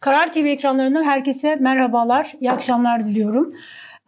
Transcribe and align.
Karar 0.00 0.32
TV 0.32 0.38
ekranlarından 0.38 1.04
herkese 1.04 1.56
merhabalar, 1.56 2.32
iyi 2.40 2.50
akşamlar 2.50 3.06
diliyorum. 3.06 3.54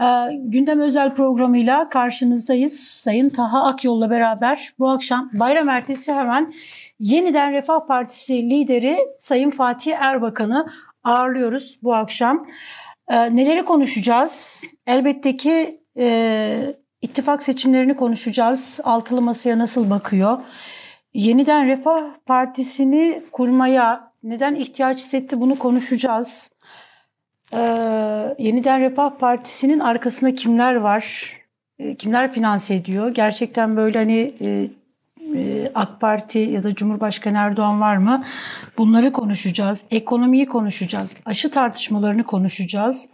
Ee, 0.00 0.04
gündem 0.32 0.80
özel 0.80 1.14
programıyla 1.14 1.88
karşınızdayız. 1.88 2.80
Sayın 2.80 3.28
Taha 3.28 3.64
Akyol'la 3.64 4.10
beraber 4.10 4.72
bu 4.78 4.90
akşam 4.90 5.30
bayram 5.32 5.68
ertesi 5.68 6.12
hemen 6.12 6.52
yeniden 7.00 7.52
Refah 7.52 7.86
Partisi 7.86 8.50
lideri 8.50 8.98
Sayın 9.18 9.50
Fatih 9.50 9.92
Erbakan'ı 9.96 10.66
ağırlıyoruz 11.04 11.78
bu 11.82 11.94
akşam. 11.94 12.46
Ee, 13.08 13.36
neleri 13.36 13.64
konuşacağız? 13.64 14.64
Elbette 14.86 15.36
ki 15.36 15.80
e, 15.98 16.76
ittifak 17.02 17.42
seçimlerini 17.42 17.96
konuşacağız. 17.96 18.80
Altılı 18.84 19.22
masaya 19.22 19.58
nasıl 19.58 19.90
bakıyor? 19.90 20.38
Yeniden 21.14 21.66
Refah 21.66 22.02
Partisi'ni 22.26 23.22
kurmaya 23.32 24.11
neden 24.22 24.54
ihtiyaç 24.54 24.98
hissetti 24.98 25.40
bunu 25.40 25.58
konuşacağız. 25.58 26.50
Ee, 27.54 28.36
Yeniden 28.38 28.80
Refah 28.80 29.10
Partisi'nin 29.10 29.78
arkasında 29.78 30.34
kimler 30.34 30.74
var? 30.74 31.32
Ee, 31.78 31.94
kimler 31.94 32.32
finanse 32.32 32.74
ediyor? 32.74 33.14
Gerçekten 33.14 33.76
böyle 33.76 33.98
hani 33.98 34.34
e, 34.40 34.68
e, 35.34 35.70
AK 35.74 36.00
Parti 36.00 36.38
ya 36.38 36.62
da 36.62 36.74
Cumhurbaşkanı 36.74 37.38
Erdoğan 37.38 37.80
var 37.80 37.96
mı? 37.96 38.24
Bunları 38.78 39.12
konuşacağız. 39.12 39.84
Ekonomiyi 39.90 40.46
konuşacağız. 40.46 41.14
Aşı 41.24 41.50
tartışmalarını 41.50 42.24
konuşacağız. 42.24 43.08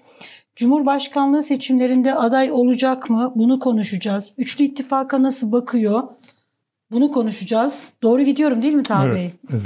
Cumhurbaşkanlığı 0.57 1.43
seçimlerinde 1.43 2.15
aday 2.15 2.51
olacak 2.53 3.11
mı? 3.11 3.33
Bunu 3.35 3.59
konuşacağız. 3.59 4.33
Üçlü 4.39 4.65
ittifaka 4.65 5.23
nasıl 5.23 5.53
bakıyor? 5.53 6.03
Bunu 6.91 7.11
konuşacağız. 7.11 7.93
Doğru 8.03 8.23
gidiyorum 8.23 8.63
değil 8.63 8.75
mi 8.75 8.83
Taha 8.83 9.07
evet, 9.07 9.15
Bey? 9.15 9.31
Evet. 9.53 9.63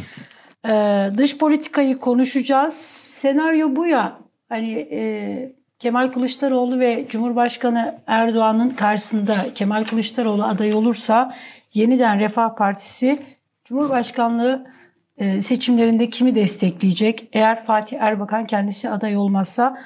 Ee, 0.68 1.10
dış 1.18 1.38
politikayı 1.38 1.98
konuşacağız. 1.98 2.74
Senaryo 3.22 3.76
bu 3.76 3.86
ya. 3.86 4.18
Hani 4.48 4.72
e, 4.72 5.52
Kemal 5.78 6.12
Kılıçdaroğlu 6.12 6.78
ve 6.78 7.06
Cumhurbaşkanı 7.08 7.98
Erdoğan'ın 8.06 8.70
karşısında 8.70 9.34
Kemal 9.54 9.84
Kılıçdaroğlu 9.84 10.44
aday 10.44 10.74
olursa 10.74 11.34
yeniden 11.74 12.20
Refah 12.20 12.56
Partisi 12.56 13.18
Cumhurbaşkanlığı 13.64 14.66
e, 15.16 15.42
seçimlerinde 15.42 16.10
kimi 16.10 16.34
destekleyecek? 16.34 17.28
Eğer 17.32 17.64
Fatih 17.64 18.00
Erbakan 18.00 18.46
kendisi 18.46 18.90
aday 18.90 19.16
olmazsa 19.16 19.78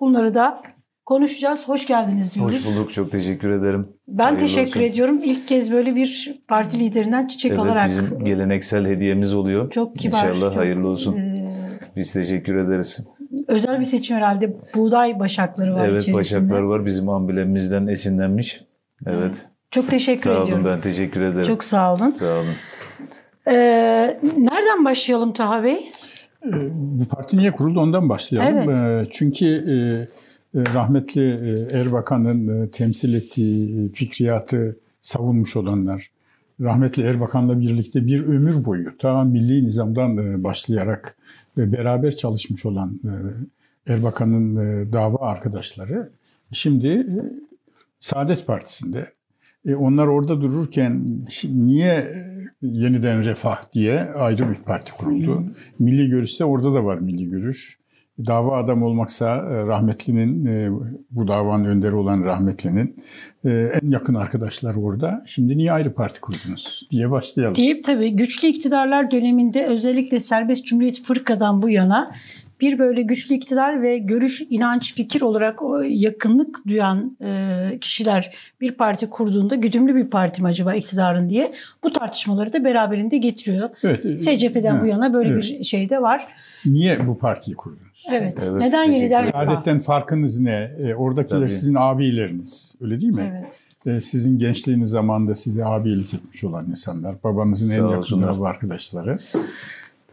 bunları 0.00 0.34
da 0.34 0.62
konuşacağız. 1.06 1.68
Hoş 1.68 1.86
geldiniz 1.86 2.34
diyoruz. 2.34 2.54
Hoş 2.54 2.66
bulduk. 2.66 2.92
Çok 2.92 3.12
teşekkür 3.12 3.50
ederim. 3.50 3.88
Ben 4.08 4.24
Hayırlı 4.24 4.38
teşekkür 4.40 4.80
olsun. 4.80 4.90
ediyorum. 4.90 5.20
İlk 5.24 5.48
kez 5.48 5.72
böyle 5.72 5.94
bir 5.96 6.40
parti 6.48 6.80
liderinden 6.80 7.26
çiçek 7.26 7.50
Evet 7.52 7.60
alarak. 7.60 7.86
bizim 7.88 8.24
geleneksel 8.24 8.86
hediyemiz 8.86 9.34
oluyor. 9.34 9.70
Çok 9.70 9.96
kibar. 9.96 10.18
İnşallah 10.18 10.40
çok, 10.50 10.56
hayırlı 10.56 10.88
olsun. 10.88 11.16
e, 11.16 11.46
Biz 11.96 12.12
teşekkür 12.12 12.56
ederiz. 12.56 13.06
özel 13.48 13.80
bir 13.80 13.84
seçim 13.84 14.16
herhalde. 14.16 14.56
Buğday 14.76 15.18
başakları 15.20 15.74
var 15.74 15.88
evet 15.88 16.02
içerisinde. 16.02 16.16
başaklar 16.16 16.60
var. 16.62 16.86
Bizim 16.86 17.08
amblemimizden 17.08 17.86
esinlenmiş. 17.86 18.64
Evet. 19.06 19.46
Çok 19.70 19.90
teşekkür 19.90 20.22
Sağ 20.22 20.30
olun 20.30 20.42
ediyorum. 20.42 20.64
ben 20.64 20.80
teşekkür 20.80 21.20
ederim. 21.20 21.46
Çok 21.46 21.64
sağ 21.64 21.94
olun. 21.94 22.10
Sağ 22.10 22.34
olun. 22.34 22.54
Ee, 23.46 23.52
nereden 24.38 24.84
başlayalım 24.84 25.32
Taha 25.32 25.62
Bey? 25.64 25.90
Ee, 26.46 26.50
Bu 26.72 27.04
parti 27.08 27.36
niye 27.38 27.50
kuruldu 27.52 27.80
ondan 27.80 28.08
başlayalım. 28.08 28.70
Evet. 28.70 29.06
Ee, 29.06 29.10
Çünkü 29.10 29.46
rahmetli 30.54 31.22
e, 31.22 31.78
Erbakan'ın 31.78 32.62
e, 32.62 32.70
temsil 32.70 33.14
ettiği 33.14 33.88
fikriyatı 33.88 34.70
savunmuş 35.00 35.56
olanlar, 35.56 36.10
rahmetli 36.60 37.02
Erbakan'la 37.02 37.60
birlikte 37.60 38.06
bir 38.06 38.24
ömür 38.24 38.64
boyu 38.64 38.98
ta 38.98 39.24
milli 39.24 39.64
nizamdan 39.64 40.16
e, 40.16 40.44
başlayarak 40.44 41.16
e, 41.58 41.72
beraber 41.72 42.16
çalışmış 42.16 42.66
olan 42.66 43.00
e, 43.04 43.12
Erbakan'ın 43.92 44.56
e, 44.56 44.92
dava 44.92 45.26
arkadaşları 45.26 46.10
şimdi 46.52 46.88
e, 46.88 47.16
Saadet 47.98 48.46
Partisi'nde. 48.46 49.12
E, 49.66 49.74
onlar 49.74 50.06
orada 50.06 50.40
dururken 50.40 51.26
niye 51.44 51.94
e, 51.94 52.44
yeniden 52.62 53.24
refah 53.24 53.72
diye 53.72 54.00
ayrı 54.00 54.50
bir 54.50 54.54
parti 54.54 54.92
kuruldu. 54.92 55.44
Milli 55.78 56.08
görüşse 56.08 56.44
orada 56.44 56.74
da 56.74 56.84
var 56.84 56.98
milli 56.98 57.30
görüş. 57.30 57.78
Dava 58.18 58.56
adam 58.56 58.82
olmaksa 58.82 59.36
e, 59.36 59.66
rahmetlinin, 59.66 60.46
e, 60.46 60.70
bu 61.10 61.28
davanın 61.28 61.64
önderi 61.64 61.94
olan 61.94 62.24
rahmetlinin 62.24 62.96
e, 63.44 63.50
en 63.50 63.90
yakın 63.90 64.14
arkadaşlar 64.14 64.74
orada. 64.74 65.22
Şimdi 65.26 65.58
niye 65.58 65.72
ayrı 65.72 65.94
parti 65.94 66.20
kurdunuz 66.20 66.88
diye 66.90 67.10
başlayalım. 67.10 67.56
Deyip 67.56 67.84
tabii 67.84 68.16
güçlü 68.16 68.48
iktidarlar 68.48 69.10
döneminde 69.10 69.66
özellikle 69.66 70.20
Serbest 70.20 70.66
Cumhuriyet 70.66 71.02
Fırka'dan 71.02 71.62
bu 71.62 71.70
yana 71.70 72.12
bir 72.64 72.78
böyle 72.78 73.02
güçlü 73.02 73.34
iktidar 73.34 73.82
ve 73.82 73.98
görüş, 73.98 74.42
inanç, 74.50 74.94
fikir 74.94 75.20
olarak 75.20 75.62
o 75.62 75.80
yakınlık 75.82 76.66
duyan 76.68 77.16
e, 77.24 77.78
kişiler 77.80 78.36
bir 78.60 78.72
parti 78.72 79.10
kurduğunda 79.10 79.54
güdümlü 79.54 79.94
bir 79.94 80.10
parti 80.10 80.42
mi 80.42 80.48
acaba 80.48 80.74
iktidarın 80.74 81.30
diye 81.30 81.52
bu 81.82 81.92
tartışmaları 81.92 82.52
da 82.52 82.64
beraberinde 82.64 83.18
getiriyor. 83.18 83.70
Evet, 83.82 84.06
e, 84.06 84.16
SCP'den 84.16 84.80
bu 84.80 84.84
evet, 84.84 84.92
yana 84.92 85.12
böyle 85.12 85.30
evet. 85.30 85.42
bir 85.42 85.64
şey 85.64 85.90
de 85.90 86.02
var. 86.02 86.28
Niye 86.66 87.06
bu 87.06 87.18
partiyi 87.18 87.56
kurdunuz? 87.56 88.06
Evet. 88.12 88.48
Evet, 88.50 88.62
Neden 88.62 88.92
yeniden. 88.92 89.20
Saadetten 89.20 89.80
farkınız 89.80 90.40
ne? 90.40 90.70
E, 90.78 90.94
oradakiler 90.94 91.38
Tabii. 91.40 91.50
sizin 91.50 91.74
abileriniz. 91.74 92.74
Öyle 92.80 93.00
değil 93.00 93.12
mi? 93.12 93.32
Evet. 93.34 93.60
E, 93.96 94.00
sizin 94.00 94.38
gençliğiniz 94.38 94.90
zamanında 94.90 95.34
size 95.34 95.64
abilik 95.64 96.14
etmiş 96.14 96.44
olan 96.44 96.66
insanlar. 96.68 97.22
Babanızın 97.24 97.66
Sağ 97.66 97.74
en 97.74 97.82
yakın 97.82 97.96
olsunlar. 97.96 98.38
bu 98.38 98.46
arkadaşları. 98.46 99.18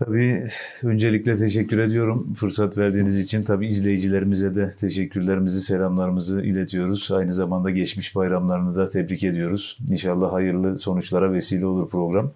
Tabii 0.06 0.48
öncelikle 0.84 1.38
teşekkür 1.38 1.80
ediyorum 1.80 2.34
fırsat 2.34 2.78
verdiğiniz 2.78 3.20
için. 3.20 3.44
Tabii 3.44 3.68
izleyicilerimize 3.68 4.56
de 4.56 4.70
teşekkürlerimizi, 4.70 5.62
selamlarımızı 5.62 6.42
iletiyoruz. 6.42 7.12
Aynı 7.12 7.34
zamanda 7.34 7.70
geçmiş 7.70 8.16
bayramlarını 8.16 8.76
da 8.76 8.90
tebrik 8.90 9.24
ediyoruz. 9.24 9.78
İnşallah 9.90 10.34
hayırlı 10.34 10.78
sonuçlara 10.78 11.34
vesile 11.34 11.66
olur 11.66 11.90
program. 11.90 12.32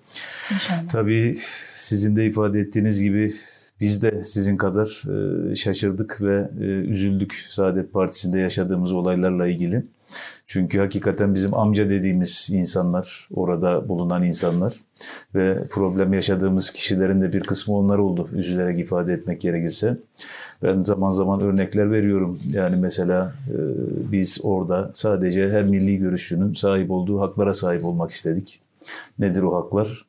İnşallah. 0.51 0.89
Tabii 0.91 1.37
sizin 1.75 2.15
de 2.15 2.25
ifade 2.25 2.59
ettiğiniz 2.59 3.03
gibi 3.03 3.31
biz 3.81 4.03
de 4.03 4.23
sizin 4.23 4.57
kadar 4.57 5.03
e, 5.51 5.55
şaşırdık 5.55 6.21
ve 6.21 6.49
e, 6.59 6.63
üzüldük 6.63 7.45
Saadet 7.49 7.93
Partisi'nde 7.93 8.39
yaşadığımız 8.39 8.93
olaylarla 8.93 9.47
ilgili. 9.47 9.85
Çünkü 10.47 10.79
hakikaten 10.79 11.35
bizim 11.35 11.53
amca 11.53 11.89
dediğimiz 11.89 12.49
insanlar, 12.51 13.27
orada 13.33 13.89
bulunan 13.89 14.23
insanlar 14.23 14.73
ve 15.35 15.67
problem 15.69 16.13
yaşadığımız 16.13 16.71
kişilerin 16.71 17.21
de 17.21 17.33
bir 17.33 17.41
kısmı 17.41 17.77
onlar 17.77 17.97
oldu 17.97 18.29
üzülerek 18.33 18.79
ifade 18.79 19.13
etmek 19.13 19.41
gerekirse. 19.41 19.97
Ben 20.63 20.81
zaman 20.81 21.09
zaman 21.09 21.41
örnekler 21.41 21.91
veriyorum. 21.91 22.39
Yani 22.51 22.75
mesela 22.75 23.33
e, 23.49 23.57
biz 24.11 24.39
orada 24.43 24.89
sadece 24.93 25.49
her 25.49 25.63
milli 25.63 25.97
görüşçünün 25.97 26.53
sahip 26.53 26.91
olduğu 26.91 27.21
haklara 27.21 27.53
sahip 27.53 27.85
olmak 27.85 28.09
istedik. 28.09 28.61
Nedir 29.19 29.41
o 29.41 29.55
haklar? 29.55 30.05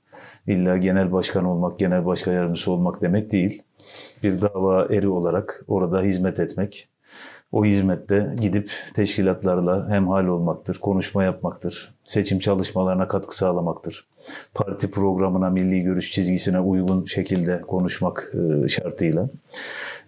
İlla 0.46 0.76
genel 0.76 1.12
başkan 1.12 1.44
olmak, 1.44 1.78
genel 1.78 2.06
başkan 2.06 2.32
yardımcısı 2.32 2.72
olmak 2.72 3.02
demek 3.02 3.32
değil. 3.32 3.62
Bir 4.22 4.40
dava 4.40 4.86
eri 4.90 5.08
olarak 5.08 5.64
orada 5.68 6.02
hizmet 6.02 6.40
etmek, 6.40 6.88
o 7.52 7.64
hizmette 7.64 8.36
gidip 8.40 8.70
teşkilatlarla 8.94 9.90
hemhal 9.90 10.26
olmaktır, 10.26 10.78
konuşma 10.80 11.24
yapmaktır, 11.24 11.94
seçim 12.04 12.38
çalışmalarına 12.38 13.08
katkı 13.08 13.38
sağlamaktır. 13.38 14.06
Parti 14.54 14.90
programına, 14.90 15.50
milli 15.50 15.82
görüş 15.82 16.12
çizgisine 16.12 16.60
uygun 16.60 17.04
şekilde 17.04 17.60
konuşmak 17.60 18.32
e, 18.64 18.68
şartıyla. 18.68 19.30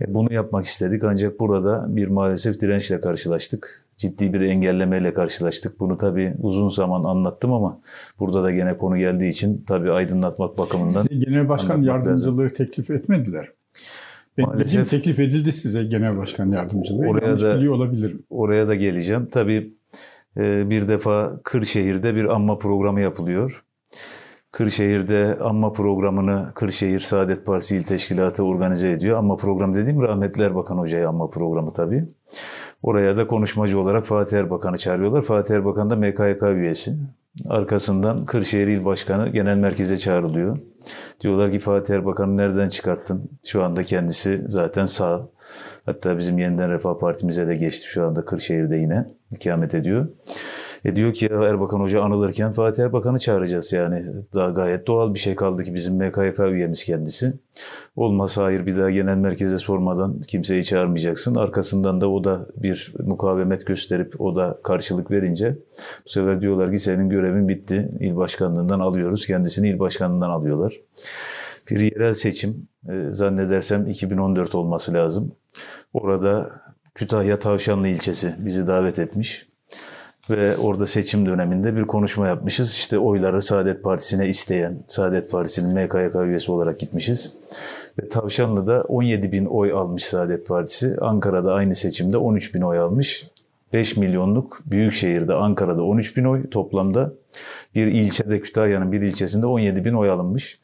E, 0.00 0.14
Bunu 0.14 0.32
yapmak 0.32 0.64
istedik 0.64 1.04
ancak 1.04 1.40
burada 1.40 1.86
bir 1.88 2.08
maalesef 2.08 2.60
dirençle 2.60 3.00
karşılaştık. 3.00 3.84
Ciddi 3.96 4.32
bir 4.32 4.40
engellemeyle 4.40 5.14
karşılaştık. 5.14 5.80
Bunu 5.80 5.98
tabii 5.98 6.34
uzun 6.42 6.68
zaman 6.68 7.04
anlattım 7.04 7.52
ama 7.52 7.80
burada 8.18 8.42
da 8.42 8.50
gene 8.50 8.78
konu 8.78 8.98
geldiği 8.98 9.28
için 9.28 9.64
tabii 9.66 9.92
aydınlatmak 9.92 10.58
bakımından 10.58 11.02
Size 11.02 11.14
genel 11.14 11.48
başkan 11.48 11.82
yardımcılığı 11.82 12.48
teklif 12.48 12.90
etmediler. 12.90 13.48
Maalesef- 14.46 14.88
teklif 14.90 15.18
edildi 15.18 15.52
size 15.52 15.84
genel 15.84 16.18
başkan 16.18 16.46
yardımcılığı. 16.52 17.06
Oraya 17.08 17.26
Yanlış 17.26 17.42
da- 17.42 17.56
biliyor 17.56 17.74
olabilirim. 17.74 18.22
Oraya 18.30 18.68
da 18.68 18.74
geleceğim. 18.74 19.28
Tabii 19.32 19.72
e, 20.36 20.70
bir 20.70 20.88
defa 20.88 21.40
Kırşehir'de 21.44 22.14
bir 22.14 22.24
anma 22.24 22.58
programı 22.58 23.00
yapılıyor. 23.00 23.64
Kırşehir'de 24.52 25.38
anma 25.40 25.72
programını 25.72 26.50
Kırşehir 26.54 27.00
Saadet 27.00 27.46
Partisi 27.46 27.76
İl 27.76 27.82
Teşkilatı 27.82 28.44
organize 28.44 28.90
ediyor. 28.90 29.18
Anma 29.18 29.36
programı 29.36 29.74
dediğim 29.74 30.02
rahmetli 30.02 30.42
Erbakan 30.42 30.78
Hoca'ya 30.78 31.08
anma 31.08 31.30
programı 31.30 31.72
tabii. 31.72 32.04
Oraya 32.82 33.16
da 33.16 33.26
konuşmacı 33.26 33.80
olarak 33.80 34.06
Fatih 34.06 34.38
Erbakan'ı 34.38 34.76
çağırıyorlar. 34.76 35.22
Fatih 35.22 35.54
Erbakan 35.54 35.90
da 35.90 35.96
MKYK 35.96 36.42
üyesi. 36.42 36.96
Arkasından 37.48 38.26
Kırşehir 38.26 38.66
İl 38.66 38.84
Başkanı 38.84 39.28
genel 39.28 39.56
merkeze 39.56 39.98
çağrılıyor. 39.98 40.58
Diyorlar 41.20 41.50
ki 41.50 41.58
Fatih 41.58 41.94
Erbakan'ı 41.94 42.36
nereden 42.36 42.68
çıkarttın? 42.68 43.30
Şu 43.44 43.62
anda 43.64 43.84
kendisi 43.84 44.44
zaten 44.46 44.84
sağ. 44.86 45.28
Hatta 45.86 46.18
bizim 46.18 46.38
yeniden 46.38 46.70
Refah 46.70 46.98
Partimize 46.98 47.46
de 47.46 47.56
geçti 47.56 47.86
şu 47.86 48.06
anda 48.06 48.24
Kırşehir'de 48.24 48.76
yine 48.76 49.06
ikamet 49.30 49.74
ediyor. 49.74 50.08
E 50.88 50.96
diyor 50.96 51.14
ki 51.14 51.26
Erbakan 51.26 51.80
Hoca 51.80 52.02
anılırken 52.02 52.52
Fatih 52.52 52.84
Erbakan'ı 52.84 53.18
çağıracağız 53.18 53.72
yani. 53.72 54.04
Daha 54.34 54.48
gayet 54.48 54.86
doğal 54.86 55.14
bir 55.14 55.18
şey 55.18 55.34
kaldı 55.34 55.64
ki 55.64 55.74
bizim 55.74 55.96
MKYK 55.96 56.38
üyemiz 56.38 56.84
kendisi. 56.84 57.32
Olmaz 57.96 58.38
hayır 58.38 58.66
bir 58.66 58.76
daha 58.76 58.90
genel 58.90 59.16
merkeze 59.16 59.58
sormadan 59.58 60.20
kimseyi 60.20 60.64
çağırmayacaksın. 60.64 61.34
Arkasından 61.34 62.00
da 62.00 62.10
o 62.10 62.24
da 62.24 62.46
bir 62.56 62.94
mukavemet 62.98 63.66
gösterip 63.66 64.20
o 64.20 64.36
da 64.36 64.60
karşılık 64.64 65.10
verince 65.10 65.58
bu 66.06 66.08
sefer 66.08 66.40
diyorlar 66.40 66.72
ki 66.72 66.78
senin 66.78 67.08
görevin 67.08 67.48
bitti. 67.48 67.90
İl 68.00 68.16
başkanlığından 68.16 68.80
alıyoruz. 68.80 69.26
Kendisini 69.26 69.68
il 69.68 69.78
başkanlığından 69.78 70.30
alıyorlar. 70.30 70.80
Bir 71.70 71.80
yerel 71.80 72.12
seçim 72.12 72.68
e, 72.88 73.12
zannedersem 73.12 73.86
2014 73.86 74.54
olması 74.54 74.94
lazım. 74.94 75.32
Orada 75.92 76.50
Kütahya 76.94 77.38
Tavşanlı 77.38 77.88
ilçesi 77.88 78.34
bizi 78.38 78.66
davet 78.66 78.98
etmiş 78.98 79.48
ve 80.30 80.56
orada 80.56 80.86
seçim 80.86 81.26
döneminde 81.26 81.76
bir 81.76 81.82
konuşma 81.82 82.28
yapmışız. 82.28 82.72
İşte 82.72 82.98
oyları 82.98 83.42
Saadet 83.42 83.82
Partisi'ne 83.82 84.28
isteyen, 84.28 84.78
Saadet 84.86 85.30
Partisi'nin 85.30 85.74
MKYK 85.74 86.14
üyesi 86.14 86.52
olarak 86.52 86.80
gitmişiz. 86.80 87.32
Ve 88.02 88.08
Tavşanlı'da 88.08 88.82
17 88.88 89.32
bin 89.32 89.44
oy 89.44 89.72
almış 89.72 90.04
Saadet 90.04 90.46
Partisi. 90.46 90.96
Ankara'da 91.00 91.54
aynı 91.54 91.74
seçimde 91.74 92.16
13 92.16 92.54
bin 92.54 92.60
oy 92.60 92.78
almış. 92.78 93.26
5 93.72 93.96
milyonluk 93.96 94.62
büyük 94.66 94.92
şehirde 94.92 95.34
Ankara'da 95.34 95.82
13 95.82 96.16
bin 96.16 96.24
oy 96.24 96.50
toplamda. 96.50 97.12
Bir 97.74 97.86
ilçede 97.86 98.40
Kütahya'nın 98.40 98.92
bir 98.92 99.00
ilçesinde 99.00 99.46
17 99.46 99.84
bin 99.84 99.92
oy 99.92 100.10
alınmış. 100.10 100.58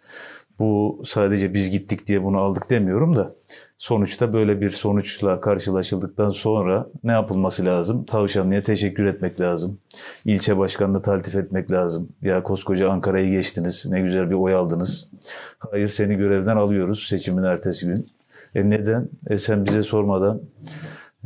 Bu 0.58 1.02
sadece 1.04 1.54
biz 1.54 1.70
gittik 1.70 2.06
diye 2.06 2.24
bunu 2.24 2.38
aldık 2.38 2.70
demiyorum 2.70 3.16
da 3.16 3.34
sonuçta 3.76 4.32
böyle 4.32 4.60
bir 4.60 4.70
sonuçla 4.70 5.40
karşılaşıldıktan 5.40 6.30
sonra 6.30 6.86
ne 7.04 7.12
yapılması 7.12 7.64
lazım? 7.64 8.04
Tavşanlı'ya 8.04 8.62
teşekkür 8.62 9.04
etmek 9.04 9.40
lazım. 9.40 9.78
İlçe 10.24 10.58
başkanını 10.58 11.02
taltif 11.02 11.36
etmek 11.36 11.72
lazım. 11.72 12.08
Ya 12.22 12.42
koskoca 12.42 12.90
Ankara'yı 12.90 13.30
geçtiniz, 13.30 13.86
ne 13.90 14.00
güzel 14.00 14.30
bir 14.30 14.34
oy 14.34 14.54
aldınız. 14.54 15.10
Hayır 15.58 15.88
seni 15.88 16.16
görevden 16.16 16.56
alıyoruz 16.56 17.06
seçimin 17.08 17.42
ertesi 17.42 17.86
gün. 17.86 18.08
E 18.54 18.70
neden? 18.70 19.08
E 19.30 19.38
sen 19.38 19.66
bize 19.66 19.82
sormadan 19.82 20.40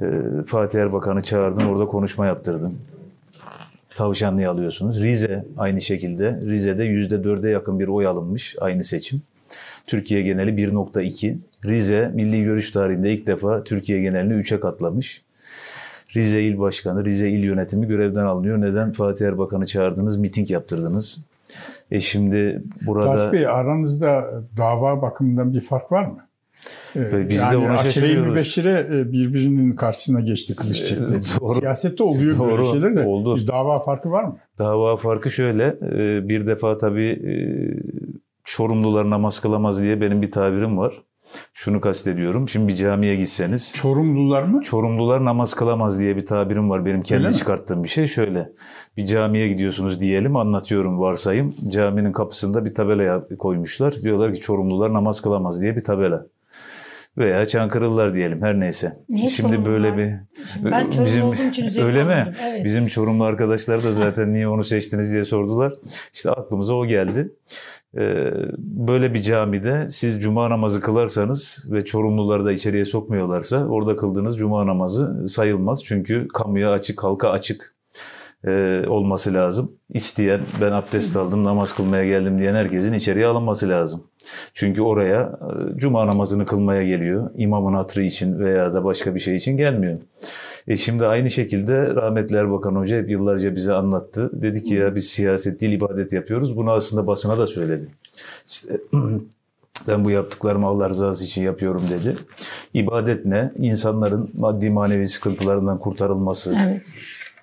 e, 0.03 0.05
Fatih 0.47 0.81
Erbakan'ı 0.81 1.21
çağırdın, 1.21 1.65
orada 1.65 1.87
konuşma 1.87 2.27
yaptırdın. 2.27 2.79
Tavşanlı'yı 3.99 4.51
alıyorsunuz. 4.51 5.03
Rize 5.03 5.45
aynı 5.57 5.81
şekilde. 5.81 6.41
Rize'de 6.45 6.87
%4'e 6.87 7.51
yakın 7.51 7.81
bir 7.81 7.89
oy 7.89 8.07
alınmış 8.07 8.57
aynı 8.61 8.85
seçim. 8.85 9.23
Türkiye 9.87 10.23
geneli 10.23 10.51
1.2. 10.51 11.37
Rize 11.65 12.11
milli 12.15 12.45
görüş 12.45 12.71
tarihinde 12.71 13.13
ilk 13.13 13.27
defa 13.27 13.65
Türkiye 13.65 14.03
genelini 14.03 14.33
3'e 14.33 14.61
katlamış. 14.61 15.23
Rize 16.17 16.43
İl 16.43 16.59
Başkanı, 16.59 17.05
Rize 17.05 17.31
İl 17.31 17.45
Yönetimi 17.45 17.87
görevden 17.87 18.25
alınıyor. 18.25 18.61
Neden 18.61 18.93
Fatih 18.93 19.27
Erbakan'ı 19.27 19.67
çağırdınız, 19.67 20.17
miting 20.17 20.51
yaptırdınız? 20.51 21.25
E 21.91 22.01
şimdi 22.01 22.63
burada... 22.87 23.17
Fatih 23.17 23.33
Bey 23.33 23.47
aranızda 23.47 24.25
dava 24.57 25.03
bakımından 25.03 25.53
bir 25.53 25.61
fark 25.61 25.93
var 25.93 26.07
mı? 26.07 26.28
Ee, 26.97 27.29
Biz 27.29 27.37
yani 27.37 27.53
de 27.53 27.57
ona 27.57 27.73
aşire-i 27.79 28.17
mübeşşire 28.19 28.87
e, 28.93 29.13
birbirinin 29.13 29.77
karşısına 29.77 30.21
geçti, 30.21 30.57
kılıç 30.57 30.77
çekti. 30.87 31.05
Doğru. 31.41 31.55
Siyasette 31.55 32.03
oluyor 32.03 32.39
Doğru. 32.39 32.51
böyle 32.51 32.65
şeyler 32.65 32.97
de. 32.97 33.05
Oldu. 33.05 33.37
Bir 33.37 33.47
dava 33.47 33.79
farkı 33.81 34.11
var 34.11 34.25
mı? 34.25 34.37
Dava 34.59 34.97
farkı 34.97 35.31
şöyle. 35.31 35.65
E, 35.93 36.29
bir 36.29 36.47
defa 36.47 36.77
tabii 36.77 37.09
e, 37.11 37.33
Çorumlular 38.45 39.11
namaz 39.11 39.41
kılamaz 39.41 39.83
diye 39.83 40.01
benim 40.01 40.23
bir 40.23 40.31
tabirim 40.31 40.79
var. 40.79 40.95
Şunu 41.53 41.81
kastediyorum. 41.81 42.49
Şimdi 42.49 42.69
bir 42.69 42.75
camiye 42.77 43.17
gitseniz. 43.17 43.75
Çorumlular 43.77 44.43
mı? 44.43 44.61
Çorumlular 44.63 45.25
namaz 45.25 45.55
kılamaz 45.55 46.01
diye 46.01 46.17
bir 46.17 46.25
tabirim 46.27 46.71
var. 46.71 46.87
Benim 46.87 47.03
kendi 47.03 47.27
Öyle 47.27 47.35
çıkarttığım 47.37 47.79
mi? 47.79 47.85
bir 47.85 47.89
şey. 47.89 48.07
Şöyle. 48.07 48.49
Bir 48.97 49.07
camiye 49.07 49.49
gidiyorsunuz 49.49 50.01
diyelim. 50.01 50.37
Anlatıyorum 50.37 50.99
varsayım. 51.01 51.55
Caminin 51.69 52.13
kapısında 52.13 52.65
bir 52.65 52.75
tabela 52.75 53.29
koymuşlar. 53.39 53.95
Diyorlar 54.03 54.35
ki 54.35 54.41
Çorumlular 54.41 54.93
namaz 54.93 55.21
kılamaz 55.21 55.63
diye 55.63 55.77
bir 55.77 55.85
tabela 55.85 56.27
veya 57.19 57.47
Çankırılılar 57.47 58.15
diyelim 58.15 58.43
her 58.43 58.61
neyse. 58.61 58.99
Niye 59.09 59.29
Şimdi 59.29 59.65
böyle 59.65 59.97
bir 59.97 60.15
ben 60.65 60.91
bizim 61.05 61.33
için 61.33 61.85
öyle 61.85 62.05
mi? 62.05 62.33
Evet. 62.43 62.65
Bizim 62.65 62.87
Çorumlu 62.87 63.25
arkadaşlar 63.25 63.85
da 63.85 63.93
zaten 63.93 64.33
niye 64.33 64.49
onu 64.49 64.65
seçtiniz 64.65 65.13
diye 65.13 65.25
sordular. 65.25 65.75
İşte 66.13 66.31
aklımıza 66.31 66.75
o 66.75 66.87
geldi. 66.87 67.33
Ee, 67.99 68.31
böyle 68.59 69.15
bir 69.15 69.23
camide 69.23 69.89
siz 69.89 70.23
cuma 70.23 70.51
namazı 70.51 70.81
kılarsanız 70.81 71.69
ve 71.73 71.81
Çorumluları 71.81 72.45
da 72.45 72.53
içeriye 72.53 72.85
sokmuyorlarsa 72.85 73.67
orada 73.67 73.97
kıldığınız 73.97 74.39
cuma 74.39 74.67
namazı 74.67 75.29
sayılmaz. 75.29 75.85
Çünkü 75.85 76.29
kamuya 76.35 76.73
açık, 76.73 77.05
halka 77.05 77.31
açık 77.31 77.78
e, 78.47 78.85
olması 78.89 79.35
lazım. 79.35 79.73
İsteyen 79.91 80.41
ben 80.61 80.73
abdest 80.73 81.17
aldım 81.17 81.45
namaz 81.45 81.73
kılmaya 81.73 82.05
geldim 82.05 82.39
diyen 82.39 82.55
herkesin 82.55 82.93
içeriye 82.93 83.27
alınması 83.27 83.69
lazım. 83.69 84.05
Çünkü 84.55 84.83
oraya 84.83 85.21
e, 85.21 85.79
cuma 85.79 86.07
namazını 86.07 86.45
kılmaya 86.45 86.83
geliyor. 86.83 87.31
İmamın 87.37 87.75
hatırı 87.75 88.05
için 88.05 88.39
veya 88.39 88.73
da 88.73 88.85
başka 88.85 89.15
bir 89.15 89.21
şey 89.21 89.35
için 89.35 89.57
gelmiyor. 89.57 89.99
E 90.69 90.77
şimdi 90.77 91.07
aynı 91.07 91.31
şekilde 91.31 91.95
rahmetli 91.95 92.37
Erbakan 92.37 92.75
Hoca 92.75 92.97
hep 92.97 93.11
yıllarca 93.11 93.55
bize 93.55 93.73
anlattı. 93.73 94.31
Dedi 94.43 94.63
ki 94.63 94.75
ya 94.75 94.95
biz 94.95 95.07
siyaset 95.07 95.61
değil 95.61 95.73
ibadet 95.73 96.13
yapıyoruz. 96.13 96.57
Bunu 96.57 96.71
aslında 96.73 97.07
basına 97.07 97.39
da 97.39 97.47
söyledi. 97.47 97.89
İşte 98.47 98.77
ben 99.89 100.05
bu 100.05 100.11
yaptıklarımı 100.11 100.67
Allah 100.67 100.89
rızası 100.89 101.25
için 101.25 101.43
yapıyorum 101.43 101.83
dedi. 101.91 102.17
İbadet 102.75 103.25
ne? 103.27 103.53
İnsanların 103.59 104.31
maddi 104.35 104.71
manevi 104.71 105.07
sıkıntılarından 105.07 105.79
kurtarılması. 105.79 106.57
Evet 106.59 106.83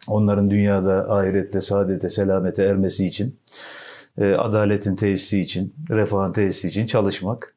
onların 0.07 0.49
dünyada, 0.49 1.11
ahirette, 1.15 1.61
saadete, 1.61 2.09
selamete 2.09 2.63
ermesi 2.63 3.05
için, 3.05 3.39
e, 4.17 4.33
adaletin 4.33 4.95
tesisi 4.95 5.39
için, 5.39 5.75
refahın 5.89 6.33
tesisi 6.33 6.67
için 6.67 6.85
çalışmak. 6.85 7.55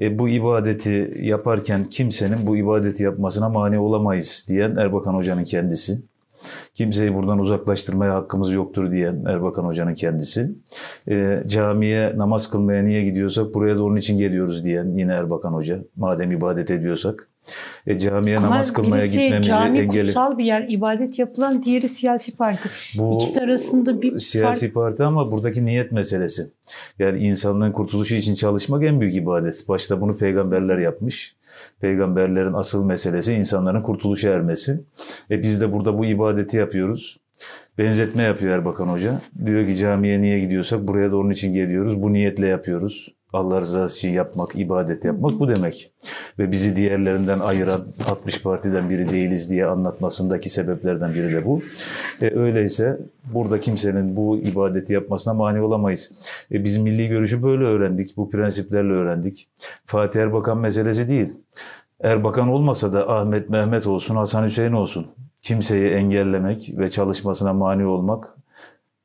E, 0.00 0.18
bu 0.18 0.28
ibadeti 0.28 1.14
yaparken 1.20 1.84
kimsenin 1.84 2.46
bu 2.46 2.56
ibadeti 2.56 3.02
yapmasına 3.02 3.48
mani 3.48 3.78
olamayız 3.78 4.46
diyen 4.48 4.76
Erbakan 4.76 5.14
Hoca'nın 5.14 5.44
kendisi. 5.44 6.02
Kimseyi 6.74 7.14
buradan 7.14 7.38
uzaklaştırmaya 7.38 8.14
hakkımız 8.14 8.54
yoktur 8.54 8.92
diyen 8.92 9.24
Erbakan 9.24 9.64
Hoca'nın 9.64 9.94
kendisi. 9.94 10.50
E, 11.08 11.42
camiye 11.46 12.12
namaz 12.16 12.50
kılmaya 12.50 12.82
niye 12.82 13.04
gidiyorsak 13.04 13.54
buraya 13.54 13.76
da 13.76 13.84
onun 13.84 13.96
için 13.96 14.18
geliyoruz 14.18 14.64
diyen 14.64 14.98
yine 14.98 15.12
Erbakan 15.12 15.52
Hoca. 15.52 15.78
Madem 15.96 16.30
ibadet 16.30 16.70
ediyorsak. 16.70 17.28
E, 17.86 17.98
camiye 17.98 18.36
Ama 18.36 18.46
namaz 18.46 18.72
kılmaya 18.72 19.06
gitmemizi 19.06 19.50
cami 19.50 19.78
engel... 19.78 20.06
kutsal 20.06 20.38
bir 20.38 20.44
yer, 20.44 20.66
ibadet 20.68 21.18
yapılan 21.18 21.62
diğeri 21.62 21.88
siyasi 21.88 22.36
parti. 22.36 22.68
Bu 22.98 23.14
İkisi 23.14 23.42
arasında 23.42 24.02
bir 24.02 24.18
siyasi 24.18 24.72
fark... 24.72 24.74
parti 24.74 25.02
ama 25.02 25.32
buradaki 25.32 25.64
niyet 25.64 25.92
meselesi. 25.92 26.50
Yani 26.98 27.18
insanlığın 27.18 27.72
kurtuluşu 27.72 28.14
için 28.14 28.34
çalışmak 28.34 28.84
en 28.84 29.00
büyük 29.00 29.16
ibadet. 29.16 29.68
Başta 29.68 30.00
bunu 30.00 30.16
peygamberler 30.16 30.78
yapmış. 30.78 31.36
Peygamberlerin 31.80 32.52
asıl 32.52 32.84
meselesi 32.84 33.34
insanların 33.34 33.80
kurtuluşa 33.80 34.28
ermesi. 34.28 34.80
E 35.30 35.42
biz 35.42 35.60
de 35.60 35.72
burada 35.72 35.98
bu 35.98 36.06
ibadeti 36.06 36.56
yapıyoruz. 36.56 37.18
Benzetme 37.78 38.22
yapıyor 38.22 38.58
Erbakan 38.58 38.88
Hoca. 38.88 39.20
Diyor 39.46 39.66
ki 39.66 39.76
camiye 39.76 40.20
niye 40.20 40.40
gidiyorsak 40.40 40.88
buraya 40.88 41.10
da 41.10 41.16
onun 41.16 41.30
için 41.30 41.52
geliyoruz. 41.52 42.02
Bu 42.02 42.12
niyetle 42.12 42.46
yapıyoruz. 42.46 43.14
Allah 43.32 43.60
rızası 43.60 43.98
için 43.98 44.10
yapmak, 44.10 44.56
ibadet 44.56 45.04
yapmak 45.04 45.40
bu 45.40 45.48
demek. 45.48 45.92
Ve 46.38 46.52
bizi 46.52 46.76
diğerlerinden 46.76 47.38
ayıran 47.38 47.84
60 48.10 48.42
partiden 48.42 48.90
biri 48.90 49.08
değiliz 49.08 49.50
diye 49.50 49.66
anlatmasındaki 49.66 50.50
sebeplerden 50.50 51.14
biri 51.14 51.32
de 51.32 51.46
bu. 51.46 51.60
E, 52.20 52.38
öyleyse 52.38 52.98
burada 53.34 53.60
kimsenin 53.60 54.16
bu 54.16 54.38
ibadeti 54.38 54.94
yapmasına 54.94 55.34
mani 55.34 55.60
olamayız. 55.60 56.12
E, 56.52 56.64
biz 56.64 56.78
milli 56.78 57.08
görüşü 57.08 57.42
böyle 57.42 57.64
öğrendik, 57.64 58.16
bu 58.16 58.30
prensiplerle 58.30 58.92
öğrendik. 58.92 59.48
Fatih 59.86 60.20
Erbakan 60.20 60.58
meselesi 60.58 61.08
değil. 61.08 61.32
Erbakan 62.00 62.48
olmasa 62.48 62.92
da 62.92 63.08
Ahmet 63.08 63.50
Mehmet 63.50 63.86
olsun, 63.86 64.16
Hasan 64.16 64.44
Hüseyin 64.44 64.72
olsun. 64.72 65.06
Kimseyi 65.42 65.90
engellemek 65.90 66.74
ve 66.78 66.88
çalışmasına 66.88 67.52
mani 67.52 67.86
olmak 67.86 68.36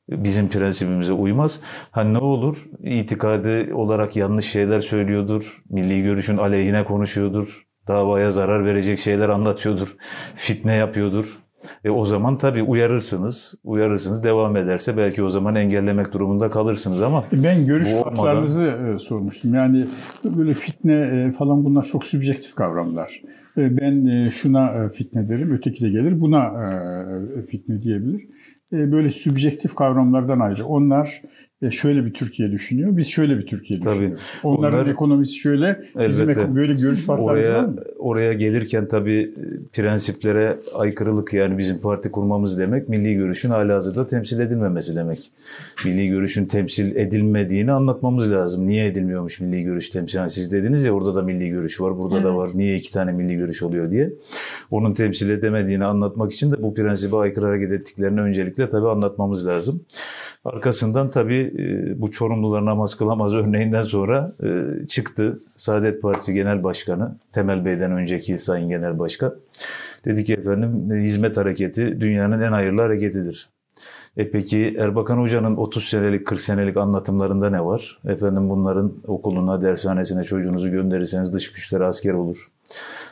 bizim 0.09 0.49
prensibimize 0.49 1.13
uymaz. 1.13 1.61
Ha 1.91 2.03
ne 2.03 2.17
olur? 2.17 2.67
İtikadi 2.83 3.73
olarak 3.73 4.15
yanlış 4.15 4.45
şeyler 4.45 4.79
söylüyordur. 4.79 5.63
Milli 5.69 6.03
görüşün 6.03 6.37
aleyhine 6.37 6.83
konuşuyordur. 6.83 7.67
Davaya 7.87 8.31
zarar 8.31 8.65
verecek 8.65 8.99
şeyler 8.99 9.29
anlatıyordur. 9.29 9.95
Fitne 10.35 10.73
yapıyordur. 10.73 11.37
E 11.83 11.89
o 11.89 12.05
zaman 12.05 12.37
tabii 12.37 12.63
uyarırsınız. 12.63 13.55
Uyarırsınız. 13.63 14.23
Devam 14.23 14.57
ederse 14.57 14.97
belki 14.97 15.23
o 15.23 15.29
zaman 15.29 15.55
engellemek 15.55 16.13
durumunda 16.13 16.49
kalırsınız 16.49 17.01
ama 17.01 17.25
ben 17.33 17.65
görüş 17.65 17.91
farklarınızı 17.91 18.61
olmadan... 18.61 18.95
E, 18.95 18.97
sormuştum. 18.97 19.53
Yani 19.53 19.85
böyle 20.23 20.53
fitne 20.53 20.93
e, 20.93 21.31
falan 21.31 21.65
bunlar 21.65 21.83
çok 21.83 22.05
subjektif 22.05 22.55
kavramlar. 22.55 23.21
E, 23.57 23.77
ben 23.77 24.27
şuna 24.29 24.89
fitne 24.89 25.29
derim, 25.29 25.51
öteki 25.51 25.83
de 25.83 25.89
gelir 25.89 26.21
buna 26.21 26.53
fitne 27.49 27.81
diyebilir. 27.81 28.21
E, 28.73 28.91
böyle 28.91 29.09
sübjektif 29.09 29.75
kavramlardan 29.75 30.39
ayrı. 30.39 30.65
Onlar 30.65 31.21
şöyle 31.71 32.05
bir 32.05 32.13
Türkiye 32.13 32.51
düşünüyor, 32.51 32.97
biz 32.97 33.07
şöyle 33.07 33.37
bir 33.37 33.45
Türkiye 33.45 33.81
düşünüyoruz. 33.81 34.21
Tabii. 34.41 34.53
Onların 34.53 34.79
onlar, 34.79 34.91
ekonomisi 34.91 35.35
şöyle, 35.35 35.81
bizim 36.07 36.29
elbette. 36.29 36.55
böyle 36.55 36.73
görüş 36.73 37.05
farklarımız 37.05 37.45
oraya, 37.45 37.57
var 37.57 37.65
mı? 37.65 37.75
oraya 37.97 38.33
gelirken 38.33 38.87
tabii 38.87 39.21
e, 39.21 39.43
prensiplere 39.73 40.59
aykırılık 40.73 41.33
yani 41.33 41.57
bizim 41.57 41.81
parti 41.81 42.11
kurmamız 42.11 42.59
demek 42.59 42.89
milli 42.89 43.15
görüşün 43.15 43.49
halihazırda 43.49 44.07
temsil 44.07 44.39
edilmemesi 44.39 44.95
demek. 44.95 45.31
Milli 45.85 46.07
görüşün 46.07 46.45
temsil 46.45 46.95
edilmediğini 46.95 47.71
anlatmamız 47.71 48.31
lazım. 48.31 48.67
Niye 48.67 48.85
edilmiyormuş 48.85 49.39
milli 49.41 49.63
görüş 49.63 49.89
temsil? 49.89 50.17
Yani 50.17 50.29
siz 50.29 50.51
dediniz 50.51 50.85
ya 50.85 50.91
orada 50.91 51.15
da 51.15 51.21
milli 51.21 51.49
görüş 51.49 51.81
var, 51.81 51.97
burada 51.97 52.15
Evet. 52.15 52.25
da 52.25 52.35
var. 52.35 52.49
Niye 52.53 52.75
iki 52.75 52.91
tane 52.93 53.11
milli 53.11 53.35
görüş 53.35 53.63
oluyor 53.63 53.91
diye. 53.91 54.13
Onun 54.71 54.93
temsil 54.93 55.29
edemediğini 55.29 55.85
anlatmak 55.85 56.33
için 56.33 56.51
de 56.51 56.61
bu 56.63 56.73
prensibe 56.73 57.15
aykırı 57.15 57.45
hareket 57.45 57.71
ettiklerini 57.71 58.21
öncelikle 58.21 58.69
tabii 58.69 58.87
anlatmamız 58.87 59.47
lazım. 59.47 59.81
Arkasından 60.45 61.09
tabii 61.09 61.46
e, 61.47 62.01
bu 62.01 62.11
Çorumlular 62.11 62.65
namaz 62.65 62.95
kılamaz 62.95 63.35
örneğinden 63.35 63.81
sonra 63.81 64.31
e, 64.43 64.47
çıktı 64.87 65.39
Saadet 65.55 66.01
Partisi 66.01 66.33
Genel 66.33 66.63
Başkanı 66.63 67.15
Temel 67.31 67.65
Bey'den 67.65 67.91
önceki 67.91 68.37
Sayın 68.37 68.69
Genel 68.69 68.99
Başkan. 68.99 69.35
Dedi 70.05 70.23
ki 70.23 70.33
efendim 70.33 70.91
e, 70.91 71.01
hizmet 71.01 71.37
hareketi 71.37 72.01
dünyanın 72.01 72.41
en 72.41 72.51
hayırlı 72.51 72.81
hareketidir. 72.81 73.49
E 74.17 74.31
peki 74.31 74.75
Erbakan 74.79 75.17
Hoca'nın 75.17 75.55
30 75.55 75.83
senelik 75.83 76.27
40 76.27 76.41
senelik 76.41 76.77
anlatımlarında 76.77 77.49
ne 77.49 77.65
var? 77.65 77.99
Efendim 78.07 78.49
bunların 78.49 78.93
okuluna, 79.07 79.61
dershanesine 79.61 80.23
çocuğunuzu 80.23 80.71
gönderirseniz 80.71 81.33
dış 81.33 81.51
güçlere 81.51 81.85
asker 81.85 82.13
olur. 82.13 82.51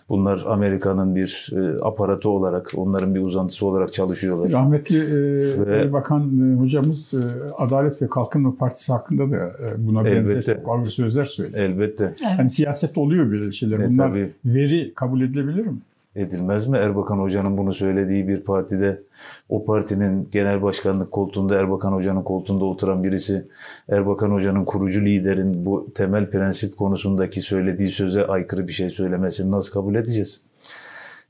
Bunlar 0.09 0.43
Amerika'nın 0.47 1.15
bir 1.15 1.51
e, 1.55 1.83
aparatı 1.83 2.29
olarak, 2.29 2.71
onların 2.77 3.15
bir 3.15 3.21
uzantısı 3.21 3.65
olarak 3.65 3.93
çalışıyorlar. 3.93 4.51
Rahmetli 4.51 4.97
e, 4.97 5.65
Ve- 5.65 5.77
Erbakan 5.77 6.51
e, 6.53 6.59
hocamız 6.59 7.13
e, 7.13 7.17
Adalet 7.57 8.01
ve 8.01 8.07
Kalkınma 8.09 8.55
Partisi 8.55 8.91
hakkında 8.93 9.31
da 9.31 9.35
e, 9.37 9.87
buna 9.87 10.05
benzer 10.05 10.41
çok 10.41 10.69
ağır 10.69 10.85
sözler 10.85 11.25
söyledi. 11.25 11.57
Elbette. 11.59 12.03
Evet. 12.03 12.35
Yani 12.39 12.49
siyasette 12.49 12.99
oluyor 12.99 13.31
böyle 13.31 13.51
şeyler. 13.51 13.79
E, 13.79 13.89
Bunlar 13.89 14.09
tabii. 14.09 14.31
veri 14.45 14.93
kabul 14.95 15.21
edilebilir 15.21 15.65
mi? 15.67 15.77
Edilmez 16.15 16.67
mi? 16.67 16.77
Erbakan 16.77 17.17
Hoca'nın 17.17 17.57
bunu 17.57 17.73
söylediği 17.73 18.27
bir 18.27 18.43
partide 18.43 19.01
o 19.49 19.65
partinin 19.65 20.29
genel 20.31 20.61
başkanlık 20.61 21.11
koltuğunda 21.11 21.55
Erbakan 21.59 21.91
Hoca'nın 21.91 22.23
koltuğunda 22.23 22.65
oturan 22.65 23.03
birisi 23.03 23.47
Erbakan 23.89 24.31
Hoca'nın 24.31 24.65
kurucu 24.65 25.05
liderin 25.05 25.65
bu 25.65 25.93
temel 25.95 26.29
prensip 26.29 26.77
konusundaki 26.77 27.41
söylediği 27.41 27.89
söze 27.89 28.27
aykırı 28.27 28.67
bir 28.67 28.73
şey 28.73 28.89
söylemesini 28.89 29.51
nasıl 29.51 29.73
kabul 29.73 29.95
edeceğiz? 29.95 30.45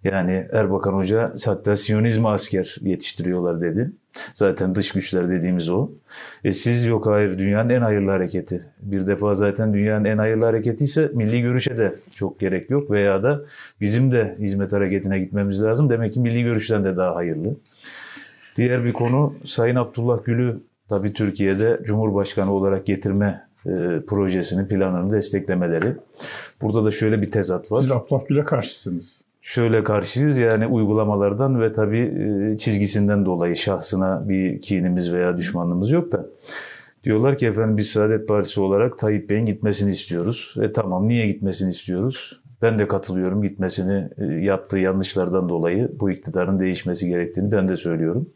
Yani 0.03 0.47
Erbakan 0.51 0.93
Hoca 0.93 1.33
hatta 1.45 1.75
Siyonizm 1.75 2.25
asker 2.25 2.75
yetiştiriyorlar 2.81 3.61
dedi. 3.61 3.91
Zaten 4.33 4.75
dış 4.75 4.91
güçler 4.91 5.29
dediğimiz 5.29 5.69
o. 5.69 5.89
E 6.43 6.51
siz 6.51 6.85
yok 6.85 7.05
hayır 7.05 7.37
dünyanın 7.37 7.69
en 7.69 7.81
hayırlı 7.81 8.11
hareketi. 8.11 8.61
Bir 8.81 9.07
defa 9.07 9.33
zaten 9.33 9.73
dünyanın 9.73 10.05
en 10.05 10.17
hayırlı 10.17 10.45
hareketi 10.45 10.83
ise 10.83 11.11
milli 11.13 11.41
görüşe 11.41 11.77
de 11.77 11.95
çok 12.13 12.39
gerek 12.39 12.69
yok 12.69 12.91
veya 12.91 13.23
da 13.23 13.41
bizim 13.81 14.11
de 14.11 14.35
hizmet 14.39 14.73
hareketine 14.73 15.19
gitmemiz 15.19 15.63
lazım. 15.63 15.89
Demek 15.89 16.13
ki 16.13 16.19
milli 16.19 16.43
görüşten 16.43 16.83
de 16.83 16.97
daha 16.97 17.15
hayırlı. 17.15 17.55
Diğer 18.55 18.85
bir 18.85 18.93
konu 18.93 19.35
Sayın 19.45 19.75
Abdullah 19.75 20.25
Gül'ü 20.25 20.61
tabii 20.89 21.13
Türkiye'de 21.13 21.79
Cumhurbaşkanı 21.83 22.53
olarak 22.53 22.85
getirme 22.85 23.47
e, 23.65 24.01
projesini, 24.07 24.67
planını 24.67 25.11
desteklemeleri. 25.11 25.95
Burada 26.61 26.85
da 26.85 26.91
şöyle 26.91 27.21
bir 27.21 27.31
tezat 27.31 27.71
var. 27.71 27.79
Siz 27.79 27.91
Abdullah 27.91 28.27
Gül'e 28.27 28.43
karşısınız. 28.43 29.24
Şöyle 29.47 29.83
karşıyız 29.83 30.37
yani 30.37 30.67
uygulamalardan 30.67 31.61
ve 31.61 31.71
tabii 31.71 31.99
e, 32.53 32.57
çizgisinden 32.57 33.25
dolayı 33.25 33.55
şahsına 33.55 34.29
bir 34.29 34.61
kinimiz 34.61 35.13
veya 35.13 35.37
düşmanlığımız 35.37 35.91
yok 35.91 36.11
da. 36.11 36.25
Diyorlar 37.03 37.37
ki 37.37 37.47
efendim 37.47 37.77
biz 37.77 37.89
Saadet 37.89 38.27
Partisi 38.27 38.61
olarak 38.61 38.97
Tayyip 38.97 39.29
Bey'in 39.29 39.45
gitmesini 39.45 39.89
istiyoruz. 39.89 40.55
E 40.61 40.71
tamam 40.71 41.07
niye 41.07 41.27
gitmesini 41.27 41.69
istiyoruz? 41.69 42.41
Ben 42.61 42.79
de 42.79 42.87
katılıyorum 42.87 43.41
gitmesini 43.41 44.09
e, 44.17 44.25
yaptığı 44.25 44.77
yanlışlardan 44.77 45.49
dolayı 45.49 45.91
bu 45.99 46.11
iktidarın 46.11 46.59
değişmesi 46.59 47.07
gerektiğini 47.07 47.51
ben 47.51 47.67
de 47.67 47.75
söylüyorum. 47.75 48.29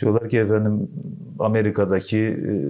Diyorlar 0.00 0.28
ki 0.28 0.38
efendim 0.38 0.90
Amerika'daki 1.38 2.18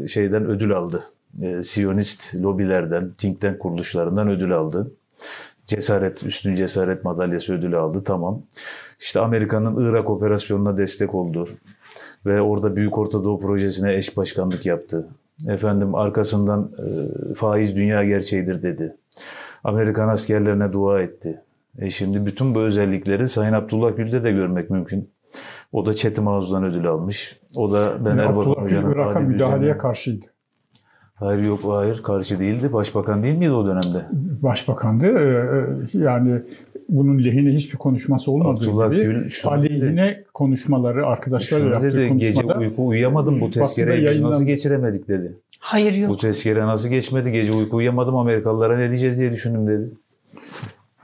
e, 0.04 0.06
şeyden 0.06 0.46
ödül 0.46 0.72
aldı. 0.72 1.02
E, 1.42 1.62
Siyonist 1.62 2.34
lobilerden, 2.34 3.12
think 3.18 3.40
tank 3.40 3.60
kuruluşlarından 3.60 4.28
ödül 4.28 4.52
aldı 4.52 4.90
cesaret, 5.66 6.24
üstün 6.24 6.54
cesaret 6.54 7.04
madalyası 7.04 7.54
ödülü 7.54 7.76
aldı. 7.76 8.02
Tamam. 8.04 8.42
İşte 8.98 9.20
Amerika'nın 9.20 9.90
Irak 9.90 10.10
operasyonuna 10.10 10.76
destek 10.76 11.14
oldu. 11.14 11.48
Ve 12.26 12.40
orada 12.40 12.76
Büyük 12.76 12.98
Orta 12.98 13.24
Doğu 13.24 13.40
Projesi'ne 13.40 13.94
eş 13.94 14.16
başkanlık 14.16 14.66
yaptı. 14.66 15.08
Efendim 15.48 15.94
arkasından 15.94 16.72
e, 16.78 17.34
faiz 17.34 17.76
dünya 17.76 18.04
gerçeğidir 18.04 18.62
dedi. 18.62 18.96
Amerikan 19.64 20.08
askerlerine 20.08 20.72
dua 20.72 21.02
etti. 21.02 21.42
E 21.78 21.90
şimdi 21.90 22.26
bütün 22.26 22.54
bu 22.54 22.60
özellikleri 22.60 23.28
Sayın 23.28 23.52
Abdullah 23.52 23.96
Gül'de 23.96 24.24
de 24.24 24.32
görmek 24.32 24.70
mümkün. 24.70 25.10
O 25.72 25.86
da 25.86 25.92
Çetin 25.92 26.24
Mağuz'dan 26.24 26.64
ödül 26.64 26.86
almış. 26.86 27.40
O 27.56 27.72
da 27.72 28.04
ben 28.04 28.10
Erbakan 28.18 28.32
Abdullah 28.32 28.56
Gül 28.56 28.62
Hoca'nın 28.64 28.92
Irak'a 28.92 29.20
müdahaleye 29.20 29.72
düzenine- 29.72 29.78
karşıydı. 29.78 30.26
Hayır 31.22 31.42
yok 31.42 31.60
hayır 31.64 32.02
karşı 32.02 32.40
değildi. 32.40 32.72
Başbakan 32.72 33.22
değil 33.22 33.38
miydi 33.38 33.50
o 33.50 33.66
dönemde? 33.66 34.06
Başbakandı. 34.42 35.06
Ee, 35.06 35.98
e, 35.98 36.02
Yani 36.02 36.42
bunun 36.88 37.24
lehine 37.24 37.50
hiçbir 37.50 37.78
konuşması 37.78 38.32
olmadığı 38.32 38.64
Abdullah 38.64 38.90
gibi 38.90 39.02
Gül 39.02 39.28
aleyhine 39.44 40.24
konuşmaları 40.34 41.06
arkadaşlarla 41.06 41.64
Şunu 41.64 41.72
yaptığı 41.72 41.96
dedi, 41.96 42.16
gece 42.16 42.46
uyku 42.46 42.86
uyuyamadım 42.86 43.40
bu 43.40 43.50
tezkereyi 43.50 44.08
biz 44.10 44.20
nasıl 44.20 44.46
geçiremedik 44.46 45.08
dedi. 45.08 45.38
Hayır 45.58 45.94
yok. 45.94 46.10
Bu 46.10 46.16
tezkere 46.16 46.66
nasıl 46.66 46.88
geçmedi 46.88 47.32
gece 47.32 47.52
uyku 47.52 47.76
uyuyamadım 47.76 48.16
Amerikalılara 48.16 48.76
ne 48.78 48.88
diyeceğiz 48.88 49.18
diye 49.18 49.32
düşündüm 49.32 49.66
dedi. 49.66 49.90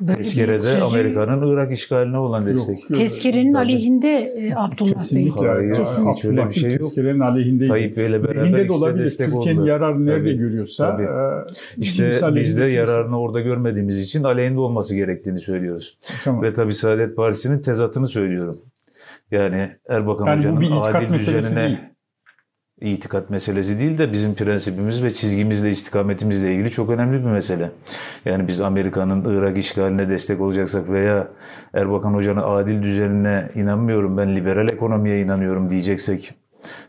Böyle 0.00 0.16
Tezkerede 0.16 0.60
sözü- 0.60 0.80
Amerika'nın 0.80 1.52
Irak 1.52 1.72
işgaline 1.72 2.18
olan 2.18 2.46
destek. 2.46 2.90
Yok, 2.90 2.98
Tezkerenin 2.98 3.52
Tabii. 3.52 3.64
aleyhinde 3.64 4.08
e, 4.18 4.54
Abdullah 4.56 4.92
Kesinlikle. 4.92 5.42
Bey. 5.42 5.48
Hayır, 5.48 5.74
Kesinlikle. 5.74 6.12
hiç 6.12 6.24
öyle 6.24 6.48
bir 6.48 6.52
şey 6.54 6.70
yok. 6.70 6.80
Tezkerenin 6.80 7.20
aleyhindeydi. 7.20 7.68
Tayyip 7.68 7.96
Bey'le 7.96 8.12
beraber 8.12 8.36
Lehinde 8.36 8.56
de 8.56 8.64
ikisi 8.64 8.80
de 8.80 8.84
olabilir. 8.84 9.04
destek 9.04 9.30
Türkiye'nin 9.32 9.62
yararını 9.62 10.06
nerede 10.06 10.18
Tabii, 10.30 10.36
görüyorsa 10.38 10.90
tabii. 10.96 11.02
e, 11.02 11.80
İşte 11.80 12.04
aleyhinde 12.06 12.34
biz 12.40 12.58
de 12.58 12.64
yararını 12.64 13.20
orada 13.20 13.40
görmediğimiz 13.40 14.00
için 14.00 14.22
aleyhinde 14.24 14.60
olması 14.60 14.96
gerektiğini 14.96 15.38
söylüyoruz. 15.38 15.98
Tamam. 16.24 16.42
Ve 16.42 16.52
tabii 16.54 16.74
Saadet 16.74 17.16
Partisi'nin 17.16 17.58
tezatını 17.60 18.06
söylüyorum. 18.06 18.60
Yani 19.30 19.68
Erbakan 19.88 20.26
Yani 20.26 20.38
Hoca'nın 20.38 20.80
adil 20.82 21.14
düzenine 21.14 21.66
değil. 21.66 21.78
İtikat 22.80 23.30
meselesi 23.30 23.78
değil 23.78 23.98
de 23.98 24.12
bizim 24.12 24.34
prensibimiz 24.34 25.02
ve 25.02 25.14
çizgimizle, 25.14 25.70
istikametimizle 25.70 26.54
ilgili 26.54 26.70
çok 26.70 26.90
önemli 26.90 27.18
bir 27.18 27.30
mesele. 27.30 27.70
Yani 28.24 28.48
biz 28.48 28.60
Amerika'nın 28.60 29.38
Irak 29.38 29.58
işgaline 29.58 30.08
destek 30.08 30.40
olacaksak 30.40 30.90
veya 30.90 31.28
Erbakan 31.74 32.14
Hoca'nın 32.14 32.42
adil 32.42 32.82
düzenine 32.82 33.50
inanmıyorum, 33.54 34.16
ben 34.16 34.36
liberal 34.36 34.68
ekonomiye 34.68 35.20
inanıyorum 35.20 35.70
diyeceksek 35.70 36.34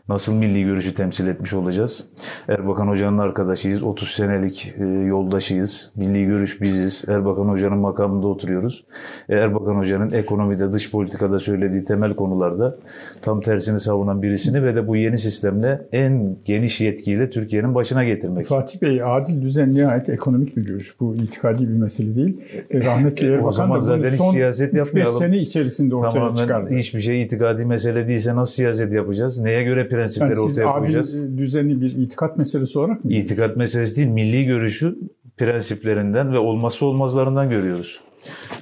nasıl 0.08 0.34
milli 0.34 0.64
görüşü 0.64 0.94
temsil 0.94 1.26
etmiş 1.28 1.52
olacağız? 1.54 2.04
Erbakan 2.48 2.88
Hoca'nın 2.88 3.18
arkadaşıyız, 3.18 3.82
30 3.82 4.08
senelik 4.08 4.74
e, 4.78 4.84
yoldaşıyız, 4.86 5.92
milli 5.96 6.24
görüş 6.26 6.60
biziz, 6.60 7.04
Erbakan 7.08 7.48
Hoca'nın 7.48 7.78
makamında 7.78 8.26
oturuyoruz. 8.26 8.84
E, 9.28 9.36
Erbakan 9.36 9.74
Hoca'nın 9.76 10.10
ekonomide, 10.10 10.72
dış 10.72 10.90
politikada 10.90 11.38
söylediği 11.38 11.84
temel 11.84 12.14
konularda 12.14 12.76
tam 13.22 13.40
tersini 13.40 13.78
savunan 13.78 14.22
birisini 14.22 14.62
ve 14.62 14.74
de 14.74 14.88
bu 14.88 14.96
yeni 14.96 15.18
sistemle 15.18 15.86
en 15.92 16.36
geniş 16.44 16.80
yetkiyle 16.80 17.30
Türkiye'nin 17.30 17.74
başına 17.74 18.04
getirmek. 18.04 18.46
Fatih 18.46 18.82
Bey 18.82 19.02
adil 19.04 19.42
düzen 19.42 19.74
nihayet 19.74 20.08
ekonomik 20.08 20.56
bir 20.56 20.66
görüş. 20.66 21.00
Bu 21.00 21.14
itikadi 21.14 21.68
bir 21.68 21.74
mesele 21.78 22.14
değil. 22.16 22.36
E, 22.70 22.84
Rahmetli 22.84 23.26
E, 23.26 23.30
o 23.30 23.34
Erbakan 23.34 23.50
zaman 23.50 23.76
da 23.76 23.84
zaten 23.84 24.08
hiç 24.10 24.20
siyaset 24.32 24.74
3-5 24.74 24.76
yapmayalım. 24.78 25.18
sene 25.18 25.38
içerisinde 25.38 25.94
ortaya 25.94 26.12
Tamamen 26.12 26.34
çıkardı. 26.34 26.74
hiçbir 26.74 27.00
şey 27.00 27.22
itikadi 27.22 27.64
mesele 27.66 28.08
değilse 28.08 28.36
nasıl 28.36 28.52
siyaset 28.52 28.92
yapacağız? 28.94 29.40
Neye 29.40 29.62
göre 29.62 29.88
prensipleri 29.90 30.28
Yani 30.36 30.48
siz 30.48 30.58
ortaya 30.58 30.78
koyacağız? 30.78 31.16
e, 31.16 31.38
düzeni 31.38 31.80
bir 31.80 31.96
itikat 31.96 32.38
meselesi 32.38 32.78
olarak 32.78 33.04
mı? 33.04 33.12
İtikat 33.12 33.56
meselesi 33.56 33.96
değil, 33.96 34.08
milli 34.08 34.44
görüşü 34.46 34.98
prensiplerinden 35.36 36.32
ve 36.32 36.38
olmazsa 36.38 36.86
olmazlarından 36.86 37.50
görüyoruz. 37.50 38.00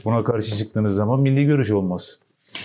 Buna 0.05 0.25
karşı 0.25 0.57
çıktığınız 0.57 0.95
zaman 0.95 1.21
milli 1.21 1.45
görüş 1.47 1.71
olmaz. 1.71 2.19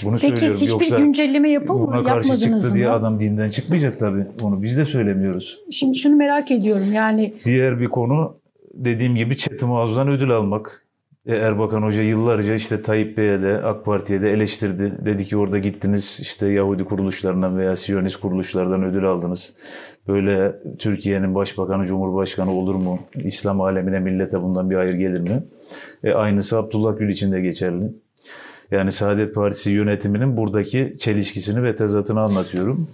Bunu 0.04 0.16
Peki 0.22 0.28
söylüyorum. 0.28 0.58
hiçbir 0.62 0.72
Yoksa 0.72 0.98
güncelleme 0.98 1.50
yapıldı 1.50 1.80
mı? 1.80 1.88
buna 1.88 2.04
karşı 2.04 2.40
çıktı 2.40 2.76
diye 2.76 2.88
mı? 2.88 2.94
adam 2.94 3.20
dinden 3.20 3.50
çıkmayacak 3.50 4.00
tabii. 4.00 4.26
Onu 4.44 4.62
biz 4.62 4.78
de 4.78 4.86
söylemiyoruz. 4.86 5.60
Şimdi 5.72 5.98
şunu 5.98 6.16
merak 6.16 6.52
ediyorum 6.52 6.94
yani 6.94 7.34
Diğer 7.46 7.80
bir 7.80 7.88
konu 7.88 8.36
dediğim 8.74 9.16
gibi 9.16 9.38
Çetin 9.38 9.68
Mağaz'dan 9.68 10.08
ödül 10.08 10.32
almak. 10.32 10.83
E, 11.26 11.36
Erbakan 11.36 11.82
Hoca 11.82 12.04
yıllarca 12.04 12.54
işte 12.54 12.82
Tayyip 12.82 13.18
Bey'e 13.18 13.42
de 13.42 13.58
AK 13.58 13.86
Parti'ye 13.86 14.22
de 14.22 14.32
eleştirdi. 14.32 15.06
Dedi 15.06 15.26
ki 15.26 15.38
orada 15.38 15.58
gittiniz 15.58 16.20
işte 16.22 16.48
Yahudi 16.48 16.86
kuruluşlarından 16.86 17.58
veya 17.58 17.76
Siyonist 17.76 18.20
kuruluşlardan 18.20 18.84
ödül 18.84 19.06
aldınız. 19.06 19.56
Böyle 20.08 20.56
Türkiye'nin 20.80 21.36
başbakanı, 21.36 21.86
cumhurbaşkanı 21.86 22.52
olur 22.52 22.76
mu? 22.76 23.00
İslam 23.16 23.62
alemine, 23.62 24.00
millete 24.00 24.42
bundan 24.42 24.70
bir 24.70 24.76
hayır 24.76 24.94
gelir 24.94 25.20
mi? 25.20 25.44
E, 26.04 26.12
aynısı 26.12 26.58
Abdullah 26.58 27.00
Gül 27.00 27.10
için 27.10 27.32
de 27.32 27.42
geçerli. 27.42 27.94
Yani 28.72 28.92
Saadet 28.92 29.36
Partisi 29.36 29.72
yönetiminin 29.72 30.38
buradaki 30.38 30.94
çelişkisini 31.00 31.64
ve 31.64 31.76
tezatını 31.76 32.22
anlatıyorum. 32.22 32.88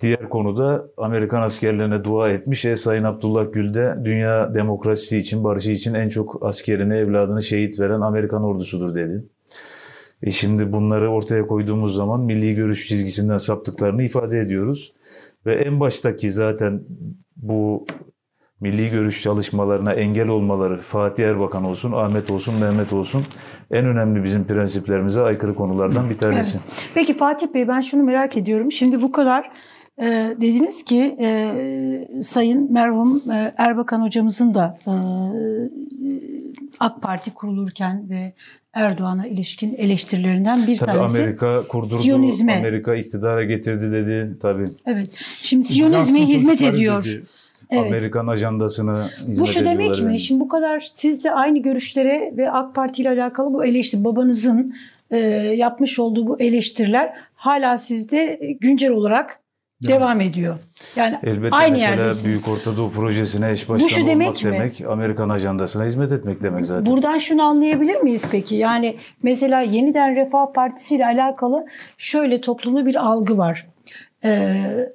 Diğer 0.00 0.28
konuda 0.28 0.86
Amerikan 0.96 1.42
askerlerine 1.42 2.04
dua 2.04 2.30
etmiş. 2.30 2.64
E, 2.64 2.76
Sayın 2.76 3.04
Abdullah 3.04 3.52
Gül 3.52 3.74
de 3.74 3.96
dünya 4.04 4.54
demokrasisi 4.54 5.18
için, 5.18 5.44
barışı 5.44 5.70
için 5.70 5.94
en 5.94 6.08
çok 6.08 6.46
askerini, 6.46 6.94
evladını 6.94 7.42
şehit 7.42 7.80
veren 7.80 8.00
Amerikan 8.00 8.42
ordusudur 8.42 8.94
dedi. 8.94 9.24
E 10.22 10.30
şimdi 10.30 10.72
bunları 10.72 11.10
ortaya 11.10 11.46
koyduğumuz 11.46 11.94
zaman 11.94 12.20
milli 12.20 12.54
görüş 12.54 12.86
çizgisinden 12.86 13.36
saptıklarını 13.36 14.02
ifade 14.02 14.38
ediyoruz. 14.38 14.92
Ve 15.46 15.54
en 15.54 15.80
baştaki 15.80 16.30
zaten 16.30 16.82
bu 17.36 17.86
milli 18.60 18.90
görüş 18.90 19.22
çalışmalarına 19.22 19.92
engel 19.92 20.28
olmaları 20.28 20.76
Fatih 20.76 21.24
Erbakan 21.24 21.64
olsun, 21.64 21.92
Ahmet 21.92 22.30
olsun, 22.30 22.54
Mehmet 22.54 22.92
olsun 22.92 23.24
en 23.70 23.86
önemli 23.86 24.24
bizim 24.24 24.44
prensiplerimize 24.44 25.22
aykırı 25.22 25.54
konulardan 25.54 26.10
bir 26.10 26.18
tanesi. 26.18 26.58
Peki 26.94 27.16
Fatih 27.16 27.46
Bey 27.54 27.68
ben 27.68 27.80
şunu 27.80 28.02
merak 28.02 28.36
ediyorum. 28.36 28.72
Şimdi 28.72 29.02
bu 29.02 29.12
kadar 29.12 29.50
e, 30.00 30.04
dediniz 30.40 30.82
ki 30.84 31.16
e, 31.20 32.22
Sayın 32.22 32.72
merhum 32.72 33.22
e, 33.30 33.54
Erbakan 33.56 34.02
hocamızın 34.02 34.54
da 34.54 34.78
e, 34.86 34.94
AK 36.80 37.02
Parti 37.02 37.34
kurulurken 37.34 38.10
ve 38.10 38.32
Erdoğan'a 38.72 39.26
ilişkin 39.26 39.74
eleştirilerinden 39.74 40.66
bir 40.66 40.76
tabii 40.76 40.96
tanesi. 40.96 41.18
Amerika 41.18 41.68
kurdurdu, 41.68 41.96
Siyonizme. 41.96 42.58
Amerika 42.58 42.94
iktidara 42.94 43.44
getirdi 43.44 43.92
dedi 43.92 44.36
tabii. 44.40 44.68
Evet. 44.86 45.10
Şimdi 45.42 45.64
Siyonizme 45.64 46.20
hizmet 46.20 46.62
ediyor. 46.62 47.04
Dedi. 47.04 47.22
Evet. 47.70 47.86
Amerikan 47.86 48.26
ajandasına 48.26 49.08
hizmet 49.08 49.38
Bu 49.38 49.46
şu 49.46 49.64
demek 49.64 50.02
mi? 50.02 50.20
Şimdi 50.20 50.40
bu 50.40 50.48
kadar 50.48 50.88
siz 50.92 51.24
de 51.24 51.32
aynı 51.32 51.58
görüşlere 51.58 52.32
ve 52.36 52.50
AK 52.50 52.74
Parti 52.74 53.02
ile 53.02 53.08
alakalı 53.08 53.54
bu 53.54 53.64
eleştiri 53.64 54.04
babanızın 54.04 54.74
e, 55.10 55.18
yapmış 55.56 55.98
olduğu 55.98 56.26
bu 56.26 56.40
eleştiriler 56.40 57.12
hala 57.34 57.78
sizde 57.78 58.40
güncel 58.60 58.90
olarak 58.90 59.40
yani. 59.82 59.94
devam 59.94 60.20
ediyor. 60.20 60.58
Yani 60.96 61.18
Elbette 61.22 61.56
aynı 61.56 61.70
mesela 61.70 61.90
yerdesiniz. 61.90 62.24
Büyük 62.24 62.48
Orta 62.48 62.76
Doğu 62.76 62.90
Projesine 62.90 63.50
eş 63.50 63.68
başkan 63.68 63.88
olmak 63.88 64.06
demek, 64.08 64.42
demek 64.42 64.80
Amerikan 64.88 65.28
ajandasına 65.28 65.84
hizmet 65.84 66.12
etmek 66.12 66.42
demek 66.42 66.66
zaten. 66.66 66.86
Buradan 66.86 67.18
şunu 67.18 67.42
anlayabilir 67.42 67.96
miyiz 67.96 68.24
peki? 68.30 68.54
Yani 68.54 68.96
mesela 69.22 69.60
yeniden 69.60 70.16
Refah 70.16 70.52
Partisi 70.54 70.96
ile 70.96 71.06
alakalı 71.06 71.66
şöyle 71.98 72.40
toplumda 72.40 72.86
bir 72.86 73.06
algı 73.06 73.38
var. 73.38 73.66
Ee, 74.24 74.88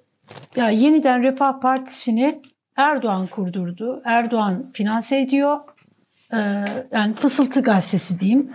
ya 0.56 0.70
yeniden 0.70 1.24
Refah 1.24 1.60
Partisi'ni 1.62 2.42
Erdoğan 2.76 3.28
kurdurdu. 3.28 4.02
Erdoğan 4.06 4.66
finanse 4.74 5.20
ediyor. 5.20 5.58
Ee, 6.34 6.38
yani 6.92 7.14
fısıltı 7.14 7.62
gazetesi 7.62 8.20
diyeyim. 8.20 8.52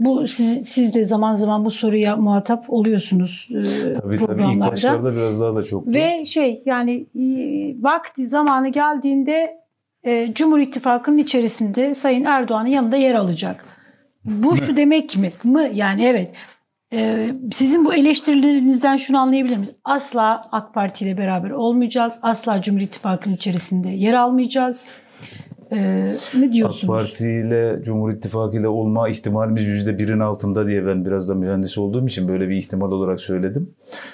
Bu 0.00 0.28
siz, 0.28 0.68
siz 0.68 0.94
de 0.94 1.04
zaman 1.04 1.34
zaman 1.34 1.64
bu 1.64 1.70
soruya 1.70 2.16
muhatap 2.16 2.64
oluyorsunuz 2.68 3.48
e, 3.50 3.92
tabii, 3.92 4.16
programlarda. 4.16 4.46
Tabii 4.46 4.56
ilk 4.56 4.72
başlarda 4.72 5.16
biraz 5.16 5.40
daha 5.40 5.56
da 5.56 5.62
çok. 5.64 5.86
Ve 5.86 6.26
şey 6.26 6.62
yani 6.66 7.06
e, 7.16 7.22
vakti 7.82 8.26
zamanı 8.26 8.68
geldiğinde 8.68 9.64
e, 10.04 10.34
Cumhur 10.34 10.58
İttifakı'nın 10.58 11.18
içerisinde 11.18 11.94
Sayın 11.94 12.24
Erdoğan'ın 12.24 12.68
yanında 12.68 12.96
yer 12.96 13.14
alacak. 13.14 13.64
Bu 14.24 14.56
şu 14.56 14.76
demek 14.76 15.16
mi? 15.16 15.32
Mı? 15.44 15.68
Yani 15.72 16.04
evet. 16.04 16.32
Ee, 16.92 17.30
sizin 17.52 17.84
bu 17.84 17.94
eleştirilerinizden 17.94 18.96
şunu 18.96 19.18
anlayabilir 19.18 19.56
miyiz? 19.56 19.72
Asla 19.84 20.42
AK 20.52 20.74
Parti 20.74 21.04
ile 21.04 21.18
beraber 21.18 21.50
olmayacağız. 21.50 22.18
Asla 22.22 22.62
Cumhur 22.62 22.80
İttifakı'nın 22.80 23.34
içerisinde 23.34 23.88
yer 23.88 24.14
almayacağız. 24.14 24.88
Ee, 25.74 26.16
ne 26.38 26.52
diyorsunuz? 26.52 26.84
AK 26.84 26.88
Parti 26.88 27.28
ile 27.28 27.78
Cumhur 27.82 28.12
İttifakı 28.12 28.56
ile 28.56 28.68
olma 28.68 29.08
ihtimalimiz 29.08 29.64
yüzde 29.64 29.98
birin 29.98 30.20
altında 30.20 30.66
diye 30.66 30.86
ben 30.86 31.04
biraz 31.04 31.28
da 31.28 31.34
mühendis 31.34 31.78
olduğum 31.78 32.06
için 32.06 32.28
böyle 32.28 32.48
bir 32.48 32.56
ihtimal 32.56 32.92
olarak 32.92 33.20
söyledim. 33.20 33.70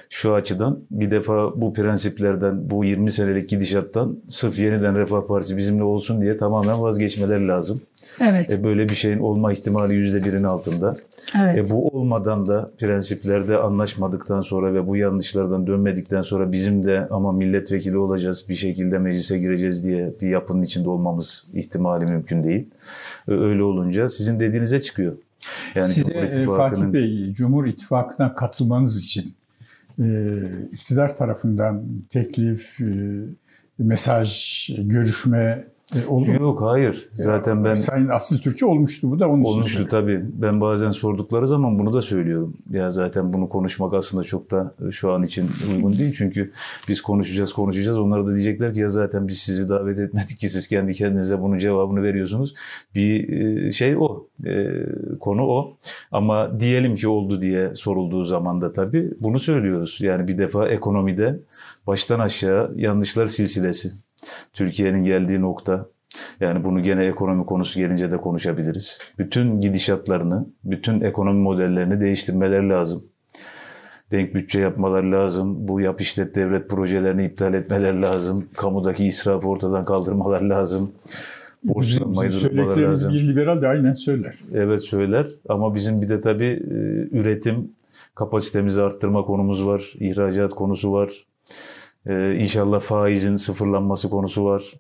Şu 0.09 0.35
açıdan 0.35 0.79
bir 0.90 1.11
defa 1.11 1.61
bu 1.61 1.73
prensiplerden, 1.73 2.71
bu 2.71 2.85
20 2.85 3.12
senelik 3.12 3.49
gidişattan 3.49 4.17
sırf 4.29 4.59
yeniden 4.59 4.97
Refah 4.97 5.26
Partisi 5.26 5.57
bizimle 5.57 5.83
olsun 5.83 6.21
diye 6.21 6.37
tamamen 6.37 6.83
vazgeçmeleri 6.83 7.49
lazım. 7.49 7.81
Evet. 8.21 8.53
E, 8.53 8.65
böyle 8.65 8.89
bir 8.89 8.95
şeyin 8.95 9.19
olma 9.19 9.53
ihtimali 9.53 9.95
yüzde 9.95 10.25
birin 10.25 10.45
altında. 10.45 10.97
Evet. 11.41 11.59
E, 11.59 11.71
bu 11.71 11.89
olmadan 11.89 12.49
da 12.49 12.71
prensiplerde 12.79 13.57
anlaşmadıktan 13.57 14.41
sonra 14.41 14.75
ve 14.75 14.87
bu 14.87 14.97
yanlışlardan 14.97 15.67
dönmedikten 15.67 16.23
sonra 16.23 16.53
bizim 16.53 16.87
de 16.87 17.09
ama 17.11 17.33
milletvekili 17.33 17.99
olacağız 17.99 18.47
bir 18.49 18.55
şekilde 18.55 18.99
meclise 18.99 19.39
gireceğiz 19.39 19.85
diye 19.85 20.12
bir 20.21 20.29
yapının 20.29 20.62
içinde 20.62 20.89
olmamız 20.89 21.47
ihtimali 21.55 22.05
mümkün 22.05 22.45
değil. 22.45 22.69
E, 23.29 23.33
öyle 23.33 23.62
olunca 23.62 24.09
sizin 24.09 24.41
dediğinize 24.41 24.83
çıkıyor. 24.83 25.17
Yani 25.75 25.89
Size 25.89 26.12
e, 26.12 26.45
Fatih 26.45 26.83
Bey 26.83 27.33
Cumhur 27.33 27.67
İttifakı'na 27.67 28.35
katılmanız 28.35 28.99
için 29.05 29.35
e, 29.99 30.37
iktidar 30.73 31.16
tarafından 31.16 31.83
teklif, 32.11 32.81
e, 32.81 32.85
mesaj, 33.79 34.71
görüşme 34.79 35.64
e, 35.96 36.07
oldu 36.07 36.31
Yok 36.31 36.61
hayır. 36.62 37.09
Zaten 37.12 37.64
ben... 37.64 37.74
Sayın 37.74 38.09
Asıl 38.09 38.38
Türkiye 38.38 38.70
olmuştu 38.70 39.11
bu 39.11 39.18
da 39.18 39.29
onun 39.29 39.44
Olmuştu 39.44 39.79
için. 39.79 39.88
tabii. 39.88 40.24
Ben 40.33 40.61
bazen 40.61 40.90
sordukları 40.90 41.46
zaman 41.46 41.79
bunu 41.79 41.92
da 41.92 42.00
söylüyorum. 42.00 42.57
Ya 42.70 42.90
zaten 42.90 43.33
bunu 43.33 43.48
konuşmak 43.48 43.94
aslında 43.94 44.24
çok 44.24 44.50
da 44.50 44.74
şu 44.90 45.12
an 45.12 45.22
için 45.22 45.50
uygun 45.70 45.98
değil. 45.98 46.14
Çünkü 46.18 46.53
biz 46.88 47.00
konuşacağız 47.00 47.53
konuşacağız. 47.53 47.98
Onlar 47.98 48.26
da 48.26 48.35
diyecekler 48.35 48.74
ki 48.74 48.81
ya 48.81 48.88
zaten 48.88 49.29
biz 49.29 49.38
sizi 49.38 49.68
davet 49.68 50.00
etmedik 50.00 50.38
ki 50.38 50.48
siz 50.48 50.68
kendi 50.68 50.94
kendinize 50.94 51.40
bunun 51.40 51.59
cevabını 51.59 52.03
veriyorsunuz. 52.03 52.55
Bir 52.94 53.29
e, 53.29 53.70
şey 53.70 53.96
o. 53.96 54.26
E, 54.46 54.74
konu 55.20 55.42
o. 55.42 55.76
Ama 56.12 56.61
diyelim 56.61 56.94
ki 56.94 57.09
oldu 57.09 57.42
diye 57.42 57.74
sorulduğu 57.74 58.24
zaman 58.24 58.61
da 58.61 58.72
tabii 58.72 59.11
bunu 59.20 59.38
söylüyoruz. 59.38 59.98
Yani 60.00 60.29
bir 60.29 60.38
defa 60.38 60.68
ekonomide 60.68 61.40
baştan 61.87 62.20
aşağı 62.20 62.72
yanlışlar 62.76 63.26
silsilesi. 63.26 63.90
Türkiye'nin 64.52 65.04
geldiği 65.04 65.40
nokta. 65.40 65.87
Yani 66.40 66.64
bunu 66.64 66.83
gene 66.83 67.04
ekonomi 67.04 67.46
konusu 67.46 67.80
gelince 67.80 68.11
de 68.11 68.16
konuşabiliriz. 68.16 68.98
Bütün 69.18 69.61
gidişatlarını, 69.61 70.46
bütün 70.64 71.00
ekonomi 71.00 71.40
modellerini 71.40 72.00
değiştirmeleri 72.00 72.68
lazım. 72.68 73.04
Denk 74.11 74.35
bütçe 74.35 74.61
yapmaları 74.61 75.12
lazım. 75.12 75.68
Bu 75.68 75.80
yap 75.80 76.00
işlet 76.00 76.35
devlet 76.35 76.68
projelerini 76.68 77.24
iptal 77.24 77.54
etmeleri 77.54 78.02
lazım. 78.02 78.48
Kamudaki 78.56 79.06
israfı 79.06 79.48
ortadan 79.48 79.85
kaldırmaları 79.85 80.48
lazım. 80.48 80.92
Borçlanmayı 81.64 82.33
Söylediklerimiz 82.33 83.09
bir 83.09 83.28
liberal 83.28 83.62
de 83.62 83.68
aynen 83.68 83.92
söyler. 83.92 84.35
Evet 84.54 84.83
söyler 84.83 85.26
ama 85.48 85.74
bizim 85.74 86.02
bir 86.02 86.09
de 86.09 86.20
tabii 86.20 86.62
e, 86.70 86.74
üretim 87.18 87.72
kapasitemizi 88.14 88.83
arttırma 88.83 89.24
konumuz 89.24 89.66
var. 89.66 89.92
ihracat 90.00 90.54
konusu 90.54 90.92
var. 90.92 91.11
Ee, 92.07 92.35
inşallah 92.35 92.81
faizin 92.81 93.35
sıfırlanması 93.35 94.11
konusu 94.11 94.45
var. 94.45 94.75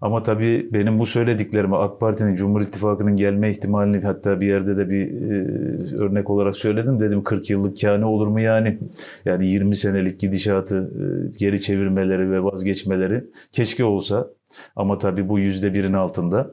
Ama 0.00 0.22
tabii 0.22 0.68
benim 0.72 0.98
bu 0.98 1.06
söylediklerimi 1.06 1.76
AK 1.76 2.00
Parti'nin 2.00 2.34
Cumhur 2.34 2.60
İttifakı'nın 2.60 3.16
gelme 3.16 3.50
ihtimalini 3.50 4.04
hatta 4.04 4.40
bir 4.40 4.46
yerde 4.46 4.76
de 4.76 4.90
bir 4.90 5.12
e, 5.12 6.02
örnek 6.02 6.30
olarak 6.30 6.56
söyledim. 6.56 7.00
Dedim 7.00 7.24
40 7.24 7.50
yıllık 7.50 7.80
kâne 7.80 8.04
olur 8.04 8.26
mu 8.26 8.40
yani? 8.40 8.78
Yani 9.24 9.46
20 9.46 9.76
senelik 9.76 10.20
gidişatı 10.20 10.76
e, 10.76 11.38
geri 11.38 11.60
çevirmeleri 11.60 12.30
ve 12.30 12.44
vazgeçmeleri 12.44 13.24
keşke 13.52 13.84
olsa. 13.84 14.28
Ama 14.76 14.98
tabii 14.98 15.28
bu 15.28 15.38
yüzde 15.38 15.74
birin 15.74 15.92
altında. 15.92 16.50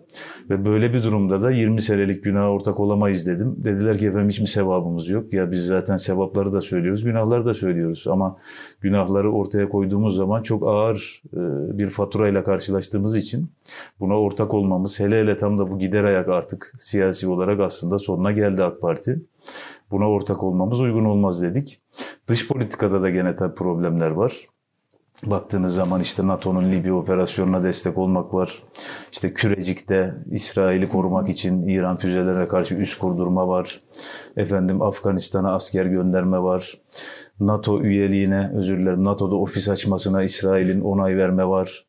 Ve 0.49 0.65
böyle 0.65 0.93
bir 0.93 1.03
durumda 1.03 1.41
da 1.41 1.51
20 1.51 1.81
senelik 1.81 2.23
günaha 2.23 2.49
ortak 2.49 2.79
olamayız 2.79 3.27
dedim. 3.27 3.55
Dediler 3.57 3.97
ki 3.97 4.07
efendim 4.07 4.29
hiç 4.29 4.39
mi 4.39 4.47
sevabımız 4.47 5.09
yok? 5.09 5.33
Ya 5.33 5.51
biz 5.51 5.65
zaten 5.65 5.97
sevapları 5.97 6.53
da 6.53 6.61
söylüyoruz, 6.61 7.03
günahları 7.03 7.45
da 7.45 7.53
söylüyoruz. 7.53 8.07
Ama 8.07 8.37
günahları 8.81 9.31
ortaya 9.31 9.69
koyduğumuz 9.69 10.15
zaman 10.15 10.41
çok 10.41 10.67
ağır 10.67 11.21
e, 11.33 11.39
bir 11.77 11.89
faturayla 11.89 12.43
karşılaştığımız 12.43 13.15
için 13.15 13.49
buna 13.99 14.19
ortak 14.19 14.53
olmamız, 14.53 14.99
hele 14.99 15.21
hele 15.21 15.37
tam 15.37 15.57
da 15.57 15.71
bu 15.71 15.79
gider 15.79 16.03
ayak 16.03 16.29
artık 16.29 16.73
siyasi 16.79 17.27
olarak 17.27 17.59
aslında 17.59 17.99
sonuna 17.99 18.31
geldi 18.31 18.63
AK 18.63 18.81
Parti. 18.81 19.21
Buna 19.91 20.09
ortak 20.09 20.43
olmamız 20.43 20.81
uygun 20.81 21.05
olmaz 21.05 21.41
dedik. 21.41 21.81
Dış 22.27 22.47
politikada 22.47 23.01
da 23.01 23.09
gene 23.09 23.35
tabii 23.35 23.55
problemler 23.55 24.11
var. 24.11 24.47
Baktığınız 25.25 25.75
zaman 25.75 26.01
işte 26.01 26.27
NATO'nun 26.27 26.71
Libya 26.71 26.93
operasyonuna 26.93 27.63
destek 27.63 27.97
olmak 27.97 28.33
var. 28.33 28.63
İşte 29.11 29.33
Kürecik'te 29.33 30.13
İsrail'i 30.31 30.89
korumak 30.89 31.29
için 31.29 31.67
İran 31.67 31.97
füzelerine 31.97 32.47
karşı 32.47 32.75
üst 32.75 32.99
kurdurma 32.99 33.47
var. 33.47 33.81
Efendim 34.37 34.81
Afganistan'a 34.81 35.53
asker 35.53 35.85
gönderme 35.85 36.39
var. 36.43 36.77
NATO 37.39 37.81
üyeliğine, 37.81 38.51
özür 38.55 38.77
dilerim, 38.77 39.03
NATO'da 39.03 39.35
ofis 39.35 39.69
açmasına 39.69 40.23
İsrail'in 40.23 40.81
onay 40.81 41.17
verme 41.17 41.47
var. 41.47 41.85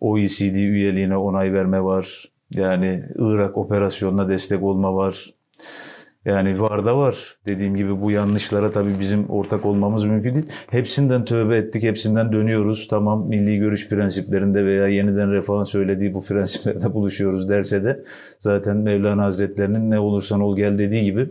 OECD 0.00 0.56
üyeliğine 0.56 1.16
onay 1.16 1.52
verme 1.52 1.84
var. 1.84 2.24
Yani 2.50 3.02
Irak 3.14 3.58
operasyonuna 3.58 4.28
destek 4.28 4.62
olma 4.62 4.94
var. 4.94 5.34
Yani 6.24 6.60
var 6.60 6.84
da 6.84 6.96
var. 6.96 7.34
Dediğim 7.46 7.76
gibi 7.76 8.00
bu 8.00 8.10
yanlışlara 8.10 8.70
tabii 8.70 9.00
bizim 9.00 9.30
ortak 9.30 9.66
olmamız 9.66 10.04
mümkün 10.04 10.34
değil. 10.34 10.46
Hepsinden 10.70 11.24
tövbe 11.24 11.58
ettik, 11.58 11.82
hepsinden 11.82 12.32
dönüyoruz. 12.32 12.88
Tamam 12.88 13.28
milli 13.28 13.58
görüş 13.58 13.88
prensiplerinde 13.88 14.64
veya 14.64 14.88
yeniden 14.88 15.32
refahın 15.32 15.62
söylediği 15.62 16.14
bu 16.14 16.22
prensiplerde 16.22 16.94
buluşuyoruz 16.94 17.48
derse 17.48 17.84
de 17.84 18.04
zaten 18.38 18.76
Mevlana 18.76 19.24
Hazretlerinin 19.24 19.90
ne 19.90 19.98
olursan 19.98 20.40
ol 20.40 20.56
gel 20.56 20.78
dediği 20.78 21.04
gibi 21.04 21.28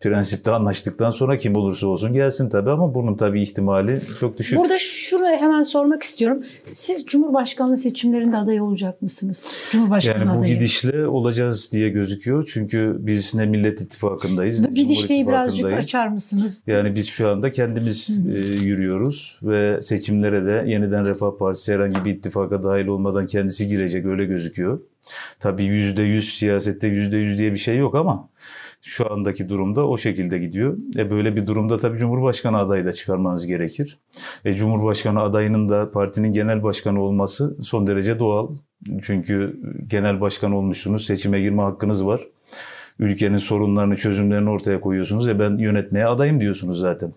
prensipte 0.00 0.50
anlaştıktan 0.50 1.10
sonra 1.10 1.36
kim 1.36 1.56
olursa 1.56 1.86
olsun 1.86 2.12
gelsin 2.12 2.48
tabii 2.48 2.70
ama 2.70 2.94
bunun 2.94 3.14
tabii 3.14 3.42
ihtimali 3.42 4.00
çok 4.20 4.38
düşük. 4.38 4.58
Burada 4.58 4.78
şunu 4.78 5.26
hemen 5.26 5.62
sormak 5.62 6.02
istiyorum. 6.02 6.42
Siz 6.72 7.06
Cumhurbaşkanlığı 7.06 7.76
seçimlerinde 7.76 8.36
aday 8.36 8.60
olacak 8.60 9.02
mısınız? 9.02 9.48
Cumhurbaşkanı 9.70 10.18
yani 10.18 10.30
bu 10.30 10.38
adayı. 10.38 10.54
gidişle 10.54 11.06
olacağız 11.06 11.72
diye 11.72 11.88
gözüküyor. 11.88 12.50
Çünkü 12.52 12.96
biz 12.98 13.34
ne 13.34 13.46
Millet 13.46 13.80
İttifakı'ndayız 13.80 14.33
ne 14.36 14.70
Bu 14.70 14.74
gidişleyi 14.74 15.26
birazcık 15.26 15.72
açar 15.72 16.08
mısınız? 16.08 16.58
Yani 16.66 16.94
biz 16.94 17.08
şu 17.08 17.28
anda 17.28 17.52
kendimiz 17.52 18.26
e, 18.26 18.38
yürüyoruz 18.64 19.40
ve 19.42 19.80
seçimlere 19.80 20.46
de 20.46 20.70
yeniden 20.70 21.06
Refah 21.06 21.38
Partisi 21.38 21.74
herhangi 21.74 22.04
bir 22.04 22.12
ittifaka 22.12 22.62
dahil 22.62 22.86
olmadan 22.86 23.26
kendisi 23.26 23.68
girecek 23.68 24.06
öyle 24.06 24.24
gözüküyor. 24.24 24.80
Tabii 25.40 25.64
yüzde 25.64 26.02
yüz 26.02 26.38
siyasette 26.38 26.88
yüzde 26.88 27.16
yüz 27.16 27.38
diye 27.38 27.52
bir 27.52 27.56
şey 27.56 27.76
yok 27.76 27.94
ama 27.94 28.28
şu 28.82 29.12
andaki 29.12 29.48
durumda 29.48 29.88
o 29.88 29.98
şekilde 29.98 30.38
gidiyor. 30.38 30.76
E 30.96 31.10
böyle 31.10 31.36
bir 31.36 31.46
durumda 31.46 31.78
tabii 31.78 31.98
Cumhurbaşkanı 31.98 32.58
adayı 32.58 32.84
da 32.84 32.92
çıkarmanız 32.92 33.46
gerekir. 33.46 33.98
E 34.44 34.52
Cumhurbaşkanı 34.52 35.20
adayının 35.20 35.68
da 35.68 35.90
partinin 35.90 36.32
genel 36.32 36.62
başkanı 36.62 37.02
olması 37.02 37.56
son 37.62 37.86
derece 37.86 38.18
doğal. 38.18 38.54
Çünkü 39.02 39.60
genel 39.86 40.20
başkan 40.20 40.52
olmuşsunuz, 40.52 41.06
seçime 41.06 41.40
girme 41.40 41.62
hakkınız 41.62 42.06
var. 42.06 42.20
Ülkenin 42.98 43.36
sorunlarını, 43.36 43.96
çözümlerini 43.96 44.50
ortaya 44.50 44.80
koyuyorsunuz 44.80 45.28
ve 45.28 45.38
ben 45.38 45.58
yönetmeye 45.58 46.06
adayım 46.06 46.40
diyorsunuz 46.40 46.78
zaten. 46.78 47.12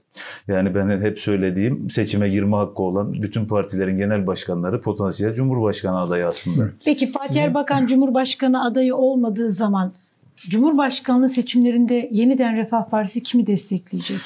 Yani 0.48 0.76
ben 0.76 1.02
hep 1.02 1.20
söylediğim 1.20 1.90
seçime 1.90 2.30
girme 2.30 2.56
hakkı 2.56 2.84
olan 2.84 3.13
bütün 3.13 3.46
partilerin 3.46 3.98
genel 3.98 4.28
başkanları 4.28 4.82
potansiyel 4.82 5.34
Cumhurbaşkanı 5.34 6.00
adayı 6.00 6.28
aslında. 6.28 6.70
Peki 6.86 7.12
Fatih 7.12 7.42
Erbakan 7.42 7.88
Cumhurbaşkanı 7.88 8.66
adayı 8.66 8.96
olmadığı 8.96 9.52
zaman 9.52 9.94
Cumhurbaşkanlığı 10.36 11.30
seçimlerinde 11.30 12.10
yeniden 12.12 12.58
Refah 12.58 12.90
Partisi 12.90 13.24
kimi 13.24 13.48
destekleyecek? 13.48 14.20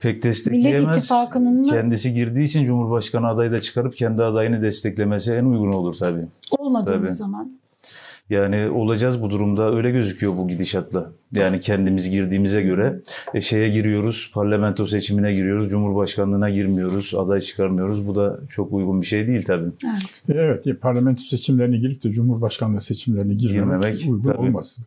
Pek 0.00 0.22
destekleyemez. 0.22 0.96
İttifakı'nın 0.96 1.60
mı? 1.60 1.66
Kendisi 1.66 2.12
girdiği 2.12 2.42
için 2.42 2.64
Cumhurbaşkanı 2.64 3.28
adayı 3.28 3.52
da 3.52 3.60
çıkarıp 3.60 3.96
kendi 3.96 4.22
adayını 4.22 4.62
desteklemesi 4.62 5.32
en 5.32 5.44
uygun 5.44 5.72
olur 5.72 5.94
tabii. 5.94 6.26
Olmadığımız 6.50 7.08
Tabii. 7.08 7.16
zaman. 7.18 7.61
Yani 8.32 8.70
olacağız 8.70 9.22
bu 9.22 9.30
durumda 9.30 9.74
öyle 9.74 9.90
gözüküyor 9.90 10.36
bu 10.36 10.48
gidişatla. 10.48 11.12
Yani 11.32 11.60
kendimiz 11.60 12.10
girdiğimize 12.10 12.62
göre 12.62 13.00
e, 13.34 13.40
şeye 13.40 13.68
giriyoruz, 13.68 14.30
parlamento 14.34 14.86
seçimine 14.86 15.32
giriyoruz, 15.32 15.68
cumhurbaşkanlığına 15.68 16.50
girmiyoruz, 16.50 17.14
aday 17.16 17.40
çıkarmıyoruz. 17.40 18.06
Bu 18.06 18.14
da 18.14 18.40
çok 18.48 18.72
uygun 18.72 19.00
bir 19.00 19.06
şey 19.06 19.26
değil 19.26 19.44
tabii. 19.44 19.70
Evet. 19.84 20.38
Evet, 20.38 20.66
e, 20.66 20.74
parlamento 20.74 21.22
seçimlerine 21.22 21.76
girip 21.76 22.04
de 22.04 22.10
Cumhurbaşkanlığı 22.10 22.80
seçimlerine 22.80 23.34
girmemek, 23.34 23.82
Girmemek, 23.82 24.00
uygun 24.10 24.22
tabii. 24.32 24.38
olmaz. 24.38 24.78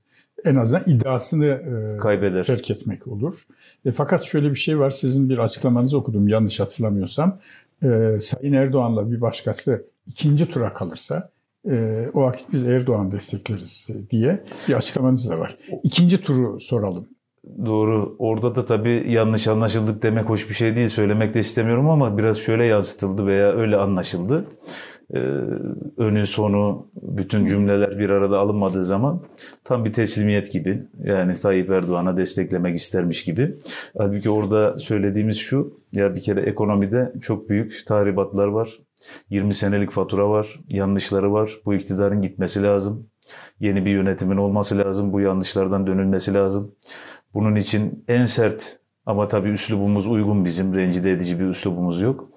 En 0.46 0.56
azından 0.56 0.84
iddiasını 0.88 1.46
e, 1.46 1.98
Kaybeder. 1.98 2.44
terk 2.44 2.72
etmek 2.72 3.08
olur. 3.08 3.46
E, 3.86 3.92
fakat 3.92 4.24
şöyle 4.24 4.52
bir 4.52 4.56
şey 4.56 4.80
var, 4.80 4.90
sizin 4.90 5.30
bir 5.30 5.38
açıklamanızı 5.38 5.98
okudum 5.98 6.28
yanlış 6.28 6.60
hatırlamıyorsam. 6.60 7.40
E, 7.84 8.18
Sayın 8.20 8.54
Erdoğan'la 8.54 9.12
bir 9.12 9.22
başkası 9.22 9.86
ikinci 10.08 10.50
tura 10.50 10.74
kalırsa 10.74 11.30
e, 11.72 12.06
o 12.14 12.22
vakit 12.22 12.46
biz 12.54 12.64
Erdoğan 12.68 13.12
destekleriz 13.12 13.90
e, 13.96 14.10
diye 14.10 14.44
bir 14.68 14.74
açıklamanız 14.74 15.30
da 15.30 15.40
var. 15.40 15.58
İkinci 15.84 16.22
turu 16.22 16.60
soralım. 16.60 17.08
Doğru. 17.66 18.16
Orada 18.20 18.56
da 18.56 18.66
tabii 18.66 19.06
yanlış 19.12 19.48
anlaşıldık 19.48 20.04
demek 20.04 20.30
hoş 20.30 20.50
bir 20.50 20.54
şey 20.54 20.76
değil. 20.76 20.88
Söylemek 20.88 21.34
de 21.34 21.40
istemiyorum 21.40 21.90
ama 21.90 22.18
biraz 22.18 22.38
şöyle 22.38 22.66
yansıtıldı 22.66 23.28
veya 23.28 23.52
öyle 23.52 23.78
anlaşıldı. 23.78 24.46
Ee, 25.14 25.18
önü 25.98 26.26
sonu 26.26 26.88
bütün 27.02 27.46
cümleler 27.46 28.00
bir 28.00 28.10
arada 28.10 28.40
alınmadığı 28.40 28.84
zaman 28.84 29.22
tam 29.64 29.86
bir 29.86 29.94
teslimiyet 29.94 30.52
gibi. 30.52 30.84
Yani 31.04 31.34
Tayyip 31.34 31.70
Erdoğan'a 31.70 32.18
desteklemek 32.18 32.76
istermiş 32.76 33.24
gibi. 33.24 33.56
Halbuki 33.98 34.30
orada 34.30 34.80
söylediğimiz 34.80 35.38
şu. 35.38 35.78
Ya 35.92 36.16
bir 36.16 36.22
kere 36.22 36.42
ekonomide 36.42 37.14
çok 37.22 37.50
büyük 37.50 37.84
tahribatlar 37.88 38.48
var. 38.48 38.70
20 39.30 39.54
senelik 39.54 39.92
fatura 39.92 40.30
var. 40.30 40.60
Yanlışları 40.70 41.34
var. 41.34 41.52
Bu 41.66 41.74
iktidarın 41.74 42.22
gitmesi 42.22 42.64
lazım. 42.64 43.08
Yeni 43.60 43.86
bir 43.86 43.92
yönetimin 43.92 44.38
olması 44.38 44.78
lazım. 44.78 45.14
Bu 45.14 45.20
yanlışlardan 45.20 45.88
dönülmesi 45.88 46.34
lazım. 46.34 46.76
Bunun 47.34 47.56
için 47.56 48.04
en 48.08 48.26
sert 48.26 48.80
ama 49.06 49.28
tabii 49.28 49.50
üslubumuz 49.50 50.08
uygun 50.08 50.46
bizim. 50.46 50.76
Rencide 50.76 51.12
edici 51.12 51.40
bir 51.40 51.46
üslubumuz 51.46 52.02
yok. 52.02 52.30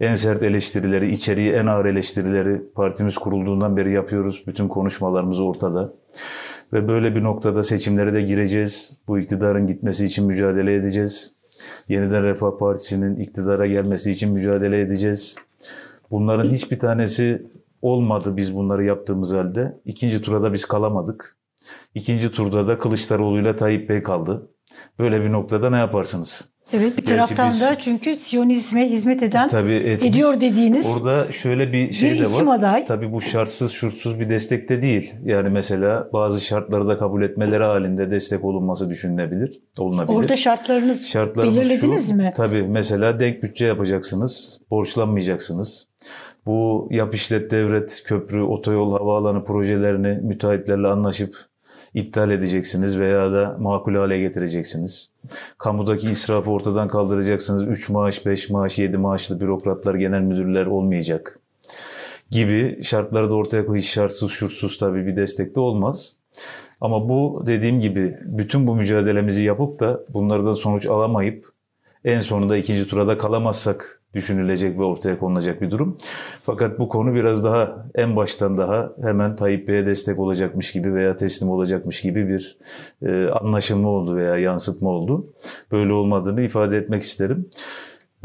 En 0.00 0.14
sert 0.14 0.42
eleştirileri, 0.42 1.10
içeriği 1.12 1.52
en 1.52 1.66
ağır 1.66 1.84
eleştirileri 1.84 2.62
partimiz 2.74 3.18
kurulduğundan 3.18 3.76
beri 3.76 3.92
yapıyoruz. 3.92 4.44
Bütün 4.46 4.68
konuşmalarımız 4.68 5.40
ortada. 5.40 5.92
Ve 6.72 6.88
böyle 6.88 7.14
bir 7.14 7.22
noktada 7.22 7.62
seçimlere 7.62 8.12
de 8.12 8.22
gireceğiz. 8.22 9.00
Bu 9.08 9.18
iktidarın 9.18 9.66
gitmesi 9.66 10.04
için 10.04 10.26
mücadele 10.26 10.74
edeceğiz. 10.74 11.36
Yeniden 11.88 12.22
Refah 12.22 12.58
Partisi'nin 12.58 13.16
iktidara 13.16 13.66
gelmesi 13.66 14.10
için 14.10 14.32
mücadele 14.32 14.80
edeceğiz. 14.80 15.36
Bunların 16.10 16.48
hiçbir 16.48 16.78
tanesi 16.78 17.46
olmadı 17.82 18.36
biz 18.36 18.56
bunları 18.56 18.84
yaptığımız 18.84 19.32
halde. 19.32 19.80
İkinci 19.84 20.22
turda 20.22 20.52
biz 20.52 20.64
kalamadık. 20.64 21.36
İkinci 21.94 22.32
turda 22.32 22.66
da 22.66 22.78
Kılıçdaroğlu'yla 22.78 23.56
Tayyip 23.56 23.88
Bey 23.88 24.02
kaldı. 24.02 24.50
Böyle 24.98 25.24
bir 25.24 25.32
noktada 25.32 25.70
ne 25.70 25.76
yaparsınız? 25.76 26.48
Evet 26.72 26.98
bir 26.98 27.04
taraftan 27.04 27.48
biz- 27.48 27.60
da 27.60 27.78
çünkü 27.78 28.16
Siyonizme 28.16 28.90
hizmet 28.90 29.22
eden 29.22 29.48
Tabii 29.48 29.74
etmiş. 29.74 30.10
ediyor 30.10 30.40
dediğiniz 30.40 30.86
Orada 30.86 31.32
şöyle 31.32 31.72
bir 31.72 31.92
şey 31.92 32.10
bir 32.10 32.20
de 32.20 32.46
var. 32.46 32.58
aday. 32.58 32.84
Tabii 32.84 33.12
bu 33.12 33.20
şartsız 33.20 33.72
şurtsuz 33.72 34.20
bir 34.20 34.30
destek 34.30 34.68
de 34.68 34.82
değil. 34.82 35.14
Yani 35.24 35.48
mesela 35.48 36.08
bazı 36.12 36.40
şartları 36.40 36.88
da 36.88 36.98
kabul 36.98 37.22
etmeleri 37.22 37.64
halinde 37.64 38.10
destek 38.10 38.44
olunması 38.44 38.90
düşünülebilir. 38.90 39.60
Olunabilir. 39.78 40.16
Orada 40.18 40.36
şartlarınız 40.36 41.06
Şartlarımız 41.08 41.58
belirlediniz 41.60 42.08
şu, 42.08 42.14
mi? 42.14 42.32
Tabii 42.36 42.62
mesela 42.62 43.20
denk 43.20 43.42
bütçe 43.42 43.66
yapacaksınız, 43.66 44.60
borçlanmayacaksınız. 44.70 45.88
Bu 46.46 46.88
yap 46.90 47.14
işlet 47.14 47.50
devret, 47.50 48.02
köprü, 48.06 48.42
otoyol, 48.42 48.92
havaalanı 48.98 49.44
projelerini 49.44 50.20
müteahhitlerle 50.22 50.88
anlaşıp 50.88 51.34
iptal 51.96 52.30
edeceksiniz 52.30 52.98
veya 52.98 53.32
da 53.32 53.56
makul 53.60 53.94
hale 53.94 54.18
getireceksiniz. 54.18 55.10
Kamudaki 55.58 56.08
israfı 56.08 56.50
ortadan 56.50 56.88
kaldıracaksınız. 56.88 57.66
3 57.66 57.88
maaş, 57.88 58.26
5 58.26 58.50
maaş, 58.50 58.78
7 58.78 58.96
maaşlı 58.96 59.40
bürokratlar, 59.40 59.94
genel 59.94 60.20
müdürler 60.20 60.66
olmayacak 60.66 61.38
gibi 62.30 62.82
şartları 62.82 63.30
da 63.30 63.34
ortaya 63.34 63.66
koy. 63.66 63.78
Hiç 63.78 63.88
şartsız 63.88 64.30
şurtsuz 64.30 64.78
tabii 64.78 65.06
bir 65.06 65.16
destek 65.16 65.56
de 65.56 65.60
olmaz. 65.60 66.16
Ama 66.80 67.08
bu 67.08 67.42
dediğim 67.46 67.80
gibi 67.80 68.18
bütün 68.24 68.66
bu 68.66 68.76
mücadelemizi 68.76 69.42
yapıp 69.42 69.80
da 69.80 70.00
bunlardan 70.08 70.52
sonuç 70.52 70.86
alamayıp 70.86 71.55
en 72.06 72.20
sonunda 72.20 72.56
ikinci 72.56 72.88
turada 72.88 73.18
kalamazsak 73.18 74.02
düşünülecek 74.14 74.78
ve 74.78 74.84
ortaya 74.84 75.18
konulacak 75.18 75.62
bir 75.62 75.70
durum. 75.70 75.98
Fakat 76.46 76.78
bu 76.78 76.88
konu 76.88 77.14
biraz 77.14 77.44
daha 77.44 77.86
en 77.94 78.16
baştan 78.16 78.58
daha 78.58 78.92
hemen 79.02 79.36
Tayyip 79.36 79.68
Bey'e 79.68 79.86
destek 79.86 80.18
olacakmış 80.18 80.72
gibi 80.72 80.94
veya 80.94 81.16
teslim 81.16 81.50
olacakmış 81.50 82.00
gibi 82.00 82.28
bir 82.28 82.58
e, 83.02 83.28
anlaşılma 83.28 83.88
oldu 83.88 84.16
veya 84.16 84.36
yansıtma 84.36 84.90
oldu. 84.90 85.26
Böyle 85.72 85.92
olmadığını 85.92 86.42
ifade 86.42 86.76
etmek 86.76 87.02
isterim. 87.02 87.48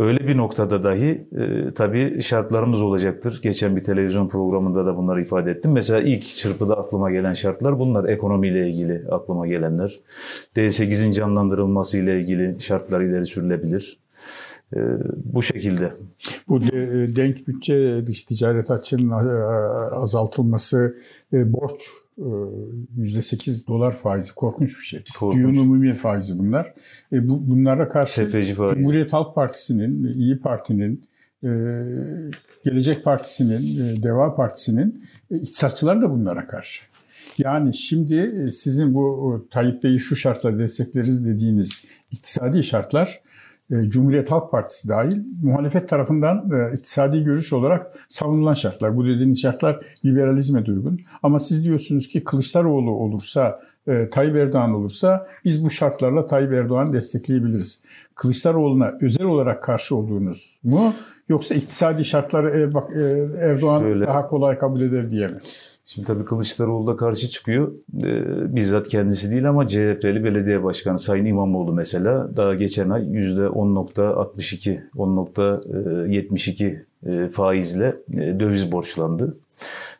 Öyle 0.02 0.28
bir 0.28 0.38
noktada 0.38 0.84
dahi 0.84 1.28
e, 1.38 1.74
tabii 1.74 2.22
şartlarımız 2.22 2.82
olacaktır. 2.82 3.40
Geçen 3.44 3.76
bir 3.76 3.84
televizyon 3.84 4.30
programında 4.30 4.86
da 4.86 4.98
bunları 4.98 5.22
ifade 5.22 5.52
ettim. 5.52 5.72
Mesela 5.72 6.02
ilk 6.02 6.22
çırpıda 6.22 6.78
aklıma 6.78 7.12
gelen 7.12 7.34
şartlar 7.34 7.80
bunlar. 7.80 8.10
Ekonomiyle 8.10 8.70
ilgili 8.70 9.04
aklıma 9.12 9.48
gelenler. 9.48 10.00
D8'in 10.56 11.12
canlandırılması 11.12 12.00
ile 12.00 12.22
ilgili 12.22 12.56
şartlar 12.60 13.02
ileri 13.02 13.26
sürülebilir. 13.26 14.00
E, 14.76 14.80
bu 15.26 15.42
şekilde. 15.42 15.94
Bu 16.50 16.62
de- 16.62 17.16
denk 17.16 17.48
bütçe, 17.48 18.08
dış 18.08 18.24
ticaret 18.24 18.72
açığının 18.72 19.12
e, 19.12 19.44
azaltılması, 19.96 20.96
e, 21.34 21.54
borç 21.54 21.72
e, 21.72 22.01
%8 22.20 23.68
dolar 23.68 23.92
faizi 23.92 24.36
korkunç 24.36 24.80
bir 24.80 24.84
şey. 24.84 25.04
Korkunç. 25.20 25.58
Düğün 25.58 25.94
faizi 25.94 26.40
bunlar. 26.40 26.74
E, 27.14 27.30
bu, 27.30 27.50
bunlara 27.50 27.90
karşı 27.90 28.16
Tefeci. 28.16 28.56
Cumhuriyet 28.56 29.14
Halk 29.14 29.36
Partisi'nin, 29.36 30.04
İyi 30.14 30.40
Parti'nin, 30.40 31.04
e, 31.44 31.50
Gelecek 32.66 33.04
Partisi'nin, 33.04 33.80
e, 33.80 34.04
Deva 34.04 34.36
Partisi'nin 34.36 35.04
e, 35.32 35.36
iktisatçılar 35.36 36.02
da 36.02 36.12
bunlara 36.12 36.48
karşı. 36.48 36.84
Yani 37.38 37.74
şimdi 37.74 38.16
e, 38.16 38.52
sizin 38.52 38.94
bu 38.94 39.48
Tayyip 39.52 39.84
Bey'i 39.84 40.00
şu 40.00 40.16
şartla 40.16 40.60
destekleriz 40.60 41.26
dediğiniz 41.26 41.84
iktisadi 42.12 42.64
şartlar 42.64 43.08
e, 43.08 43.31
Cumhuriyet 43.72 44.32
Halk 44.32 44.52
Partisi 44.52 44.88
dahil 44.88 45.22
muhalefet 45.44 45.90
tarafından 45.90 46.50
e, 46.52 46.76
iktisadi 46.76 47.24
görüş 47.24 47.54
olarak 47.54 47.94
savunulan 48.10 48.54
şartlar. 48.54 48.98
Bu 48.98 49.06
dediğiniz 49.06 49.42
şartlar 49.42 49.86
liberalizme 50.06 50.66
de 50.66 50.72
uygun. 50.72 51.00
Ama 51.24 51.40
siz 51.40 51.64
diyorsunuz 51.64 52.08
ki 52.08 52.24
Kılıçdaroğlu 52.24 52.92
olursa, 52.92 53.60
e, 53.88 54.10
Tayyip 54.10 54.36
Erdoğan 54.36 54.74
olursa 54.74 55.28
biz 55.46 55.66
bu 55.66 55.70
şartlarla 55.70 56.28
Tayyip 56.28 56.54
Erdoğan'ı 56.54 56.94
destekleyebiliriz. 56.94 57.84
Kılıçdaroğlu'na 58.16 58.94
özel 59.02 59.26
olarak 59.26 59.64
karşı 59.64 59.96
olduğunuz 59.96 60.60
mu? 60.64 60.94
Yoksa 61.30 61.56
iktisadi 61.56 62.06
şartları 62.06 62.72
Erdoğan 63.40 63.80
Şöyle, 63.80 64.08
daha 64.08 64.28
kolay 64.28 64.58
kabul 64.58 64.82
eder 64.82 65.12
diye 65.12 65.28
mi? 65.28 65.38
Şimdi 65.94 66.08
tabii 66.08 66.26
Kılıçdaroğlu 66.26 66.88
da 66.88 66.96
karşı 66.96 67.30
çıkıyor. 67.30 67.72
Ee, 68.04 68.56
bizzat 68.56 68.88
kendisi 68.88 69.32
değil 69.32 69.50
ama 69.50 69.68
CHP'li 69.68 70.24
belediye 70.24 70.64
başkanı 70.64 71.00
Sayın 71.00 71.26
İmamoğlu 71.26 71.74
mesela 71.74 72.38
daha 72.38 72.54
geçen 72.54 72.90
ay 72.90 73.02
%10.62, 73.02 74.90
10.72 74.96 76.82
e, 77.06 77.30
faizle 77.30 77.96
e, 78.14 78.40
döviz 78.40 78.72
borçlandı 78.72 79.38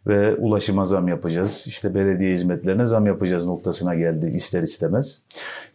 ve 0.08 0.36
ulaşıma 0.36 0.86
zam 0.86 1.08
yapacağız. 1.08 1.66
İşte 1.68 1.96
belediye 1.96 2.34
hizmetlerine 2.34 2.86
zam 2.86 3.06
yapacağız 3.06 3.46
noktasına 3.46 3.96
geldi 3.96 4.32
ister 4.36 4.62
istemez. 4.62 5.22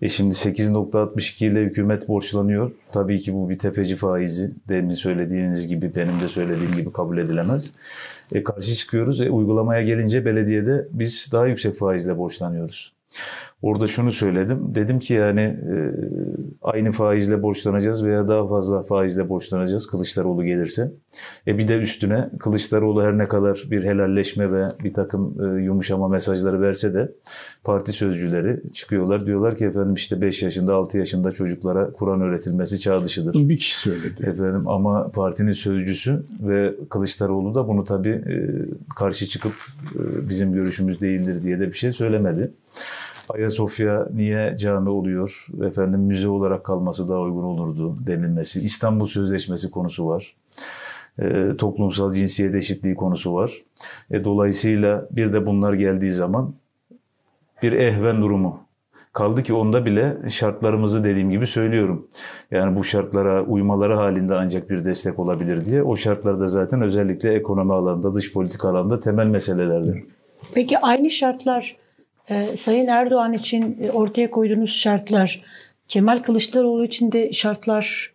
E 0.02 0.08
şimdi 0.08 0.34
8.62 0.34 1.46
ile 1.46 1.60
hükümet 1.60 2.08
borçlanıyor. 2.08 2.70
Tabii 2.92 3.18
ki 3.18 3.34
bu 3.34 3.48
bir 3.50 3.58
tefeci 3.58 3.96
faizi. 3.96 4.52
Demin 4.68 4.90
söylediğiniz 4.90 5.68
gibi 5.68 5.94
benim 5.94 6.20
de 6.20 6.28
söylediğim 6.28 6.72
gibi 6.72 6.92
kabul 6.92 7.18
edilemez. 7.18 7.72
E 8.32 8.42
karşı 8.42 8.74
çıkıyoruz. 8.74 9.20
E 9.20 9.30
uygulamaya 9.30 9.82
gelince 9.82 10.24
belediyede 10.24 10.88
biz 10.90 11.28
daha 11.32 11.46
yüksek 11.46 11.76
faizle 11.76 12.18
borçlanıyoruz. 12.18 12.92
Orada 13.66 13.86
şunu 13.86 14.12
söyledim. 14.12 14.74
Dedim 14.74 14.98
ki 14.98 15.14
yani 15.14 15.40
e, 15.40 15.76
aynı 16.62 16.92
faizle 16.92 17.42
borçlanacağız 17.42 18.04
veya 18.04 18.28
daha 18.28 18.48
fazla 18.48 18.82
faizle 18.82 19.28
borçlanacağız 19.28 19.86
Kılıçdaroğlu 19.86 20.44
gelirse. 20.44 20.92
E 21.46 21.58
bir 21.58 21.68
de 21.68 21.76
üstüne 21.76 22.30
Kılıçdaroğlu 22.38 23.02
her 23.02 23.18
ne 23.18 23.28
kadar 23.28 23.64
bir 23.70 23.84
helalleşme 23.84 24.52
ve 24.52 24.68
bir 24.84 24.94
takım 24.94 25.36
e, 25.40 25.62
yumuşama 25.62 26.08
mesajları 26.08 26.60
verse 26.60 26.94
de 26.94 27.12
parti 27.64 27.92
sözcüleri 27.92 28.72
çıkıyorlar. 28.72 29.26
Diyorlar 29.26 29.56
ki 29.56 29.64
efendim 29.64 29.94
işte 29.94 30.20
5 30.20 30.42
yaşında 30.42 30.74
6 30.74 30.98
yaşında 30.98 31.32
çocuklara 31.32 31.90
Kur'an 31.90 32.20
öğretilmesi 32.20 32.80
çağ 32.80 33.04
dışıdır. 33.04 33.48
Bir 33.48 33.56
kişi 33.56 33.78
söyledi. 33.78 34.22
Efendim 34.26 34.68
ama 34.68 35.10
partinin 35.10 35.52
sözcüsü 35.52 36.22
ve 36.40 36.74
Kılıçdaroğlu 36.90 37.54
da 37.54 37.68
bunu 37.68 37.84
tabii 37.84 38.08
e, 38.08 38.36
karşı 38.96 39.26
çıkıp 39.26 39.54
e, 39.94 40.28
bizim 40.28 40.52
görüşümüz 40.52 41.00
değildir 41.00 41.42
diye 41.42 41.60
de 41.60 41.66
bir 41.66 41.76
şey 41.76 41.92
söylemedi. 41.92 42.50
Ayasofya 43.28 44.08
niye 44.14 44.56
cami 44.58 44.88
oluyor? 44.88 45.46
Efendim 45.64 46.00
müze 46.00 46.28
olarak 46.28 46.64
kalması 46.64 47.08
daha 47.08 47.20
uygun 47.20 47.42
olurdu 47.42 47.96
denilmesi. 48.06 48.60
İstanbul 48.60 49.06
Sözleşmesi 49.06 49.70
konusu 49.70 50.06
var. 50.06 50.36
E, 51.18 51.56
toplumsal 51.58 52.12
cinsiyet 52.12 52.54
eşitliği 52.54 52.94
konusu 52.94 53.34
var. 53.34 53.52
E, 54.10 54.24
dolayısıyla 54.24 55.08
bir 55.10 55.32
de 55.32 55.46
bunlar 55.46 55.72
geldiği 55.72 56.10
zaman 56.10 56.54
bir 57.62 57.72
ehven 57.72 58.22
durumu. 58.22 58.60
Kaldı 59.12 59.42
ki 59.42 59.54
onda 59.54 59.86
bile 59.86 60.16
şartlarımızı 60.28 61.04
dediğim 61.04 61.30
gibi 61.30 61.46
söylüyorum. 61.46 62.08
Yani 62.50 62.76
bu 62.76 62.84
şartlara 62.84 63.42
uymaları 63.42 63.94
halinde 63.94 64.34
ancak 64.34 64.70
bir 64.70 64.84
destek 64.84 65.18
olabilir 65.18 65.66
diye. 65.66 65.82
O 65.82 65.96
şartlarda 65.96 66.46
zaten 66.48 66.82
özellikle 66.82 67.34
ekonomi 67.34 67.72
alanında, 67.72 68.14
dış 68.14 68.32
politika 68.32 68.68
alanında 68.68 69.00
temel 69.00 69.26
meselelerdir. 69.26 70.04
Peki 70.54 70.78
aynı 70.78 71.10
şartlar 71.10 71.76
e, 72.30 72.56
Sayın 72.56 72.86
Erdoğan 72.86 73.32
için 73.32 73.78
e, 73.82 73.90
ortaya 73.90 74.30
koyduğunuz 74.30 74.70
şartlar, 74.70 75.42
Kemal 75.88 76.18
Kılıçdaroğlu 76.18 76.84
için 76.84 77.12
de 77.12 77.32
şartlar 77.32 78.12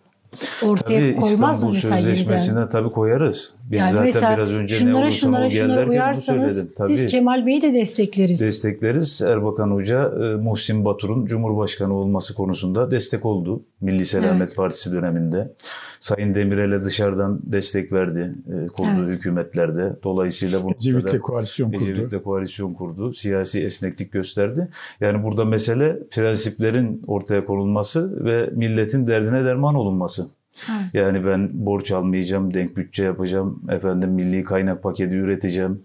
ortaya 0.64 1.00
tabii 1.00 1.16
koymaz 1.16 1.32
İstanbul 1.34 1.66
mı 1.66 1.74
mesela 1.74 1.98
Sözleşmesi'ne 1.98 2.70
tabii 2.70 2.92
koyarız. 2.92 3.54
Biz 3.72 3.80
yani 3.80 4.12
zaten 4.12 4.38
biraz 4.38 4.54
önce 4.54 4.76
şunlara, 4.76 4.96
ne 4.96 5.02
olursa 5.04 5.18
şunlara, 5.18 5.50
şunlara 5.50 5.90
uyarsanız 5.90 6.68
tabii, 6.76 6.90
biz 6.90 7.08
Kemal 7.08 7.46
Bey'i 7.46 7.62
de 7.62 7.74
destekleriz. 7.74 8.42
Destekleriz. 8.42 9.22
Erbakan 9.22 9.72
Hoca 9.72 10.04
e, 10.04 10.36
Muhsin 10.36 10.86
Batur'un 10.86 11.26
Cumhurbaşkanı 11.26 11.94
olması 11.94 12.34
konusunda 12.34 12.92
destek 12.92 13.26
oldu. 13.26 13.64
Milli 13.82 14.06
Selamet 14.06 14.48
evet. 14.48 14.56
Partisi 14.56 14.92
döneminde. 14.92 15.54
Sayın 16.00 16.34
Demirel'e 16.34 16.84
dışarıdan 16.84 17.40
destek 17.44 17.92
verdi 17.92 18.36
e, 18.48 18.68
kurduğu 18.68 19.04
evet. 19.04 19.14
hükümetlerde. 19.14 19.96
Dolayısıyla 20.04 20.64
bu 20.64 20.72
Ecevit'le 20.72 21.20
koalisyon 21.20 21.72
kurdu. 21.72 21.84
Ecevit'le 21.84 22.24
koalisyon 22.24 22.74
kurdu. 22.74 23.14
Siyasi 23.14 23.64
esneklik 23.64 24.12
gösterdi. 24.12 24.68
Yani 25.02 25.24
burada 25.24 25.46
mesele 25.46 26.00
prensiplerin 26.12 27.04
ortaya 27.08 27.46
konulması 27.46 28.26
ve 28.26 28.50
milletin 28.54 29.08
derdine 29.08 29.46
derman 29.46 29.76
olunması. 29.76 30.28
Evet. 30.70 30.94
Yani 30.94 31.26
ben 31.26 31.50
borç 31.54 31.92
almayacağım, 31.92 32.54
denk 32.54 32.78
bütçe 32.78 33.04
yapacağım, 33.04 33.62
efendim 33.70 34.10
milli 34.10 34.44
kaynak 34.44 34.84
paketi 34.84 35.16
üreteceğim, 35.16 35.82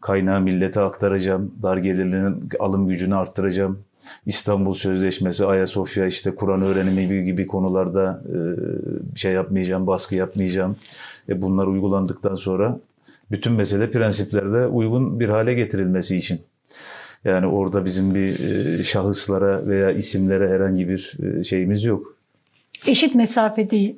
kaynağı 0.00 0.40
millete 0.40 0.80
aktaracağım, 0.80 1.54
dar 1.62 1.76
gelirlinin 1.76 2.48
alım 2.60 2.88
gücünü 2.88 3.16
arttıracağım. 3.16 3.78
İstanbul 4.26 4.74
Sözleşmesi, 4.74 5.46
Ayasofya, 5.46 6.06
işte 6.06 6.34
Kur'an 6.34 6.62
öğrenimi 6.62 7.24
gibi, 7.24 7.46
konularda 7.46 8.22
e, 8.26 8.36
şey 9.16 9.32
yapmayacağım, 9.32 9.86
baskı 9.86 10.14
yapmayacağım. 10.14 10.76
E, 11.28 11.42
bunlar 11.42 11.66
uygulandıktan 11.66 12.34
sonra 12.34 12.80
bütün 13.30 13.52
mesele 13.52 13.90
prensiplerde 13.90 14.66
uygun 14.66 15.20
bir 15.20 15.28
hale 15.28 15.54
getirilmesi 15.54 16.16
için. 16.16 16.40
Yani 17.24 17.46
orada 17.46 17.84
bizim 17.84 18.14
bir 18.14 18.40
e, 18.40 18.82
şahıslara 18.82 19.66
veya 19.66 19.90
isimlere 19.90 20.48
herhangi 20.48 20.88
bir 20.88 21.16
e, 21.22 21.42
şeyimiz 21.42 21.84
yok. 21.84 22.19
Eşit 22.86 23.14
mesafe 23.14 23.70
değil. 23.70 23.96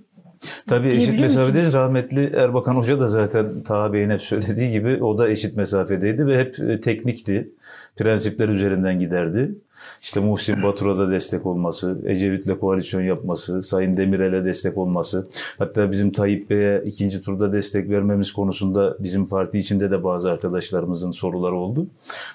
Tabii 0.67 0.89
eşit 0.89 1.21
mesafedeyiz. 1.21 1.73
Rahmetli 1.73 2.33
Erbakan 2.37 2.75
Hoca 2.75 3.01
da 3.01 3.09
zaten 3.09 3.63
Taha 3.63 3.93
Bey'in 3.93 4.11
hep 4.11 4.23
söylediği 4.23 4.71
gibi 4.71 5.03
o 5.03 5.19
da 5.19 5.29
eşit 5.29 5.57
mesafedeydi 5.57 6.27
ve 6.27 6.39
hep 6.39 6.61
e, 6.61 6.81
teknikti. 6.81 7.53
Prensipler 7.97 8.49
üzerinden 8.49 8.99
giderdi. 8.99 9.55
İşte 10.03 10.21
Muhsin 10.21 10.63
Batur'a 10.63 10.99
da 10.99 11.11
destek 11.11 11.47
olması, 11.47 11.99
Ecevit'le 12.07 12.61
koalisyon 12.61 13.03
yapması, 13.03 13.63
Sayın 13.63 13.97
Demirel'e 13.97 14.45
destek 14.45 14.79
olması, 14.79 15.29
hatta 15.59 15.91
bizim 15.91 16.13
Tayyip 16.13 16.51
Bey'e 16.51 16.83
ikinci 16.87 17.23
turda 17.23 17.53
destek 17.53 17.91
vermemiz 17.91 18.33
konusunda 18.33 18.97
bizim 19.01 19.27
parti 19.27 19.59
içinde 19.59 19.91
de 19.91 20.05
bazı 20.05 20.31
arkadaşlarımızın 20.31 21.11
soruları 21.11 21.55
oldu. 21.57 21.87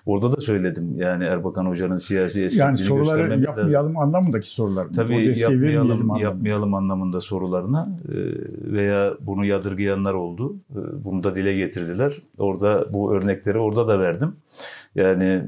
Orada 0.06 0.38
da 0.38 0.42
söyledim 0.42 0.94
yani 0.98 1.24
Erbakan 1.24 1.66
Hoca'nın 1.66 1.98
siyasi 1.98 2.44
esnekliğini 2.44 2.68
Yani 2.68 2.78
soruları 2.78 3.40
yapmayalım 3.42 3.74
lazım. 3.74 3.98
anlamındaki 3.98 4.52
sorular. 4.52 4.88
Tabii 4.96 5.40
yapmayalım, 5.40 6.16
yapmayalım 6.16 6.74
anlamında 6.74 7.20
sorularına 7.20 7.90
e, 8.10 8.16
veya 8.74 9.14
bunu 9.22 9.46
yadırgayanlar 9.46 10.14
oldu. 10.14 10.56
E, 10.72 10.80
bunu 11.06 11.24
da 11.24 11.36
dile 11.36 11.54
getirdiler. 11.54 12.14
Orada 12.38 12.94
bu 12.94 13.14
örnekleri 13.14 13.58
orada 13.58 13.88
da 13.88 14.00
verdim. 14.00 14.36
Yani 14.98 15.44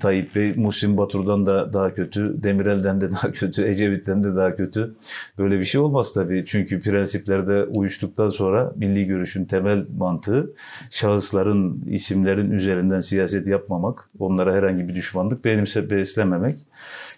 Tayyip 0.00 0.34
Bey 0.34 0.54
Muhsin 0.56 0.96
Batur'dan 0.96 1.46
da 1.46 1.72
daha 1.72 1.94
kötü, 1.94 2.42
Demirel'den 2.42 3.00
de 3.00 3.10
daha 3.10 3.32
kötü, 3.32 3.66
Ecevit'ten 3.66 4.24
de 4.24 4.36
daha 4.36 4.56
kötü. 4.56 4.94
Böyle 5.38 5.58
bir 5.58 5.64
şey 5.64 5.80
olmaz 5.80 6.12
tabii. 6.12 6.44
Çünkü 6.44 6.80
prensiplerde 6.80 7.64
uyuştuktan 7.64 8.28
sonra 8.28 8.72
milli 8.76 9.06
görüşün 9.06 9.44
temel 9.44 9.86
mantığı 9.98 10.52
şahısların, 10.90 11.82
isimlerin 11.90 12.50
üzerinden 12.50 13.00
siyaset 13.00 13.46
yapmamak, 13.46 14.10
onlara 14.18 14.54
herhangi 14.54 14.88
bir 14.88 14.94
düşmanlık 14.94 15.44
benimse 15.44 15.90
beslememek. 15.90 16.58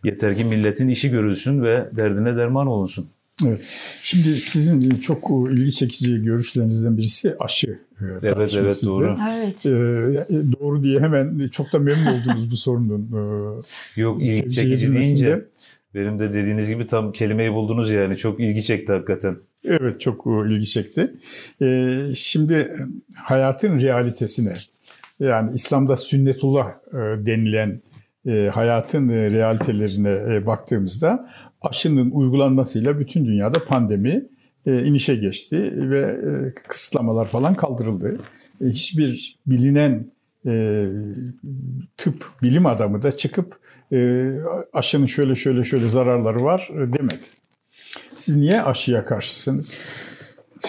Yeter 0.04 0.36
ki 0.36 0.44
milletin 0.44 0.88
işi 0.88 1.10
görülsün 1.10 1.62
ve 1.62 1.88
derdine 1.92 2.36
derman 2.36 2.66
olunsun. 2.66 3.08
Evet. 3.44 3.60
Şimdi 4.02 4.40
sizin 4.40 4.90
çok 4.90 5.30
ilgi 5.50 5.72
çekici 5.72 6.22
görüşlerinizden 6.22 6.96
birisi 6.96 7.36
aşı 7.38 7.78
Evet 8.00 8.54
evet 8.58 8.82
doğru. 8.84 9.18
Evet. 9.34 9.66
Ee, 9.66 10.52
doğru 10.60 10.82
diye 10.82 11.00
hemen 11.00 11.48
çok 11.48 11.72
da 11.72 11.78
memnun 11.78 12.06
oldunuz 12.06 12.50
bu 12.50 12.56
sorunun. 12.56 13.02
E, 13.96 14.00
Yok 14.00 14.22
ilgi 14.22 14.52
çekici 14.52 14.94
deyince 14.94 15.44
benim 15.94 16.18
de 16.18 16.32
dediğiniz 16.32 16.68
gibi 16.68 16.86
tam 16.86 17.12
kelimeyi 17.12 17.52
buldunuz 17.52 17.92
yani 17.92 18.16
çok 18.16 18.40
ilgi 18.40 18.62
çekti 18.62 18.92
hakikaten. 18.92 19.36
Evet 19.64 20.00
çok 20.00 20.26
ilgi 20.26 20.66
çekti. 20.66 21.14
Ee, 21.62 22.02
şimdi 22.14 22.72
hayatın 23.22 23.80
realitesine 23.80 24.56
yani 25.20 25.52
İslam'da 25.54 25.96
sünnetullah 25.96 26.68
e, 26.92 27.26
denilen 27.26 27.80
e, 28.26 28.50
hayatın 28.54 29.08
realitelerine 29.08 30.46
baktığımızda 30.46 31.28
aşının 31.62 32.10
uygulanmasıyla 32.10 32.98
bütün 32.98 33.26
dünyada 33.26 33.64
pandemi 33.64 34.26
e, 34.66 34.84
inişe 34.84 35.16
geçti 35.16 35.72
ve 35.76 35.98
e, 35.98 36.54
kısıtlamalar 36.68 37.24
falan 37.24 37.54
kaldırıldı. 37.54 38.20
E, 38.60 38.66
hiçbir 38.68 39.38
bilinen 39.46 40.16
tıp 41.96 42.24
bilim 42.42 42.66
adamı 42.66 43.02
da 43.02 43.16
çıkıp 43.16 43.58
aşının 44.72 45.06
şöyle 45.06 45.34
şöyle 45.34 45.64
şöyle 45.64 45.88
zararları 45.88 46.44
var 46.44 46.68
demedi. 46.72 47.24
Siz 48.16 48.36
niye 48.36 48.62
aşıya 48.62 49.04
karşısınız? 49.04 49.84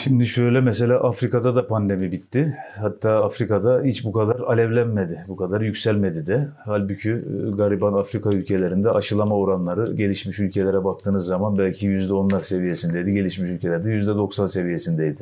Şimdi 0.04 0.26
şöyle 0.26 0.62
mesela 0.62 1.00
Afrika'da 1.00 1.56
da 1.56 1.68
pandemi 1.68 2.12
bitti. 2.12 2.58
Hatta 2.80 3.24
Afrika'da 3.26 3.82
hiç 3.84 4.06
bu 4.06 4.12
kadar 4.12 4.40
alevlenmedi, 4.40 5.24
bu 5.28 5.36
kadar 5.36 5.62
yükselmedi 5.62 6.28
de. 6.28 6.48
Halbuki 6.66 7.12
e, 7.12 7.52
gariban 7.58 7.94
Afrika 7.94 8.30
ülkelerinde 8.30 8.92
aşılama 8.92 9.36
oranları 9.36 9.94
gelişmiş 9.94 10.40
ülkelere 10.40 10.84
baktığınız 10.84 11.26
zaman 11.26 11.58
belki 11.58 11.88
%10'lar 11.88 12.42
seviyesindeydi. 12.42 13.14
Gelişmiş 13.14 13.52
ülkelerde 13.52 13.90
%90 13.90 14.48
seviyesindeydi. 14.48 15.22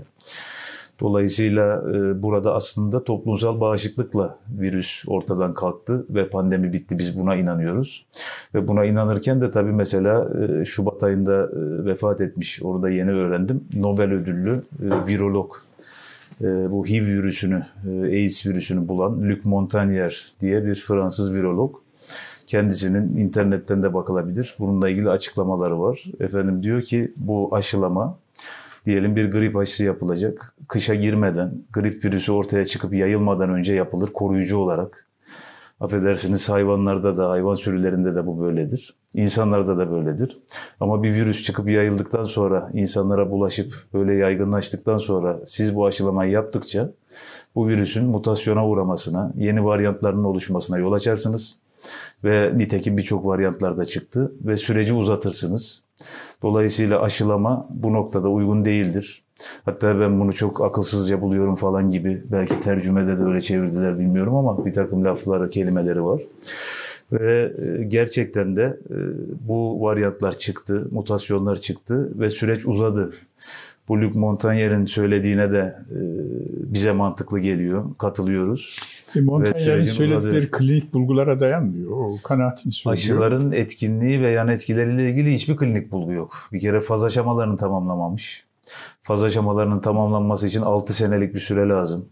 Dolayısıyla 1.00 1.84
e, 1.96 2.24
burada 2.24 2.56
aslında 2.56 3.04
toplumsal 3.04 3.60
bağışıklıkla 3.60 4.40
virüs 4.60 5.04
ortadan 5.08 5.54
kalktı 5.54 6.06
ve 6.10 6.30
pandemi 6.30 6.74
bitti. 6.74 7.00
Biz 7.00 7.20
buna 7.20 7.36
inanıyoruz. 7.36 8.06
Ve 8.54 8.68
buna 8.68 8.86
inanırken 8.86 9.42
de 9.42 9.52
tabii 9.52 9.72
mesela 9.72 10.30
e, 10.62 10.66
Şubat 10.66 11.04
ayında 11.04 11.44
e, 11.44 11.86
vefat 11.86 12.22
etmiş, 12.22 12.64
orada 12.64 12.90
yeni 12.90 13.12
öğrendim. 13.12 13.64
Nobel 13.74 14.12
ödüllü 14.12 14.64
virolog 15.08 15.54
bu 16.42 16.86
HIV 16.86 17.04
virüsünü, 17.04 17.66
AIDS 18.04 18.46
virüsünü 18.46 18.88
bulan 18.88 19.30
Luc 19.30 19.40
Montagnier 19.44 20.28
diye 20.42 20.66
bir 20.66 20.76
Fransız 20.76 21.34
virolog. 21.34 21.76
Kendisinin 22.48 23.18
internetten 23.18 23.84
de 23.84 23.94
bakılabilir. 23.94 24.56
Bununla 24.60 24.90
ilgili 24.90 25.10
açıklamaları 25.10 25.82
var. 25.82 26.04
Efendim 26.20 26.64
diyor 26.64 26.82
ki 26.82 27.14
bu 27.18 27.56
aşılama 27.56 28.18
diyelim 28.86 29.16
bir 29.16 29.32
grip 29.32 29.56
aşısı 29.56 29.86
yapılacak. 29.86 30.56
Kışa 30.68 30.96
girmeden, 30.96 31.64
grip 31.74 32.06
virüsü 32.06 32.32
ortaya 32.32 32.66
çıkıp 32.66 32.94
yayılmadan 32.94 33.50
önce 33.50 33.74
yapılır 33.74 34.14
koruyucu 34.14 34.58
olarak. 34.58 35.08
Affedersiniz 35.80 36.50
hayvanlarda 36.50 37.18
da, 37.18 37.30
hayvan 37.30 37.54
sürülerinde 37.54 38.16
de 38.16 38.28
bu 38.28 38.40
böyledir. 38.40 38.96
İnsanlarda 39.14 39.78
da 39.78 39.92
böyledir. 39.92 40.40
Ama 40.80 41.04
bir 41.04 41.14
virüs 41.14 41.44
çıkıp 41.44 41.70
yayıldıktan 41.70 42.24
sonra, 42.24 42.70
insanlara 42.74 43.32
bulaşıp 43.32 43.74
böyle 43.94 44.16
yaygınlaştıktan 44.16 44.98
sonra 44.98 45.40
siz 45.46 45.76
bu 45.76 45.86
aşılamayı 45.86 46.32
yaptıkça 46.32 46.92
bu 47.56 47.68
virüsün 47.68 48.06
mutasyona 48.06 48.68
uğramasına, 48.68 49.34
yeni 49.36 49.66
varyantlarının 49.66 50.24
oluşmasına 50.24 50.78
yol 50.78 50.94
açarsınız. 50.94 51.60
Ve 52.24 52.58
nitekim 52.58 52.98
birçok 52.98 53.26
varyantlar 53.26 53.78
da 53.78 53.86
çıktı 53.86 54.32
ve 54.42 54.58
süreci 54.58 54.94
uzatırsınız. 54.94 55.85
Dolayısıyla 56.42 57.02
aşılama 57.02 57.68
bu 57.70 57.94
noktada 57.94 58.30
uygun 58.30 58.66
değildir. 58.66 59.24
Hatta 59.66 60.00
ben 60.00 60.20
bunu 60.20 60.34
çok 60.34 60.62
akılsızca 60.62 61.22
buluyorum 61.22 61.56
falan 61.56 61.90
gibi 61.90 62.24
belki 62.32 62.60
tercümede 62.60 63.18
de 63.18 63.24
öyle 63.24 63.42
çevirdiler 63.42 64.00
bilmiyorum 64.00 64.36
ama 64.36 64.66
bir 64.66 64.74
takım 64.74 65.06
lafları, 65.06 65.50
kelimeleri 65.50 66.04
var. 66.04 66.22
Ve 67.12 67.54
e, 67.62 67.84
gerçekten 67.84 68.56
de 68.56 68.80
e, 68.90 68.98
bu 69.48 69.82
varyantlar 69.82 70.38
çıktı, 70.38 70.88
mutasyonlar 70.92 71.56
çıktı 71.56 72.20
ve 72.20 72.30
süreç 72.30 72.66
uzadı. 72.66 73.14
Bu 73.88 74.02
Luc 74.02 74.20
Montagnier'in 74.20 74.86
söylediğine 74.86 75.52
de 75.52 75.76
e, 75.92 76.00
bize 76.74 76.92
mantıklı 76.92 77.40
geliyor, 77.40 77.86
katılıyoruz. 77.98 78.76
E, 79.16 79.22
Montagnier'in 79.22 79.82
söyledikleri 79.82 80.52
klinik 80.52 80.94
bulgulara 80.94 81.40
dayanmıyor. 81.40 81.92
O 81.92 82.18
kanaatini 82.24 82.72
söylüyor. 82.72 83.04
Aşıların 83.04 83.52
etkinliği 83.52 84.22
ve 84.22 84.32
yan 84.32 84.48
etkileriyle 84.48 85.10
ilgili 85.10 85.34
hiçbir 85.34 85.58
klinik 85.58 85.92
bulgu 85.92 86.14
yok. 86.14 86.34
Bir 86.54 86.60
kere 86.60 86.82
faz 86.82 87.04
aşamalarını 87.04 87.58
tamamlamamış. 87.58 88.46
Faz 89.02 89.24
aşamalarının 89.24 89.80
tamamlanması 89.80 90.48
için 90.48 90.62
6 90.62 90.94
senelik 90.94 91.34
bir 91.34 91.40
süre 91.40 91.70
lazım. 91.70 92.10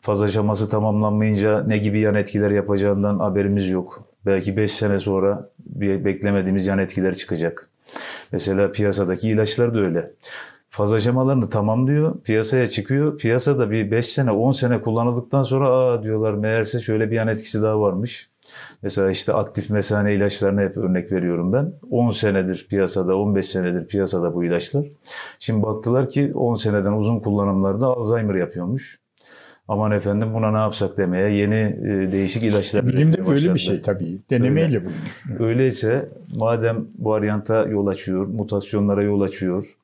Faz 0.00 0.22
aşaması 0.22 0.70
tamamlanmayınca 0.70 1.64
ne 1.64 1.78
gibi 1.78 2.00
yan 2.00 2.14
etkiler 2.14 2.50
yapacağından 2.50 3.18
haberimiz 3.18 3.70
yok. 3.70 4.04
Belki 4.26 4.56
5 4.56 4.72
sene 4.72 4.98
sonra 4.98 5.50
bir 5.66 6.04
beklemediğimiz 6.04 6.66
yan 6.66 6.78
etkiler 6.78 7.14
çıkacak. 7.14 7.70
Mesela 8.32 8.72
piyasadaki 8.72 9.28
ilaçlar 9.28 9.74
da 9.74 9.78
öyle 9.78 10.12
faz 10.70 10.92
aşamalarını 10.92 11.50
tamamlıyor, 11.50 12.20
piyasaya 12.20 12.66
çıkıyor. 12.66 13.18
Piyasada 13.18 13.70
bir 13.70 13.90
5 13.90 14.06
sene, 14.06 14.30
10 14.30 14.52
sene 14.52 14.80
kullanıldıktan 14.80 15.42
sonra 15.42 15.68
aa 15.68 16.02
diyorlar 16.02 16.34
meğerse 16.34 16.78
şöyle 16.78 17.10
bir 17.10 17.16
yan 17.16 17.28
etkisi 17.28 17.62
daha 17.62 17.80
varmış. 17.80 18.30
Mesela 18.82 19.10
işte 19.10 19.32
aktif 19.32 19.70
mesane 19.70 20.14
ilaçlarına 20.14 20.60
hep 20.60 20.76
örnek 20.76 21.12
veriyorum 21.12 21.52
ben. 21.52 21.72
10 21.90 22.10
senedir 22.10 22.66
piyasada, 22.70 23.16
15 23.16 23.46
senedir 23.46 23.86
piyasada 23.86 24.34
bu 24.34 24.44
ilaçlar. 24.44 24.86
Şimdi 25.38 25.62
baktılar 25.62 26.10
ki 26.10 26.32
10 26.34 26.54
seneden 26.54 26.92
uzun 26.92 27.20
kullanımlarda 27.20 27.86
Alzheimer 27.86 28.34
yapıyormuş. 28.34 28.98
Aman 29.68 29.92
efendim 29.92 30.34
buna 30.34 30.50
ne 30.50 30.58
yapsak 30.58 30.96
demeye 30.96 31.30
yeni 31.30 31.78
e, 31.84 32.12
değişik 32.12 32.42
ilaçlar 32.42 32.86
Bilimde 32.86 33.26
böyle 33.26 33.54
bir 33.54 33.58
şey 33.58 33.82
tabii. 33.82 34.18
Denemeyle 34.30 34.80
bulunur. 34.84 35.40
Öyleyse 35.40 36.08
madem 36.36 36.86
varyanta 36.98 37.64
yol 37.64 37.86
açıyor, 37.86 38.26
mutasyonlara 38.26 39.02
yol 39.02 39.20
açıyor, 39.20 39.76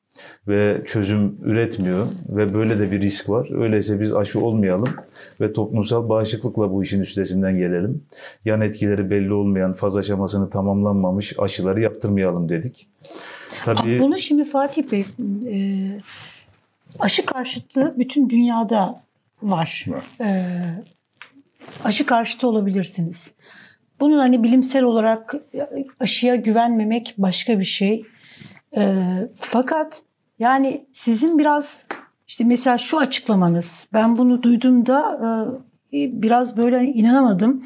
ve 0.47 0.81
çözüm 0.85 1.37
üretmiyor 1.43 2.07
ve 2.29 2.53
böyle 2.53 2.79
de 2.79 2.91
bir 2.91 3.01
risk 3.01 3.29
var. 3.29 3.61
Öyleyse 3.61 3.99
biz 3.99 4.13
aşı 4.13 4.39
olmayalım 4.39 4.95
ve 5.41 5.53
toplumsal 5.53 6.09
bağışıklıkla 6.09 6.71
bu 6.71 6.83
işin 6.83 7.01
üstesinden 7.01 7.57
gelelim. 7.57 8.03
Yan 8.45 8.61
etkileri 8.61 9.09
belli 9.09 9.33
olmayan, 9.33 9.73
faz 9.73 9.97
aşamasını 9.97 10.49
tamamlanmamış 10.49 11.39
aşıları 11.39 11.81
yaptırmayalım 11.81 12.49
dedik. 12.49 12.87
Tabii 13.63 13.99
Bunu 13.99 14.17
şimdi 14.17 14.45
Fatih 14.45 14.83
Bey 14.91 15.05
e, 15.47 15.87
aşı 16.99 17.25
karşıtlığı 17.25 17.93
bütün 17.97 18.29
dünyada 18.29 19.01
var. 19.43 19.85
E, 20.21 20.45
aşı 21.83 22.05
karşıtı 22.05 22.47
olabilirsiniz. 22.47 23.33
Bunun 23.99 24.19
hani 24.19 24.43
bilimsel 24.43 24.83
olarak 24.83 25.35
aşıya 25.99 26.35
güvenmemek 26.35 27.13
başka 27.17 27.59
bir 27.59 27.65
şey. 27.65 28.05
E, 28.77 28.93
fakat 29.35 30.03
yani 30.39 30.85
sizin 30.91 31.39
biraz 31.39 31.79
işte 32.27 32.43
mesela 32.43 32.77
şu 32.77 32.99
açıklamanız 32.99 33.89
ben 33.93 34.17
bunu 34.17 34.43
duyduğumda 34.43 35.19
e, 35.93 36.21
biraz 36.21 36.57
böyle 36.57 36.75
hani 36.75 36.91
inanamadım. 36.91 37.65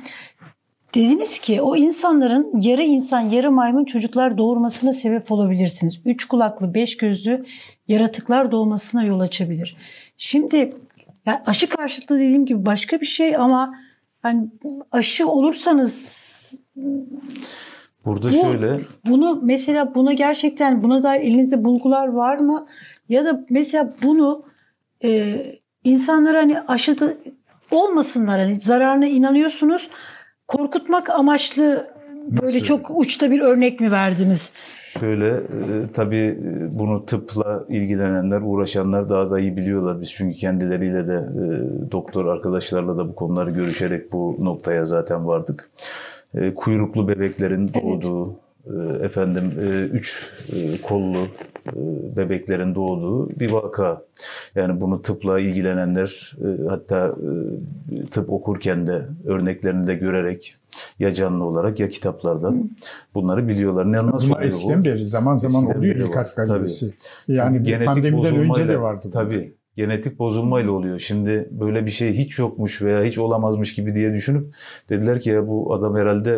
Dediniz 0.96 1.40
ki 1.40 1.62
o 1.62 1.76
insanların 1.76 2.60
yarı 2.60 2.84
insan 2.84 3.20
yarı 3.20 3.52
maymun 3.52 3.86
çocuklar 3.86 4.38
doğurmasına 4.38 4.94
sebep 4.94 5.32
olabilirsiniz. 5.32 6.02
Üç 6.06 6.26
kulaklı 6.26 6.74
beş 6.74 6.98
gözlü 6.98 7.46
yaratıklar 7.88 8.52
doğmasına 8.52 9.04
yol 9.04 9.20
açabilir. 9.20 9.78
Şimdi 10.18 10.74
yani 11.26 11.40
aşı 11.46 11.70
karşıtlığı 11.70 12.16
dediğim 12.16 12.46
gibi 12.46 12.66
başka 12.66 13.02
bir 13.02 13.06
şey 13.06 13.36
ama 13.36 13.76
yani 14.24 14.48
aşı 14.92 15.28
olursanız 15.28 16.60
Burada 18.06 18.28
Bu, 18.28 18.34
şöyle. 18.34 18.80
Bunu 19.06 19.40
mesela 19.44 19.96
buna 19.96 20.14
gerçekten 20.14 20.84
buna 20.84 21.04
dair 21.04 21.22
elinizde 21.22 21.64
bulgular 21.64 22.08
var 22.08 22.40
mı? 22.40 22.68
Ya 23.10 23.26
da 23.26 23.46
mesela 23.50 23.94
bunu 24.04 24.44
e, 25.04 25.36
insanlara 25.84 26.38
hani 26.38 26.62
aşıda 26.62 27.14
olmasınlar 27.72 28.40
hani 28.40 28.60
zararına 28.60 29.08
inanıyorsunuz. 29.08 29.90
Korkutmak 30.48 31.10
amaçlı 31.10 31.88
böyle 32.28 32.46
Nasıl? 32.46 32.60
çok 32.60 32.92
uçta 33.00 33.32
bir 33.32 33.42
örnek 33.42 33.80
mi 33.80 33.92
verdiniz? 33.92 34.54
Şöyle 34.78 35.28
e, 35.28 35.42
tabii 35.94 36.40
e, 36.44 36.80
bunu 36.80 37.06
tıpla 37.06 37.66
ilgilenenler, 37.70 38.42
uğraşanlar 38.44 39.10
daha 39.10 39.30
da 39.30 39.40
iyi 39.40 39.58
biliyorlar. 39.58 40.02
Biz 40.02 40.12
çünkü 40.12 40.38
kendileriyle 40.38 41.08
de 41.08 41.14
e, 41.14 41.92
doktor 41.92 42.26
arkadaşlarla 42.26 42.98
da 42.98 43.10
bu 43.10 43.16
konuları 43.16 43.52
görüşerek 43.52 44.14
bu 44.14 44.38
noktaya 44.40 44.86
zaten 44.86 45.28
vardık 45.28 45.70
e, 46.36 46.54
kuyruklu 46.56 47.08
bebeklerin 47.08 47.74
doğduğu, 47.74 48.28
evet. 48.68 49.02
e, 49.02 49.06
efendim 49.06 49.52
e, 49.62 49.84
üç 49.84 50.30
e, 50.54 50.82
kollu 50.82 51.28
e, 51.68 51.82
bebeklerin 52.18 52.76
doğduğu 52.76 53.30
bir 53.30 53.52
vaka. 53.52 54.02
Yani 54.56 54.82
bunu 54.82 55.02
tıpla 55.02 55.40
ilgilenenler 55.40 56.36
e, 56.42 56.68
hatta 56.70 57.16
e, 57.92 58.06
tıp 58.06 58.30
okurken 58.30 58.88
de 58.88 59.02
örneklerini 59.26 59.88
de 59.88 59.96
görerek 59.96 60.56
ya 61.00 61.12
canlı 61.12 61.44
olarak 61.44 61.80
ya 61.80 61.90
kitaplardan 61.90 62.52
Hı. 62.52 62.64
bunları 63.16 63.48
biliyorlar. 63.48 63.92
Ne 63.92 64.06
nasıl 64.06 64.30
Bunlar 64.30 64.42
eskiden 64.42 64.84
beri 64.84 65.06
zaman 65.06 65.36
zaman 65.36 65.64
eskiden 65.64 65.80
oluyor 65.80 65.96
ilk 65.96 66.36
galibesi. 66.36 66.94
Yani 67.28 67.66
bir 67.66 67.86
pandemiden 67.86 68.36
önce 68.36 68.68
de 68.68 68.82
vardı. 68.82 69.10
Tabii 69.14 69.59
genetik 69.80 70.20
bozulmayla 70.20 70.72
oluyor. 70.72 71.00
Şimdi 71.00 71.48
böyle 71.52 71.86
bir 71.86 71.92
şey 71.92 72.14
hiç 72.14 72.40
yokmuş 72.40 72.82
veya 72.82 73.04
hiç 73.04 73.18
olamazmış 73.18 73.76
gibi 73.76 73.96
diye 73.96 74.14
düşünüp 74.14 74.56
dediler 74.90 75.20
ki 75.20 75.30
ya 75.30 75.48
bu 75.48 75.74
adam 75.74 75.96
herhalde 75.96 76.32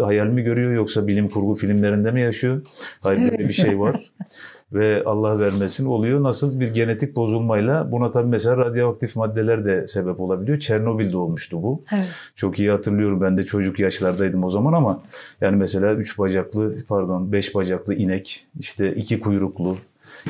e, 0.00 0.02
hayal 0.04 0.26
mi 0.26 0.42
görüyor 0.42 0.72
yoksa 0.72 1.06
bilim 1.06 1.28
kurgu 1.28 1.54
filmlerinde 1.54 2.10
mi 2.10 2.20
yaşıyor? 2.20 2.62
Hayır 3.00 3.30
böyle 3.30 3.48
bir 3.48 3.52
şey 3.52 3.80
var. 3.80 4.12
Ve 4.72 5.02
Allah 5.06 5.38
vermesin 5.38 5.86
oluyor. 5.86 6.22
Nasıl 6.22 6.60
bir 6.60 6.74
genetik 6.74 7.16
bozulmayla 7.16 7.92
buna 7.92 8.10
tabii 8.10 8.28
mesela 8.28 8.56
radyoaktif 8.56 9.16
maddeler 9.16 9.64
de 9.64 9.86
sebep 9.86 10.20
olabiliyor. 10.20 10.58
Çernobil'de 10.58 11.16
olmuştu 11.16 11.62
bu. 11.62 11.82
Evet. 11.92 12.08
Çok 12.36 12.58
iyi 12.58 12.70
hatırlıyorum. 12.70 13.20
Ben 13.20 13.36
de 13.36 13.42
çocuk 13.42 13.80
yaşlardaydım 13.80 14.44
o 14.44 14.50
zaman 14.50 14.72
ama 14.72 15.02
yani 15.40 15.56
mesela 15.56 15.94
üç 15.94 16.18
bacaklı 16.18 16.76
pardon 16.88 17.32
beş 17.32 17.54
bacaklı 17.54 17.94
inek 17.94 18.46
işte 18.58 18.94
iki 18.94 19.20
kuyruklu 19.20 19.76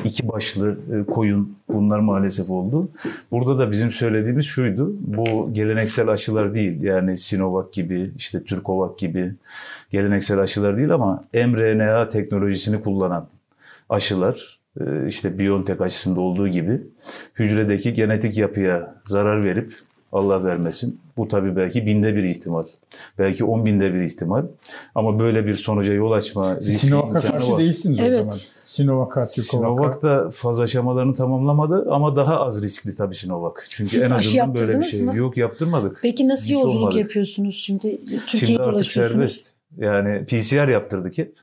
iki 0.03 0.27
başlı 0.27 0.77
e, 0.93 1.11
koyun 1.11 1.55
bunlar 1.69 1.99
maalesef 1.99 2.49
oldu. 2.49 2.89
Burada 3.31 3.57
da 3.57 3.71
bizim 3.71 3.91
söylediğimiz 3.91 4.45
şuydu. 4.45 4.93
Bu 4.99 5.53
geleneksel 5.53 6.07
aşılar 6.07 6.55
değil. 6.55 6.81
Yani 6.81 7.17
Sinovac 7.17 7.73
gibi, 7.73 8.11
işte 8.17 8.43
Türkovac 8.43 8.97
gibi 8.97 9.33
geleneksel 9.91 10.39
aşılar 10.39 10.77
değil 10.77 10.93
ama 10.93 11.23
mRNA 11.33 12.07
teknolojisini 12.07 12.81
kullanan 12.81 13.27
aşılar 13.89 14.59
e, 14.79 15.07
işte 15.07 15.39
Biontech 15.39 15.81
aşısında 15.81 16.21
olduğu 16.21 16.47
gibi 16.47 16.81
hücredeki 17.35 17.93
genetik 17.93 18.37
yapıya 18.37 18.95
zarar 19.05 19.43
verip 19.43 19.73
Allah 20.11 20.43
vermesin. 20.43 20.99
Bu 21.17 21.27
tabii 21.27 21.55
belki 21.55 21.85
binde 21.85 22.15
bir 22.15 22.23
ihtimal. 22.23 22.65
Belki 23.19 23.43
on 23.43 23.65
binde 23.65 23.93
bir 23.93 23.99
ihtimal. 23.99 24.45
Ama 24.95 25.19
böyle 25.19 25.45
bir 25.45 25.53
sonuca 25.53 25.93
yol 25.93 26.11
açma 26.11 26.55
riski 26.55 26.71
Sinovac'a 26.87 27.31
karşı 27.31 27.51
var. 27.51 27.59
değilsiniz 27.59 27.99
Evet. 27.99 28.13
o 28.13 28.17
zaman. 28.19 28.35
Sinovac'a. 28.63 29.25
Sinovac 29.25 30.01
da 30.01 30.29
faz 30.31 30.59
aşamalarını 30.59 31.13
tamamlamadı 31.13 31.87
ama 31.91 32.15
daha 32.15 32.39
az 32.39 32.63
riskli 32.63 32.95
tabii 32.95 33.15
Sinovac. 33.15 33.53
Çünkü 33.69 33.89
Siz 33.89 34.01
en 34.03 34.09
azından 34.11 34.55
böyle 34.55 34.79
bir 34.79 34.83
şey 34.85 35.01
mı? 35.01 35.15
yok 35.15 35.37
yaptırmadık. 35.37 35.99
Peki 36.01 36.27
nasıl 36.27 36.43
Hiç 36.45 36.51
yolculuk 36.51 36.75
olmadı. 36.75 36.99
yapıyorsunuz 36.99 37.55
şimdi? 37.55 37.97
Türkiye'ye 38.05 38.27
Şimdi 38.57 38.61
artık 38.61 38.85
serbest. 38.85 39.53
Yani 39.77 40.25
PCR 40.25 40.67
yaptırdık 40.67 41.17
hep. 41.17 41.35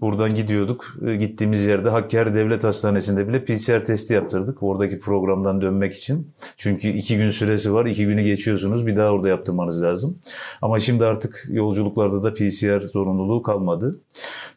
Buradan 0.00 0.34
gidiyorduk. 0.34 0.96
E, 1.06 1.16
Gittiğimiz 1.16 1.66
yerde 1.66 1.90
Hakkari 1.90 2.34
Devlet 2.34 2.64
Hastanesi'nde 2.64 3.28
bile 3.28 3.44
PCR 3.44 3.84
testi 3.84 4.14
yaptırdık. 4.14 4.62
Oradaki 4.62 4.98
programdan 4.98 5.60
dönmek 5.60 5.94
için. 5.94 6.30
Çünkü 6.56 6.88
iki 6.88 7.16
gün 7.16 7.28
süresi 7.28 7.74
var. 7.74 7.86
iki 7.86 8.06
günü 8.06 8.22
geçiyorsunuz. 8.22 8.86
Bir 8.86 8.96
daha 8.96 9.10
orada 9.10 9.28
yaptırmanız 9.28 9.82
lazım. 9.82 10.18
Ama 10.62 10.78
şimdi 10.78 11.04
artık 11.04 11.44
yolculuklarda 11.50 12.22
da 12.22 12.34
PCR 12.34 12.80
zorunluluğu 12.80 13.42
kalmadı. 13.42 14.00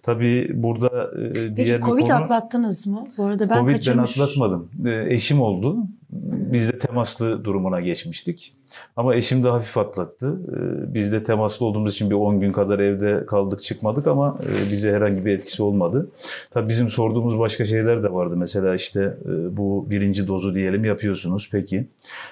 Tabii 0.04 0.52
burada 0.54 1.12
e, 1.22 1.34
Peki 1.34 1.56
diğer 1.56 1.78
bir 1.82 1.86
Covid 1.86 2.02
konu... 2.02 2.14
atlattınız 2.14 2.88
mı? 2.88 3.04
Bu 3.18 3.24
arada 3.24 3.50
ben 3.50 3.60
Covid 3.60 3.74
kaçırmış. 3.76 4.18
ben 4.18 4.24
atlatmadım. 4.24 4.70
E, 4.86 5.14
Eşim 5.14 5.42
oldu. 5.42 5.78
Biz 6.24 6.70
de 6.74 6.80
temaslı 6.80 7.46
durumuna 7.46 7.82
geçmiştik. 7.82 8.54
Ama 8.96 9.16
eşim 9.16 9.44
de 9.44 9.50
hafif 9.50 9.78
atlattı. 9.78 10.40
E, 10.50 10.94
Biz 10.94 11.14
de 11.14 11.24
temaslı 11.24 11.66
olduğumuz 11.66 11.94
için 11.94 12.10
bir 12.10 12.16
10 12.16 12.40
gün 12.40 12.52
kadar 12.52 12.80
evde 12.80 13.26
kaldık 13.26 13.62
çıkmadık 13.62 14.08
ama 14.08 14.40
e, 14.44 14.72
bize 14.72 14.92
herhangi 14.92 15.26
bir 15.26 15.32
etkisi 15.32 15.64
olmadı. 15.64 16.10
Tabii 16.52 16.70
bizim 16.70 16.90
sorduğumuz 16.90 17.40
başka 17.40 17.66
şeyler 17.66 18.04
de 18.04 18.14
vardı. 18.14 18.36
Mesela 18.38 18.76
işte 18.76 19.18
e, 19.26 19.58
bu 19.58 19.88
birinci 19.90 20.28
dozu 20.28 20.56
diyelim 20.56 20.86
yapıyorsunuz. 20.86 21.50
Peki 21.52 21.88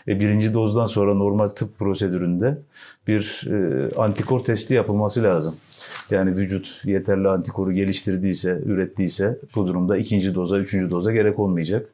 e, 0.08 0.20
birinci 0.20 0.54
dozdan 0.54 0.86
sonra 0.86 1.14
normal 1.14 1.48
tıp 1.48 1.80
prosedüründe 1.80 2.58
bir 3.08 3.48
antikor 3.98 4.40
testi 4.40 4.74
yapılması 4.74 5.24
lazım. 5.24 5.56
Yani 6.10 6.32
vücut 6.32 6.82
yeterli 6.86 7.30
antikoru 7.30 7.74
geliştirdiyse, 7.74 8.62
ürettiyse 8.66 9.40
bu 9.56 9.68
durumda 9.68 9.98
ikinci 9.98 10.36
doza, 10.36 10.60
üçüncü 10.60 10.92
doza 10.92 11.12
gerek 11.12 11.40
olmayacak. 11.40 11.88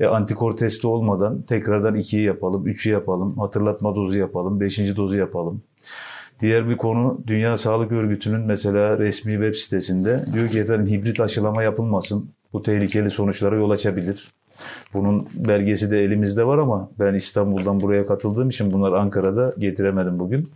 E, 0.00 0.06
antikor 0.06 0.56
testi 0.56 0.86
olmadan 0.86 1.42
tekrardan 1.42 1.94
ikiyi 1.94 2.24
yapalım, 2.24 2.66
üçü 2.66 2.90
yapalım, 2.90 3.38
hatırlatma 3.38 3.96
dozu 3.96 4.18
yapalım, 4.18 4.60
beşinci 4.60 4.96
dozu 4.96 5.18
yapalım. 5.18 5.62
Diğer 6.40 6.68
bir 6.68 6.76
konu 6.76 7.20
Dünya 7.26 7.56
Sağlık 7.56 7.92
Örgütü'nün 7.92 8.40
mesela 8.40 8.98
resmi 8.98 9.32
web 9.32 9.54
sitesinde 9.54 10.24
diyor 10.32 10.48
ki 10.48 10.58
efendim 10.58 10.86
hibrit 10.86 11.20
aşılama 11.20 11.62
yapılmasın. 11.62 12.30
Bu 12.52 12.62
tehlikeli 12.62 13.10
sonuçlara 13.10 13.56
yol 13.56 13.70
açabilir. 13.70 14.30
Bunun 14.94 15.28
belgesi 15.34 15.90
de 15.90 16.04
elimizde 16.04 16.46
var 16.46 16.58
ama 16.58 16.90
ben 16.98 17.14
İstanbul'dan 17.14 17.80
buraya 17.80 18.06
katıldığım 18.06 18.48
için 18.48 18.72
bunlar 18.72 18.92
Ankara'da 18.92 19.54
getiremedim 19.58 20.18
bugün. 20.18 20.48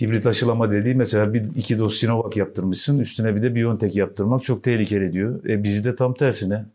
Hibrit 0.00 0.26
aşılama 0.26 0.70
dediği 0.70 0.94
mesela 0.94 1.34
bir 1.34 1.42
iki 1.56 1.78
doz 1.78 1.94
Sinovac 1.94 2.36
yaptırmışsın 2.36 2.98
üstüne 2.98 3.36
bir 3.36 3.42
de 3.42 3.54
Biontech 3.54 3.96
yaptırmak 3.96 4.42
çok 4.42 4.62
tehlikeli 4.62 5.12
diyor. 5.12 5.44
E 5.44 5.62
bizde 5.62 5.96
tam 5.96 6.14
tersine. 6.14 6.66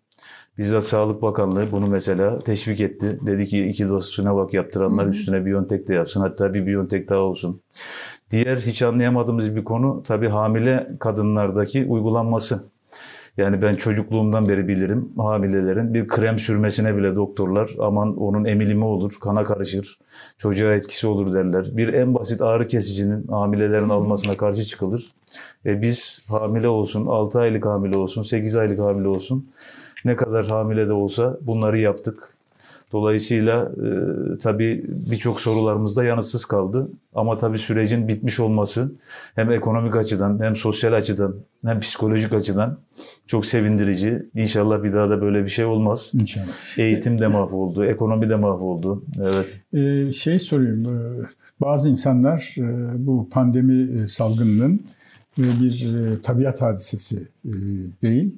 Bizzat 0.58 0.84
Sağlık 0.84 1.22
Bakanlığı 1.22 1.72
bunu 1.72 1.88
mesela 1.88 2.40
teşvik 2.40 2.82
etti. 2.82 3.20
Dedi 3.26 3.46
ki 3.46 3.66
iki 3.66 3.90
doz 3.90 4.14
Sinovac 4.14 4.54
yaptıranlar 4.54 5.08
üstüne 5.08 5.46
Biontech 5.46 5.88
de 5.88 5.94
yapsın. 5.94 6.22
Hatta 6.22 6.54
bir 6.54 6.66
Biontech 6.66 7.10
daha 7.10 7.20
olsun. 7.20 7.62
Diğer 8.30 8.58
hiç 8.58 8.82
anlayamadığımız 8.84 9.56
bir 9.56 9.64
konu 9.64 10.04
tabii 10.04 10.30
hamile 10.30 10.88
kadınlardaki 11.00 11.86
uygulanması. 11.86 12.73
Yani 13.38 13.62
ben 13.62 13.76
çocukluğumdan 13.76 14.50
beri 14.50 14.68
bilirim 14.68 15.10
hamilelerin 15.18 15.94
bir 15.94 16.08
krem 16.08 16.38
sürmesine 16.38 16.98
bile 16.98 17.16
doktorlar 17.16 17.70
aman 17.80 18.18
onun 18.18 18.46
emilimi 18.46 18.86
olur, 18.86 19.14
kana 19.22 19.44
karışır, 19.44 20.00
çocuğa 20.38 20.74
etkisi 20.74 21.08
olur 21.08 21.34
derler. 21.34 21.68
Bir 21.72 21.94
en 21.94 22.14
basit 22.14 22.42
ağrı 22.42 22.68
kesicinin 22.68 23.28
hamilelerin 23.28 23.90
almasına 23.90 24.38
karşı 24.38 24.64
çıkılır. 24.64 25.12
E 25.66 25.82
biz 25.82 26.24
hamile 26.28 26.68
olsun, 26.68 27.06
6 27.06 27.40
aylık 27.40 27.66
hamile 27.66 27.98
olsun, 27.98 28.22
8 28.22 28.56
aylık 28.56 28.80
hamile 28.80 29.08
olsun 29.08 29.50
ne 30.06 30.16
kadar 30.16 30.48
hamile 30.48 30.88
de 30.88 30.94
olsa 30.94 31.38
bunları 31.42 31.80
yaptık. 31.80 32.34
Dolayısıyla 32.94 33.72
e, 33.86 33.88
tabii 34.38 34.86
birçok 34.88 35.42
sorularımız 35.42 35.98
da 35.98 36.04
yanıtsız 36.04 36.46
kaldı. 36.46 36.90
Ama 37.16 37.38
tabii 37.38 37.58
sürecin 37.58 38.08
bitmiş 38.08 38.40
olması 38.40 38.92
hem 39.36 39.52
ekonomik 39.52 39.96
açıdan 39.96 40.40
hem 40.40 40.56
sosyal 40.56 40.94
açıdan 40.94 41.36
hem 41.66 41.80
psikolojik 41.80 42.34
açıdan 42.34 42.78
çok 43.28 43.46
sevindirici. 43.46 44.24
İnşallah 44.36 44.84
bir 44.84 44.94
daha 44.94 45.10
da 45.10 45.22
böyle 45.22 45.44
bir 45.44 45.50
şey 45.50 45.66
olmaz. 45.66 46.12
İnşallah. 46.22 46.48
Eğitim 46.78 47.22
de 47.22 47.28
mahvoldu, 47.28 47.86
ekonomi 47.86 48.30
de 48.30 48.36
mahvoldu. 48.36 49.04
Evet. 49.22 49.54
Ee, 49.74 50.12
şey 50.12 50.40
sorayım. 50.40 50.86
e, 50.86 51.26
Bazı 51.62 51.90
insanlar 51.90 52.56
e, 52.58 52.64
bu 53.08 53.30
pandemi 53.30 54.02
e, 54.02 54.08
salgınının 54.08 54.82
bir 55.38 55.86
tabiat 56.24 56.62
hadisesi 56.62 57.28
değil, 58.04 58.38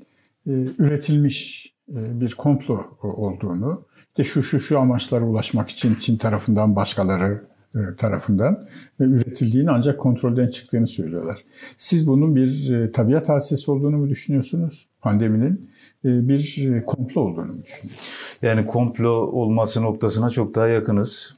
üretilmiş 0.80 1.74
bir 1.88 2.34
komplo 2.34 2.82
olduğunu, 3.03 3.82
işte 4.18 4.24
şu 4.24 4.43
şu 4.43 4.59
şu 4.59 4.80
amaçlara 4.80 5.26
ulaşmak 5.26 5.70
için 5.70 5.95
Çin 5.95 6.18
tarafından 6.18 6.76
başkaları 6.76 7.43
e, 7.76 7.80
tarafından 7.97 8.68
e, 8.99 9.03
üretildiğini 9.03 9.72
ancak 9.72 9.99
kontrolden 9.99 10.47
çıktığını 10.49 10.88
söylüyorlar. 10.88 11.39
Siz 11.78 12.07
bunun 12.07 12.36
bir 12.36 12.72
e, 12.74 12.91
tabiat 12.91 13.30
hadisesi 13.30 13.72
olduğunu 13.72 13.97
mu 13.97 14.09
düşünüyorsunuz? 14.09 14.88
Pandeminin 15.01 15.70
bir 16.03 16.84
komplo 16.86 17.22
olduğunu 17.22 17.53
mu 17.53 17.63
düşünüyorsunuz? 17.63 18.38
Yani 18.41 18.66
komplo 18.66 19.09
olması 19.09 19.84
noktasına 19.84 20.30
çok 20.30 20.55
daha 20.55 20.68
yakınız. 20.68 21.38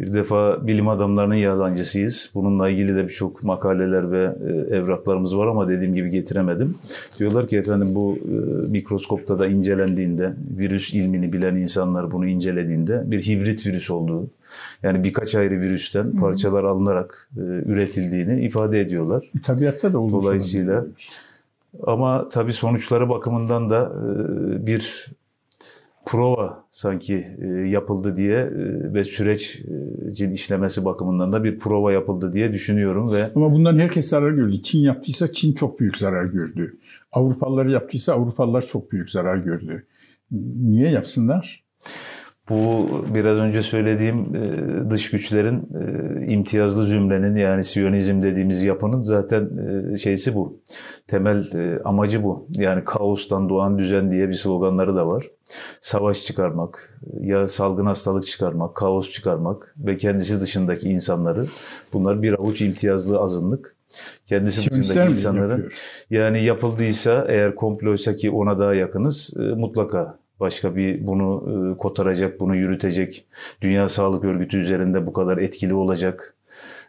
Bir 0.00 0.14
defa 0.14 0.66
bilim 0.66 0.88
adamlarının 0.88 1.34
yalancısıyız. 1.34 2.30
Bununla 2.34 2.68
ilgili 2.68 2.96
de 2.96 3.04
birçok 3.04 3.42
makaleler 3.42 4.12
ve 4.12 4.36
e, 4.48 4.76
evraklarımız 4.76 5.38
var 5.38 5.46
ama 5.46 5.68
dediğim 5.68 5.94
gibi 5.94 6.10
getiremedim. 6.10 6.74
Diyorlar 7.18 7.48
ki 7.48 7.56
efendim 7.56 7.94
bu 7.94 8.18
e, 8.24 8.30
mikroskopta 8.70 9.38
da 9.38 9.46
incelendiğinde, 9.46 10.32
virüs 10.58 10.94
ilmini 10.94 11.32
bilen 11.32 11.54
insanlar 11.54 12.10
bunu 12.10 12.26
incelediğinde 12.26 13.02
bir 13.06 13.22
hibrit 13.22 13.66
virüs 13.66 13.90
olduğu, 13.90 14.30
yani 14.82 15.04
birkaç 15.04 15.34
ayrı 15.34 15.60
virüsten 15.60 16.16
parçalar 16.16 16.64
alınarak 16.64 17.30
e, 17.36 17.40
üretildiğini 17.40 18.44
ifade 18.44 18.80
ediyorlar. 18.80 19.30
Tabiatta 19.44 19.92
da 19.92 19.98
olmuş 19.98 20.24
Dolayısıyla. 20.24 20.84
Ama 21.82 22.28
tabii 22.28 22.52
sonuçları 22.52 23.08
bakımından 23.08 23.70
da 23.70 23.92
bir 24.66 25.06
prova 26.06 26.66
sanki 26.70 27.26
e, 27.38 27.46
yapıldı 27.46 28.16
diye 28.16 28.38
e, 28.38 28.94
ve 28.94 29.04
sürecin 29.04 30.30
işlemesi 30.30 30.84
bakımından 30.84 31.32
da 31.32 31.44
bir 31.44 31.58
prova 31.58 31.92
yapıldı 31.92 32.32
diye 32.32 32.52
düşünüyorum 32.52 33.12
ve 33.12 33.30
Ama 33.34 33.52
bundan 33.52 33.78
herkes 33.78 34.08
zarar 34.08 34.30
gördü. 34.30 34.62
Çin 34.62 34.78
yaptıysa 34.78 35.32
Çin 35.32 35.52
çok 35.52 35.80
büyük 35.80 35.98
zarar 35.98 36.24
gördü. 36.24 36.78
Avrupalılar 37.12 37.66
yaptıysa 37.66 38.12
Avrupalılar 38.12 38.66
çok 38.66 38.92
büyük 38.92 39.10
zarar 39.10 39.36
gördü. 39.36 39.86
Niye 40.60 40.90
yapsınlar? 40.90 41.64
Bu 42.48 42.88
biraz 43.14 43.38
önce 43.38 43.62
söylediğim 43.62 44.34
e, 44.36 44.90
dış 44.90 45.10
güçlerin 45.10 45.68
e, 45.74 46.26
imtiyazlı 46.32 46.86
zümrenin 46.86 47.36
yani 47.36 47.64
Siyonizm 47.64 48.22
dediğimiz 48.22 48.64
yapının 48.64 49.00
zaten 49.00 49.50
e, 49.92 49.96
şeysi 49.96 50.34
bu. 50.34 50.60
Temel 51.06 51.44
amacı 51.84 52.22
bu. 52.22 52.48
Yani 52.50 52.84
kaostan 52.84 53.48
doğan 53.48 53.78
düzen 53.78 54.10
diye 54.10 54.28
bir 54.28 54.34
sloganları 54.34 54.96
da 54.96 55.06
var. 55.06 55.24
Savaş 55.80 56.24
çıkarmak, 56.24 57.00
ya 57.20 57.48
salgın 57.48 57.86
hastalık 57.86 58.26
çıkarmak, 58.26 58.74
kaos 58.74 59.10
çıkarmak 59.10 59.74
ve 59.78 59.96
kendisi 59.96 60.40
dışındaki 60.40 60.88
insanları 60.88 61.46
bunlar 61.92 62.22
bir 62.22 62.32
avuç 62.32 62.62
imtiyazlı 62.62 63.18
azınlık. 63.20 63.76
Kendisi 64.26 64.60
Siyonistler 64.60 64.94
dışındaki 64.94 65.10
insanların 65.10 65.50
yapıyor? 65.50 65.80
yani 66.10 66.44
yapıldıysa 66.44 67.26
eğer 67.28 67.54
komploysa 67.54 68.16
ki 68.16 68.30
ona 68.30 68.58
daha 68.58 68.74
yakınız 68.74 69.32
mutlaka 69.36 70.18
başka 70.40 70.76
bir 70.76 71.06
bunu 71.06 71.44
e, 71.74 71.78
kotaracak, 71.78 72.40
bunu 72.40 72.56
yürütecek, 72.56 73.26
Dünya 73.62 73.88
Sağlık 73.88 74.24
Örgütü 74.24 74.58
üzerinde 74.58 75.06
bu 75.06 75.12
kadar 75.12 75.38
etkili 75.38 75.74
olacak 75.74 76.36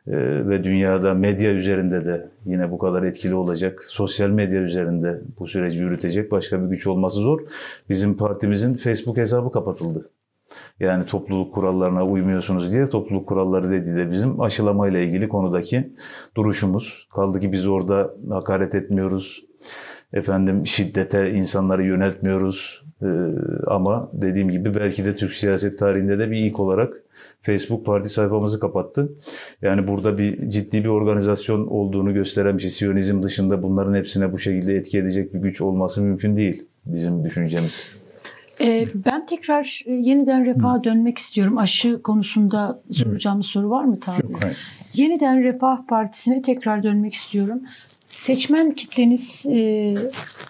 e, 0.08 0.18
ve 0.48 0.64
dünyada 0.64 1.14
medya 1.14 1.52
üzerinde 1.52 2.06
de 2.06 2.32
yine 2.46 2.72
bu 2.72 2.78
kadar 2.78 3.04
etkili 3.04 3.36
olacak, 3.36 3.84
sosyal 3.88 4.30
medya 4.30 4.62
üzerinde 4.62 5.22
bu 5.40 5.48
süreci 5.48 5.80
yürütecek 5.80 6.32
başka 6.32 6.64
bir 6.64 6.68
güç 6.68 6.88
olması 6.88 7.20
zor. 7.20 7.40
Bizim 7.90 8.18
partimizin 8.18 8.74
Facebook 8.74 9.18
hesabı 9.18 9.52
kapatıldı. 9.52 10.10
Yani 10.80 11.06
topluluk 11.06 11.54
kurallarına 11.54 12.06
uymuyorsunuz 12.06 12.74
diye 12.74 12.86
topluluk 12.86 13.28
kuralları 13.28 13.70
dediği 13.70 13.96
de 13.96 14.12
bizim 14.12 14.42
aşılamayla 14.42 15.00
ilgili 15.00 15.30
konudaki 15.30 15.94
duruşumuz. 16.36 17.08
Kaldı 17.16 17.40
ki 17.40 17.52
biz 17.52 17.68
orada 17.68 18.14
hakaret 18.30 18.76
etmiyoruz. 18.76 19.46
Efendim 20.14 20.66
şiddete 20.66 21.32
insanları 21.32 21.86
yöneltmiyoruz. 21.86 22.84
Ee, 23.02 23.06
ama 23.68 24.10
dediğim 24.14 24.52
gibi 24.52 24.76
belki 24.76 25.06
de 25.06 25.16
Türk 25.16 25.32
siyaset 25.32 25.80
tarihinde 25.80 26.20
de 26.20 26.32
bir 26.32 26.38
ilk 26.38 26.60
olarak 26.60 26.94
Facebook 27.42 27.86
parti 27.86 28.10
sayfamızı 28.10 28.60
kapattı. 28.60 29.12
Yani 29.62 29.88
burada 29.88 30.18
bir 30.18 30.50
ciddi 30.50 30.84
bir 30.84 30.90
organizasyon 30.90 31.68
olduğunu 31.68 32.14
gösteren 32.14 32.58
bir 32.58 32.62
şey. 32.62 32.70
Siyonizm 32.72 33.24
dışında 33.24 33.64
bunların 33.64 33.94
hepsine 33.94 34.32
bu 34.34 34.38
şekilde 34.38 34.76
etki 34.76 34.98
edecek 34.98 35.34
bir 35.34 35.40
güç 35.40 35.62
olması 35.62 36.04
mümkün 36.04 36.36
değil. 36.36 36.68
bizim 36.86 37.24
düşüncemiz. 37.24 37.88
Ee, 38.62 38.88
ben 39.06 39.26
tekrar 39.26 39.84
e, 39.86 39.94
yeniden 39.94 40.46
refaha 40.46 40.84
dönmek 40.84 41.18
istiyorum. 41.18 41.58
Aşı 41.58 42.02
konusunda 42.02 42.82
soracağım 42.92 43.40
bir 43.40 43.44
soru 43.44 43.70
var 43.70 43.84
mı 43.84 44.00
tabi? 44.00 44.24
Yok, 44.24 44.44
hayır. 44.44 44.58
Yeniden 44.94 45.44
Refah 45.44 45.88
Partisi'ne 45.88 46.42
tekrar 46.42 46.84
dönmek 46.84 47.14
istiyorum. 47.14 47.62
Seçmen 48.18 48.72
kitleniz 48.72 49.46
e, 49.46 49.96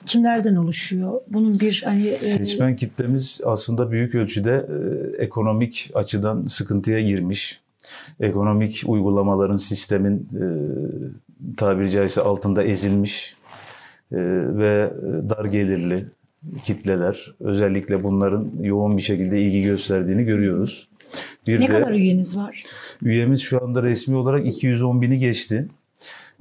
kimlerden 0.06 0.56
oluşuyor? 0.56 1.22
Bunun 1.28 1.60
bir 1.60 1.82
hani 1.86 2.08
e, 2.08 2.20
Seçmen 2.20 2.76
kitlemiz 2.76 3.42
aslında 3.46 3.92
büyük 3.92 4.16
ölçüde 4.16 4.68
e, 4.70 5.24
ekonomik 5.24 5.92
açıdan 5.94 6.46
sıkıntıya 6.46 7.02
girmiş. 7.02 7.62
Ekonomik 8.20 8.84
uygulamaların 8.88 9.56
sistemin 9.56 10.16
e, 10.16 10.46
tabiri 11.58 11.92
caizse 11.92 12.22
altında 12.22 12.64
ezilmiş 12.64 13.36
e, 14.12 14.18
ve 14.58 14.92
dar 15.30 15.46
gelirli 15.46 16.06
kitleler 16.64 17.36
özellikle 17.40 18.04
bunların 18.04 18.52
yoğun 18.62 18.98
bir 18.98 19.02
şekilde 19.02 19.42
ilgi 19.42 19.64
gösterdiğini 19.64 20.24
görüyoruz. 20.24 20.88
Bir 21.48 21.60
ne 21.60 21.68
de 21.68 21.72
kadar 21.72 21.92
üyeniz 21.92 22.38
var? 22.38 22.64
üyemiz 23.02 23.42
şu 23.42 23.64
anda 23.64 23.84
resmi 23.84 24.16
olarak 24.16 24.48
210 24.48 25.02
bini 25.02 25.18
geçti. 25.18 25.68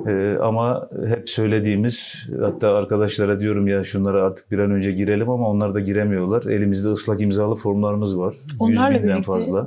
Ee, 0.07 0.37
ama 0.43 0.89
hep 1.09 1.31
söylediğimiz 1.31 2.29
hatta 2.41 2.75
arkadaşlara 2.75 3.41
diyorum 3.41 3.69
ya 3.69 3.85
şunlara 3.85 4.23
artık 4.25 4.51
bir 4.51 4.59
an 4.59 4.71
önce 4.71 4.93
girelim 4.93 5.31
ama 5.31 5.49
onlar 5.51 5.75
da 5.75 5.81
giremiyorlar. 5.81 6.43
Elimizde 6.43 6.89
ıslak 6.89 7.23
imzalı 7.23 7.55
formlarımız 7.55 8.19
var. 8.19 8.35
100 8.51 8.57
Onlarla 8.59 9.03
binden 9.03 9.09
birlikte- 9.19 9.23
fazla. 9.23 9.67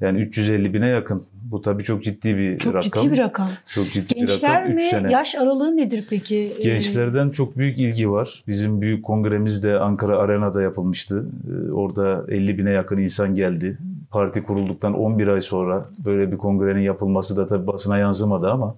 Yani 0.00 0.20
350 0.20 0.74
bine 0.74 0.86
yakın. 0.88 1.22
Bu 1.50 1.62
tabii 1.62 1.82
çok 1.82 2.02
ciddi 2.04 2.36
bir 2.36 2.58
Çok 2.58 2.74
rakam. 2.74 3.02
ciddi 3.02 3.12
bir 3.12 3.18
rakam. 3.18 3.48
Çok 3.66 3.90
ciddi 3.90 4.14
bir 4.14 4.20
Gençler 4.20 4.50
rakam. 4.54 4.68
Üç 4.70 4.74
mi? 4.74 4.80
sene. 4.90 5.12
Yaş 5.12 5.34
aralığı 5.34 5.76
nedir 5.76 6.06
peki? 6.10 6.52
Gençlerden 6.62 7.30
çok 7.30 7.56
büyük 7.58 7.78
ilgi 7.78 8.10
var. 8.10 8.44
Bizim 8.48 8.80
büyük 8.80 9.04
kongremiz 9.04 9.64
de 9.64 9.78
Ankara 9.78 10.18
Arena'da 10.18 10.62
yapılmıştı. 10.62 11.26
Ee, 11.68 11.72
Orada 11.72 12.24
50 12.28 12.58
bine 12.58 12.70
yakın 12.70 12.96
insan 12.96 13.34
geldi. 13.34 13.78
Parti 14.10 14.42
kurulduktan 14.42 14.94
11 14.94 15.26
ay 15.26 15.40
sonra 15.40 15.84
böyle 16.04 16.32
bir 16.32 16.36
kongrenin 16.36 16.80
yapılması 16.80 17.36
da 17.36 17.46
tabii 17.46 17.66
basına 17.66 17.98
yansımadı 17.98 18.50
ama 18.50 18.74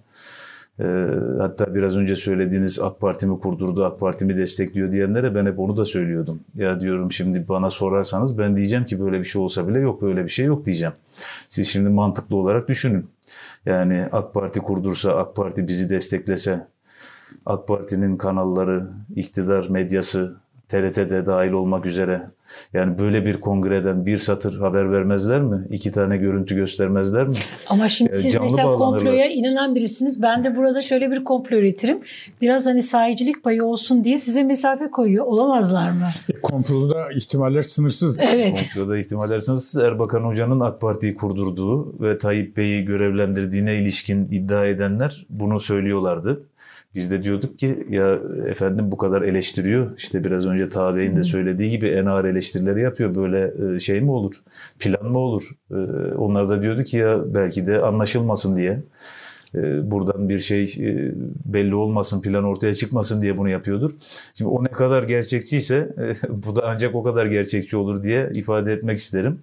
hatta 1.38 1.74
biraz 1.74 1.96
önce 1.96 2.16
söylediğiniz 2.16 2.78
AK 2.78 3.00
Parti 3.00 3.26
mi 3.26 3.40
kurdurdu, 3.40 3.84
AK 3.84 4.00
Parti 4.00 4.24
mi 4.24 4.36
destekliyor 4.36 4.92
diyenlere 4.92 5.34
ben 5.34 5.46
hep 5.46 5.58
onu 5.58 5.76
da 5.76 5.84
söylüyordum. 5.84 6.40
Ya 6.54 6.80
diyorum 6.80 7.12
şimdi 7.12 7.48
bana 7.48 7.70
sorarsanız 7.70 8.38
ben 8.38 8.56
diyeceğim 8.56 8.84
ki 8.84 9.00
böyle 9.00 9.18
bir 9.18 9.24
şey 9.24 9.42
olsa 9.42 9.68
bile 9.68 9.78
yok 9.78 10.02
böyle 10.02 10.24
bir 10.24 10.28
şey 10.28 10.46
yok 10.46 10.64
diyeceğim. 10.64 10.94
Siz 11.48 11.68
şimdi 11.68 11.88
mantıklı 11.88 12.36
olarak 12.36 12.68
düşünün. 12.68 13.06
Yani 13.66 14.08
AK 14.12 14.34
Parti 14.34 14.60
kurdursa, 14.60 15.16
AK 15.16 15.36
Parti 15.36 15.68
bizi 15.68 15.90
desteklese, 15.90 16.66
AK 17.46 17.68
Parti'nin 17.68 18.16
kanalları, 18.16 18.88
iktidar 19.16 19.68
medyası, 19.68 20.36
TRT'de 20.68 21.26
dahil 21.26 21.52
olmak 21.52 21.86
üzere 21.86 22.22
yani 22.72 22.98
böyle 22.98 23.24
bir 23.26 23.40
kongreden 23.40 24.06
bir 24.06 24.18
satır 24.18 24.60
haber 24.60 24.92
vermezler 24.92 25.40
mi? 25.42 25.66
İki 25.70 25.92
tane 25.92 26.16
görüntü 26.16 26.54
göstermezler 26.54 27.26
mi? 27.28 27.34
Ama 27.70 27.88
şimdi 27.88 28.12
Yani 28.12 28.22
siz 28.22 28.32
canlı 28.32 28.46
mesela 28.50 28.68
bağlanırlar. 28.68 28.98
komploya 28.98 29.26
inanan 29.26 29.74
birisiniz. 29.74 30.22
Ben 30.22 30.44
de 30.44 30.56
burada 30.56 30.80
şöyle 30.80 31.10
bir 31.10 31.24
komplo 31.24 31.56
üretirim. 31.56 31.98
Biraz 32.40 32.66
hani 32.66 32.82
sahicilik 32.82 33.42
payı 33.44 33.64
olsun 33.64 34.04
diye 34.04 34.18
size 34.18 34.42
mesafe 34.42 34.90
koyuyor. 34.90 35.24
Olamazlar 35.26 35.90
mı? 35.90 36.08
E, 36.28 36.40
Komploda 36.40 37.12
ihtimaller 37.12 37.62
sınırsız. 37.62 38.18
Evet. 38.34 38.64
Komploda 38.74 38.98
ihtimal 38.98 39.30
ederseniz 39.30 39.76
Erbakan 39.76 40.20
Hoca'nın 40.24 40.60
AK 40.60 40.80
Parti'yi 40.80 41.14
kurdurduğu 41.14 41.94
ve 42.02 42.18
Tayyip 42.18 42.56
Bey'i 42.56 42.84
görevlendirdiğine 42.84 43.74
ilişkin 43.78 44.28
iddia 44.32 44.66
edenler 44.66 45.26
bunu 45.30 45.60
söylüyorlardı. 45.60 46.42
Biz 46.94 47.10
de 47.10 47.22
diyorduk 47.22 47.58
ki 47.58 47.86
ya 47.90 48.18
efendim 48.48 48.90
bu 48.92 48.96
kadar 48.96 49.22
eleştiriyor. 49.22 49.96
İşte 49.98 50.24
biraz 50.24 50.46
önce 50.46 50.68
Taha 50.68 50.96
Bey'in 50.96 51.16
de 51.16 51.22
söylediği 51.22 51.70
gibi 51.70 51.88
en 51.88 52.06
ağır 52.06 52.24
eleştirileri 52.24 52.80
yapıyor. 52.80 53.14
Böyle 53.14 53.52
e, 53.74 53.78
şey 53.78 54.00
mi 54.00 54.10
olur? 54.10 54.34
Plan 54.78 55.06
mı 55.06 55.18
olur? 55.18 55.50
E, 55.70 55.74
Onlar 56.14 56.48
da 56.48 56.62
diyordu 56.62 56.82
ki 56.84 56.96
ya 56.96 57.34
belki 57.34 57.66
de 57.66 57.80
anlaşılmasın 57.82 58.56
diye. 58.56 58.82
e, 59.54 59.90
Buradan 59.90 60.28
bir 60.28 60.38
şey 60.38 60.74
belli 61.44 61.74
olmasın, 61.74 62.22
plan 62.22 62.44
ortaya 62.44 62.74
çıkmasın 62.74 63.22
diye 63.22 63.36
bunu 63.36 63.48
yapıyordur. 63.48 63.90
Şimdi 64.34 64.50
o 64.50 64.64
ne 64.64 64.68
kadar 64.68 65.02
gerçekçiyse 65.02 65.94
bu 66.28 66.56
da 66.56 66.62
ancak 66.66 66.94
o 66.94 67.02
kadar 67.02 67.26
gerçekçi 67.26 67.76
olur 67.76 68.02
diye 68.04 68.30
ifade 68.34 68.72
etmek 68.72 68.98
isterim. 68.98 69.38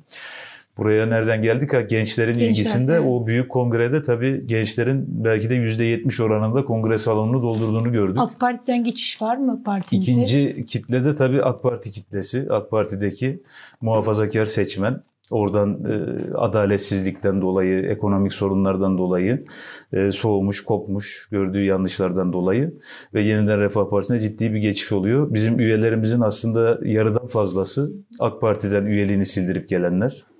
Buraya 0.78 1.05
nereden 1.05 1.41
geldik? 1.41 1.74
Ha, 1.74 1.82
gençlerin 1.82 2.34
Gençler, 2.34 2.49
ilgisinde 2.49 2.93
evet. 2.93 3.05
o 3.07 3.28
büyük 3.28 3.49
kongrede 3.49 4.01
tabii 4.01 4.47
gençlerin 4.47 5.05
belki 5.07 5.49
de 5.49 5.55
%70 5.55 6.24
oranında 6.24 6.65
kongre 6.65 6.97
salonunu 6.97 7.41
doldurduğunu 7.41 7.91
gördük. 7.91 8.17
AK 8.19 8.39
Parti'den 8.39 8.84
geçiş 8.84 9.22
var 9.22 9.38
mı 9.38 9.63
partinize? 9.63 10.11
İkinci 10.11 10.65
kitlede 10.65 11.15
tabii 11.15 11.43
AK 11.43 11.63
Parti 11.63 11.91
kitlesi, 11.91 12.47
AK 12.49 12.72
Parti'deki 12.72 13.41
muhafazakar 13.82 14.45
seçmen. 14.45 15.03
Oradan 15.32 15.86
e, 15.86 16.34
adaletsizlikten 16.34 17.41
dolayı, 17.41 17.86
ekonomik 17.86 18.34
sorunlardan 18.34 18.97
dolayı 18.97 19.45
e, 19.93 20.11
soğumuş, 20.11 20.63
kopmuş, 20.63 21.28
gördüğü 21.32 21.65
yanlışlardan 21.65 22.34
dolayı 22.34 22.74
ve 23.13 23.22
yeniden 23.22 23.59
Refah 23.59 23.89
Partisi'ne 23.89 24.19
ciddi 24.19 24.53
bir 24.53 24.59
geçiş 24.59 24.91
oluyor. 24.91 25.34
Bizim 25.34 25.59
üyelerimizin 25.59 26.22
aslında 26.22 26.80
yarıdan 26.86 27.28
fazlası 27.28 27.91
AK 28.19 28.41
Parti'den 28.41 28.86
üyeliğini 28.86 29.26
sildirip 29.26 29.69
gelenler. 29.69 30.31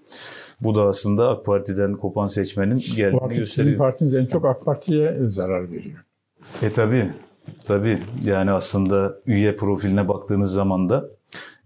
Bu 0.62 0.76
da 0.76 0.84
aslında 0.84 1.30
AK 1.30 1.46
Parti'den 1.46 1.94
kopan 1.94 2.28
seçmenin 2.28 2.78
geldiğini 2.78 3.20
sizin 3.30 3.38
gösteriyor. 3.38 3.78
partiniz 3.78 4.16
en 4.16 4.26
çok 4.26 4.46
AK 4.46 4.66
Parti'ye 4.66 5.16
zarar 5.20 5.72
veriyor. 5.72 6.06
E 6.62 6.72
tabi, 6.72 7.12
tabi 7.66 8.00
yani 8.24 8.52
aslında 8.52 9.16
üye 9.26 9.56
profiline 9.56 10.08
baktığınız 10.08 10.54
zaman 10.54 10.90
da 10.90 11.06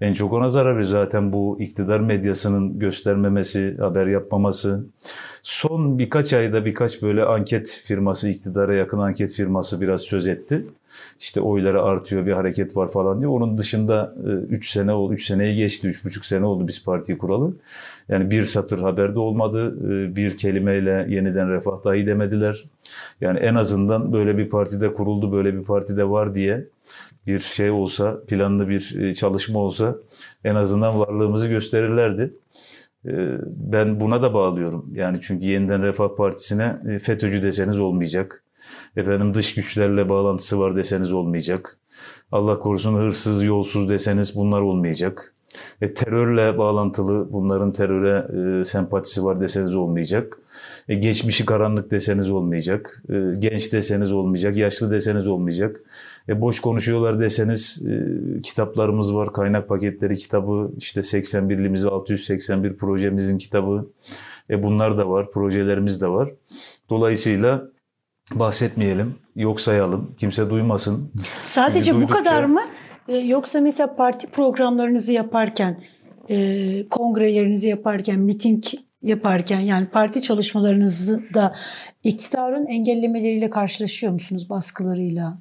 en 0.02 0.14
çok 0.14 0.34
ona 0.34 0.50
zarar 0.50 0.72
veriyor. 0.74 0.90
Zaten 0.90 1.34
bu 1.34 1.58
iktidar 1.60 2.00
medyasının 2.00 2.80
göstermemesi, 2.80 3.76
haber 3.80 4.08
yapmaması. 4.08 4.86
Son 5.44 6.00
birkaç 6.00 6.34
ayda 6.34 6.66
birkaç 6.66 7.02
böyle 7.02 7.24
anket 7.24 7.82
firması, 7.86 8.30
iktidara 8.30 8.74
yakın 8.74 9.00
anket 9.00 9.32
firması 9.32 9.82
biraz 9.82 10.02
söz 10.02 10.28
etti. 10.28 10.68
İşte 11.20 11.42
oyları 11.42 11.84
artıyor, 11.84 12.26
bir 12.26 12.32
hareket 12.32 12.78
var 12.78 12.90
falan 12.90 13.20
diye. 13.22 13.30
Onun 13.30 13.58
dışında 13.58 14.16
3 14.50 14.72
sene 14.72 14.94
oldu, 14.94 15.14
3 15.14 15.26
seneyi 15.26 15.56
geçti, 15.56 15.88
3,5 15.88 16.28
sene 16.28 16.46
oldu 16.46 16.68
biz 16.68 16.84
partiyi 16.86 17.18
kuralı. 17.18 17.54
Yani 18.10 18.32
bir 18.32 18.44
satır 18.44 18.80
haberde 18.80 19.20
olmadı, 19.20 19.76
e, 19.84 20.16
bir 20.16 20.38
kelimeyle 20.38 21.06
yeniden 21.10 21.50
refah 21.50 21.84
dahi 21.84 22.08
demediler. 22.08 22.64
Yani 23.22 23.40
en 23.40 23.56
azından 23.56 24.14
böyle 24.14 24.38
bir 24.38 24.50
partide 24.50 24.94
kuruldu, 24.94 25.32
böyle 25.32 25.54
bir 25.58 25.64
partide 25.64 26.10
var 26.10 26.36
diye 26.36 26.68
bir 27.28 27.40
şey 27.40 27.72
olsa, 27.72 28.22
planlı 28.28 28.70
bir 28.70 29.00
e, 29.00 29.14
çalışma 29.14 29.60
olsa 29.60 29.96
en 30.44 30.56
azından 30.56 31.00
varlığımızı 31.00 31.50
gösterirlerdi. 31.50 32.34
E, 33.06 33.12
Ben 33.48 34.00
buna 34.00 34.22
da 34.22 34.34
bağlıyorum. 34.34 34.86
Yani 34.94 35.20
çünkü 35.22 35.46
yeniden 35.46 35.84
Refah 35.84 36.16
Partisi'ne 36.18 36.78
e, 36.90 37.00
FETÖ'cü 37.00 37.44
deseniz 37.44 37.80
olmayacak. 37.80 38.44
Efendim 38.98 39.34
dış 39.34 39.54
güçlerle 39.56 40.10
bağlantısı 40.10 40.60
var 40.60 40.76
deseniz 40.76 41.14
olmayacak. 41.14 41.78
Allah 42.32 42.60
korusun 42.60 42.96
hırsız, 42.96 43.44
yolsuz 43.44 43.90
deseniz 43.90 44.36
bunlar 44.36 44.62
olmayacak. 44.62 45.36
E, 45.82 45.94
terörle 45.94 46.58
bağlantılı 46.58 47.28
bunların 47.34 47.72
teröre 47.72 48.28
e, 48.62 48.66
sempatisi 48.66 49.24
var 49.24 49.40
deseniz 49.40 49.76
olmayacak. 49.76 50.38
E, 50.90 50.96
geçmişi 50.96 51.46
karanlık 51.46 51.92
deseniz 51.92 52.30
olmayacak. 52.30 53.04
E, 53.10 53.14
genç 53.40 53.74
deseniz 53.74 54.12
olmayacak. 54.12 54.58
Yaşlı 54.58 54.92
deseniz 54.92 55.28
olmayacak. 55.28 55.82
E, 56.30 56.42
boş 56.42 56.60
konuşuyorlar 56.60 57.20
deseniz 57.20 57.84
e, 57.88 58.42
kitaplarımız 58.42 59.16
var. 59.16 59.34
Kaynak 59.34 59.70
paketleri 59.70 60.18
kitabı 60.18 60.72
işte 60.78 61.02
81'limizi 61.02 61.88
681 61.90 62.78
projemizin 62.78 63.38
kitabı. 63.38 63.88
E, 64.50 64.64
bunlar 64.64 64.98
da 64.98 65.10
var. 65.10 65.32
Projelerimiz 65.32 66.02
de 66.02 66.08
var. 66.08 66.30
Dolayısıyla 66.90 67.64
bahsetmeyelim. 68.34 69.16
Yok 69.36 69.62
sayalım. 69.62 70.12
Kimse 70.18 70.50
duymasın. 70.50 71.10
Sadece 71.42 71.84
Çünkü 71.86 71.98
bu 71.98 72.02
duydukça- 72.02 72.24
kadar 72.24 72.44
mı? 72.44 72.62
Ee, 73.08 73.18
yoksa 73.18 73.62
mesela 73.62 73.96
parti 73.96 74.28
programlarınızı 74.28 75.14
yaparken, 75.14 75.78
e, 76.30 76.90
kongrelerinizi 76.90 77.70
yaparken, 77.70 78.20
miting 78.20 78.64
yaparken 79.02 79.60
yani 79.60 79.86
parti 79.86 80.22
çalışmalarınızı 80.22 81.24
da 81.34 81.54
iktidarın 82.04 82.66
engellemeleriyle 82.66 83.50
karşılaşıyor 83.50 84.14
musunuz 84.14 84.50
baskılarıyla? 84.50 85.38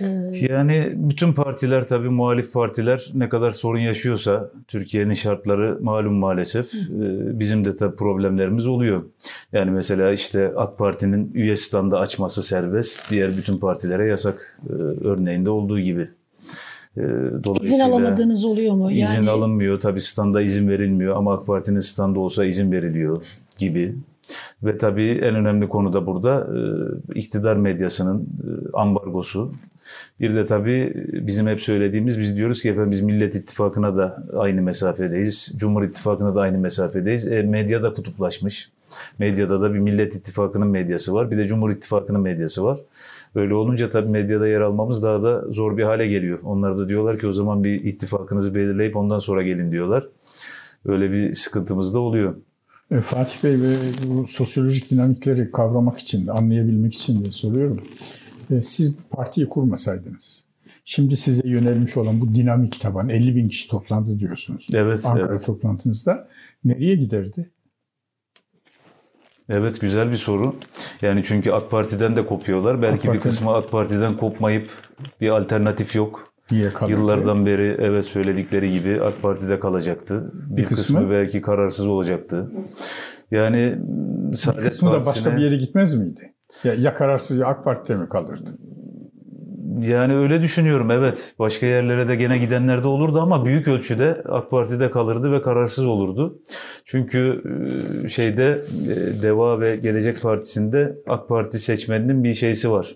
Ee, 0.00 0.06
Yani 0.50 0.92
bütün 0.94 1.32
partiler 1.32 1.86
tabii 1.86 2.08
muhalif 2.08 2.52
partiler 2.52 3.10
ne 3.14 3.28
kadar 3.28 3.50
sorun 3.50 3.78
yaşıyorsa 3.78 4.50
Türkiye'nin 4.68 5.14
şartları 5.14 5.78
malum 5.80 6.14
maalesef 6.14 6.74
Ee, 6.74 7.38
bizim 7.38 7.64
de 7.64 7.76
tabii 7.76 7.96
problemlerimiz 7.96 8.66
oluyor. 8.66 9.04
Yani 9.52 9.70
mesela 9.70 10.12
işte 10.12 10.52
AK 10.56 10.78
Parti'nin 10.78 11.30
üye 11.34 11.56
standı 11.56 11.98
açması 11.98 12.42
serbest, 12.42 13.10
diğer 13.10 13.36
bütün 13.36 13.58
partilere 13.58 14.06
yasak 14.06 14.60
e, 14.70 14.72
örneğinde 15.06 15.50
olduğu 15.50 15.80
gibi. 15.80 16.08
Ee, 16.96 17.00
izin 17.00 17.44
Dolayısıyla 17.44 17.86
alamadığınız 17.86 18.44
oluyor 18.44 18.74
mu? 18.74 18.90
izin 18.90 19.02
Yani 19.02 19.30
alınmıyor 19.30 19.80
tabii 19.80 20.00
standa 20.00 20.42
izin 20.42 20.68
verilmiyor 20.68 21.16
ama 21.16 21.34
AK 21.34 21.46
Parti'nin 21.46 21.80
standı 21.80 22.20
olsa 22.20 22.44
izin 22.44 22.72
veriliyor 22.72 23.24
gibi. 23.58 23.94
Ve 24.62 24.78
tabii 24.78 25.10
en 25.10 25.34
önemli 25.34 25.68
konu 25.68 25.92
da 25.92 26.06
burada 26.06 26.46
e, 27.14 27.18
iktidar 27.18 27.56
medyasının 27.56 28.20
e, 28.22 28.76
ambargosu. 28.76 29.52
Bir 30.20 30.34
de 30.34 30.46
tabii 30.46 31.06
bizim 31.12 31.46
hep 31.46 31.60
söylediğimiz 31.60 32.20
biz 32.20 32.36
diyoruz 32.36 32.62
ki 32.62 32.70
efendim 32.70 32.90
biz 32.90 33.00
Millet 33.00 33.34
İttifakı'na 33.34 33.96
da 33.96 34.24
aynı 34.36 34.62
mesafedeyiz. 34.62 35.54
Cumhur 35.56 35.82
İttifakı'na 35.82 36.34
da 36.34 36.40
aynı 36.40 36.58
mesafedeyiz. 36.58 37.32
E, 37.32 37.42
medya 37.42 37.82
da 37.82 37.94
kutuplaşmış. 37.94 38.70
Medyada 39.18 39.60
da 39.60 39.74
bir 39.74 39.78
Millet 39.78 40.16
İttifakı'nın 40.16 40.68
medyası 40.68 41.14
var. 41.14 41.30
Bir 41.30 41.38
de 41.38 41.46
Cumhur 41.46 41.70
İttifakı'nın 41.70 42.20
medyası 42.20 42.64
var. 42.64 42.78
Öyle 43.38 43.54
olunca 43.54 43.90
tabii 43.90 44.08
medyada 44.08 44.48
yer 44.48 44.60
almamız 44.60 45.02
daha 45.02 45.22
da 45.22 45.44
zor 45.50 45.76
bir 45.76 45.82
hale 45.82 46.06
geliyor. 46.06 46.38
Onlar 46.44 46.78
da 46.78 46.88
diyorlar 46.88 47.18
ki 47.18 47.26
o 47.26 47.32
zaman 47.32 47.64
bir 47.64 47.84
ittifakınızı 47.84 48.54
belirleyip 48.54 48.96
ondan 48.96 49.18
sonra 49.18 49.42
gelin 49.42 49.72
diyorlar. 49.72 50.08
Öyle 50.84 51.12
bir 51.12 51.34
sıkıntımız 51.34 51.94
da 51.94 52.00
oluyor. 52.00 52.34
E, 52.90 53.00
Fatih 53.00 53.44
Bey 53.44 53.62
ve 53.62 53.76
bu 54.06 54.26
sosyolojik 54.26 54.90
dinamikleri 54.90 55.50
kavramak 55.50 55.98
için, 55.98 56.26
anlayabilmek 56.26 56.94
için 56.94 57.24
de 57.24 57.30
soruyorum. 57.30 57.80
E, 58.50 58.62
siz 58.62 58.98
bu 58.98 59.16
partiyi 59.16 59.48
kurmasaydınız, 59.48 60.44
şimdi 60.84 61.16
size 61.16 61.48
yönelmiş 61.48 61.96
olan 61.96 62.20
bu 62.20 62.34
dinamik 62.34 62.80
taban, 62.80 63.08
50 63.08 63.36
bin 63.36 63.48
kişi 63.48 63.70
toplandı 63.70 64.18
diyorsunuz. 64.18 64.66
Evet. 64.74 65.06
Ankara 65.06 65.32
evet. 65.32 65.46
toplantınızda 65.46 66.28
nereye 66.64 66.94
giderdi? 66.94 67.50
Evet 69.48 69.80
güzel 69.80 70.10
bir 70.10 70.16
soru. 70.16 70.56
Yani 71.02 71.22
çünkü 71.24 71.52
AK 71.52 71.70
Parti'den 71.70 72.16
de 72.16 72.26
kopuyorlar. 72.26 72.82
Belki 72.82 73.08
AK 73.08 73.14
bir 73.14 73.20
kısmı 73.20 73.54
AK 73.54 73.70
Parti'den 73.70 74.16
kopmayıp 74.16 74.70
bir 75.20 75.30
alternatif 75.30 75.96
yok. 75.96 76.32
Kalırdı? 76.74 76.92
Yıllardan 77.00 77.46
beri 77.46 77.76
evet 77.78 78.04
söyledikleri 78.04 78.72
gibi 78.72 79.02
AK 79.02 79.22
Parti'de 79.22 79.60
kalacaktı. 79.60 80.32
Bir, 80.34 80.56
Bir 80.56 80.64
kısmı? 80.64 80.98
kısmı? 80.98 81.10
belki 81.10 81.40
kararsız 81.40 81.88
olacaktı. 81.88 82.50
Yani 83.30 83.78
Bir 84.30 84.36
Saadet 84.36 84.64
kısmı 84.64 84.92
da 84.92 85.06
başka 85.06 85.36
bir 85.36 85.42
yere 85.42 85.56
gitmez 85.56 85.94
miydi? 85.94 86.34
Ya, 86.64 86.74
ya 86.74 86.94
kararsız 86.94 87.38
ya 87.38 87.46
AK 87.46 87.64
Parti'de 87.64 87.96
mi 87.96 88.08
kalırdı? 88.08 88.58
Yani 89.82 90.16
öyle 90.16 90.42
düşünüyorum 90.42 90.90
evet. 90.90 91.34
Başka 91.38 91.66
yerlere 91.66 92.08
de 92.08 92.16
gene 92.16 92.38
gidenler 92.38 92.82
de 92.82 92.88
olurdu 92.88 93.20
ama 93.20 93.44
büyük 93.44 93.68
ölçüde 93.68 94.22
AK 94.24 94.50
Parti'de 94.50 94.90
kalırdı 94.90 95.32
ve 95.32 95.42
kararsız 95.42 95.86
olurdu. 95.86 96.38
Çünkü 96.84 97.42
e, 98.04 98.08
şeyde 98.08 98.62
e, 98.90 99.22
Deva 99.22 99.60
ve 99.60 99.76
Gelecek 99.76 100.22
Partisi'nde 100.22 100.98
AK 101.06 101.28
Parti 101.28 101.58
seçmeninin 101.58 102.24
bir 102.24 102.34
şeysi 102.34 102.70
var. 102.70 102.94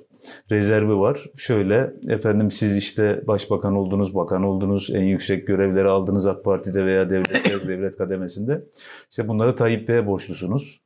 Rezervi 0.51 0.99
var. 0.99 1.27
Şöyle 1.37 1.93
efendim 2.09 2.51
siz 2.51 2.77
işte 2.77 3.23
başbakan 3.27 3.77
oldunuz, 3.77 4.15
bakan 4.15 4.43
oldunuz, 4.43 4.91
en 4.95 5.05
yüksek 5.05 5.47
görevleri 5.47 5.89
aldınız 5.89 6.27
AK 6.27 6.45
Parti'de 6.45 6.87
veya 6.87 7.11
devlet 7.11 7.45
devlet 7.69 7.97
kademesinde. 7.97 8.65
İşte 9.11 9.29
bunları 9.29 9.55
Tayyip 9.55 9.89
Bey'e 9.89 10.07
borçlusunuz. 10.07 10.82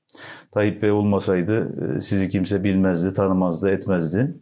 Tayyip 0.53 0.83
Bey 0.83 0.91
olmasaydı 0.91 1.69
e, 1.97 2.01
sizi 2.01 2.29
kimse 2.29 2.65
bilmezdi, 2.65 3.15
tanımazdı, 3.15 3.71
etmezdi. 3.71 4.35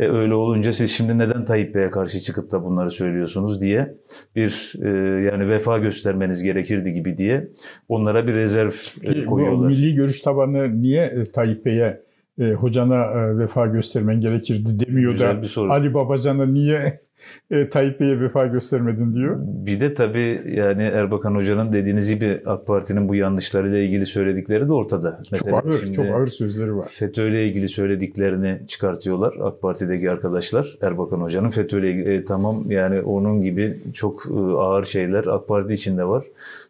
E, 0.00 0.08
öyle 0.08 0.34
olunca 0.34 0.72
siz 0.72 0.90
şimdi 0.90 1.18
neden 1.18 1.44
Tayyip 1.44 1.74
Bey'e 1.74 1.90
karşı 1.90 2.20
çıkıp 2.20 2.50
da 2.52 2.64
bunları 2.64 2.90
söylüyorsunuz 2.90 3.60
diye 3.60 3.94
bir 4.36 4.72
e, 4.82 4.88
yani 5.24 5.48
vefa 5.48 5.78
göstermeniz 5.78 6.42
gerekirdi 6.42 6.92
gibi 6.92 7.16
diye 7.16 7.48
onlara 7.88 8.26
bir 8.26 8.34
rezerv 8.34 8.72
e, 9.02 9.06
Ki 9.14 9.22
bu 9.26 9.30
koyuyorlar. 9.30 9.68
milli 9.68 9.94
görüş 9.94 10.20
tabanı 10.20 10.82
niye 10.82 11.02
e, 11.04 11.24
Tayyip 11.32 11.64
Bey'e 11.64 12.07
e, 12.38 12.52
hocana 12.52 13.04
e, 13.04 13.38
vefa 13.38 13.66
göstermen 13.66 14.20
gerekirdi 14.20 14.86
demiyor 14.86 15.12
Güzel 15.12 15.36
da 15.36 15.42
bir 15.42 15.46
soru. 15.46 15.72
Ali 15.72 15.94
Babacan'a 15.94 16.46
niye 16.46 16.98
e, 17.50 17.68
Tayyip 17.68 18.00
Bey'e 18.00 18.20
vefa 18.20 18.46
göstermedin 18.46 19.14
diyor. 19.14 19.36
Bir 19.40 19.80
de 19.80 19.94
tabii 19.94 20.42
yani 20.46 20.82
Erbakan 20.82 21.34
Hoca'nın 21.34 21.72
dediğiniz 21.72 22.14
gibi 22.14 22.42
AK 22.46 22.66
Parti'nin 22.66 23.08
bu 23.08 23.14
yanlışlarıyla 23.14 23.78
ilgili 23.78 24.06
söyledikleri 24.06 24.68
de 24.68 24.72
ortada. 24.72 25.22
Çok 25.34 25.52
ağır, 25.52 25.92
çok 25.92 26.06
ağır 26.06 26.26
sözleri 26.26 26.76
var. 26.76 26.88
FETÖ 26.90 27.28
ile 27.28 27.46
ilgili 27.46 27.68
söylediklerini 27.68 28.66
çıkartıyorlar 28.66 29.34
AK 29.42 29.62
Parti'deki 29.62 30.10
arkadaşlar. 30.10 30.78
Erbakan 30.82 31.20
Hoca'nın 31.20 31.50
FETÖ 31.50 31.80
ile 31.80 31.90
ilgili 31.90 32.14
e, 32.14 32.24
tamam 32.24 32.64
yani 32.68 33.00
onun 33.00 33.42
gibi 33.42 33.78
çok 33.94 34.26
e, 34.26 34.38
ağır 34.38 34.84
şeyler 34.84 35.24
AK 35.26 35.48
Parti 35.48 35.72
içinde 35.72 36.04
var. 36.04 36.24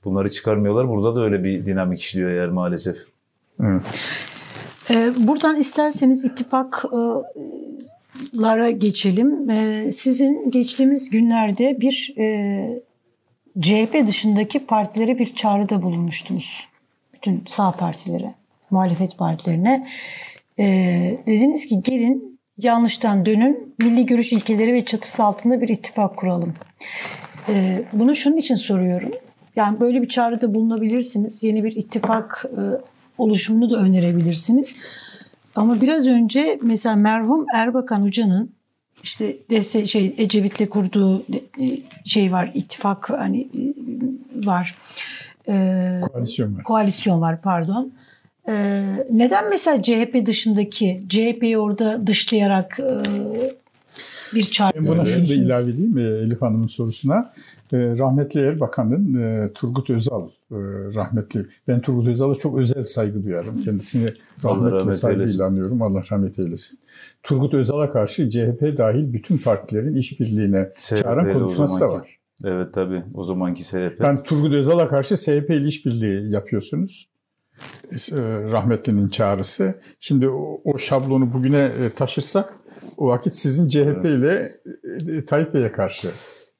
Bunları 0.04 0.28
çıkarmıyorlar. 0.28 0.88
Burada 0.88 1.16
da 1.16 1.24
öyle 1.24 1.44
bir 1.44 1.64
dinamik 1.64 2.00
işliyor 2.00 2.30
yani 2.30 2.52
maalesef. 2.52 2.96
Evet. 3.62 3.82
Ee, 4.90 5.12
Buradan 5.18 5.56
isterseniz 5.56 6.24
ittifaklara 6.24 7.24
geçelim. 8.70 9.50
Ee, 9.50 9.90
Sizin 9.90 10.50
geçtiğimiz 10.50 11.10
günlerde 11.10 11.80
bir 11.80 12.14
e, 12.18 12.80
CHP 13.60 14.06
dışındaki 14.06 14.66
partilere 14.66 15.18
bir 15.18 15.34
çağrıda 15.34 15.82
bulunmuştunuz. 15.82 16.68
Bütün 17.14 17.42
sağ 17.46 17.72
partilere, 17.72 18.34
muhalefet 18.70 19.18
partilerine. 19.18 19.86
Ee, 20.58 21.18
Dediniz 21.26 21.66
ki 21.66 21.82
gelin 21.82 22.38
yanlıştan 22.58 23.26
dönün, 23.26 23.74
milli 23.78 24.06
görüş 24.06 24.32
ilkeleri 24.32 24.72
ve 24.74 24.84
çatısı 24.84 25.24
altında 25.24 25.60
bir 25.60 25.68
ittifak 25.68 26.16
kuralım. 26.16 26.54
Bunu 27.92 28.14
şunun 28.14 28.36
için 28.36 28.54
soruyorum. 28.54 29.12
Yani 29.56 29.80
böyle 29.80 30.02
bir 30.02 30.08
çağrıda 30.08 30.54
bulunabilirsiniz. 30.54 31.42
Yeni 31.42 31.64
bir 31.64 31.76
ittifak 31.76 32.44
e, 32.56 32.60
oluşumunu 33.18 33.70
da 33.70 33.76
önerebilirsiniz. 33.76 34.76
Ama 35.54 35.80
biraz 35.80 36.06
önce 36.06 36.58
mesela 36.62 36.96
merhum 36.96 37.46
Erbakan 37.54 38.02
Hoca'nın 38.02 38.50
işte 39.02 39.36
dese 39.50 39.86
şey 39.86 40.14
Ecevit'le 40.18 40.68
kurduğu 40.70 41.22
e, 41.60 41.66
şey 42.04 42.32
var, 42.32 42.50
ittifak 42.54 43.10
hani 43.10 43.40
e, 43.40 43.62
var. 44.46 44.74
Ee, 45.48 46.00
Koalisyon 46.12 46.56
var. 46.56 46.62
koalisyon 46.62 47.20
var 47.20 47.42
pardon. 47.42 47.92
Ee, 48.48 48.84
neden 49.10 49.48
mesela 49.48 49.82
CHP 49.82 50.26
dışındaki 50.26 51.02
CHP'yi 51.08 51.58
orada 51.58 52.06
dışlayarak 52.06 52.80
e, 52.80 52.94
bir 54.34 54.42
çağrı 54.42 54.72
Ben 54.76 54.86
buna 54.86 55.04
şunu 55.04 55.28
da 55.28 55.34
ilave 55.34 55.70
edeyim 55.70 55.98
Elif 55.98 56.42
Hanım'ın 56.42 56.66
sorusuna. 56.66 57.32
E, 57.72 57.76
Rahmetli 57.76 58.40
Erbakan'ın 58.40 59.14
e, 59.14 59.48
Turgut 59.52 59.90
Özal 59.90 60.28
e, 60.28 60.56
rahmetli. 60.94 61.46
Ben 61.68 61.80
Turgut 61.80 62.08
Özal'a 62.08 62.34
çok 62.34 62.58
özel 62.58 62.84
saygı 62.84 63.24
duyarım. 63.24 63.62
Kendisini 63.62 64.08
Allah 64.44 64.56
rahmetle 64.56 64.76
rahmet 64.76 64.94
saygıyla 64.94 65.24
eylesin. 65.24 65.42
anıyorum. 65.42 65.82
Allah 65.82 66.02
rahmet 66.12 66.38
eylesin. 66.38 66.78
Turgut 67.22 67.54
Özal'a 67.54 67.92
karşı 67.92 68.30
CHP 68.30 68.78
dahil 68.78 69.12
bütün 69.12 69.38
partilerin 69.38 69.94
işbirliğine 69.94 70.72
çağıran 70.78 71.32
konuşması 71.32 71.80
da 71.80 71.88
var. 71.88 72.18
Evet 72.44 72.74
tabii 72.74 73.02
o 73.14 73.24
zamanki 73.24 73.64
SHP. 73.64 74.00
Yani 74.00 74.22
Turgut 74.22 74.52
Özal'a 74.52 74.88
karşı 74.88 75.16
SHP 75.16 75.50
ile 75.50 75.68
işbirliği 75.68 76.32
yapıyorsunuz. 76.32 77.08
E, 77.92 78.16
rahmetlinin 78.52 79.08
çağrısı. 79.08 79.74
Şimdi 80.00 80.28
o, 80.28 80.60
o 80.64 80.78
şablonu 80.78 81.32
bugüne 81.32 81.90
taşırsak 81.96 82.54
o 82.96 83.08
vakit 83.08 83.34
sizin 83.34 83.68
CHP 83.68 84.04
ile 84.04 84.52
e, 85.18 85.24
Tayyip 85.24 85.54
Bey'e 85.54 85.72
karşı 85.72 86.08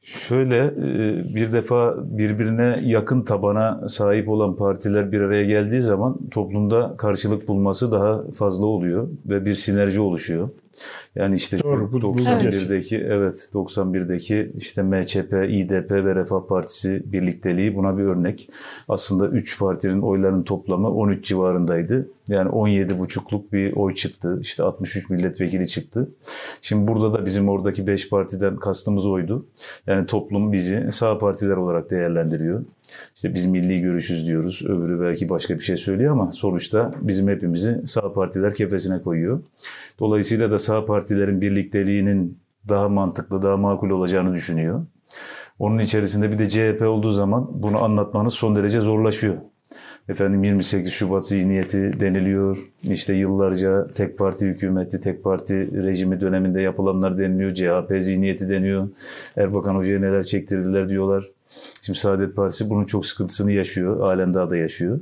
Şöyle 0.02 0.56
e, 0.66 1.34
bir 1.34 1.52
defa 1.52 1.94
birbirine 2.18 2.80
yakın 2.84 3.22
tabana 3.22 3.88
sahip 3.88 4.28
olan 4.28 4.56
partiler 4.56 5.12
bir 5.12 5.20
araya 5.20 5.44
geldiği 5.44 5.80
zaman 5.80 6.18
toplumda 6.30 6.94
karşılık 6.98 7.48
bulması 7.48 7.92
daha 7.92 8.22
fazla 8.32 8.66
oluyor 8.66 9.08
ve 9.26 9.44
bir 9.44 9.54
sinerji 9.54 10.00
oluşuyor. 10.00 10.48
Yani 11.14 11.34
işte 11.34 11.62
Doğru, 11.62 11.92
bu- 11.92 12.02
bu 12.02 12.06
91'deki 12.18 12.96
evet 12.98 13.48
91'deki 13.54 14.52
işte 14.56 14.82
MÇP, 14.82 15.32
İDP 15.48 15.90
ve 15.90 16.14
Refah 16.14 16.46
Partisi 16.48 17.02
birlikteliği 17.12 17.76
buna 17.76 17.98
bir 17.98 18.02
örnek. 18.02 18.50
Aslında 18.88 19.28
3 19.28 19.58
partinin 19.58 20.00
oylarının 20.02 20.42
toplamı 20.42 20.90
13 20.90 21.24
civarındaydı. 21.24 22.08
Yani 22.28 22.50
17,5'luk 22.50 23.52
bir 23.52 23.72
oy 23.76 23.94
çıktı. 23.94 24.38
İşte 24.40 24.62
63 24.62 25.10
milletvekili 25.10 25.68
çıktı. 25.68 26.08
Şimdi 26.62 26.88
burada 26.88 27.12
da 27.14 27.26
bizim 27.26 27.48
oradaki 27.48 27.86
5 27.86 28.08
partiden 28.08 28.56
kastımız 28.56 29.06
oydu. 29.06 29.46
Yani 29.86 30.06
toplum 30.06 30.52
bizi 30.52 30.92
sağ 30.92 31.18
partiler 31.18 31.56
olarak 31.56 31.90
değerlendiriyor. 31.90 32.64
İşte 33.14 33.34
biz 33.34 33.46
milli 33.46 33.80
görüşüz 33.80 34.26
diyoruz. 34.26 34.62
Öbürü 34.66 35.00
belki 35.00 35.28
başka 35.28 35.54
bir 35.54 35.60
şey 35.60 35.76
söylüyor 35.76 36.12
ama 36.12 36.32
sonuçta 36.32 36.94
bizim 37.00 37.28
hepimizi 37.28 37.82
sağ 37.86 38.12
partiler 38.12 38.54
kefesine 38.54 39.02
koyuyor. 39.02 39.42
Dolayısıyla 40.00 40.50
da 40.50 40.58
sağ 40.58 40.86
partilerin 40.86 41.40
birlikteliğinin 41.40 42.38
daha 42.68 42.88
mantıklı, 42.88 43.42
daha 43.42 43.56
makul 43.56 43.90
olacağını 43.90 44.34
düşünüyor. 44.34 44.86
Onun 45.58 45.78
içerisinde 45.78 46.32
bir 46.32 46.38
de 46.38 46.48
CHP 46.48 46.82
olduğu 46.82 47.10
zaman 47.10 47.48
bunu 47.62 47.84
anlatmanız 47.84 48.34
son 48.34 48.56
derece 48.56 48.80
zorlaşıyor. 48.80 49.36
Efendim 50.08 50.44
28 50.44 50.92
Şubat 50.92 51.26
zihniyeti 51.26 52.00
deniliyor. 52.00 52.58
İşte 52.82 53.14
yıllarca 53.14 53.86
tek 53.94 54.18
parti 54.18 54.46
hükümeti, 54.46 55.00
tek 55.00 55.24
parti 55.24 55.84
rejimi 55.84 56.20
döneminde 56.20 56.60
yapılanlar 56.60 57.18
deniliyor. 57.18 57.54
CHP 57.54 58.02
zihniyeti 58.02 58.48
deniyor. 58.48 58.88
Erbakan 59.36 59.74
Hoca'ya 59.74 60.00
neler 60.00 60.22
çektirdiler 60.22 60.88
diyorlar. 60.88 61.24
Şimdi 61.82 61.98
Saadet 61.98 62.36
Partisi 62.36 62.70
bunun 62.70 62.84
çok 62.84 63.06
sıkıntısını 63.06 63.52
yaşıyor. 63.52 64.00
Halen 64.00 64.34
daha 64.34 64.50
da 64.50 64.56
yaşıyor. 64.56 65.00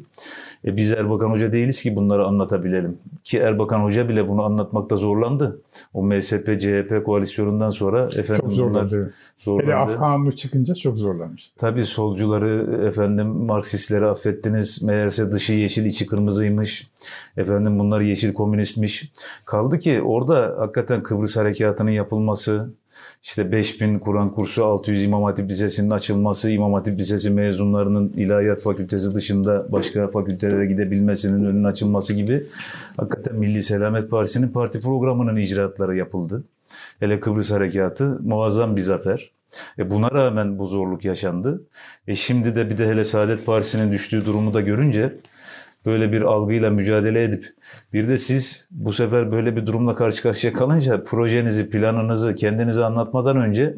E 0.65 0.77
biz 0.77 0.93
Erbakan 0.93 1.31
Hoca 1.31 1.53
değiliz 1.53 1.83
ki 1.83 1.97
bunları 1.97 2.27
anlatabilelim. 2.27 2.99
Ki 3.25 3.39
Erbakan 3.39 3.81
Hoca 3.81 4.09
bile 4.09 4.29
bunu 4.29 4.43
anlatmakta 4.43 4.97
zorlandı. 4.97 5.61
O 5.95 6.03
MSP, 6.03 6.61
CHP 6.61 7.05
koalisyonundan 7.05 7.69
sonra 7.69 8.05
efendim 8.05 8.41
çok 8.41 8.53
zorlandı. 8.53 9.15
zorlandı. 9.37 9.67
Hele 9.67 9.75
Afganlı 9.75 10.33
çıkınca 10.33 10.75
çok 10.75 10.99
zorlanmıştı. 10.99 11.57
Tabii 11.59 11.85
solcuları 11.85 12.87
efendim 12.87 13.27
Marksistleri 13.27 14.07
affettiniz. 14.07 14.83
Meğerse 14.83 15.33
dışı 15.33 15.53
yeşil 15.53 15.85
içi 15.85 16.07
kırmızıymış. 16.07 16.91
Efendim 17.37 17.79
bunlar 17.79 18.01
yeşil 18.01 18.35
komünistmiş. 18.35 19.13
Kaldı 19.45 19.79
ki 19.79 20.03
orada 20.03 20.55
hakikaten 20.59 21.03
Kıbrıs 21.03 21.37
Harekatı'nın 21.37 21.91
yapılması, 21.91 22.71
işte 23.27 23.53
5000 23.53 23.99
Kur'an 23.99 24.35
kursu, 24.35 24.65
600 24.65 25.05
İmam 25.05 25.23
Hatip 25.23 25.51
Lisesi'nin 25.51 25.91
açılması, 25.91 26.51
İmam 26.51 26.73
Hatip 26.73 26.99
Lisesi 26.99 27.31
mezunlarının 27.31 28.13
İlahiyat 28.17 28.63
Fakültesi 28.63 29.15
dışında 29.15 29.73
başka 29.73 30.09
fakültelere 30.09 30.67
gidebilmesinin 30.67 31.45
önünün 31.45 31.65
açılması 31.65 32.15
gibi 32.15 32.47
hakikaten 32.97 33.37
Milli 33.37 33.63
Selamet 33.63 34.11
Partisi'nin 34.11 34.49
parti 34.49 34.81
programının 34.81 35.37
icraatları 35.37 35.97
yapıldı. 35.97 36.45
Hele 37.01 37.21
Kıbrıs 37.21 37.53
Harekatı 37.53 38.21
muazzam 38.23 38.77
bir 38.77 38.81
zafer. 38.81 39.31
E 39.79 39.91
buna 39.91 40.11
rağmen 40.11 40.59
bu 40.59 40.67
zorluk 40.67 41.05
yaşandı. 41.05 41.63
E 42.09 42.15
şimdi 42.15 42.55
de 42.55 42.71
bir 42.71 42.79
de 42.79 42.89
hele 42.89 43.05
Saadet 43.05 43.47
Partisi'nin 43.47 43.93
düştüğü 43.93 44.27
durumu 44.27 44.55
da 44.55 44.61
görünce 44.61 45.17
böyle 45.87 46.13
bir 46.13 46.23
algıyla 46.23 46.71
mücadele 46.71 47.25
edip 47.25 47.47
bir 47.93 48.09
de 48.09 48.19
siz 48.19 48.69
bu 48.71 48.93
sefer 48.93 49.33
böyle 49.33 49.57
bir 49.57 49.67
durumla 49.67 49.95
karşı 49.95 50.23
karşıya 50.23 50.53
kalınca 50.53 51.05
projenizi, 51.05 51.71
planınızı 51.71 52.35
kendinize 52.35 52.85
anlatmadan 52.85 53.37
önce 53.37 53.77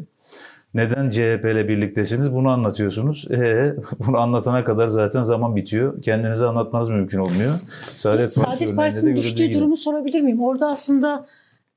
neden 0.75 1.11
CHP 1.11 1.45
ile 1.45 1.69
birliktesiniz 1.69 2.35
bunu 2.35 2.49
anlatıyorsunuz. 2.49 3.31
E, 3.31 3.75
bunu 4.07 4.19
anlatana 4.19 4.65
kadar 4.65 4.87
zaten 4.87 5.23
zaman 5.23 5.57
bitiyor. 5.57 6.03
Kendinize 6.03 6.47
anlatmanız 6.47 6.89
mümkün 6.91 7.19
olmuyor. 7.19 7.55
Saadet, 7.95 8.33
Saadet 8.33 8.77
Partisi'nin 8.77 9.17
düştüğü 9.17 9.55
durumu 9.55 9.77
sorabilir 9.77 10.21
miyim? 10.21 10.41
Orada 10.41 10.69
aslında 10.69 11.27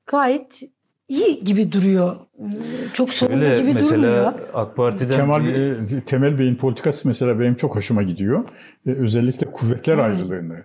gayet 0.06 0.62
iyi 1.12 1.44
gibi 1.44 1.72
duruyor. 1.72 2.16
Çok 2.92 3.10
sorunlu 3.10 3.56
gibi 3.60 3.74
mesela 3.74 4.02
durmuyor. 4.02 4.32
AK 4.54 4.76
Parti'den 4.76 5.16
Kemal 5.16 5.44
bir... 5.44 5.54
E, 5.54 6.00
Temel 6.06 6.38
Bey'in 6.38 6.54
politikası 6.54 7.08
mesela 7.08 7.40
benim 7.40 7.54
çok 7.54 7.76
hoşuma 7.76 8.02
gidiyor. 8.02 8.44
Ee, 8.86 8.90
özellikle 8.90 9.46
kuvvetler 9.52 9.94
hmm. 9.94 10.02
ayrılığını 10.02 10.56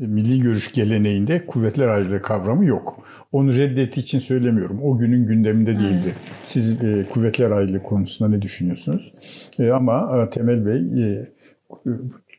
e, 0.00 0.06
milli 0.06 0.40
görüş 0.40 0.72
geleneğinde 0.72 1.46
kuvvetler 1.46 1.88
ayrılığı 1.88 2.22
kavramı 2.22 2.64
yok. 2.64 3.06
Onu 3.32 3.54
reddettiği 3.54 4.04
için 4.04 4.18
söylemiyorum. 4.18 4.80
O 4.82 4.98
günün 4.98 5.26
gündeminde 5.26 5.78
değildi. 5.78 6.14
Siz 6.42 6.84
e, 6.84 7.06
kuvvetler 7.10 7.50
ayrılığı 7.50 7.82
konusunda 7.82 8.36
ne 8.36 8.42
düşünüyorsunuz? 8.42 9.14
E, 9.58 9.70
ama 9.70 10.22
e, 10.26 10.30
Temel 10.30 10.66
Bey 10.66 11.04
e, 11.04 11.28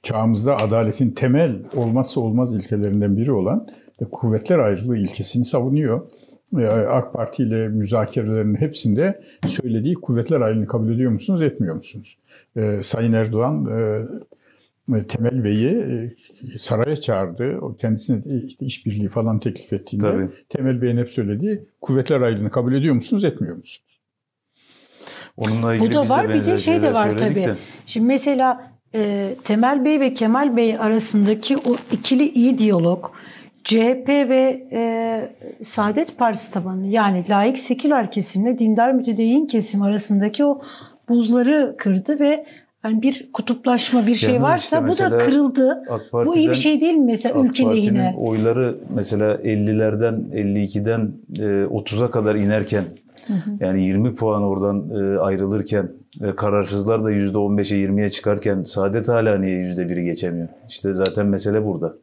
çağımızda 0.04 0.58
adaletin 0.58 1.12
temel 1.12 1.56
olmazsa 1.76 2.22
olmaz 2.22 2.54
ilkelerinden 2.54 3.18
biri 3.18 3.32
olan 3.32 3.68
e, 4.02 4.06
kuvvetler 4.06 4.60
ayrılığı 4.60 4.98
ilkesini 4.98 5.46
savunuyor. 5.46 6.02
E, 6.58 6.68
AK 6.68 7.14
Parti 7.14 7.44
ile 7.44 7.68
müzakerelerin 7.68 8.56
hepsinde 8.56 9.22
söylediği 9.48 9.96
kuvvetler 9.96 10.42
ayrılığını 10.42 10.68
kabul 10.68 10.94
ediyor 10.94 11.12
musunuz, 11.12 11.42
etmiyor 11.42 11.76
musunuz? 11.76 12.18
E, 12.56 12.80
Sayın 12.84 13.14
Erdoğan 13.14 13.66
e, 13.66 15.04
Temel 15.08 15.44
Bey'i 15.44 16.16
saraya 16.60 16.96
çağırdı. 16.96 17.58
O 17.62 17.76
kendisine 17.76 18.22
işte 18.48 18.66
işbirliği 18.66 19.10
falan 19.10 19.40
teklif 19.40 19.74
ettiğinde 19.74 20.12
Tabii. 20.12 20.30
Temel 20.50 20.82
Bey'in 20.82 20.98
hep 20.98 21.10
söylediği 21.10 21.66
kuvvetler 21.82 22.22
ayrılığını 22.22 22.52
kabul 22.52 22.74
ediyor 22.74 22.96
musunuz, 22.96 23.24
etmiyor 23.24 23.56
musunuz? 23.56 24.00
Onunla 25.38 25.76
ilgili 25.76 25.90
Bu 25.90 25.94
da 25.94 26.10
var 26.10 26.30
bir 26.30 26.46
de 26.46 26.58
şey 26.58 26.82
de 26.82 26.94
var 26.94 27.18
tabii. 27.18 27.36
De. 27.36 27.56
Şimdi 27.86 28.08
mesela 28.08 28.72
e, 28.96 29.36
Temel 29.44 29.86
Bey 29.86 30.00
ve 30.00 30.14
Kemal 30.14 30.58
Bey 30.58 30.78
arasındaki 30.80 31.58
o 31.58 31.76
ikili 31.92 32.30
iyi 32.30 32.58
diyalog 32.58 33.06
CHP 33.70 34.08
ve 34.08 34.68
e, 34.72 35.64
Saadet 35.64 36.18
Partisi 36.18 36.54
tabanı 36.54 36.88
yani 36.88 37.30
laik 37.30 37.60
seküler 37.60 38.12
kesimle 38.12 38.60
dindar 38.60 38.92
mütedeyyin 38.92 39.46
kesim 39.46 39.82
arasındaki 39.82 40.46
o 40.46 40.62
buzları 41.10 41.76
kırdı 41.78 42.20
ve 42.20 42.46
yani 42.84 43.02
bir 43.02 43.30
kutuplaşma 43.34 44.08
bir 44.08 44.16
şey 44.16 44.42
varsa 44.42 44.88
işte 44.88 44.88
bu 44.88 45.12
da 45.12 45.18
kırıldı. 45.18 45.84
Bu 46.14 46.38
iyi 46.38 46.50
bir 46.50 46.56
şey 46.56 46.82
değil 46.82 46.94
mi 46.94 47.06
mesela 47.06 47.40
AK 47.40 47.46
ülke 47.46 47.66
lehine? 47.66 48.16
oyları 48.18 48.78
mesela 48.96 49.36
50'lerden 49.36 50.14
52'den 50.34 51.14
30'a 51.68 52.12
kadar 52.12 52.36
inerken 52.36 52.84
hı 53.28 53.34
hı. 53.34 53.50
yani 53.60 53.86
20 53.86 54.16
puan 54.16 54.44
oradan 54.44 54.90
e, 54.90 55.20
ayrılırken 55.20 55.92
ve 56.22 56.36
kararsızlar 56.36 57.04
da 57.04 57.12
%15'e 57.12 57.78
20'ye 57.78 58.10
çıkarken 58.10 58.64
Saadet 58.64 59.08
hala 59.08 59.38
niye 59.38 59.62
%1'i 59.62 60.04
geçemiyor? 60.04 60.48
İşte 60.68 60.94
zaten 60.94 61.26
mesele 61.26 61.66
burada. 61.66 61.96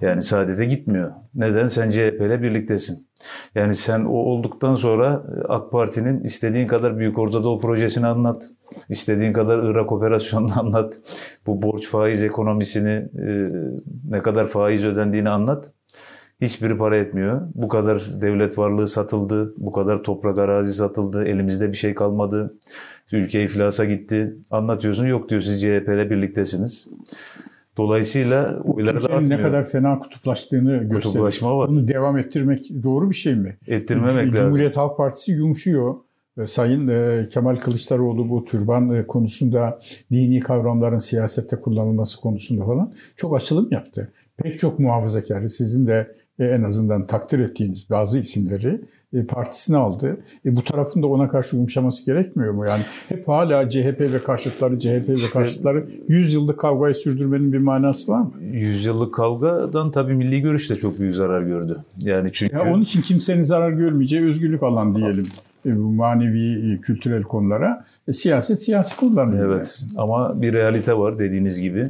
Yani 0.00 0.22
saadete 0.22 0.64
gitmiyor. 0.64 1.12
Neden? 1.34 1.66
Sen 1.66 1.90
CHP 1.90 2.20
ile 2.20 2.42
birliktesin. 2.42 3.05
Yani 3.54 3.74
sen 3.74 4.04
o 4.04 4.12
olduktan 4.12 4.74
sonra 4.74 5.24
e, 5.38 5.46
AK 5.48 5.72
Parti'nin 5.72 6.24
istediğin 6.24 6.66
kadar 6.66 6.98
Büyük 6.98 7.18
Orta 7.18 7.44
Doğu 7.44 7.58
projesini 7.58 8.06
anlat. 8.06 8.48
İstediğin 8.88 9.32
kadar 9.32 9.58
Irak 9.58 9.92
operasyonunu 9.92 10.52
anlat. 10.60 11.00
Bu 11.46 11.62
borç 11.62 11.88
faiz 11.88 12.22
ekonomisini 12.22 13.08
e, 13.18 13.50
ne 14.10 14.22
kadar 14.22 14.46
faiz 14.46 14.84
ödendiğini 14.84 15.28
anlat. 15.30 15.72
Hiçbiri 16.40 16.78
para 16.78 16.96
etmiyor. 16.98 17.42
Bu 17.54 17.68
kadar 17.68 18.02
devlet 18.20 18.58
varlığı 18.58 18.88
satıldı. 18.88 19.54
Bu 19.56 19.72
kadar 19.72 20.02
toprak 20.02 20.38
arazi 20.38 20.72
satıldı. 20.72 21.24
Elimizde 21.24 21.68
bir 21.68 21.76
şey 21.76 21.94
kalmadı. 21.94 22.54
Ülke 23.12 23.42
iflasa 23.42 23.84
gitti. 23.84 24.36
Anlatıyorsun. 24.50 25.06
Yok 25.06 25.28
diyor 25.28 25.40
siz 25.40 25.62
CHP 25.62 25.88
ile 25.88 26.10
birliktesiniz. 26.10 26.88
Dolayısıyla 27.76 28.60
oyları 28.64 29.02
da 29.02 29.08
artmıyor. 29.08 29.38
ne 29.38 29.42
kadar 29.42 29.64
fena 29.64 29.98
kutuplaştığını 29.98 30.72
gösteriyor. 30.72 31.02
Kutuplaşma 31.02 31.58
var. 31.58 31.68
Bunu 31.68 31.88
devam 31.88 32.18
ettirmek 32.18 32.70
doğru 32.82 33.10
bir 33.10 33.14
şey 33.14 33.34
mi? 33.34 33.56
Ettirmemek 33.66 34.16
lazım. 34.16 34.30
Cumhuriyet 34.32 34.76
Halk 34.76 34.96
Partisi 34.96 35.32
yumuşuyor. 35.32 35.94
Sayın 36.46 36.88
e, 36.88 37.28
Kemal 37.28 37.56
Kılıçdaroğlu 37.56 38.30
bu 38.30 38.44
türban 38.44 38.90
e, 38.90 39.06
konusunda 39.06 39.78
dini 40.10 40.40
kavramların 40.40 40.98
siyasette 40.98 41.56
kullanılması 41.56 42.20
konusunda 42.20 42.64
falan 42.64 42.92
çok 43.16 43.36
açılım 43.36 43.68
yaptı. 43.70 44.12
Pek 44.36 44.58
çok 44.58 44.78
muhafazakarı 44.78 45.48
sizin 45.48 45.86
de 45.86 46.14
e, 46.38 46.44
en 46.44 46.62
azından 46.62 47.06
takdir 47.06 47.38
ettiğiniz 47.38 47.90
bazı 47.90 48.18
isimleri 48.18 48.80
e, 49.16 49.24
partisine 49.24 49.76
aldı. 49.76 50.16
E, 50.46 50.56
bu 50.56 50.64
tarafın 50.64 51.02
da 51.02 51.06
ona 51.06 51.28
karşı 51.28 51.56
yumuşaması 51.56 52.06
gerekmiyor 52.06 52.52
mu? 52.52 52.66
Yani 52.68 52.82
hep 53.08 53.28
hala 53.28 53.70
CHP 53.70 54.00
ve 54.00 54.22
karşıtları, 54.24 54.78
CHP 54.78 55.08
ve 55.08 55.30
karşıtları 55.32 55.86
100 56.08 56.34
yıllık 56.34 56.60
kavgayı 56.60 56.94
sürdürmenin 56.94 57.52
bir 57.52 57.58
manası 57.58 58.12
var 58.12 58.20
mı? 58.20 58.32
100 58.40 58.86
yıllık 58.86 59.14
kavgadan 59.14 59.90
tabii 59.90 60.14
milli 60.14 60.40
görüş 60.40 60.70
de 60.70 60.76
çok 60.76 60.98
büyük 60.98 61.14
zarar 61.14 61.42
gördü. 61.42 61.76
Yani 61.98 62.30
çünkü... 62.32 62.56
Ya 62.56 62.72
onun 62.72 62.82
için 62.82 63.02
kimsenin 63.02 63.42
zarar 63.42 63.70
görmeyeceği 63.70 64.24
özgürlük 64.24 64.62
alan 64.62 64.96
diyelim. 64.96 65.26
E, 65.66 65.72
manevi, 65.72 66.72
e, 66.72 66.80
kültürel 66.80 67.22
konulara 67.22 67.84
e, 68.08 68.12
siyaset 68.12 68.62
siyasi 68.62 68.96
konular. 68.96 69.28
Evet 69.46 69.84
ama 69.96 70.42
bir 70.42 70.52
realite 70.52 70.98
var 70.98 71.18
dediğiniz 71.18 71.60
gibi 71.62 71.88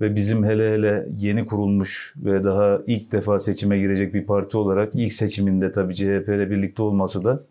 ve 0.00 0.16
bizim 0.16 0.44
hele 0.44 0.70
hele 0.70 1.08
yeni 1.18 1.46
kurulmuş 1.46 2.14
ve 2.24 2.44
daha 2.44 2.78
ilk 2.86 3.12
defa 3.12 3.38
seçime 3.38 3.78
girecek 3.78 4.14
bir 4.14 4.26
parti 4.26 4.56
olarak 4.56 4.94
ilk 4.94 5.12
seçiminde 5.12 5.72
tabii 5.72 5.94
CHP 5.94 6.28
ile 6.28 6.50
birlikte 6.50 6.82
olması 6.82 7.24
da 7.24 7.42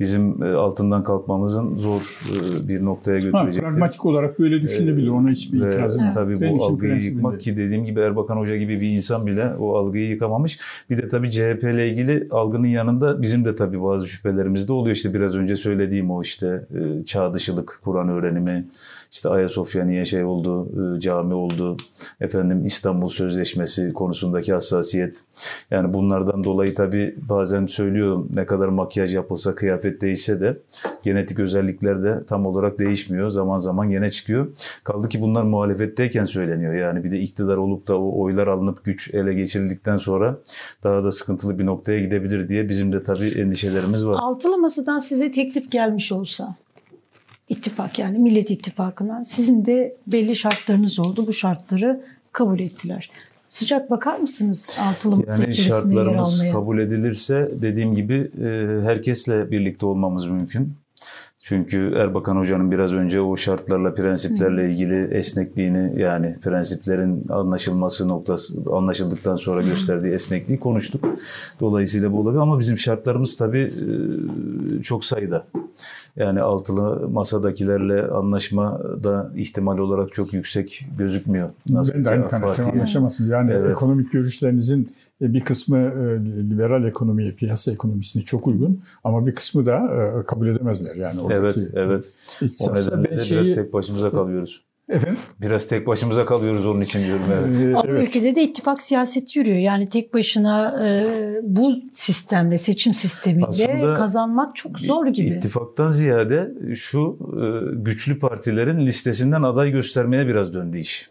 bizim 0.00 0.42
e, 0.42 0.46
altından 0.46 1.02
kalkmamızın 1.02 1.76
zor 1.78 2.20
e, 2.30 2.68
bir 2.68 2.84
noktaya 2.84 3.18
götürecek. 3.18 3.64
Pragmatik 3.64 4.06
olarak 4.06 4.38
böyle 4.38 4.62
düşünebilir. 4.62 5.08
Ona 5.08 5.30
hiçbir 5.30 5.58
itirazım 5.58 6.04
yok. 6.04 6.14
Tabii 6.14 6.50
bu 6.50 6.64
algıyı 6.64 7.02
yıkmak 7.02 7.40
ki 7.40 7.56
dediğim 7.56 7.84
gibi 7.84 8.00
Erbakan 8.00 8.36
Hoca 8.36 8.56
gibi 8.56 8.80
bir 8.80 8.88
insan 8.88 9.26
bile 9.26 9.54
o 9.58 9.76
algıyı 9.76 10.08
yıkamamış. 10.08 10.58
Bir 10.90 10.98
de 10.98 11.08
tabii 11.08 11.30
CHP 11.30 11.62
ile 11.62 11.88
ilgili 11.88 12.28
algının 12.30 12.66
yanında 12.66 13.22
bizim 13.22 13.44
de 13.44 13.56
tabii 13.56 13.82
bazı 13.82 14.06
şüphelerimiz 14.06 14.68
de 14.68 14.72
oluyor. 14.72 14.96
İşte 14.96 15.14
biraz 15.14 15.36
önce 15.36 15.56
söylediğim 15.56 16.10
o 16.10 16.22
işte 16.22 16.66
e, 16.74 17.04
çağ 17.04 17.34
dışılık, 17.34 17.80
Kur'an 17.84 18.08
öğrenimi, 18.08 18.68
işte 19.12 19.28
Ayasofya 19.28 19.84
niye 19.84 20.04
şey 20.04 20.24
oldu, 20.24 20.68
e, 20.96 21.00
cami 21.00 21.34
oldu, 21.34 21.76
efendim 22.20 22.64
İstanbul 22.64 23.08
Sözleşmesi 23.08 23.92
konusundaki 23.92 24.52
hassasiyet. 24.52 25.22
Yani 25.70 25.94
bunlardan 25.94 26.44
dolayı 26.44 26.74
tabii 26.74 27.14
bazen 27.28 27.66
söylüyorum 27.66 28.28
ne 28.34 28.46
kadar 28.46 28.68
makyaj 28.68 29.14
yapılsa, 29.14 29.54
kıyafet 29.54 30.00
değişse 30.00 30.40
de 30.40 30.58
genetik 31.02 31.38
özellikler 31.38 32.02
de 32.02 32.24
tam 32.26 32.46
olarak 32.46 32.78
değişmiyor. 32.78 33.30
Zaman 33.30 33.58
zaman 33.58 33.90
gene 33.90 34.10
çıkıyor. 34.10 34.48
Kaldı 34.84 35.08
ki 35.08 35.20
bunlar 35.20 35.42
muhalefetteyken 35.42 36.24
söyleniyor. 36.24 36.74
Yani 36.74 37.04
bir 37.04 37.10
de 37.10 37.18
iktidar 37.18 37.56
olup 37.56 37.88
da 37.88 37.98
o 37.98 38.20
oylar 38.22 38.46
alınıp 38.46 38.84
güç 38.84 39.14
ele 39.14 39.34
geçirildikten 39.34 39.96
sonra 39.96 40.38
daha 40.84 41.04
da 41.04 41.12
sıkıntılı 41.12 41.58
bir 41.58 41.66
noktaya 41.66 42.00
gidebilir 42.00 42.48
diye 42.48 42.68
bizim 42.68 42.92
de 42.92 43.02
tabii 43.02 43.28
endişelerimiz 43.28 44.06
var. 44.06 44.16
Altılı 44.20 44.58
Masa'dan 44.58 44.98
size 44.98 45.30
teklif 45.30 45.70
gelmiş 45.70 46.12
olsa 46.12 46.56
ittifak 47.48 47.98
yani 47.98 48.18
Millet 48.18 48.50
İttifakı'ndan 48.50 49.22
sizin 49.22 49.64
de 49.64 49.96
belli 50.06 50.36
şartlarınız 50.36 50.98
oldu. 50.98 51.26
Bu 51.26 51.32
şartları 51.32 52.00
kabul 52.32 52.60
ettiler. 52.60 53.10
Sıcak 53.48 53.90
bakar 53.90 54.18
mısınız 54.18 54.70
altılı 54.80 55.16
masa 55.16 55.42
yani 55.42 55.54
şartlarımız 55.54 56.44
kabul 56.52 56.78
edilirse 56.78 57.50
dediğim 57.62 57.94
gibi 57.94 58.30
e, 58.40 58.46
herkesle 58.84 59.50
birlikte 59.50 59.86
olmamız 59.86 60.26
mümkün. 60.26 60.74
Çünkü 61.48 61.94
Erbakan 61.96 62.36
Hoca'nın 62.36 62.70
biraz 62.70 62.94
önce 62.94 63.20
o 63.20 63.36
şartlarla, 63.36 63.94
prensiplerle 63.94 64.70
ilgili 64.70 65.14
esnekliğini 65.14 66.00
yani 66.00 66.36
prensiplerin 66.42 67.28
anlaşılması 67.28 68.08
noktası 68.08 68.54
anlaşıldıktan 68.72 69.36
sonra 69.36 69.62
gösterdiği 69.62 70.12
esnekliği 70.12 70.60
konuştuk. 70.60 71.04
Dolayısıyla 71.60 72.12
bu 72.12 72.20
olabilir 72.20 72.40
ama 72.40 72.58
bizim 72.58 72.78
şartlarımız 72.78 73.36
tabii 73.36 73.72
e, 74.78 74.82
çok 74.82 75.04
sayıda. 75.04 75.46
Yani 76.18 76.40
altılı 76.40 77.08
masadakilerle 77.08 78.02
anlaşma 78.02 78.80
da 79.04 79.30
ihtimal 79.34 79.78
olarak 79.78 80.12
çok 80.12 80.32
yüksek 80.32 80.86
gözükmüyor. 80.98 81.50
Nasıl 81.68 81.94
ben 81.94 82.04
de 82.04 82.10
aynı 82.10 82.28
kanaatte 82.28 82.62
anlaşamazsınız. 82.62 83.30
Yani 83.30 83.52
evet. 83.52 83.70
ekonomik 83.70 84.12
görüşlerinizin 84.12 84.92
e, 85.22 85.32
bir 85.32 85.40
kısmı 85.40 85.78
e, 85.78 86.20
liberal 86.50 86.84
ekonomiye, 86.84 87.32
piyasa 87.32 87.72
ekonomisine 87.72 88.22
çok 88.22 88.46
uygun 88.46 88.82
ama 89.04 89.26
bir 89.26 89.34
kısmı 89.34 89.66
da 89.66 89.82
kabul 90.26 90.48
edemezler. 90.48 90.96
Yani 90.96 91.20
evet, 91.30 91.70
evet. 91.74 92.12
O 92.68 92.74
nedenle 92.74 93.18
de 93.18 93.24
şeyi, 93.24 93.40
biraz 93.40 93.54
tek 93.54 93.72
başımıza 93.72 94.10
kalıyoruz. 94.10 94.67
Efendim? 94.88 95.18
Biraz 95.40 95.66
tek 95.66 95.86
başımıza 95.86 96.26
kalıyoruz 96.26 96.66
onun 96.66 96.80
için 96.80 97.04
diyorum 97.04 97.24
evet. 97.32 97.60
Ee, 97.60 97.76
Ama 97.76 97.84
evet. 97.88 98.08
ülkede 98.08 98.34
de 98.34 98.42
ittifak 98.42 98.80
siyaseti 98.80 99.38
yürüyor. 99.38 99.58
Yani 99.58 99.88
tek 99.88 100.14
başına 100.14 100.86
e, 100.86 101.06
bu 101.42 101.76
sistemle, 101.92 102.58
seçim 102.58 102.94
sistemiyle 102.94 103.46
Aslında 103.46 103.94
kazanmak 103.94 104.56
çok 104.56 104.78
zor 104.78 105.06
gibi. 105.06 105.26
İttifaktan 105.26 105.90
ziyade 105.90 106.54
şu 106.74 107.18
e, 107.20 107.44
güçlü 107.74 108.18
partilerin 108.18 108.80
listesinden 108.86 109.42
aday 109.42 109.70
göstermeye 109.70 110.26
biraz 110.26 110.54
döndü 110.54 110.78
iş. 110.78 111.10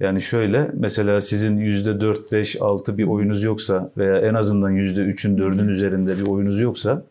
Yani 0.00 0.20
şöyle 0.20 0.70
mesela 0.74 1.20
sizin 1.20 1.56
yüzde 1.56 2.00
dört, 2.00 2.32
beş, 2.32 2.62
altı 2.62 2.98
bir 2.98 3.04
oyunuz 3.04 3.42
yoksa 3.42 3.90
veya 3.96 4.18
en 4.18 4.34
azından 4.34 4.70
yüzde 4.70 5.00
üçün, 5.00 5.38
dördün 5.38 5.68
üzerinde 5.68 6.18
bir 6.18 6.26
oyunuz 6.26 6.60
yoksa 6.60 7.02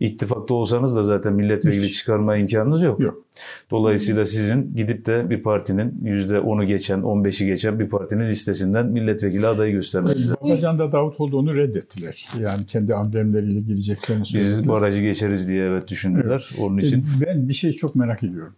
İttifakta 0.00 0.54
olsanız 0.54 0.96
da 0.96 1.02
zaten 1.02 1.32
milletvekili 1.32 1.90
çıkarma 1.90 2.36
imkanınız 2.36 2.82
yok. 2.82 3.00
Yok. 3.00 3.24
Dolayısıyla 3.70 4.24
sizin 4.24 4.76
gidip 4.76 5.06
de 5.06 5.30
bir 5.30 5.42
partinin 5.42 5.90
%10'u 6.04 6.64
geçen, 6.64 7.00
15'i 7.00 7.46
geçen 7.46 7.78
bir 7.78 7.88
partinin 7.88 8.28
listesinden 8.28 8.86
milletvekili 8.86 9.46
adayı 9.46 9.72
göstermeniz 9.72 10.30
lazım. 10.30 10.36
Babacan 10.42 10.78
da 10.78 10.92
Davutoğlu'nu 10.92 11.56
reddettiler. 11.56 12.26
Yani 12.40 12.66
kendi 12.66 12.94
amblemleriyle 12.94 13.60
gireceklerini 13.60 14.26
söylediler. 14.26 14.58
Biz 14.58 14.68
barajı 14.68 15.02
geçeriz 15.02 15.48
diye 15.48 15.64
evet 15.64 15.88
düşündüler. 15.88 16.48
Evet. 16.52 16.60
Onun 16.60 16.78
için. 16.78 17.04
Ben 17.26 17.48
bir 17.48 17.54
şey 17.54 17.72
çok 17.72 17.94
merak 17.94 18.22
ediyorum. 18.22 18.54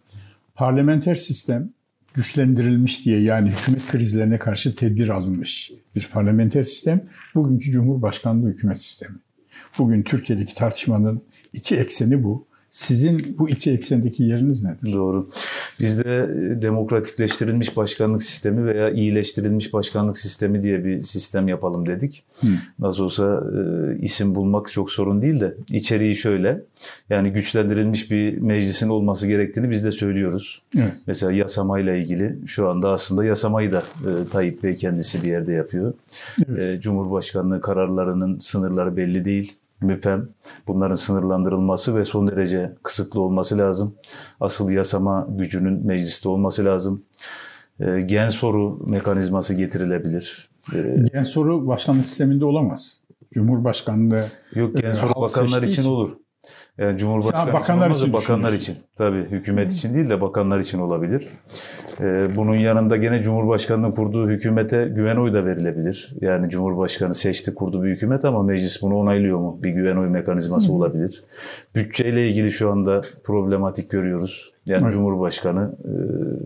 Parlamenter 0.55 1.14
sistem 1.14 1.70
güçlendirilmiş 2.14 3.05
diye 3.05 3.20
yani 3.20 3.51
hükümet 3.51 3.86
krizlerine 3.86 4.38
karşı 4.38 4.76
tedbir 4.76 5.09
alınmış 5.09 5.72
bir 5.97 6.09
parlamenter 6.12 6.62
sistem 6.62 7.05
bugünkü 7.34 7.70
Cumhurbaşkanlığı 7.70 8.49
hükümet 8.49 8.80
sistemi. 8.80 9.16
Bugün 9.78 10.03
Türkiye'deki 10.03 10.55
tartışmanın 10.55 11.22
iki 11.53 11.77
ekseni 11.77 12.25
bu. 12.25 12.51
Sizin 12.71 13.37
bu 13.39 13.49
iki 13.49 13.71
eksendeki 13.71 14.23
yeriniz 14.23 14.65
nedir? 14.65 14.93
Doğru. 14.93 15.29
Bizde 15.81 16.13
e, 16.13 16.63
demokratikleştirilmiş 16.63 17.77
başkanlık 17.77 18.23
sistemi 18.23 18.67
veya 18.67 18.91
iyileştirilmiş 18.91 19.73
başkanlık 19.73 20.19
sistemi 20.19 20.65
diye 20.65 20.85
bir 20.85 21.03
sistem 21.03 21.49
yapalım 21.49 21.87
dedik. 21.87 22.25
Hı. 22.41 22.47
Nasıl 22.79 23.05
olsa 23.05 23.45
e, 23.57 23.99
isim 23.99 24.35
bulmak 24.35 24.73
çok 24.73 24.91
sorun 24.91 25.23
değil 25.23 25.41
de 25.41 25.55
içeriği 25.69 26.17
şöyle. 26.17 26.63
Yani 27.09 27.31
güçlendirilmiş 27.31 28.11
bir 28.11 28.39
meclisin 28.39 28.89
olması 28.89 29.29
gerektiğini 29.29 29.71
biz 29.71 29.85
de 29.85 29.91
söylüyoruz. 29.91 30.63
Evet. 30.79 30.93
Mesela 31.07 31.33
yasamayla 31.33 31.95
ilgili 31.95 32.39
şu 32.47 32.69
anda 32.69 32.91
aslında 32.91 33.25
yasamayı 33.25 33.73
da 33.73 33.79
e, 33.79 34.29
Tayyip 34.29 34.63
Bey 34.63 34.75
kendisi 34.75 35.23
bir 35.23 35.29
yerde 35.29 35.53
yapıyor. 35.53 35.95
Evet. 36.49 36.79
E, 36.79 36.81
Cumhurbaşkanlığı 36.81 37.61
kararlarının 37.61 38.39
sınırları 38.39 38.97
belli 38.97 39.25
değil 39.25 39.57
müpem. 39.81 40.28
Bunların 40.66 40.95
sınırlandırılması 40.95 41.97
ve 41.97 42.05
son 42.05 42.28
derece 42.28 42.72
kısıtlı 42.83 43.20
olması 43.20 43.59
lazım. 43.59 43.95
Asıl 44.41 44.70
yasama 44.70 45.26
gücünün 45.31 45.87
mecliste 45.87 46.28
olması 46.28 46.64
lazım. 46.64 47.03
E, 47.81 48.01
gen 48.01 48.28
soru 48.28 48.78
mekanizması 48.87 49.55
getirilebilir. 49.55 50.49
E, 50.74 50.95
gen 51.12 51.22
soru 51.22 51.66
başkanlık 51.66 52.09
sisteminde 52.09 52.45
olamaz. 52.45 53.03
Cumhurbaşkanlığı 53.33 54.26
Yok 54.55 54.76
gen 54.76 54.93
soru 54.93 55.20
bakanlar 55.20 55.62
için, 55.62 55.83
için 55.83 55.91
olur. 55.91 56.16
Yani 56.81 56.99
Cumhurbaşkanı 56.99 57.53
bakanlar 57.53 57.91
için, 57.91 58.12
bakanlar 58.12 58.53
için. 58.53 58.76
Tabii 58.97 59.24
hükümet 59.31 59.72
için 59.72 59.95
değil 59.95 60.11
de 60.11 60.20
bakanlar 60.20 60.59
için 60.59 60.78
olabilir. 60.78 61.28
Ee, 62.01 62.37
bunun 62.37 62.55
yanında 62.55 62.97
gene 62.97 63.22
Cumhurbaşkanı'nın 63.22 63.93
kurduğu 63.93 64.28
hükümete 64.28 64.85
güven 64.85 65.16
oyu 65.16 65.35
da 65.35 65.47
verilebilir. 65.47 66.14
Yani 66.20 66.49
Cumhurbaşkanı 66.49 67.14
seçti 67.14 67.55
kurdu 67.55 67.83
bir 67.83 67.91
hükümet 67.91 68.24
ama 68.24 68.43
meclis 68.43 68.83
bunu 68.83 68.97
onaylıyor 68.97 69.39
mu? 69.39 69.59
Bir 69.62 69.70
güven 69.70 69.97
oyu 69.97 70.11
mekanizması 70.11 70.72
olabilir. 70.72 71.24
Bütçeyle 71.74 72.28
ilgili 72.28 72.53
şu 72.53 72.70
anda 72.70 73.01
problematik 73.24 73.91
görüyoruz. 73.91 74.53
Yani 74.66 74.83
evet. 74.83 74.93
Cumhurbaşkanı 74.93 75.72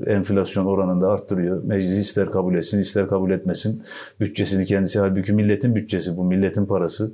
e, 0.06 0.10
enflasyon 0.12 0.66
oranında 0.66 1.08
arttırıyor. 1.08 1.64
Meclis 1.64 1.98
ister 1.98 2.30
kabul 2.30 2.54
etsin 2.54 2.78
ister 2.78 3.08
kabul 3.08 3.30
etmesin. 3.30 3.82
Bütçesini 4.20 4.64
kendisi 4.64 4.98
halbuki 4.98 5.32
milletin 5.32 5.74
bütçesi 5.74 6.16
bu 6.16 6.24
milletin 6.24 6.66
parası. 6.66 7.12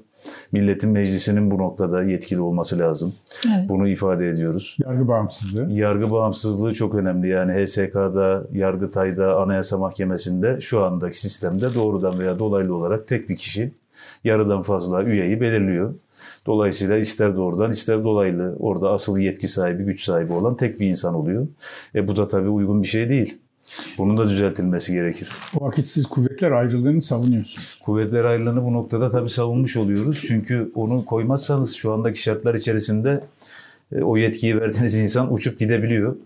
Milletin 0.52 0.90
meclisinin 0.90 1.50
bu 1.50 1.58
noktada 1.58 2.02
yetkili 2.02 2.40
olması 2.40 2.78
lazım. 2.78 3.14
Evet. 3.46 3.68
Bunu 3.68 3.88
ifade 3.88 4.28
ediyoruz. 4.28 4.76
Yargı 4.84 5.08
bağımsızlığı. 5.08 5.72
Yargı 5.72 6.10
bağımsızlığı 6.10 6.74
çok 6.74 6.94
önemli. 6.94 7.28
Yani 7.28 7.52
HSK'da, 7.52 8.44
Yargıtay'da, 8.52 9.36
Anayasa 9.36 9.78
Mahkemesi'nde 9.78 10.60
şu 10.60 10.84
andaki 10.84 11.20
sistemde 11.20 11.74
doğrudan 11.74 12.18
veya 12.18 12.38
dolaylı 12.38 12.74
olarak 12.74 13.08
tek 13.08 13.28
bir 13.28 13.36
kişi 13.36 13.72
yarıdan 14.24 14.62
fazla 14.62 15.02
üyeyi 15.02 15.40
belirliyor. 15.40 15.94
Dolayısıyla 16.46 16.96
ister 16.96 17.36
doğrudan 17.36 17.70
ister 17.70 18.04
dolaylı 18.04 18.56
orada 18.58 18.90
asıl 18.90 19.18
yetki 19.18 19.48
sahibi, 19.48 19.84
güç 19.84 20.04
sahibi 20.04 20.32
olan 20.32 20.56
tek 20.56 20.80
bir 20.80 20.86
insan 20.86 21.14
oluyor. 21.14 21.46
E 21.94 22.08
bu 22.08 22.16
da 22.16 22.28
tabii 22.28 22.48
uygun 22.48 22.82
bir 22.82 22.86
şey 22.86 23.08
değil. 23.08 23.38
Bunun 23.98 24.18
da 24.18 24.28
düzeltilmesi 24.28 24.92
gerekir. 24.92 25.28
O 25.60 25.66
vakit 25.66 25.86
siz 25.86 26.06
kuvvetler 26.06 26.50
ayrılığını 26.50 27.02
savunuyorsunuz. 27.02 27.80
Kuvvetler 27.84 28.24
ayrılığını 28.24 28.64
bu 28.64 28.72
noktada 28.72 29.10
tabii 29.10 29.30
savunmuş 29.30 29.76
oluyoruz. 29.76 30.24
Çünkü 30.28 30.72
onu 30.74 31.04
koymazsanız 31.04 31.74
şu 31.74 31.92
andaki 31.92 32.22
şartlar 32.22 32.54
içerisinde 32.54 33.24
e, 33.92 34.02
o 34.02 34.16
yetkiyi 34.16 34.60
verdiğiniz 34.60 34.94
insan 34.94 35.32
uçup 35.32 35.58
gidebiliyor. 35.58 36.16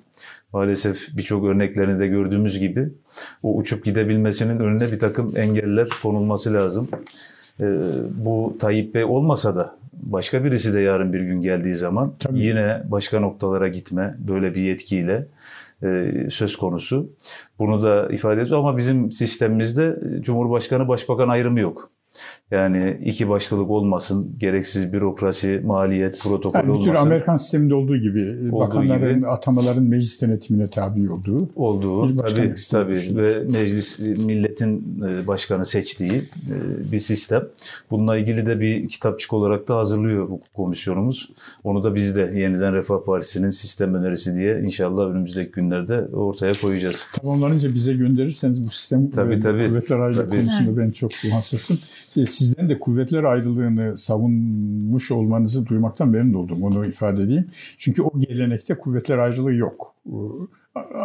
Maalesef 0.52 1.16
birçok 1.16 1.44
örneklerini 1.44 1.98
de 1.98 2.06
gördüğümüz 2.06 2.58
gibi 2.58 2.88
o 3.42 3.56
uçup 3.56 3.84
gidebilmesinin 3.84 4.60
önüne 4.60 4.92
bir 4.92 4.98
takım 4.98 5.36
engeller 5.36 5.88
konulması 6.02 6.54
lazım. 6.54 6.88
E, 7.60 7.66
bu 8.14 8.56
Tayyip 8.60 8.94
Bey 8.94 9.04
olmasa 9.04 9.56
da 9.56 9.76
başka 9.92 10.44
birisi 10.44 10.74
de 10.74 10.80
yarın 10.80 11.12
bir 11.12 11.20
gün 11.20 11.42
geldiği 11.42 11.74
zaman 11.74 12.12
Tabii. 12.18 12.44
yine 12.44 12.82
başka 12.84 13.20
noktalara 13.20 13.68
gitme 13.68 14.16
böyle 14.28 14.54
bir 14.54 14.62
yetkiyle 14.62 15.26
söz 16.30 16.56
konusu. 16.56 17.12
Bunu 17.58 17.82
da 17.82 18.08
ifade 18.08 18.32
ediyoruz 18.32 18.52
ama 18.52 18.76
bizim 18.76 19.10
sistemimizde 19.12 20.00
Cumhurbaşkanı 20.20 20.88
Başbakan 20.88 21.28
ayrımı 21.28 21.60
yok. 21.60 21.90
Yani 22.50 22.98
iki 23.04 23.28
başlılık 23.28 23.70
olmasın, 23.70 24.34
gereksiz 24.38 24.92
bürokrasi, 24.92 25.62
maliyet, 25.64 26.20
protokol 26.20 26.58
yani 26.58 26.70
olmasın. 26.70 26.94
Amerikan 26.94 27.36
sisteminde 27.36 27.74
olduğu 27.74 27.96
gibi 27.96 28.50
olduğu 28.52 28.60
bakanların, 28.60 29.16
gibi, 29.16 29.28
atamaların 29.28 29.84
meclis 29.84 30.22
denetimine 30.22 30.70
tabi 30.70 31.10
olduğu. 31.10 31.48
Olduğu, 31.56 32.16
tabii, 32.16 32.54
tabii. 32.70 33.16
Ve 33.16 33.40
meclis, 33.40 33.98
milletin 33.98 35.02
e, 35.08 35.26
başkanı 35.26 35.64
seçtiği 35.64 36.12
e, 36.12 36.92
bir 36.92 36.98
sistem. 36.98 37.42
Bununla 37.90 38.16
ilgili 38.16 38.46
de 38.46 38.60
bir 38.60 38.88
kitapçık 38.88 39.32
olarak 39.32 39.68
da 39.68 39.76
hazırlıyor 39.76 40.28
bu 40.28 40.40
komisyonumuz. 40.54 41.30
Onu 41.64 41.84
da 41.84 41.94
biz 41.94 42.16
de 42.16 42.30
yeniden 42.34 42.74
Refah 42.74 43.04
Partisi'nin 43.06 43.50
sistem 43.50 43.94
önerisi 43.94 44.34
diye 44.34 44.60
inşallah 44.60 45.10
önümüzdeki 45.10 45.50
günlerde 45.50 46.06
ortaya 46.12 46.52
koyacağız. 46.52 47.06
Tamamlanınca 47.22 47.74
bize 47.74 47.94
gönderirseniz 47.94 48.64
bu 48.64 48.68
sistem 48.68 49.10
tabii, 49.10 49.40
tabii, 49.40 49.68
kuvvetler 49.68 49.98
ayrılığı 49.98 50.30
konusunda 50.30 50.76
ben 50.76 50.90
çok 50.90 51.12
hassasım 51.32 51.78
sizden 52.04 52.68
de 52.68 52.80
kuvvetler 52.80 53.24
ayrılığını 53.24 53.96
savunmuş 53.96 55.10
olmanızı 55.10 55.66
duymaktan 55.66 56.08
memnun 56.08 56.34
oldum. 56.34 56.62
Onu 56.62 56.86
ifade 56.86 57.22
edeyim. 57.22 57.50
Çünkü 57.78 58.02
o 58.02 58.20
gelenekte 58.20 58.74
kuvvetler 58.74 59.18
ayrılığı 59.18 59.54
yok. 59.54 59.94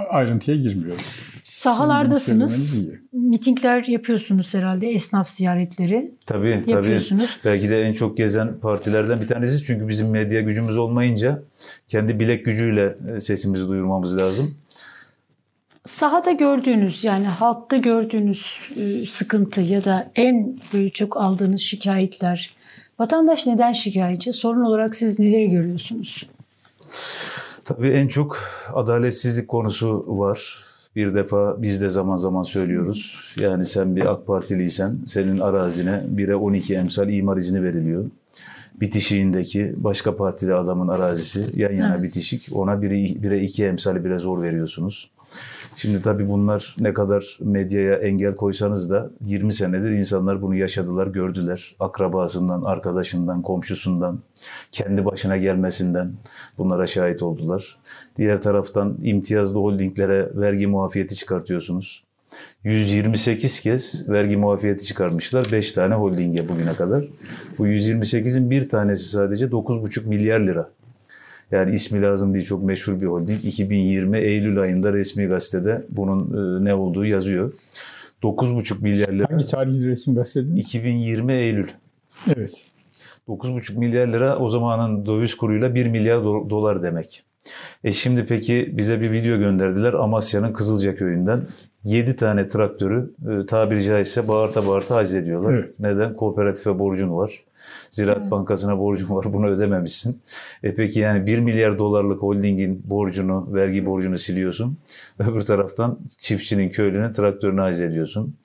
Ayrıntıya 0.09 0.57
girmiyorum. 0.57 1.01
Sahalardasınız. 1.43 2.79
Mitingler 3.13 3.83
yapıyorsunuz 3.83 4.53
herhalde. 4.53 4.89
Esnaf 4.89 5.29
ziyaretleri. 5.29 6.11
Tabii 6.25 6.63
tabii. 6.69 6.99
Belki 7.45 7.69
de 7.69 7.81
en 7.81 7.93
çok 7.93 8.17
gezen 8.17 8.59
partilerden 8.59 9.21
bir 9.21 9.27
tanesi. 9.27 9.63
Çünkü 9.63 9.87
bizim 9.87 10.09
medya 10.09 10.41
gücümüz 10.41 10.77
olmayınca 10.77 11.43
kendi 11.87 12.19
bilek 12.19 12.45
gücüyle 12.45 12.97
e, 13.15 13.19
sesimizi 13.19 13.67
duyurmamız 13.67 14.17
lazım 14.17 14.55
sahada 15.89 16.31
gördüğünüz 16.31 17.03
yani 17.03 17.27
halkta 17.27 17.77
gördüğünüz 17.77 18.45
e, 18.75 19.05
sıkıntı 19.05 19.61
ya 19.61 19.83
da 19.83 20.11
en 20.15 20.59
çok 20.93 21.17
aldığınız 21.17 21.61
şikayetler 21.61 22.55
vatandaş 22.99 23.47
neden 23.47 23.71
şikayetçi? 23.71 24.31
Sorun 24.31 24.61
olarak 24.61 24.95
siz 24.95 25.19
neleri 25.19 25.49
görüyorsunuz? 25.49 26.29
Tabii 27.65 27.89
en 27.89 28.07
çok 28.07 28.37
adaletsizlik 28.73 29.47
konusu 29.47 30.05
var. 30.07 30.63
Bir 30.95 31.13
defa 31.13 31.61
biz 31.61 31.81
de 31.81 31.89
zaman 31.89 32.15
zaman 32.15 32.41
söylüyoruz. 32.41 33.33
Yani 33.35 33.65
sen 33.65 33.95
bir 33.95 34.05
AK 34.05 34.27
Partiliysen 34.27 34.97
senin 35.05 35.39
arazine 35.39 36.03
1'e 36.15 36.35
12 36.35 36.75
emsal 36.75 37.09
imar 37.09 37.37
izni 37.37 37.63
veriliyor. 37.63 38.05
bitişiğindeki 38.81 39.73
başka 39.77 40.15
partili 40.15 40.53
adamın 40.53 40.87
arazisi 40.87 41.45
yan 41.55 41.71
yana 41.71 41.93
evet. 41.93 42.03
bitişik. 42.03 42.49
Ona 42.53 42.81
biri, 42.81 43.23
bire 43.23 43.41
iki 43.41 43.65
emsali 43.65 44.05
bile 44.05 44.19
zor 44.19 44.41
veriyorsunuz. 44.41 45.09
Şimdi 45.75 46.01
tabii 46.01 46.30
bunlar 46.30 46.75
ne 46.80 46.93
kadar 46.93 47.38
medyaya 47.41 47.95
engel 47.95 48.36
koysanız 48.36 48.91
da 48.91 49.11
20 49.25 49.53
senedir 49.53 49.89
insanlar 49.89 50.41
bunu 50.41 50.55
yaşadılar, 50.55 51.07
gördüler. 51.07 51.75
Akrabasından, 51.80 52.61
arkadaşından, 52.61 53.41
komşusundan, 53.41 54.19
kendi 54.71 55.05
başına 55.05 55.38
gelmesinden 55.38 56.13
bunlara 56.57 56.86
şahit 56.86 57.23
oldular. 57.23 57.77
Diğer 58.15 58.41
taraftan 58.41 58.97
imtiyazlı 59.01 59.59
holdinglere 59.59 60.30
vergi 60.36 60.67
muafiyeti 60.67 61.15
çıkartıyorsunuz. 61.15 62.03
128 62.63 63.59
kez 63.59 64.09
vergi 64.09 64.38
muafiyeti 64.38 64.86
çıkarmışlar. 64.86 65.51
5 65.51 65.71
tane 65.71 65.93
holdinge 65.95 66.49
bugüne 66.49 66.73
kadar. 66.73 67.05
Bu 67.57 67.67
128'in 67.67 68.49
bir 68.49 68.69
tanesi 68.69 69.09
sadece 69.09 69.45
9,5 69.45 70.07
milyar 70.07 70.39
lira. 70.39 70.69
Yani 71.51 71.73
ismi 71.73 72.01
lazım 72.01 72.33
değil 72.33 72.45
çok 72.45 72.63
meşhur 72.63 73.01
bir 73.01 73.05
holding. 73.05 73.45
2020 73.45 74.17
Eylül 74.19 74.59
ayında 74.59 74.93
resmi 74.93 75.25
gazetede 75.25 75.85
bunun 75.89 76.19
e, 76.61 76.65
ne 76.65 76.73
olduğu 76.73 77.05
yazıyor. 77.05 77.53
9,5 78.23 78.83
milyar 78.83 79.09
lira. 79.13 79.27
Hangi 79.29 79.47
tarihli 79.47 79.87
resmi 79.87 80.15
gazetede? 80.15 80.59
2020 80.59 81.33
Eylül. 81.33 81.67
Evet. 82.35 82.65
9,5 83.27 83.79
milyar 83.79 84.07
lira 84.07 84.37
o 84.37 84.49
zamanın 84.49 85.05
döviz 85.05 85.35
kuruyla 85.35 85.75
1 85.75 85.85
milyar 85.87 86.17
do- 86.17 86.49
dolar 86.49 86.83
demek. 86.83 87.23
E 87.83 87.91
şimdi 87.91 88.25
peki 88.25 88.73
bize 88.77 89.01
bir 89.01 89.11
video 89.11 89.37
gönderdiler 89.37 89.93
Amasya'nın 89.93 90.53
Kızılca 90.53 90.95
köyünden. 90.95 91.47
7 91.89 92.15
tane 92.15 92.47
traktörü 92.47 93.11
e, 93.29 93.45
tabiri 93.45 93.83
caizse 93.83 94.27
bağırta 94.27 94.67
bağırta 94.67 94.95
haczediyorlar. 94.95 95.53
Evet. 95.53 95.79
Neden? 95.79 96.15
Kooperatife 96.15 96.79
borcun 96.79 97.17
var. 97.17 97.39
Ziraat 97.89 98.17
evet. 98.21 98.31
Bankası'na 98.31 98.79
borcun 98.79 99.15
var 99.15 99.33
bunu 99.33 99.47
ödememişsin. 99.47 100.21
E 100.63 100.75
peki 100.75 100.99
yani 100.99 101.25
1 101.25 101.39
milyar 101.39 101.79
dolarlık 101.79 102.21
holdingin 102.21 102.83
borcunu, 102.85 103.53
vergi 103.53 103.85
borcunu 103.85 104.17
siliyorsun. 104.17 104.77
Öbür 105.19 105.41
taraftan 105.41 105.99
çiftçinin, 106.19 106.69
köylünün 106.69 107.13
traktörünü 107.13 107.61
haz 107.61 107.81
ediyorsun. 107.81 108.35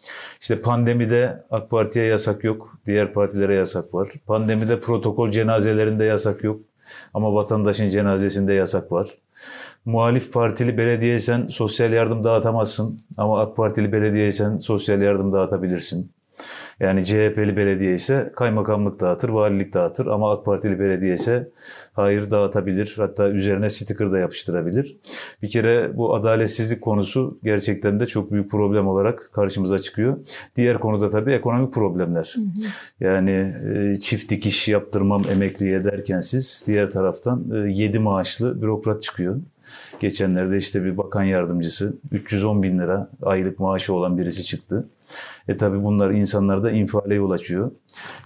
İşte 0.40 0.60
pandemide 0.60 1.44
AK 1.50 1.70
Parti'ye 1.70 2.06
yasak 2.06 2.44
yok, 2.44 2.78
diğer 2.86 3.12
partilere 3.12 3.54
yasak 3.54 3.94
var. 3.94 4.08
Pandemide 4.26 4.80
protokol 4.80 5.30
cenazelerinde 5.30 6.04
yasak 6.04 6.44
yok. 6.44 6.60
Ama 7.14 7.34
vatandaşın 7.34 7.88
cenazesinde 7.88 8.52
yasak 8.52 8.92
var. 8.92 9.08
Muhalif 9.84 10.32
partili 10.32 10.78
belediyeysen 10.78 11.46
sosyal 11.46 11.92
yardım 11.92 12.24
dağıtamazsın 12.24 13.00
ama 13.16 13.40
AK 13.40 13.56
Partili 13.56 13.92
belediyeysen 13.92 14.56
sosyal 14.56 15.02
yardım 15.02 15.32
dağıtabilirsin. 15.32 16.10
Yani 16.80 17.04
CHP'li 17.04 17.56
belediye 17.56 17.94
ise 17.94 18.32
kaymakamlık 18.36 19.00
dağıtır, 19.00 19.28
valilik 19.28 19.74
dağıtır 19.74 20.06
ama 20.06 20.32
AK 20.32 20.44
Partili 20.44 20.80
belediye 20.80 21.14
ise 21.14 21.48
hayır 21.92 22.30
dağıtabilir. 22.30 22.94
Hatta 22.96 23.28
üzerine 23.28 23.70
sticker 23.70 24.12
da 24.12 24.18
yapıştırabilir. 24.18 24.96
Bir 25.42 25.48
kere 25.48 25.96
bu 25.96 26.14
adaletsizlik 26.14 26.82
konusu 26.82 27.38
gerçekten 27.42 28.00
de 28.00 28.06
çok 28.06 28.32
büyük 28.32 28.50
problem 28.50 28.88
olarak 28.88 29.30
karşımıza 29.32 29.78
çıkıyor. 29.78 30.16
Diğer 30.56 30.80
konuda 30.80 31.08
tabii 31.08 31.32
ekonomik 31.32 31.74
problemler. 31.74 32.34
Hı 32.36 32.40
hı. 32.40 32.44
Yani 33.00 33.54
e, 33.74 34.00
çift 34.00 34.30
dikiş 34.30 34.68
yaptırmam 34.68 35.22
emekliye 35.30 35.84
derken 35.84 36.20
siz 36.20 36.64
diğer 36.66 36.90
taraftan 36.90 37.66
e, 37.66 37.72
7 37.72 37.98
maaşlı 37.98 38.62
bürokrat 38.62 39.02
çıkıyor. 39.02 39.36
Geçenlerde 40.00 40.58
işte 40.58 40.84
bir 40.84 40.96
bakan 40.96 41.22
yardımcısı 41.22 41.96
310 42.10 42.62
bin 42.62 42.78
lira 42.78 43.10
aylık 43.22 43.60
maaşı 43.60 43.94
olan 43.94 44.18
birisi 44.18 44.44
çıktı. 44.44 44.88
E 45.48 45.56
tabi 45.56 45.84
bunlar 45.84 46.10
insanlarda 46.10 46.70
infiale 46.70 47.14
yol 47.14 47.30
açıyor. 47.30 47.70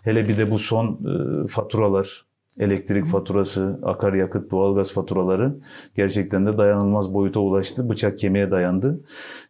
Hele 0.03 0.29
bir 0.29 0.39
de 0.39 0.51
bu 0.51 0.59
son 0.59 0.87
e, 0.87 1.47
faturalar, 1.47 2.25
elektrik 2.59 3.07
faturası, 3.07 3.79
akaryakıt, 3.83 4.51
doğalgaz 4.51 4.93
faturaları 4.93 5.55
gerçekten 5.95 6.47
de 6.47 6.59
dayanılmaz 6.59 7.15
boyuta 7.15 7.41
ulaştı. 7.41 7.89
Bıçak 7.89 8.19
kemiğe 8.19 8.51
dayandı. 8.51 9.01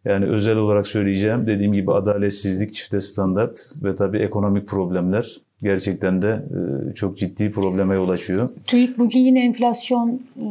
Yani 0.05 0.25
özel 0.25 0.55
olarak 0.55 0.87
söyleyeceğim 0.87 1.45
dediğim 1.47 1.73
gibi 1.73 1.93
adaletsizlik, 1.93 2.73
çifte 2.73 2.99
standart 2.99 3.59
ve 3.83 3.95
tabii 3.95 4.17
ekonomik 4.17 4.67
problemler 4.67 5.37
gerçekten 5.61 6.21
de 6.21 6.45
e, 6.89 6.93
çok 6.93 7.17
ciddi 7.17 7.51
probleme 7.51 7.95
yol 7.95 8.09
açıyor. 8.09 8.49
TÜİK 8.65 8.97
bugün 8.97 9.19
yine 9.19 9.45
enflasyon 9.45 10.21
e, 10.37 10.47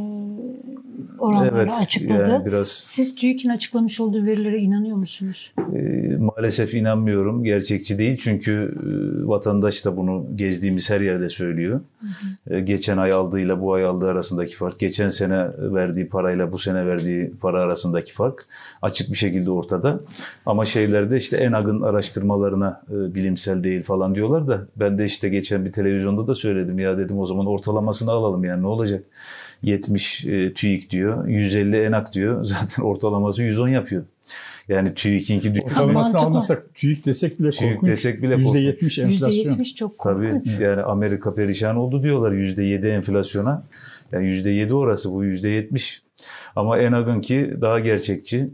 oranlarını 1.18 1.59
evet, 1.59 1.72
açıkladı. 1.80 2.30
Yani 2.30 2.46
biraz, 2.46 2.68
Siz 2.68 3.14
TÜİK'in 3.14 3.49
açıklamış 3.49 4.01
olduğu 4.01 4.26
verilere 4.26 4.59
inanıyor 4.59 4.96
musunuz? 4.96 5.53
E, 5.74 5.80
maalesef 6.16 6.74
inanmıyorum. 6.74 7.44
Gerçekçi 7.44 7.99
değil 7.99 8.16
çünkü 8.16 8.74
e, 8.82 9.28
vatandaş 9.28 9.84
da 9.84 9.96
bunu 9.96 10.26
gezdiğimiz 10.36 10.90
her 10.90 11.01
yerde 11.01 11.28
söylüyor. 11.28 11.80
Hı 12.01 12.07
hı. 12.07 12.55
E, 12.55 12.61
geçen 12.61 12.96
ay 12.96 13.12
aldığıyla 13.12 13.61
bu 13.61 13.74
ay 13.74 13.84
aldığı 13.84 14.09
arasındaki 14.09 14.57
fark, 14.57 14.78
geçen 14.78 15.09
sene 15.09 15.49
verdiği 15.59 16.09
parayla 16.09 16.53
bu 16.53 16.59
sene 16.59 16.86
verdiği 16.86 17.32
para 17.40 17.61
arasındaki 17.61 18.12
fark 18.12 18.46
açık 18.82 19.11
bir 19.11 19.16
şekilde 19.16 19.51
ortada. 19.51 20.01
Ama 20.46 20.64
şeylerde 20.64 21.16
işte 21.16 21.36
en 21.36 21.53
agın 21.53 21.82
araştırmalarına 21.82 22.82
e, 22.90 23.14
bilimsel 23.14 23.64
değil 23.64 23.82
falan 23.82 24.14
diyorlar 24.14 24.49
da 24.49 24.66
ben 24.76 24.99
de 24.99 25.05
işte 25.05 25.28
geçen 25.28 25.64
bir 25.64 25.72
televizyonda 25.72 26.26
da 26.26 26.34
söyledim 26.34 26.78
ya 26.78 26.99
dedim 26.99 27.18
o 27.18 27.26
zaman 27.26 27.46
ortalamasını 27.46 28.11
alalım 28.11 28.44
yani 28.44 28.62
ne 28.62 28.66
olacak? 28.66 29.05
70 29.62 30.26
e, 30.26 30.54
TÜİK 30.54 30.90
diyor, 30.90 31.28
150 31.28 31.76
ENAK 31.76 32.12
diyor. 32.12 32.44
Zaten 32.44 32.82
ortalaması 32.82 33.42
110 33.42 33.68
yapıyor. 33.68 34.04
Yani 34.68 34.94
TÜİK'inki 34.94 35.54
düşük. 35.54 35.66
Ortalamasını 35.66 36.20
almasak 36.20 36.74
TÜİK 36.74 37.06
desek 37.06 37.40
bile 37.40 37.50
TÜİK 37.50 37.74
korkunç. 37.74 37.90
desek 37.90 38.22
bile 38.22 38.34
%70 38.34 39.02
enflasyon. 39.02 39.54
%70 39.54 39.74
çok 39.74 39.98
korkunç. 39.98 40.44
Tabii 40.54 40.64
yani 40.64 40.82
Amerika 40.82 41.34
perişan 41.34 41.76
oldu 41.76 42.02
diyorlar 42.02 42.32
%7 42.32 42.88
enflasyona. 42.88 43.62
Yani 44.12 44.26
%7 44.26 44.72
orası 44.72 45.12
bu 45.12 45.24
%70. 45.24 46.00
Ama 46.56 46.78
Enag'ın 46.78 47.20
ki 47.20 47.54
daha 47.61 47.80
gerçekçi 47.80 48.38
e, 48.38 48.48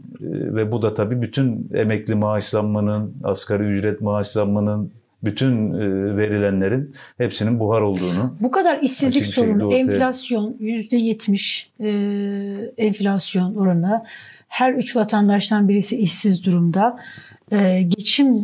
ve 0.55 0.71
bu 0.71 0.81
da 0.81 0.93
tabii 0.93 1.21
bütün 1.21 1.69
emekli 1.73 2.15
maaş 2.15 2.43
zammının, 2.43 3.13
asgari 3.23 3.63
ücret 3.63 4.01
maaş 4.01 4.27
zammının, 4.27 4.91
bütün 5.25 5.73
e, 5.73 6.17
verilenlerin 6.17 6.95
hepsinin 7.17 7.59
buhar 7.59 7.81
olduğunu. 7.81 8.37
Bu 8.39 8.51
kadar 8.51 8.79
işsizlik 8.81 9.25
sorunu, 9.25 9.73
enflasyon 9.73 10.55
yüzde 10.59 10.97
yetmiş 10.97 11.71
e, 11.79 11.89
enflasyon 12.77 13.55
oranı, 13.55 14.03
her 14.47 14.73
üç 14.73 14.95
vatandaştan 14.95 15.69
birisi 15.69 15.95
işsiz 15.95 16.45
durumda, 16.45 16.99
e, 17.51 17.81
geçim 17.81 18.35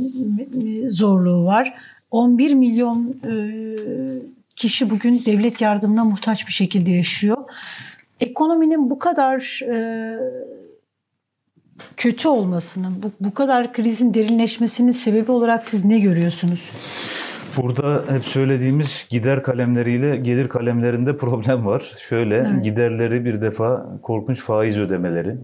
zorluğu 0.89 1.45
var. 1.45 1.73
11 2.11 2.53
milyon 2.53 3.15
kişi 4.55 4.89
bugün 4.89 5.21
devlet 5.25 5.61
yardımına 5.61 6.03
muhtaç 6.03 6.47
bir 6.47 6.53
şekilde 6.53 6.91
yaşıyor. 6.91 7.37
Ekonominin 8.19 8.89
bu 8.89 8.99
kadar 8.99 9.61
kötü 11.97 12.27
olmasının, 12.27 13.03
bu, 13.03 13.11
bu 13.19 13.33
kadar 13.33 13.73
krizin 13.73 14.13
derinleşmesinin 14.13 14.91
sebebi 14.91 15.31
olarak 15.31 15.65
siz 15.65 15.85
ne 15.85 15.99
görüyorsunuz? 15.99 16.61
Burada 17.57 18.03
hep 18.09 18.25
söylediğimiz 18.25 19.07
gider 19.09 19.43
kalemleriyle 19.43 20.17
gelir 20.17 20.49
kalemlerinde 20.49 21.17
problem 21.17 21.65
var. 21.65 21.91
Şöyle 21.99 22.35
evet. 22.35 22.63
giderleri 22.63 23.25
bir 23.25 23.41
defa 23.41 23.99
korkunç 24.01 24.41
faiz 24.41 24.79
ödemeleri. 24.79 25.35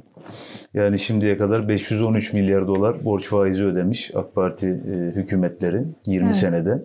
Yani 0.73 0.99
şimdiye 0.99 1.37
kadar 1.37 1.67
513 1.67 2.33
milyar 2.33 2.67
dolar 2.67 3.05
borç 3.05 3.27
faizi 3.27 3.65
ödemiş 3.65 4.11
AK 4.15 4.35
Parti 4.35 4.67
e, 4.67 5.15
hükümetleri 5.15 5.83
20 6.05 6.25
evet. 6.25 6.35
senede. 6.35 6.81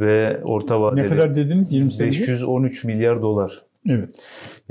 Ve 0.00 0.40
orta 0.44 0.80
vadeli... 0.80 1.04
Ne 1.04 1.08
kadar 1.08 1.36
dediniz 1.36 1.72
20 1.72 1.92
senede? 1.92 2.10
513 2.10 2.84
milyar 2.84 3.22
dolar. 3.22 3.62
Evet. 3.88 4.08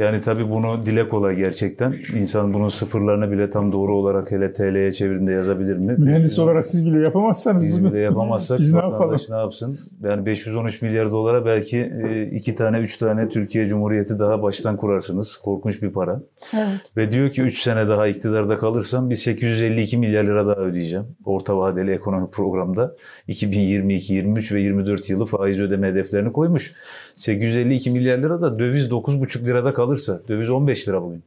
Yani 0.02 0.22
tabii 0.22 0.50
bunu 0.50 0.86
dile 0.86 1.08
kolay 1.08 1.36
gerçekten. 1.36 1.96
İnsan 2.16 2.54
bunun 2.54 2.70
sıfırlarını 2.70 3.32
bile 3.32 3.50
tam 3.50 3.72
doğru 3.72 3.96
olarak 3.96 4.32
hele 4.32 4.54
TL'ye 4.54 4.92
çevirdiğinde 4.92 5.32
yazabilir 5.32 5.78
mi? 5.78 5.96
Mühendis 5.98 6.40
olarak 6.40 6.66
siz 6.66 6.86
bile 6.86 7.00
yapamazsanız 7.00 7.66
biz 7.66 7.84
bunu. 7.84 7.94
bile 7.94 8.00
yapamazsak 8.00 8.60
biz 8.60 8.74
ne 8.74 8.80
yapalım? 8.80 9.16
ne 9.30 9.36
yapsın? 9.36 9.80
Yani 10.04 10.26
513 10.26 10.82
milyar 10.82 11.12
dolara 11.12 11.46
belki 11.46 11.78
e, 11.78 12.26
iki 12.26 12.56
tane, 12.56 12.80
üç 12.80 12.98
tane 12.98 13.30
Türkiye 13.30 13.68
Cumhuriyeti 13.68 14.20
daha 14.20 14.42
baştan 14.42 14.78
kurarsınız. 14.78 15.38
Korkunç 15.38 15.82
bir 15.82 15.90
para. 15.90 16.22
Evet. 16.54 16.68
Ve 16.98 17.12
diyor 17.12 17.30
ki 17.30 17.42
3 17.42 17.62
sene 17.62 17.88
daha 17.88 18.08
iktidarda 18.08 18.58
kalırsam 18.58 19.10
bir 19.10 19.16
852 19.16 19.98
milyar 19.98 20.24
lira 20.24 20.48
daha 20.48 20.62
ödeyeceğim. 20.62 21.06
Orta 21.26 21.58
vadeli 21.58 21.92
ekonomik 21.92 22.34
programda 22.34 22.96
2022, 23.28 24.14
23 24.14 24.52
ve 24.52 24.62
24 24.62 25.10
yılı 25.10 25.26
faiz 25.26 25.62
ödeme 25.62 25.88
hedeflerini 25.88 26.32
koymuş. 26.32 26.74
852 27.16 27.92
milyar 27.92 28.18
lira 28.18 28.42
da 28.42 28.60
döviz 28.60 28.88
9,5 28.88 29.46
lirada 29.46 29.74
kalırsa, 29.92 30.22
döviz 30.28 30.50
15 30.50 30.88
lira 30.88 31.02
bugün. 31.02 31.24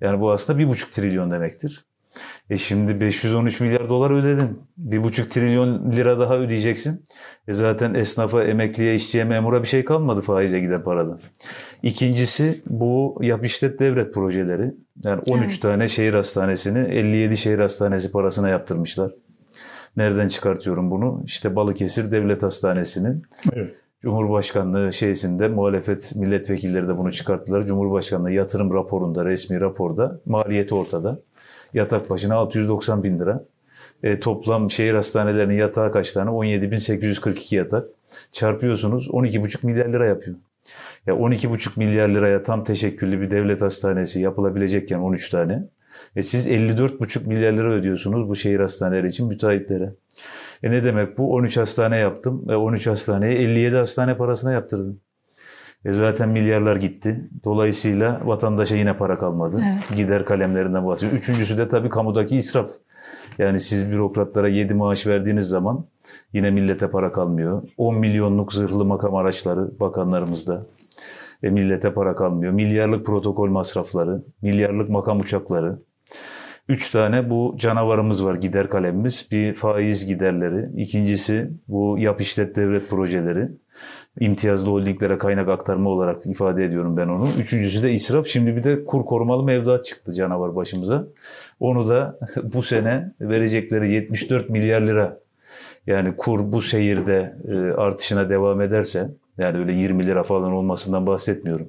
Yani 0.00 0.20
bu 0.20 0.32
aslında 0.32 0.62
1,5 0.62 0.90
trilyon 0.90 1.30
demektir. 1.30 1.84
E 2.50 2.56
şimdi 2.56 3.00
513 3.00 3.60
milyar 3.60 3.88
dolar 3.88 4.10
ödedin. 4.10 4.60
1,5 4.88 5.28
trilyon 5.28 5.92
lira 5.92 6.18
daha 6.18 6.36
ödeyeceksin. 6.38 7.04
E 7.48 7.52
zaten 7.52 7.94
esnafa, 7.94 8.44
emekliye, 8.44 8.94
işçiye, 8.94 9.24
memura 9.24 9.62
bir 9.62 9.68
şey 9.68 9.84
kalmadı 9.84 10.20
faize 10.20 10.60
giden 10.60 10.84
paradan. 10.84 11.20
İkincisi 11.82 12.62
bu 12.66 13.18
yap 13.20 13.44
işlet 13.44 13.78
devlet 13.78 14.14
projeleri. 14.14 14.74
Yani 15.04 15.22
13 15.26 15.44
evet. 15.44 15.62
tane 15.62 15.88
şehir 15.88 16.14
hastanesini 16.14 16.78
57 16.78 17.36
şehir 17.36 17.58
hastanesi 17.58 18.12
parasına 18.12 18.48
yaptırmışlar. 18.48 19.12
Nereden 19.96 20.28
çıkartıyorum 20.28 20.90
bunu? 20.90 21.22
İşte 21.24 21.56
Balıkesir 21.56 22.10
Devlet 22.10 22.42
Hastanesi'nin. 22.42 23.22
Evet 23.52 23.83
Cumhurbaşkanlığı 24.04 24.92
şeysinde 24.92 25.48
muhalefet 25.48 26.16
milletvekilleri 26.16 26.88
de 26.88 26.98
bunu 26.98 27.12
çıkarttılar. 27.12 27.66
Cumhurbaşkanlığı 27.66 28.32
yatırım 28.32 28.74
raporunda, 28.74 29.24
resmi 29.24 29.60
raporda 29.60 30.20
maliyeti 30.26 30.74
ortada. 30.74 31.20
Yatak 31.74 32.10
başına 32.10 32.34
690 32.34 33.04
bin 33.04 33.18
lira. 33.18 33.44
E, 34.02 34.20
toplam 34.20 34.70
şehir 34.70 34.94
hastanelerinin 34.94 35.54
yatağı 35.54 35.92
kaç 35.92 36.12
tane? 36.12 36.30
17.842 36.30 37.56
yatak. 37.56 37.88
Çarpıyorsunuz 38.32 39.08
12,5 39.08 39.66
milyar 39.66 39.88
lira 39.88 40.06
yapıyor. 40.06 40.36
Ya 41.06 41.14
12,5 41.14 41.78
milyar 41.78 42.08
liraya 42.08 42.42
tam 42.42 42.64
teşekküllü 42.64 43.20
bir 43.20 43.30
devlet 43.30 43.62
hastanesi 43.62 44.20
yapılabilecekken 44.20 44.98
13 44.98 45.28
tane. 45.28 45.64
E 46.16 46.22
siz 46.22 46.46
54,5 46.48 47.28
milyar 47.28 47.52
lira 47.52 47.72
ödüyorsunuz 47.72 48.28
bu 48.28 48.36
şehir 48.36 48.60
hastaneleri 48.60 49.06
için 49.06 49.28
müteahhitlere. 49.28 49.94
E 50.64 50.70
ne 50.70 50.84
demek 50.84 51.18
bu? 51.18 51.34
13 51.34 51.56
hastane 51.56 51.96
yaptım 51.96 52.48
ve 52.48 52.56
13 52.56 52.86
hastaneye 52.86 53.34
57 53.34 53.76
hastane 53.76 54.16
parasına 54.16 54.52
yaptırdım. 54.52 55.00
E 55.84 55.92
zaten 55.92 56.28
milyarlar 56.28 56.76
gitti. 56.76 57.30
Dolayısıyla 57.44 58.20
vatandaşa 58.24 58.76
yine 58.76 58.96
para 58.96 59.18
kalmadı. 59.18 59.62
Evet. 59.64 59.96
Gider 59.96 60.24
kalemlerinden 60.24 60.86
bahsediyor. 60.86 61.18
Üçüncüsü 61.18 61.58
de 61.58 61.68
tabii 61.68 61.88
kamudaki 61.88 62.36
israf. 62.36 62.70
Yani 63.38 63.60
siz 63.60 63.90
bürokratlara 63.92 64.48
7 64.48 64.74
maaş 64.74 65.06
verdiğiniz 65.06 65.48
zaman 65.48 65.86
yine 66.32 66.50
millete 66.50 66.90
para 66.90 67.12
kalmıyor. 67.12 67.62
10 67.76 67.98
milyonluk 67.98 68.52
zırhlı 68.52 68.84
makam 68.84 69.14
araçları 69.14 69.80
bakanlarımızda. 69.80 70.66
E 71.42 71.50
millete 71.50 71.94
para 71.94 72.14
kalmıyor. 72.14 72.52
Milyarlık 72.52 73.06
protokol 73.06 73.48
masrafları, 73.48 74.22
milyarlık 74.42 74.88
makam 74.88 75.20
uçakları. 75.20 75.78
Üç 76.68 76.90
tane 76.90 77.30
bu 77.30 77.54
canavarımız 77.58 78.24
var 78.24 78.34
gider 78.34 78.68
kalemimiz. 78.68 79.28
Bir 79.32 79.54
faiz 79.54 80.06
giderleri, 80.06 80.80
ikincisi 80.82 81.50
bu 81.68 81.98
yap 81.98 82.20
işlet 82.20 82.56
devlet 82.56 82.90
projeleri. 82.90 83.48
İmtiyazlı 84.20 84.70
holdinglere 84.70 85.18
kaynak 85.18 85.48
aktarma 85.48 85.90
olarak 85.90 86.26
ifade 86.26 86.64
ediyorum 86.64 86.96
ben 86.96 87.08
onu. 87.08 87.28
Üçüncüsü 87.38 87.82
de 87.82 87.92
israf. 87.92 88.26
Şimdi 88.26 88.56
bir 88.56 88.64
de 88.64 88.84
kur 88.84 89.04
korumalı 89.04 89.42
mevduat 89.42 89.84
çıktı 89.84 90.14
canavar 90.14 90.56
başımıza. 90.56 91.06
Onu 91.60 91.88
da 91.88 92.18
bu 92.42 92.62
sene 92.62 93.12
verecekleri 93.20 93.92
74 93.92 94.50
milyar 94.50 94.80
lira 94.80 95.18
yani 95.86 96.16
kur 96.16 96.52
bu 96.52 96.60
seyirde 96.60 97.36
e, 97.48 97.54
artışına 97.80 98.30
devam 98.30 98.60
ederse 98.60 99.10
yani 99.38 99.58
öyle 99.58 99.72
20 99.72 100.06
lira 100.06 100.22
falan 100.22 100.52
olmasından 100.52 101.06
bahsetmiyorum. 101.06 101.68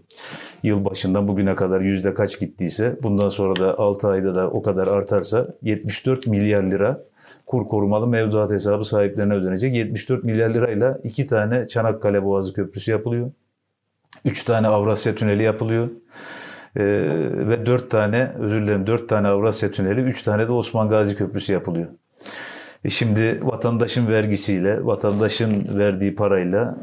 Yıl 0.65 0.85
başından 0.85 1.27
bugüne 1.27 1.55
kadar 1.55 1.81
yüzde 1.81 2.13
kaç 2.13 2.39
gittiyse 2.39 2.97
bundan 3.03 3.29
sonra 3.29 3.55
da 3.55 3.79
6 3.79 4.07
ayda 4.07 4.35
da 4.35 4.49
o 4.49 4.61
kadar 4.61 4.87
artarsa 4.87 5.47
74 5.61 6.27
milyar 6.27 6.63
lira 6.63 7.03
kur 7.45 7.67
korumalı 7.67 8.07
mevduat 8.07 8.51
hesabı 8.51 8.83
sahiplerine 8.83 9.33
ödenecek. 9.33 9.75
74 9.75 10.23
milyar 10.23 10.53
lirayla 10.53 10.99
iki 11.03 11.27
tane 11.27 11.67
Çanakkale 11.67 12.23
Boğazı 12.23 12.53
Köprüsü 12.53 12.91
yapılıyor. 12.91 13.31
Üç 14.25 14.43
tane 14.43 14.67
Avrasya 14.67 15.15
Tüneli 15.15 15.43
yapılıyor. 15.43 15.89
Ee, 16.75 16.83
ve 17.49 17.65
dört 17.65 17.91
tane, 17.91 18.31
özür 18.39 18.61
dilerim 18.61 18.87
dört 18.87 19.09
tane 19.09 19.27
Avrasya 19.27 19.71
Tüneli, 19.71 20.01
üç 20.01 20.21
tane 20.21 20.47
de 20.47 20.51
Osman 20.51 20.89
Gazi 20.89 21.17
Köprüsü 21.17 21.53
yapılıyor. 21.53 21.87
E 22.85 22.89
şimdi 22.89 23.39
vatandaşın 23.43 24.07
vergisiyle, 24.07 24.85
vatandaşın 24.85 25.77
verdiği 25.77 26.15
parayla 26.15 26.77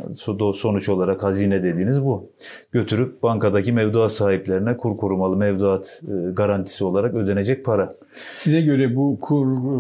sonuç 0.55 0.89
olarak 0.89 1.25
hazine 1.25 1.63
dediğiniz 1.63 2.05
bu. 2.05 2.31
Götürüp 2.73 3.23
bankadaki 3.23 3.73
mevduat 3.73 4.13
sahiplerine 4.13 4.77
kur 4.77 4.97
korumalı 4.97 5.37
mevduat 5.37 6.03
e, 6.05 6.31
garantisi 6.33 6.85
olarak 6.85 7.15
ödenecek 7.15 7.65
para. 7.65 7.89
Size 8.33 8.61
göre 8.61 8.97
bu 8.97 9.19
kur 9.21 9.47
e, 9.47 9.77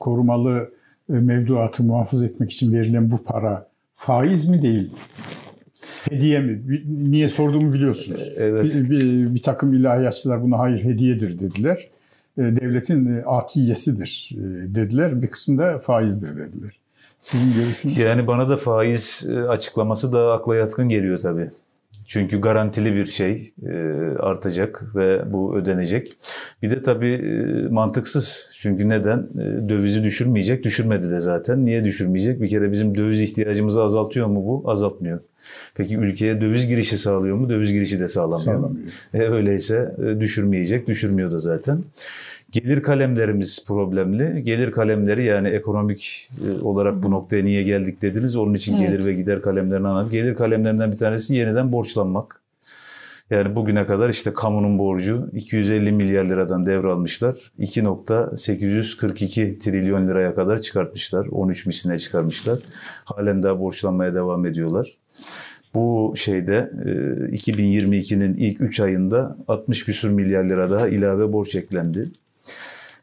korumalı 0.00 0.70
mevduatı 1.08 1.82
muhafaza 1.82 2.26
etmek 2.26 2.50
için 2.50 2.72
verilen 2.72 3.10
bu 3.10 3.24
para 3.24 3.66
faiz 3.94 4.48
mi 4.48 4.62
değil 4.62 4.82
mi? 4.82 4.98
Hediye 6.10 6.40
mi? 6.40 6.62
Niye 7.10 7.28
sorduğumu 7.28 7.72
biliyorsunuz. 7.72 8.32
Evet. 8.36 8.64
Bir, 8.64 8.90
bir, 8.90 9.34
bir 9.34 9.42
takım 9.42 9.74
ilahiyatçılar 9.74 10.42
buna 10.42 10.58
hayır 10.58 10.84
hediyedir 10.84 11.40
dediler. 11.40 11.88
E, 12.38 12.42
devletin 12.42 13.14
e, 13.14 13.24
atiyesidir 13.24 14.30
e, 14.32 14.74
dediler. 14.74 15.22
Bir 15.22 15.26
kısmında 15.26 15.78
faizdir 15.78 16.36
dediler. 16.36 16.78
Sizin 17.18 17.54
görüşünüz? 17.54 17.98
Yani 17.98 18.26
bana 18.26 18.48
da 18.48 18.56
faiz 18.56 19.26
açıklaması 19.48 20.12
da 20.12 20.32
akla 20.32 20.56
yatkın 20.56 20.88
geliyor 20.88 21.18
tabii. 21.18 21.50
Çünkü 22.12 22.40
garantili 22.40 22.94
bir 22.94 23.06
şey 23.06 23.54
artacak 24.18 24.84
ve 24.94 25.32
bu 25.32 25.56
ödenecek. 25.56 26.16
Bir 26.62 26.70
de 26.70 26.82
tabii 26.82 27.18
mantıksız. 27.70 28.50
Çünkü 28.58 28.88
neden? 28.88 29.28
Dövizi 29.68 30.02
düşürmeyecek. 30.02 30.64
Düşürmedi 30.64 31.10
de 31.10 31.20
zaten. 31.20 31.64
Niye 31.64 31.84
düşürmeyecek? 31.84 32.40
Bir 32.40 32.48
kere 32.48 32.72
bizim 32.72 32.98
döviz 32.98 33.22
ihtiyacımızı 33.22 33.82
azaltıyor 33.82 34.26
mu 34.26 34.44
bu? 34.46 34.70
Azaltmıyor. 34.70 35.20
Peki 35.74 35.96
ülkeye 35.96 36.40
döviz 36.40 36.66
girişi 36.66 36.98
sağlıyor 36.98 37.36
mu? 37.36 37.48
Döviz 37.48 37.72
girişi 37.72 38.00
de 38.00 38.08
sağlamıyor. 38.08 38.56
sağlamıyor. 38.56 38.88
E, 39.14 39.18
öyleyse 39.18 39.94
e, 39.98 40.20
düşürmeyecek, 40.20 40.86
düşürmüyor 40.86 41.32
da 41.32 41.38
zaten. 41.38 41.84
Gelir 42.52 42.82
kalemlerimiz 42.82 43.64
problemli. 43.66 44.44
Gelir 44.44 44.72
kalemleri 44.72 45.24
yani 45.24 45.48
ekonomik 45.48 46.30
e, 46.46 46.62
olarak 46.62 47.02
bu 47.02 47.10
noktaya 47.10 47.44
niye 47.44 47.62
geldik 47.62 48.02
dediniz. 48.02 48.36
Onun 48.36 48.54
için 48.54 48.76
evet. 48.76 48.88
gelir 48.88 49.04
ve 49.04 49.12
gider 49.12 49.42
kalemlerini 49.42 49.88
anladım. 49.88 50.10
Gelir 50.10 50.34
kalemlerinden 50.34 50.92
bir 50.92 50.96
tanesi 50.96 51.34
yeniden 51.34 51.72
borçlanmak. 51.72 52.42
Yani 53.30 53.56
bugüne 53.56 53.86
kadar 53.86 54.08
işte 54.08 54.34
kamunun 54.34 54.78
borcu 54.78 55.30
250 55.32 55.92
milyar 55.92 56.24
liradan 56.24 56.66
devralmışlar. 56.66 57.52
2.842 57.58 59.58
trilyon 59.58 60.08
liraya 60.08 60.34
kadar 60.34 60.58
çıkartmışlar. 60.58 61.26
13 61.26 61.66
misline 61.66 61.98
çıkarmışlar. 61.98 62.58
Halen 63.04 63.42
daha 63.42 63.60
borçlanmaya 63.60 64.14
devam 64.14 64.46
ediyorlar. 64.46 64.98
Bu 65.74 66.14
şeyde 66.16 66.70
2022'nin 67.32 68.34
e, 68.34 68.38
ilk 68.38 68.60
3 68.60 68.80
ayında 68.80 69.36
60 69.48 69.84
küsur 69.84 70.10
milyar 70.10 70.44
lira 70.44 70.70
daha 70.70 70.88
ilave 70.88 71.32
borç 71.32 71.54
eklendi. 71.54 72.08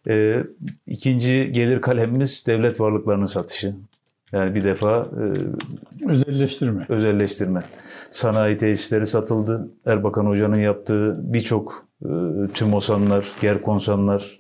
E, 0.10 0.43
ikinci 0.88 1.51
gelir 1.51 1.82
kalemimiz 1.82 2.43
devlet 2.47 2.80
varlıklarının 2.80 3.26
satışı. 3.26 3.76
Yani 4.32 4.55
bir 4.55 4.64
defa 4.64 5.07
e, 6.05 6.12
özelleştirme. 6.12 6.86
Özelleştirme. 6.89 7.64
Sanayi 8.12 8.57
tesisleri 8.57 9.05
satıldı. 9.05 9.70
Erbakan 9.86 10.26
Hoca'nın 10.26 10.60
yaptığı 10.60 11.34
birçok 11.34 11.89
TÜMOSAN'lar, 12.53 13.28
GERKONSAN'lar 13.41 14.39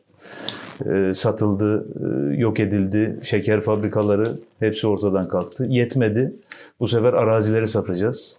satıldı, 1.13 1.85
yok 2.37 2.59
edildi. 2.59 3.19
Şeker 3.21 3.61
fabrikaları 3.61 4.23
hepsi 4.59 4.87
ortadan 4.87 5.27
kalktı. 5.27 5.65
Yetmedi. 5.65 6.33
Bu 6.79 6.87
sefer 6.87 7.13
arazileri 7.13 7.67
satacağız. 7.67 8.37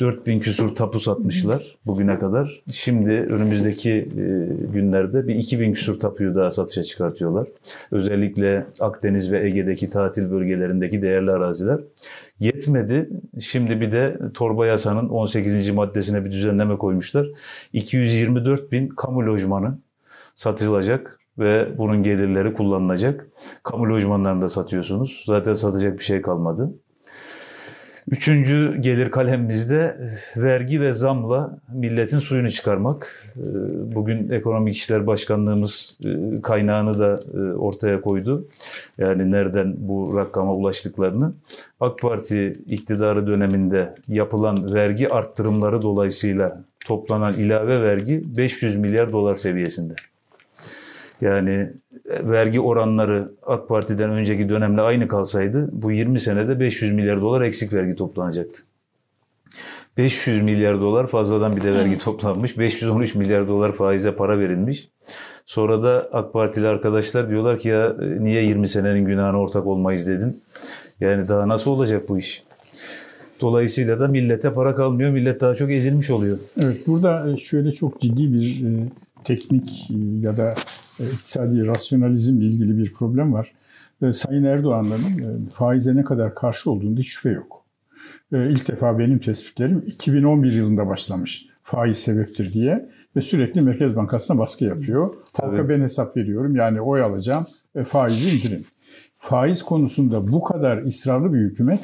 4000 0.00 0.40
küsur 0.40 0.74
tapu 0.74 1.00
satmışlar 1.00 1.76
bugüne 1.86 2.18
kadar. 2.18 2.62
Şimdi 2.70 3.10
önümüzdeki 3.10 3.92
e, 3.92 4.24
günlerde 4.72 5.28
bir 5.28 5.34
2000 5.34 5.72
küsur 5.72 6.00
tapuyu 6.00 6.34
daha 6.34 6.50
satışa 6.50 6.82
çıkartıyorlar. 6.82 7.48
Özellikle 7.90 8.66
Akdeniz 8.80 9.32
ve 9.32 9.46
Ege'deki 9.46 9.90
tatil 9.90 10.30
bölgelerindeki 10.30 11.02
değerli 11.02 11.30
araziler. 11.30 11.80
Yetmedi. 12.38 13.10
Şimdi 13.40 13.80
bir 13.80 13.92
de 13.92 14.18
torba 14.34 14.66
yasanın 14.66 15.08
18. 15.08 15.70
maddesine 15.70 16.24
bir 16.24 16.30
düzenleme 16.30 16.78
koymuşlar. 16.78 17.26
224 17.72 18.72
bin 18.72 18.88
kamu 18.88 19.26
lojmanı 19.26 19.78
satılacak 20.34 21.18
ve 21.38 21.78
bunun 21.78 22.02
gelirleri 22.02 22.54
kullanılacak. 22.54 23.28
Kamu 23.62 23.88
lojmanlarında 23.88 24.48
satıyorsunuz. 24.48 25.24
Zaten 25.26 25.54
satacak 25.54 25.98
bir 25.98 26.04
şey 26.04 26.22
kalmadı. 26.22 26.70
Üçüncü 28.10 28.76
gelir 28.80 29.10
kalemimizde 29.10 29.96
vergi 30.36 30.80
ve 30.80 30.92
zamla 30.92 31.58
milletin 31.74 32.18
suyunu 32.18 32.50
çıkarmak. 32.50 33.26
Ee, 33.36 33.40
bugün 33.94 34.30
Ekonomik 34.30 34.76
İşler 34.76 35.06
Başkanlığımız 35.06 35.98
e, 36.04 36.40
kaynağını 36.42 36.98
da 36.98 37.20
ortaya 37.58 38.00
koydu. 38.00 38.48
Yani 38.98 39.30
nereden 39.30 39.74
bu 39.78 40.16
rakama 40.16 40.54
ulaştıklarını. 40.54 41.32
AK 41.80 41.98
Parti 41.98 42.54
iktidarı 42.66 43.26
döneminde 43.26 43.94
yapılan 44.08 44.74
vergi 44.74 45.08
arttırımları 45.08 45.82
dolayısıyla 45.82 46.64
toplanan 46.84 47.34
ilave 47.34 47.82
vergi 47.82 48.22
500 48.36 48.76
milyar 48.76 49.12
dolar 49.12 49.34
seviyesinde. 49.34 49.94
Yani 51.22 51.72
e, 52.10 52.28
vergi 52.28 52.60
oranları 52.60 53.32
AK 53.46 53.68
Parti'den 53.68 54.10
önceki 54.10 54.48
dönemle 54.48 54.80
aynı 54.80 55.08
kalsaydı 55.08 55.68
bu 55.72 55.92
20 55.92 56.20
senede 56.20 56.60
500 56.60 56.92
milyar 56.92 57.20
dolar 57.20 57.40
eksik 57.40 57.72
vergi 57.72 57.96
toplanacaktı. 57.96 58.62
500 59.96 60.42
milyar 60.42 60.80
dolar 60.80 61.06
fazladan 61.06 61.56
bir 61.56 61.62
de 61.62 61.74
vergi 61.74 61.98
toplanmış. 61.98 62.58
513 62.58 63.14
milyar 63.14 63.48
dolar 63.48 63.72
faize 63.72 64.14
para 64.14 64.38
verilmiş. 64.38 64.88
Sonra 65.46 65.82
da 65.82 66.08
AK 66.12 66.32
Partili 66.32 66.68
arkadaşlar 66.68 67.28
diyorlar 67.28 67.58
ki 67.58 67.68
ya 67.68 67.86
e, 67.86 68.22
niye 68.22 68.44
20 68.44 68.68
senenin 68.68 69.04
günahına 69.04 69.40
ortak 69.40 69.66
olmayız 69.66 70.08
dedin. 70.08 70.42
Yani 71.00 71.28
daha 71.28 71.48
nasıl 71.48 71.70
olacak 71.70 72.08
bu 72.08 72.18
iş? 72.18 72.42
Dolayısıyla 73.40 74.00
da 74.00 74.08
millete 74.08 74.52
para 74.52 74.74
kalmıyor. 74.74 75.10
Millet 75.10 75.40
daha 75.40 75.54
çok 75.54 75.70
ezilmiş 75.70 76.10
oluyor. 76.10 76.38
Evet 76.60 76.86
burada 76.86 77.30
e, 77.30 77.36
şöyle 77.36 77.72
çok 77.72 78.00
ciddi 78.00 78.32
bir 78.32 78.64
teknik 79.24 79.90
ya 80.20 80.36
da 80.36 80.54
iktisadi 81.00 81.66
rasyonalizmle 81.66 82.44
ilgili 82.44 82.78
bir 82.78 82.92
problem 82.92 83.32
var. 83.32 83.52
Sayın 84.12 84.44
Erdoğan'ın 84.44 85.46
e, 85.46 85.50
faize 85.50 85.96
ne 85.96 86.04
kadar 86.04 86.34
karşı 86.34 86.70
olduğunda 86.70 87.00
hiç 87.00 87.08
şüphe 87.08 87.30
yok. 87.30 87.64
E, 88.32 88.50
ilk 88.50 88.68
defa 88.68 88.98
benim 88.98 89.18
tespitlerim 89.18 89.82
2011 89.86 90.52
yılında 90.52 90.86
başlamış 90.86 91.46
faiz 91.62 91.98
sebeptir 91.98 92.52
diye 92.52 92.88
ve 93.16 93.20
sürekli 93.20 93.60
Merkez 93.60 93.96
Bankası'na 93.96 94.38
baskı 94.38 94.64
yapıyor. 94.64 95.14
Tabii. 95.32 95.56
Halka 95.56 95.68
ben 95.68 95.80
hesap 95.80 96.16
veriyorum 96.16 96.56
yani 96.56 96.80
oy 96.80 97.02
alacağım 97.02 97.46
e, 97.74 97.84
faizi 97.84 98.30
indirin. 98.30 98.66
Faiz 99.16 99.62
konusunda 99.62 100.32
bu 100.32 100.42
kadar 100.42 100.78
ısrarlı 100.78 101.34
bir 101.34 101.38
hükümet 101.38 101.80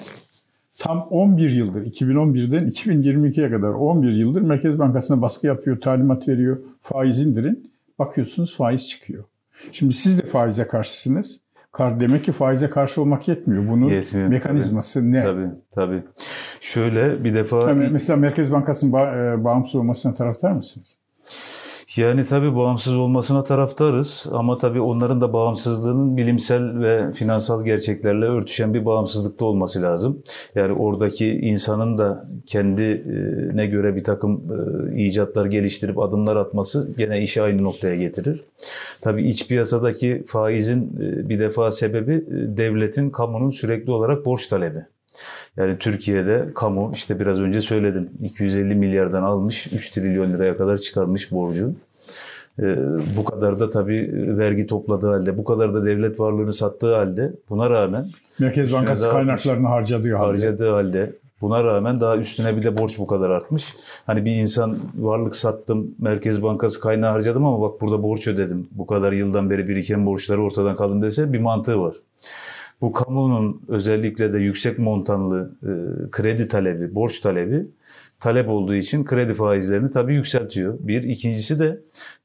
tam 0.78 1.06
11 1.10 1.50
yıldır 1.50 1.86
2011'den 1.86 2.68
2022'ye 2.68 3.50
kadar 3.50 3.68
11 3.68 4.12
yıldır 4.12 4.40
Merkez 4.40 4.78
Bankası'na 4.78 5.22
baskı 5.22 5.46
yapıyor, 5.46 5.80
talimat 5.80 6.28
veriyor, 6.28 6.58
faiz 6.80 7.20
indirin. 7.20 7.67
Bakıyorsunuz 7.98 8.56
faiz 8.56 8.88
çıkıyor. 8.88 9.24
Şimdi 9.72 9.94
siz 9.94 10.22
de 10.22 10.26
faize 10.26 10.66
karşısınız. 10.66 11.40
Demek 11.78 12.24
ki 12.24 12.32
faize 12.32 12.70
karşı 12.70 13.02
olmak 13.02 13.28
yetmiyor. 13.28 13.68
Bunun 13.68 13.88
yetmiyor, 13.88 14.28
mekanizması 14.28 15.00
tabii. 15.00 15.12
ne? 15.12 15.22
Tabii, 15.22 15.48
tabii. 15.72 16.02
Şöyle 16.60 17.24
bir 17.24 17.34
defa... 17.34 17.74
Mesela 17.74 18.16
Merkez 18.16 18.52
Bankası'nın 18.52 18.92
e, 18.92 19.44
bağımsız 19.44 19.74
olmasına 19.74 20.14
taraftar 20.14 20.52
mısınız? 20.52 20.98
Yani 21.98 22.24
tabii 22.24 22.56
bağımsız 22.56 22.96
olmasına 22.96 23.42
taraftarız 23.42 24.26
ama 24.32 24.58
tabii 24.58 24.80
onların 24.80 25.20
da 25.20 25.32
bağımsızlığının 25.32 26.16
bilimsel 26.16 26.80
ve 26.80 27.12
finansal 27.12 27.64
gerçeklerle 27.64 28.24
örtüşen 28.24 28.74
bir 28.74 28.84
bağımsızlıkta 28.84 29.44
olması 29.44 29.82
lazım. 29.82 30.22
Yani 30.54 30.72
oradaki 30.72 31.26
insanın 31.26 31.98
da 31.98 32.28
kendine 32.46 33.66
göre 33.66 33.96
bir 33.96 34.04
takım 34.04 34.42
e, 34.94 35.02
icatlar 35.02 35.46
geliştirip 35.46 35.98
adımlar 35.98 36.36
atması 36.36 36.90
gene 36.98 37.22
işi 37.22 37.42
aynı 37.42 37.62
noktaya 37.62 37.96
getirir. 37.96 38.44
Tabii 39.00 39.28
iç 39.28 39.48
piyasadaki 39.48 40.24
faizin 40.26 40.96
e, 41.00 41.28
bir 41.28 41.38
defa 41.38 41.70
sebebi 41.70 42.14
e, 42.14 42.56
devletin, 42.56 43.10
kamunun 43.10 43.50
sürekli 43.50 43.92
olarak 43.92 44.26
borç 44.26 44.46
talebi. 44.46 44.84
Yani 45.56 45.78
Türkiye'de 45.78 46.48
kamu 46.54 46.92
işte 46.94 47.20
biraz 47.20 47.40
önce 47.40 47.60
söyledim 47.60 48.10
250 48.22 48.74
milyardan 48.74 49.22
almış 49.22 49.66
3 49.72 49.90
trilyon 49.90 50.32
liraya 50.32 50.56
kadar 50.56 50.76
çıkarmış 50.76 51.32
borcu. 51.32 51.74
Ee, 52.62 52.76
bu 53.16 53.24
kadar 53.24 53.58
da 53.58 53.70
tabii 53.70 54.10
vergi 54.38 54.66
topladığı 54.66 55.08
halde, 55.08 55.38
bu 55.38 55.44
kadar 55.44 55.74
da 55.74 55.84
devlet 55.84 56.20
varlığını 56.20 56.52
sattığı 56.52 56.94
halde 56.94 57.32
buna 57.50 57.70
rağmen 57.70 58.10
Merkez 58.38 58.72
Bankası 58.72 59.10
kaynaklarını 59.10 59.66
harcadığı 59.66 60.14
halde. 60.14 60.26
Harcadığı 60.26 60.70
halde 60.70 61.12
Buna 61.40 61.64
rağmen 61.64 62.00
daha 62.00 62.16
üstüne 62.16 62.56
bir 62.56 62.62
de 62.62 62.78
borç 62.78 62.98
bu 62.98 63.06
kadar 63.06 63.30
artmış. 63.30 63.74
Hani 64.06 64.24
bir 64.24 64.34
insan 64.34 64.78
varlık 64.98 65.36
sattım, 65.36 65.94
Merkez 65.98 66.42
Bankası 66.42 66.80
kaynağı 66.80 67.12
harcadım 67.12 67.44
ama 67.44 67.60
bak 67.60 67.80
burada 67.80 68.02
borç 68.02 68.28
ödedim. 68.28 68.68
Bu 68.70 68.86
kadar 68.86 69.12
yıldan 69.12 69.50
beri 69.50 69.68
biriken 69.68 70.06
borçları 70.06 70.42
ortadan 70.42 70.76
kalın 70.76 71.02
dese 71.02 71.32
bir 71.32 71.38
mantığı 71.38 71.80
var. 71.80 71.94
Bu 72.80 72.92
kamunun 72.92 73.62
özellikle 73.68 74.32
de 74.32 74.38
yüksek 74.38 74.78
montanlı 74.78 75.50
e, 75.62 75.70
kredi 76.10 76.48
talebi, 76.48 76.94
borç 76.94 77.20
talebi 77.20 77.66
talep 78.20 78.48
olduğu 78.48 78.74
için 78.74 79.04
kredi 79.04 79.34
faizlerini 79.34 79.90
tabii 79.90 80.14
yükseltiyor. 80.14 80.74
Bir. 80.80 81.02
ikincisi 81.02 81.58
de 81.58 81.80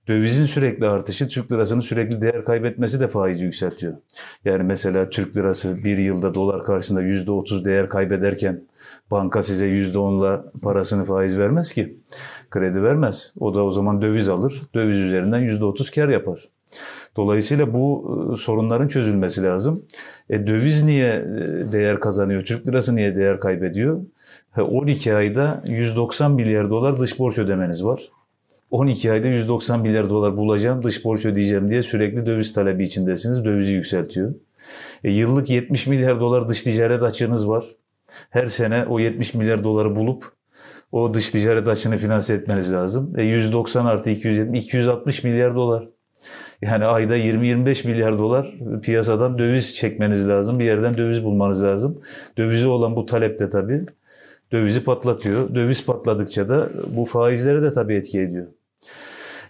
dövizin 0.07 0.45
sürekli 0.45 0.87
artışı, 0.87 1.27
Türk 1.27 1.51
lirasının 1.51 1.79
sürekli 1.79 2.21
değer 2.21 2.45
kaybetmesi 2.45 2.99
de 2.99 3.07
faizi 3.07 3.45
yükseltiyor. 3.45 3.93
Yani 4.45 4.63
mesela 4.63 5.09
Türk 5.09 5.37
lirası 5.37 5.83
bir 5.83 5.97
yılda 5.97 6.35
dolar 6.35 6.63
karşısında 6.63 7.03
%30 7.03 7.65
değer 7.65 7.89
kaybederken 7.89 8.63
banka 9.11 9.41
size 9.41 9.67
%10'la 9.67 10.45
parasını 10.61 11.05
faiz 11.05 11.39
vermez 11.39 11.71
ki. 11.73 11.97
Kredi 12.49 12.83
vermez. 12.83 13.33
O 13.39 13.55
da 13.55 13.63
o 13.63 13.71
zaman 13.71 14.01
döviz 14.01 14.29
alır. 14.29 14.61
Döviz 14.75 14.97
üzerinden 14.97 15.41
%30 15.43 15.95
kar 15.95 16.09
yapar. 16.09 16.49
Dolayısıyla 17.17 17.73
bu 17.73 18.03
e, 18.33 18.37
sorunların 18.37 18.87
çözülmesi 18.87 19.43
lazım. 19.43 19.85
E, 20.29 20.47
döviz 20.47 20.83
niye 20.83 21.13
e, 21.13 21.71
değer 21.71 21.99
kazanıyor? 21.99 22.43
Türk 22.43 22.67
lirası 22.67 22.95
niye 22.95 23.15
değer 23.15 23.39
kaybediyor? 23.39 24.01
12 24.57 25.15
ayda 25.15 25.63
190 25.67 26.31
milyar 26.31 26.69
dolar 26.69 26.99
dış 26.99 27.19
borç 27.19 27.39
ödemeniz 27.39 27.85
var. 27.85 28.09
12 28.73 29.11
ayda 29.11 29.27
190 29.27 29.81
milyar 29.81 30.09
dolar 30.09 30.37
bulacağım, 30.37 30.83
dış 30.83 31.05
borç 31.05 31.25
ödeyeceğim 31.25 31.69
diye 31.69 31.83
sürekli 31.83 32.25
döviz 32.25 32.53
talebi 32.53 32.83
içindesiniz. 32.83 33.45
Dövizi 33.45 33.73
yükseltiyor. 33.73 34.33
E, 35.03 35.11
yıllık 35.11 35.49
70 35.49 35.87
milyar 35.87 36.19
dolar 36.19 36.49
dış 36.49 36.63
ticaret 36.63 37.03
açığınız 37.03 37.49
var. 37.49 37.65
Her 38.29 38.45
sene 38.45 38.85
o 38.85 38.99
70 38.99 39.33
milyar 39.33 39.63
doları 39.63 39.95
bulup 39.95 40.31
o 40.91 41.13
dış 41.13 41.29
ticaret 41.29 41.67
açığını 41.67 41.97
finanse 41.97 42.33
etmeniz 42.33 42.73
lazım. 42.73 43.13
E, 43.17 43.23
190 43.23 43.85
artı 43.85 44.09
270, 44.09 44.65
260 44.65 45.23
milyar 45.23 45.55
dolar. 45.55 45.87
Yani 46.61 46.85
ayda 46.85 47.17
20-25 47.17 47.87
milyar 47.87 48.19
dolar 48.19 48.53
piyasadan 48.81 49.37
döviz 49.37 49.75
çekmeniz 49.75 50.29
lazım. 50.29 50.59
Bir 50.59 50.65
yerden 50.65 50.97
döviz 50.97 51.23
bulmanız 51.23 51.63
lazım. 51.63 52.01
Dövize 52.37 52.67
olan 52.67 52.95
bu 52.95 53.05
talep 53.05 53.39
de 53.39 53.49
tabii 53.49 53.85
dövizi 54.51 54.83
patlatıyor. 54.83 55.55
Döviz 55.55 55.85
patladıkça 55.85 56.49
da 56.49 56.69
bu 56.95 57.05
faizlere 57.05 57.61
de 57.61 57.71
tabii 57.71 57.95
etki 57.95 58.19
ediyor. 58.19 58.47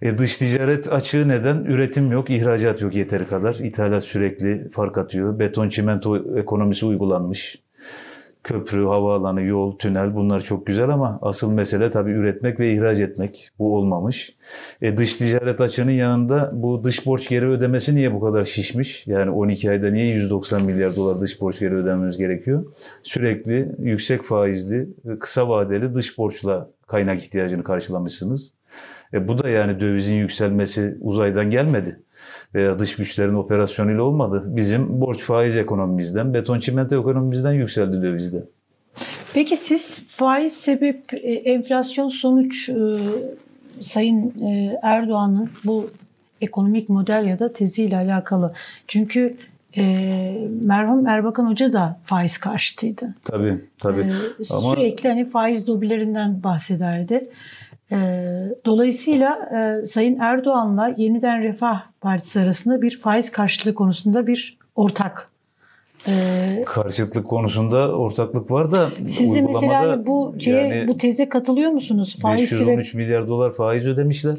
E 0.04 0.18
dış 0.18 0.38
ticaret 0.38 0.94
açığı 0.94 1.28
neden? 1.28 1.58
Üretim 1.58 2.12
yok, 2.12 2.30
ihracat 2.30 2.82
yok 2.82 2.96
yeteri 2.96 3.28
kadar. 3.28 3.54
İthalat 3.54 4.04
sürekli 4.04 4.70
fark 4.70 4.98
atıyor. 4.98 5.40
Beton 5.40 5.70
çimento 5.70 6.38
ekonomisi 6.38 6.86
uygulanmış 6.86 7.64
köprü, 8.44 8.86
havaalanı, 8.86 9.42
yol, 9.42 9.78
tünel 9.78 10.16
bunlar 10.16 10.40
çok 10.40 10.66
güzel 10.66 10.90
ama 10.90 11.20
asıl 11.22 11.54
mesele 11.54 11.90
tabii 11.90 12.12
üretmek 12.12 12.60
ve 12.60 12.74
ihraç 12.74 13.02
etmek. 13.02 13.50
Bu 13.60 13.78
olmamış. 13.78 14.36
E, 14.82 14.98
dış 14.98 15.16
ticaret 15.16 15.62
açığının 15.62 15.92
yanında 15.92 16.52
bu 16.54 16.84
dış 16.84 17.06
borç 17.06 17.30
geri 17.30 17.46
ödemesi 17.46 17.96
niye 17.96 18.14
bu 18.14 18.20
kadar 18.20 18.44
şişmiş? 18.44 19.08
Yani 19.08 19.32
12 19.32 19.72
ayda 19.72 19.90
niye 19.90 20.08
190 20.08 20.64
milyar 20.64 20.96
dolar 20.96 21.22
dış 21.22 21.42
borç 21.42 21.60
geri 21.60 21.76
ödememiz 21.76 22.18
gerekiyor? 22.18 22.66
Sürekli 23.04 23.76
yüksek 23.80 24.24
faizli, 24.24 24.90
kısa 25.20 25.50
vadeli 25.50 25.94
dış 25.94 26.18
borçla 26.18 26.70
kaynak 26.88 27.22
ihtiyacını 27.24 27.64
karşılamışsınız. 27.64 28.54
E, 29.14 29.28
bu 29.28 29.40
da 29.40 29.50
yani 29.50 29.80
dövizin 29.80 30.16
yükselmesi 30.16 30.98
uzaydan 31.02 31.50
gelmedi 31.50 32.00
veya 32.56 32.80
dış 32.80 32.96
güçlerin 32.96 33.34
operasyonuyla 33.34 34.04
olmadı. 34.04 34.44
Bizim 34.46 35.02
borç 35.02 35.22
faiz 35.22 35.58
ekonomimizden, 35.58 36.34
beton 36.34 36.60
çimento 36.60 37.00
ekonomimizden 37.00 37.54
yükseldi 37.54 38.02
dövizde. 38.02 38.44
Peki 39.34 39.58
siz 39.58 39.98
faiz 40.08 40.54
sebep 40.54 41.14
e, 41.14 41.34
enflasyon 41.34 42.08
sonuç 42.08 42.70
e, 42.70 42.74
Sayın 43.82 44.34
e, 44.42 44.80
Erdoğan'ın 44.82 45.50
bu 45.66 45.90
ekonomik 46.42 46.90
model 46.90 47.26
ya 47.28 47.40
da 47.40 47.54
teziyle 47.54 47.98
alakalı. 47.98 48.54
Çünkü 48.88 49.38
e, 49.78 49.84
merhum 50.64 51.08
Erbakan 51.08 51.50
Hoca 51.50 51.74
da 51.74 52.00
faiz 52.04 52.38
karşıtıydı. 52.38 53.16
Tabii 53.26 53.62
tabii. 53.78 54.02
E, 54.02 54.54
Ama... 54.54 54.76
Sürekli 54.76 55.10
hani 55.10 55.26
faiz 55.26 55.68
dobilerinden 55.68 56.44
bahsederdi. 56.44 57.30
Ee, 57.94 58.56
dolayısıyla 58.66 59.38
e, 59.82 59.86
Sayın 59.86 60.18
Erdoğan'la 60.20 60.94
Yeniden 60.98 61.44
Refah 61.44 61.82
Partisi 62.02 62.40
arasında 62.40 62.82
bir 62.82 63.00
faiz 63.00 63.32
karşılığı 63.32 63.76
konusunda 63.76 64.28
bir 64.28 64.58
ortak 64.76 65.30
ee, 66.08 66.64
Karşıtlık 66.66 67.28
konusunda 67.28 67.98
ortaklık 67.98 68.52
var 68.52 68.72
da 68.72 68.90
Siz 69.10 69.36
de 69.36 69.42
mesela 69.42 70.08
bu 70.08 70.36
şeye, 70.40 70.68
yani 70.68 70.88
bu 70.88 70.98
teze 70.98 71.30
katılıyor 71.30 71.72
musunuz? 71.72 72.18
Faiz 72.22 72.52
513 72.52 72.88
sebep... 72.88 73.06
milyar 73.06 73.28
dolar 73.28 73.54
faiz 73.54 73.88
ödemişler 73.88 74.38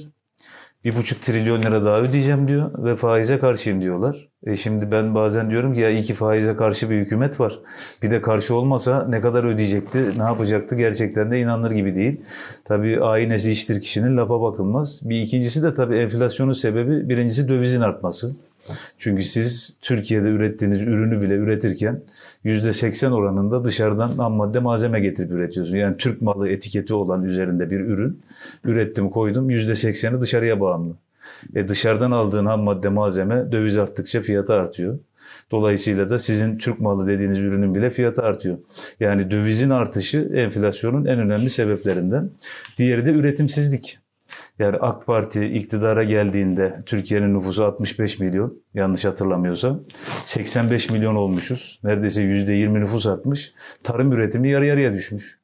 bir 0.84 0.96
buçuk 0.96 1.22
trilyon 1.22 1.62
lira 1.62 1.84
daha 1.84 2.00
ödeyeceğim 2.00 2.48
diyor 2.48 2.84
ve 2.84 2.96
faize 2.96 3.38
karşıyım 3.38 3.80
diyorlar. 3.80 4.28
E 4.46 4.56
şimdi 4.56 4.90
ben 4.90 5.14
bazen 5.14 5.50
diyorum 5.50 5.74
ki 5.74 5.80
ya 5.80 5.90
iyi 5.90 6.02
ki 6.02 6.14
faize 6.14 6.56
karşı 6.56 6.90
bir 6.90 6.96
hükümet 6.96 7.40
var. 7.40 7.58
Bir 8.02 8.10
de 8.10 8.22
karşı 8.22 8.54
olmasa 8.54 9.06
ne 9.08 9.20
kadar 9.20 9.44
ödeyecekti, 9.44 10.18
ne 10.18 10.22
yapacaktı 10.22 10.76
gerçekten 10.76 11.30
de 11.30 11.40
inanılır 11.40 11.70
gibi 11.70 11.94
değil. 11.94 12.20
Tabii 12.64 13.00
aynesi 13.00 13.52
iştir 13.52 13.80
kişinin 13.80 14.16
lafa 14.16 14.40
bakılmaz. 14.40 15.00
Bir 15.04 15.20
ikincisi 15.20 15.62
de 15.62 15.74
tabii 15.74 15.98
enflasyonun 15.98 16.52
sebebi 16.52 17.08
birincisi 17.08 17.48
dövizin 17.48 17.80
artması. 17.80 18.36
Çünkü 18.98 19.24
siz 19.24 19.76
Türkiye'de 19.82 20.28
ürettiğiniz 20.28 20.82
ürünü 20.82 21.22
bile 21.22 21.34
üretirken 21.34 22.00
%80 22.44 23.10
oranında 23.10 23.64
dışarıdan 23.64 24.18
ham 24.18 24.32
madde 24.32 24.58
malzeme 24.58 25.00
getirip 25.00 25.30
üretiyorsun. 25.30 25.76
Yani 25.76 25.96
Türk 25.96 26.22
malı 26.22 26.48
etiketi 26.48 26.94
olan 26.94 27.24
üzerinde 27.24 27.70
bir 27.70 27.80
ürün 27.80 28.22
ürettim 28.64 29.10
koydum 29.10 29.50
%80'i 29.50 30.20
dışarıya 30.20 30.60
bağımlı. 30.60 30.94
E 31.54 31.68
dışarıdan 31.68 32.10
aldığın 32.10 32.46
ham 32.46 32.62
madde 32.62 32.88
malzeme 32.88 33.52
döviz 33.52 33.78
arttıkça 33.78 34.20
fiyatı 34.20 34.54
artıyor. 34.54 34.98
Dolayısıyla 35.50 36.10
da 36.10 36.18
sizin 36.18 36.58
Türk 36.58 36.80
malı 36.80 37.06
dediğiniz 37.06 37.38
ürünün 37.38 37.74
bile 37.74 37.90
fiyatı 37.90 38.22
artıyor. 38.22 38.58
Yani 39.00 39.30
dövizin 39.30 39.70
artışı 39.70 40.30
enflasyonun 40.34 41.04
en 41.04 41.18
önemli 41.18 41.50
sebeplerinden. 41.50 42.30
Diğeri 42.78 43.06
de 43.06 43.10
üretimsizlik. 43.10 43.98
Yani 44.58 44.76
AK 44.76 45.06
Parti 45.06 45.46
iktidara 45.46 46.04
geldiğinde 46.04 46.74
Türkiye'nin 46.86 47.34
nüfusu 47.34 47.64
65 47.64 48.18
milyon 48.18 48.62
yanlış 48.74 49.04
hatırlamıyorsam. 49.04 49.80
85 50.22 50.90
milyon 50.90 51.14
olmuşuz. 51.14 51.80
Neredeyse 51.84 52.22
%20 52.22 52.80
nüfus 52.80 53.06
artmış. 53.06 53.52
Tarım 53.82 54.12
üretimi 54.12 54.50
yarı 54.50 54.66
yarıya 54.66 54.92
düşmüş. 54.92 55.43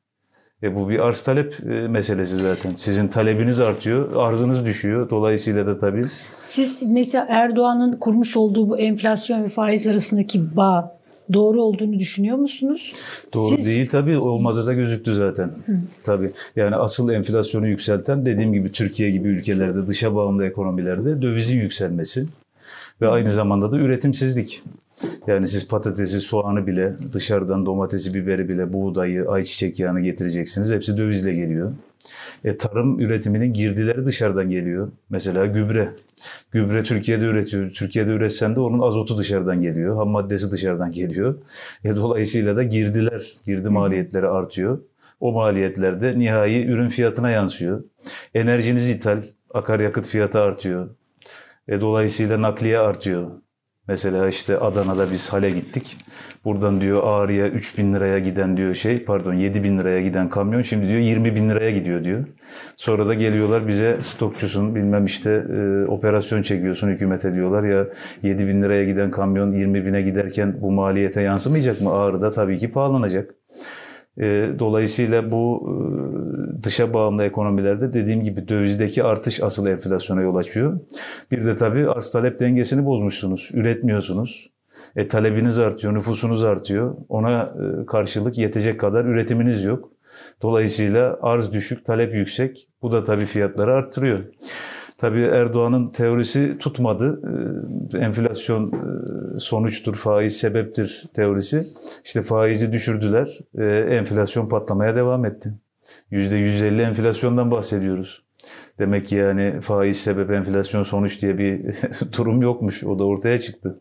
E 0.63 0.75
bu 0.75 0.89
bir 0.89 0.99
arz 0.99 1.23
talep 1.23 1.55
e, 1.67 1.69
meselesi 1.69 2.37
zaten. 2.37 2.75
Sizin 2.75 3.09
talebiniz 3.09 3.61
artıyor, 3.61 4.17
arzınız 4.17 4.67
düşüyor. 4.67 5.11
Dolayısıyla 5.11 5.67
da 5.67 5.81
tabii. 5.81 6.05
Siz 6.43 6.83
mesela 6.83 7.27
Erdoğan'ın 7.29 7.97
kurmuş 7.97 8.37
olduğu 8.37 8.69
bu 8.69 8.79
enflasyon 8.79 9.45
ve 9.45 9.49
faiz 9.49 9.87
arasındaki 9.87 10.57
bağ 10.57 11.01
doğru 11.33 11.63
olduğunu 11.63 11.99
düşünüyor 11.99 12.37
musunuz? 12.37 12.93
Doğru 13.35 13.57
Siz... 13.57 13.67
değil 13.67 13.87
tabii 13.87 14.19
olmadı 14.19 14.67
da 14.67 14.73
gözüktü 14.73 15.15
zaten. 15.15 15.51
Hı. 15.67 15.77
Tabii 16.03 16.31
yani 16.57 16.77
asıl 16.77 17.11
enflasyonu 17.11 17.69
yükselten 17.69 18.27
dediğim 18.27 18.53
gibi 18.53 18.73
Türkiye 18.73 19.11
gibi 19.11 19.29
ülkelerde 19.29 19.87
dışa 19.87 20.15
bağımlı 20.15 20.47
ekonomilerde 20.47 21.23
dövizin 21.23 21.59
yükselmesi 21.59 22.27
ve 23.01 23.09
aynı 23.09 23.31
zamanda 23.31 23.73
da 23.73 23.77
üretimsizlik. 23.77 24.63
Yani 25.27 25.47
siz 25.47 25.69
patatesi, 25.69 26.21
soğanı 26.21 26.67
bile, 26.67 26.93
dışarıdan 27.13 27.67
domatesi, 27.67 28.15
biberi 28.15 28.49
bile, 28.49 28.73
buğdayı, 28.73 29.29
ayçiçek 29.29 29.81
yağını 29.81 30.01
getireceksiniz. 30.01 30.73
Hepsi 30.73 30.99
dövizle 30.99 31.33
geliyor. 31.33 31.73
E, 32.45 32.57
tarım 32.57 33.01
üretiminin 33.01 33.53
girdileri 33.53 34.07
dışarıdan 34.07 34.51
geliyor. 34.51 34.93
Mesela 35.11 35.47
gübre. 35.47 35.91
Gübre 36.51 36.83
Türkiye'de 36.83 37.25
üretiyor. 37.25 37.71
Türkiye'de 37.71 38.11
üretsen 38.11 38.57
de 38.57 38.61
onun 38.61 38.79
azotu 38.79 39.19
dışarıdan 39.19 39.63
geliyor. 39.63 39.97
Ham 39.97 40.09
maddesi 40.09 40.51
dışarıdan 40.51 40.93
geliyor. 40.93 41.35
E, 41.85 41.97
dolayısıyla 41.97 42.57
da 42.57 42.63
girdiler, 42.63 43.33
girdi 43.47 43.71
maliyetleri 43.71 44.29
artıyor. 44.29 44.81
O 45.21 45.33
maliyetler 45.33 46.01
de 46.01 46.19
nihai 46.19 46.67
ürün 46.67 46.89
fiyatına 46.89 47.31
yansıyor. 47.31 47.85
Enerjiniz 48.35 48.91
ithal, 48.91 49.23
akaryakıt 49.55 50.07
fiyatı 50.07 50.41
artıyor. 50.41 50.89
E, 51.69 51.81
dolayısıyla 51.81 52.43
nakliye 52.43 52.79
artıyor. 52.79 53.31
Mesela 53.89 54.29
işte 54.29 54.59
Adana'da 54.59 55.11
biz 55.11 55.33
hale 55.33 55.51
gittik. 55.51 55.99
Buradan 56.45 56.81
diyor 56.81 57.03
Ağrı'ya 57.05 57.49
3 57.49 57.79
bin 57.79 57.95
liraya 57.95 58.19
giden 58.19 58.57
diyor 58.57 58.75
şey 58.75 59.05
pardon 59.05 59.35
7 59.35 59.65
bin 59.65 59.79
liraya 59.79 60.01
giden 60.01 60.29
kamyon 60.29 60.63
şimdi 60.63 60.89
diyor 60.89 61.01
20 61.01 61.35
bin 61.35 61.51
liraya 61.51 61.71
gidiyor 61.71 62.05
diyor. 62.05 62.25
Sonra 62.77 63.09
da 63.09 63.15
geliyorlar 63.15 63.69
bize 63.69 63.97
stokçusun 64.01 64.75
bilmem 64.75 65.05
işte 65.05 65.31
e, 65.31 65.87
operasyon 65.87 66.43
çekiyorsun 66.43 66.89
hükümete 66.89 67.35
diyorlar 67.35 67.63
ya 67.65 67.87
7 68.23 68.49
bin 68.49 68.63
liraya 68.63 68.85
giden 68.85 69.11
kamyon 69.11 69.53
20 69.53 69.87
bine 69.87 70.03
giderken 70.03 70.57
bu 70.61 70.73
maliyete 70.73 71.23
yansımayacak 71.23 71.81
mı? 71.81 71.93
Ağrı'da 71.93 72.31
tabii 72.31 72.59
ki 72.59 72.73
pahalanacak. 72.73 73.40
E, 74.21 74.51
dolayısıyla 74.59 75.33
bu 75.33 75.69
e, 75.69 76.63
dışa 76.63 76.95
bağımlı 76.95 77.25
ekonomilerde 77.25 77.93
dediğim 77.93 78.23
gibi 78.23 78.49
dövizdeki 78.49 79.05
artış 79.05 79.43
asıl 79.43 79.67
enflasyona 79.67 80.23
yol 80.23 80.37
açıyor. 80.37 80.81
Bir 81.31 81.47
de 81.47 81.57
tabii 81.57 81.91
arz 81.91 82.13
talep 82.13 82.41
dengesini 82.41 82.87
bozmuşsunuz. 82.87 83.51
Üretmiyorsunuz. 83.55 84.51
E, 84.97 85.09
talebiniz 85.09 85.59
artıyor, 85.59 85.95
nüfusunuz 85.95 86.45
artıyor. 86.45 86.97
Ona 87.09 87.43
e, 87.43 87.87
karşılık 87.87 88.39
yetecek 88.39 88.81
kadar 88.81 89.05
üretiminiz 89.05 89.65
yok. 89.65 89.93
Dolayısıyla 90.43 91.19
arz 91.23 91.53
düşük, 91.53 91.85
talep 91.85 92.15
yüksek. 92.15 92.69
Bu 92.83 92.93
da 92.93 93.05
tabii 93.05 93.27
fiyatları 93.27 93.75
arttırıyor. 93.75 94.25
Tabii 95.01 95.23
Erdoğan'ın 95.23 95.91
teorisi 95.91 96.59
tutmadı. 96.59 97.21
Ee, 97.95 97.99
enflasyon 97.99 98.73
e, 98.73 99.39
sonuçtur, 99.39 99.95
faiz 99.95 100.37
sebeptir 100.37 101.05
teorisi. 101.15 101.63
İşte 102.05 102.23
faizi 102.23 102.73
düşürdüler, 102.73 103.39
ee, 103.59 103.65
enflasyon 103.97 104.49
patlamaya 104.49 104.97
devam 104.97 105.25
etti. 105.25 105.55
%150 106.13 106.83
enflasyondan 106.83 107.51
bahsediyoruz. 107.51 108.23
Demek 108.79 109.07
ki 109.07 109.17
yani 109.17 109.61
faiz 109.61 110.01
sebep 110.01 110.31
enflasyon 110.31 110.83
sonuç 110.83 111.23
diye 111.23 111.39
bir 111.39 111.61
durum 112.19 112.43
yokmuş. 112.43 112.85
O 112.85 112.99
da 112.99 113.05
ortaya 113.05 113.39
çıktı. 113.39 113.81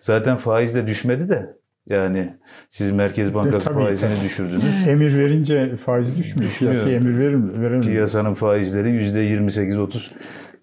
Zaten 0.00 0.36
faiz 0.36 0.74
de 0.74 0.86
düşmedi 0.86 1.28
de 1.28 1.56
yani 1.88 2.34
siz 2.68 2.90
Merkez 2.90 3.34
Bankası 3.34 3.64
tabii, 3.64 3.84
faizini 3.84 4.14
tabii. 4.14 4.24
düşürdünüz. 4.24 4.88
Emir 4.88 5.18
verince 5.18 5.76
faiz 5.76 6.18
düşmüyor. 6.18 6.50
düşmüyor. 6.50 6.74
Piyasaya 6.74 6.96
emir 6.96 7.18
verir, 7.18 7.60
verir 7.60 7.82
Piyasanın 7.82 8.34
faizleri 8.34 8.88
%28-30. 8.88 10.10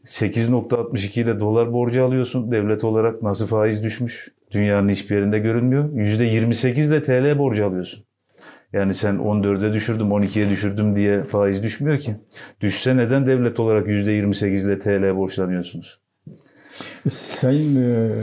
8.62 0.06 1.22
ile 1.22 1.40
dolar 1.40 1.74
borcu 1.74 2.06
alıyorsun. 2.06 2.52
Devlet 2.52 2.84
olarak 2.84 3.24
nasıl 3.24 3.48
faiz 3.48 3.84
düşmüş? 3.84 4.32
Dünyanın 4.52 4.90
hiçbir 4.90 5.16
yerinde 5.16 5.40
görünmüyor. 5.40 5.90
%28 5.94 6.90
ile 6.90 7.04
TL 7.04 7.40
borcu 7.40 7.66
alıyorsun. 7.66 8.04
Yani 8.74 8.94
sen 8.94 9.16
14'e 9.16 9.74
düşürdüm, 9.74 10.08
12'ye 10.08 10.50
düşürdüm 10.50 10.96
diye 10.96 11.24
faiz 11.24 11.64
düşmüyor 11.64 11.98
ki. 11.98 12.16
Düşse 12.62 12.98
neden 12.98 13.26
devlet 13.26 13.60
olarak 13.60 13.88
%28 13.88 14.68
ile 14.68 14.80
TL 14.80 15.16
borçlanıyorsunuz? 15.18 16.00
Sayın 17.10 17.76
e, 17.76 18.14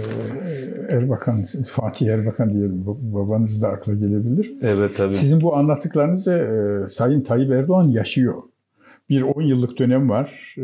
Erbakan, 0.91 1.45
Fatih 1.67 2.09
Erbakan 2.09 2.55
diye 2.55 2.69
babanız 2.87 3.63
da 3.63 3.69
akla 3.69 3.95
gelebilir. 3.95 4.53
Evet 4.63 4.97
tabii. 4.97 5.11
Sizin 5.11 5.41
bu 5.41 5.57
anlattıklarınızı 5.57 6.33
e, 6.33 6.89
Sayın 6.89 7.21
Tayyip 7.21 7.53
Erdoğan 7.53 7.89
yaşıyor 7.89 8.43
bir 9.11 9.23
10 9.23 9.43
yıllık 9.43 9.79
dönem 9.79 10.11
var. 10.11 10.55
Ee, 10.59 10.63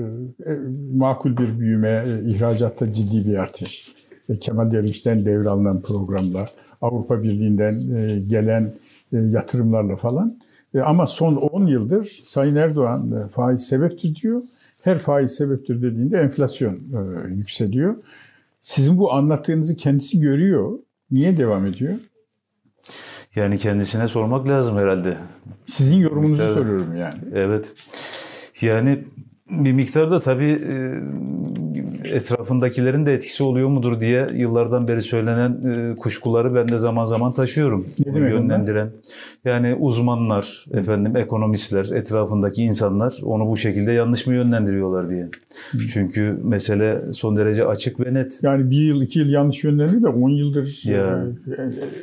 e, 0.51 0.59
makul 0.95 1.37
bir 1.37 1.59
büyüme, 1.61 2.05
e, 2.07 2.31
ihracatta 2.31 2.93
ciddi 2.93 3.27
bir 3.27 3.37
artış. 3.37 3.95
E, 4.29 4.39
Kemal 4.39 4.71
Derviş'ten 4.71 5.25
devralınan 5.25 5.83
programla, 5.83 6.45
Avrupa 6.81 7.23
Birliği'nden 7.23 7.81
gelen 8.29 8.75
yatırımlarla 9.13 9.97
falan. 9.97 10.39
Ama 10.85 11.07
son 11.07 11.37
10 11.37 11.67
yıldır 11.67 12.21
Sayın 12.23 12.57
Erdoğan 12.57 13.29
faiz 13.29 13.67
sebeptir 13.67 14.15
diyor. 14.15 14.43
Her 14.81 14.99
faiz 14.99 15.33
sebeptir 15.33 15.83
dediğinde 15.83 16.19
enflasyon 16.19 16.79
yükseliyor. 17.29 17.97
Sizin 18.63 18.99
bu 18.99 19.13
anlattığınızı 19.13 19.77
kendisi 19.77 20.21
görüyor. 20.21 20.79
Niye 21.11 21.37
devam 21.37 21.67
ediyor? 21.67 21.95
Yani 23.35 23.59
kendisine 23.59 24.09
sormak 24.09 24.49
lazım 24.49 24.77
herhalde. 24.77 25.17
Sizin 25.67 25.97
yorumunuzu 25.97 26.33
Miktarda. 26.33 26.55
soruyorum 26.55 26.97
yani. 26.97 27.19
Evet. 27.35 27.73
Yani 28.65 29.05
bir 29.51 29.73
miktarda 29.73 30.21
tabii 30.21 30.51
e, 30.51 31.01
etrafındakilerin 32.05 33.07
de 33.07 33.15
etkisi 33.15 33.45
oluyor 33.45 33.69
mudur 33.69 34.01
diye 34.01 34.29
yıllardan 34.35 34.89
beri 34.89 35.03
söylenen 35.03 35.51
e, 35.51 35.97
kuşkuları 35.97 36.55
ben 36.55 36.69
de 36.69 36.79
zaman 36.79 37.05
zaman 37.05 37.33
taşıyorum. 37.33 37.87
Ne 38.07 38.15
demek 38.15 38.33
yönlendiren. 38.33 38.87
Onlar? 38.87 39.55
Yani 39.55 39.75
uzmanlar, 39.75 40.67
efendim 40.73 41.17
ekonomistler, 41.17 41.85
etrafındaki 41.85 42.63
insanlar 42.63 43.21
onu 43.23 43.51
bu 43.51 43.57
şekilde 43.57 43.93
yanlış 43.93 44.27
mı 44.27 44.35
yönlendiriyorlar 44.35 45.11
diye. 45.11 45.29
Hı. 45.73 45.79
Çünkü 45.93 46.39
mesele 46.45 47.13
son 47.13 47.37
derece 47.37 47.67
açık 47.67 48.01
ve 48.01 48.15
net. 48.15 48.41
Yani 48.43 48.71
bir 48.71 48.81
yıl, 48.81 49.03
iki 49.03 49.19
yıl 49.19 49.29
yanlış 49.29 49.65
yönlendiriyor 49.65 50.03
da 50.03 50.11
on 50.11 50.31
yıldır 50.31 50.83
ya. 50.85 51.27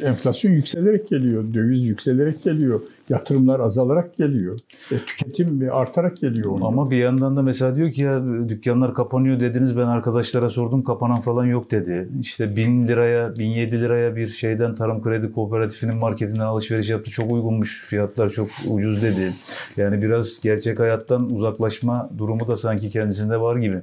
E, 0.01 0.07
enflasyon 0.07 0.51
yükselerek 0.51 1.07
geliyor, 1.09 1.53
döviz 1.53 1.87
yükselerek 1.87 2.43
geliyor, 2.43 2.81
yatırımlar 3.09 3.59
azalarak 3.59 4.17
geliyor, 4.17 4.59
tüketim 5.07 5.69
artarak 5.71 6.17
geliyor. 6.17 6.59
Ama 6.61 6.91
bir 6.91 6.97
yandan 6.97 7.30
da 7.37 7.41
mesela 7.41 7.75
diyor 7.75 7.91
ki 7.91 8.01
ya 8.01 8.21
dükkanlar 8.49 8.93
kapanıyor 8.93 9.39
dediniz 9.39 9.77
ben 9.77 9.87
arkadaşlara 9.87 10.49
sordum 10.49 10.83
kapanan 10.83 11.21
falan 11.21 11.45
yok 11.45 11.71
dedi. 11.71 12.09
İşte 12.21 12.55
bin 12.55 12.87
liraya, 12.87 13.35
bin 13.35 13.49
yedi 13.49 13.81
liraya 13.81 14.15
bir 14.15 14.27
şeyden 14.27 14.75
Tarım 14.75 15.01
Kredi 15.01 15.31
Kooperatifinin 15.31 15.95
marketinden 15.95 16.45
alışveriş 16.45 16.89
yaptı. 16.89 17.11
Çok 17.11 17.31
uygunmuş. 17.31 17.85
Fiyatlar 17.85 18.29
çok 18.29 18.47
ucuz 18.67 19.03
dedi. 19.03 19.31
Yani 19.77 20.01
biraz 20.01 20.39
gerçek 20.39 20.79
hayattan 20.79 21.29
uzaklaşma 21.29 22.09
durumu 22.17 22.47
da 22.47 22.57
sanki 22.57 22.89
kendisinde 22.89 23.41
var 23.41 23.55
gibi. 23.55 23.77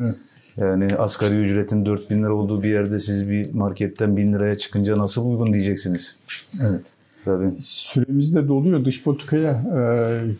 Evet. 0.00 0.16
Yani 0.56 0.96
asgari 0.96 1.34
ücretin 1.34 1.86
4 1.86 2.10
bin 2.10 2.22
lira 2.22 2.34
olduğu 2.34 2.62
bir 2.62 2.68
yerde 2.68 2.98
siz 2.98 3.30
bir 3.30 3.54
marketten 3.54 4.16
bin 4.16 4.32
liraya 4.32 4.54
çıkınca 4.54 4.98
nasıl 4.98 5.30
uygun 5.30 5.52
diyeceksiniz. 5.52 6.16
Evet. 6.62 6.80
Tabii. 7.24 7.50
Süremiz 7.60 8.34
de 8.34 8.48
doluyor. 8.48 8.84
Dış 8.84 9.04
politikaya 9.04 9.52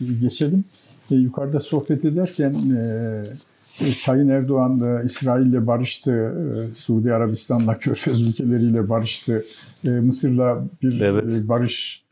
e, 0.01 0.15
geçelim. 0.21 0.65
E, 1.11 1.15
yukarıda 1.15 1.61
sohbet 1.61 2.05
ederken 2.05 2.55
e, 2.77 3.87
e, 3.87 3.95
Sayın 3.95 4.29
Erdoğan 4.29 4.81
da 4.81 5.03
İsrail'le 5.03 5.67
barıştı, 5.67 6.13
e, 6.13 6.75
Suudi 6.75 7.15
Arabistan'la, 7.15 7.79
Körfez 7.79 8.23
ülkeleriyle 8.23 8.89
barıştı, 8.89 9.45
e, 9.85 9.89
Mısır'la 9.89 10.65
bir 10.83 11.01
evet. 11.01 11.43
barış 11.49 12.05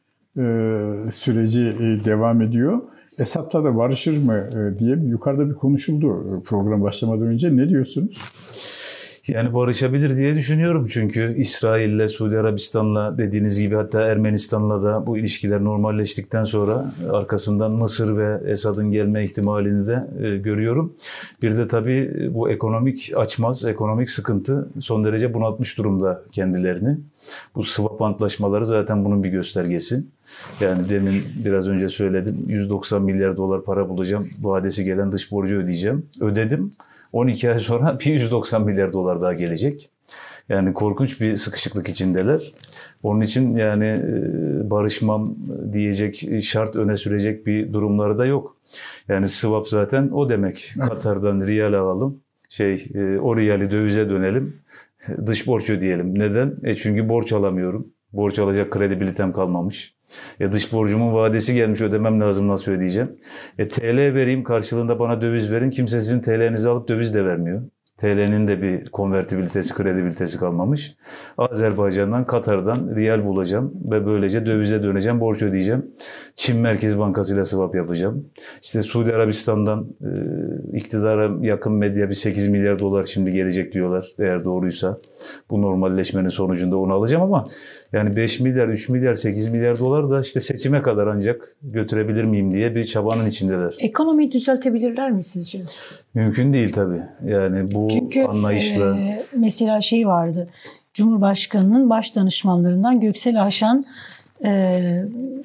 süreci 1.10 1.60
devam 2.04 2.42
ediyor. 2.42 2.80
Esad'la 3.18 3.64
da 3.64 3.76
barışır 3.76 4.22
mı 4.22 4.44
diye 4.78 4.96
yukarıda 4.96 5.48
bir 5.48 5.54
konuşuldu 5.54 6.42
program 6.44 6.82
başlamadan 6.82 7.26
önce. 7.26 7.56
Ne 7.56 7.68
diyorsunuz? 7.68 8.18
Yani 9.28 9.54
barışabilir 9.54 10.16
diye 10.16 10.34
düşünüyorum 10.34 10.86
çünkü 10.90 11.34
İsrail'le, 11.36 12.08
Suudi 12.08 12.38
Arabistan'la 12.38 13.18
dediğiniz 13.18 13.60
gibi 13.60 13.74
hatta 13.74 14.02
Ermenistan'la 14.02 14.82
da 14.82 15.06
bu 15.06 15.18
ilişkiler 15.18 15.64
normalleştikten 15.64 16.44
sonra 16.44 16.94
arkasından 17.10 17.70
Mısır 17.70 18.16
ve 18.16 18.50
Esad'ın 18.50 18.90
gelme 18.90 19.24
ihtimalini 19.24 19.86
de 19.86 20.08
e, 20.22 20.36
görüyorum. 20.36 20.94
Bir 21.42 21.56
de 21.56 21.68
tabii 21.68 22.30
bu 22.34 22.50
ekonomik 22.50 23.12
açmaz, 23.16 23.64
ekonomik 23.64 24.10
sıkıntı 24.10 24.68
son 24.78 25.04
derece 25.04 25.34
bunaltmış 25.34 25.78
durumda 25.78 26.22
kendilerini. 26.32 26.98
Bu 27.54 27.62
swap 27.62 28.02
antlaşmaları 28.02 28.66
zaten 28.66 29.04
bunun 29.04 29.22
bir 29.24 29.28
göstergesi. 29.28 30.04
Yani 30.60 30.88
demin 30.88 31.22
biraz 31.44 31.68
önce 31.68 31.88
söyledim 31.88 32.44
190 32.48 33.02
milyar 33.02 33.36
dolar 33.36 33.64
para 33.64 33.88
bulacağım. 33.88 34.30
Vadesi 34.40 34.84
gelen 34.84 35.12
dış 35.12 35.32
borcu 35.32 35.56
ödeyeceğim. 35.56 36.06
Ödedim. 36.20 36.70
12 37.12 37.50
ay 37.50 37.58
sonra 37.58 37.98
bir 38.00 38.06
190 38.06 38.62
milyar 38.62 38.92
dolar 38.92 39.20
daha 39.20 39.32
gelecek. 39.32 39.90
Yani 40.48 40.74
korkunç 40.74 41.20
bir 41.20 41.36
sıkışıklık 41.36 41.88
içindeler. 41.88 42.52
Onun 43.02 43.20
için 43.20 43.56
yani 43.56 43.84
e, 43.86 44.70
barışmam 44.70 45.36
diyecek, 45.72 46.42
şart 46.42 46.76
öne 46.76 46.96
sürecek 46.96 47.46
bir 47.46 47.72
durumları 47.72 48.18
da 48.18 48.26
yok. 48.26 48.56
Yani 49.08 49.28
swap 49.28 49.68
zaten 49.68 50.08
o 50.08 50.28
demek. 50.28 50.72
Katar'dan 50.88 51.46
riyal 51.46 51.72
alalım. 51.72 52.20
Şey, 52.48 52.86
e, 52.94 53.18
o 53.18 53.36
riyali 53.36 53.70
dövize 53.70 54.08
dönelim. 54.08 54.56
Dış 55.26 55.46
borç 55.46 55.70
ödeyelim. 55.70 56.18
Neden? 56.18 56.56
E 56.64 56.74
çünkü 56.74 57.08
borç 57.08 57.32
alamıyorum. 57.32 57.88
Borç 58.12 58.38
alacak 58.38 58.70
kredibilitem 58.70 59.32
kalmamış. 59.32 59.94
E 60.40 60.52
dış 60.52 60.72
borcumun 60.72 61.14
vadesi 61.14 61.54
gelmiş 61.54 61.80
ödemem 61.80 62.20
lazım 62.20 62.48
nasıl 62.48 62.72
ödeyeceğim? 62.72 63.16
E 63.58 63.68
TL 63.68 63.96
vereyim 63.96 64.44
karşılığında 64.44 64.98
bana 64.98 65.20
döviz 65.20 65.52
verin. 65.52 65.70
Kimse 65.70 66.00
sizin 66.00 66.20
TL'nizi 66.20 66.68
alıp 66.68 66.88
döviz 66.88 67.14
de 67.14 67.24
vermiyor. 67.24 67.62
TL'nin 68.02 68.48
de 68.48 68.62
bir 68.62 68.84
konvertibilitesi, 68.84 69.74
kredibilitesi 69.74 70.38
kalmamış. 70.38 70.96
Azerbaycan'dan, 71.38 72.26
Katar'dan 72.26 72.94
riyal 72.94 73.24
bulacağım 73.24 73.72
ve 73.90 74.06
böylece 74.06 74.46
dövize 74.46 74.82
döneceğim, 74.82 75.20
borç 75.20 75.42
ödeyeceğim. 75.42 75.86
Çin 76.34 76.60
Merkez 76.60 76.98
Bankası 76.98 77.34
ile 77.34 77.44
swap 77.44 77.74
yapacağım. 77.74 78.26
İşte 78.62 78.82
Suudi 78.82 79.12
Arabistan'dan 79.12 79.86
e, 80.00 80.76
iktidara 80.76 81.46
yakın 81.46 81.72
medya 81.72 82.08
bir 82.08 82.14
8 82.14 82.48
milyar 82.48 82.78
dolar 82.78 83.04
şimdi 83.04 83.32
gelecek 83.32 83.72
diyorlar 83.72 84.06
eğer 84.18 84.44
doğruysa. 84.44 84.98
Bu 85.50 85.62
normalleşmenin 85.62 86.28
sonucunda 86.28 86.76
onu 86.76 86.92
alacağım 86.92 87.22
ama 87.22 87.46
yani 87.92 88.16
5 88.16 88.40
milyar, 88.40 88.68
3 88.68 88.88
milyar, 88.88 89.14
8 89.14 89.48
milyar 89.48 89.78
dolar 89.78 90.10
da 90.10 90.20
işte 90.20 90.40
seçime 90.40 90.82
kadar 90.82 91.06
ancak 91.06 91.56
götürebilir 91.62 92.24
miyim 92.24 92.54
diye 92.54 92.74
bir 92.74 92.84
çabanın 92.84 93.26
içindeler. 93.26 93.74
Ekonomiyi 93.78 94.32
düzeltebilirler 94.32 95.10
mi 95.10 95.24
sizce? 95.24 95.60
Mümkün 96.14 96.52
değil 96.52 96.72
tabii. 96.72 97.00
Yani 97.24 97.72
bu 97.74 97.88
Çünkü 97.92 98.22
anlayışla... 98.22 98.96
e, 98.96 99.26
mesela 99.36 99.80
şey 99.80 100.06
vardı. 100.06 100.48
Cumhurbaşkanının 100.94 101.90
baş 101.90 102.16
danışmanlarından 102.16 103.00
Göksel 103.00 103.42
Aşan 103.42 103.84
e, 104.44 105.04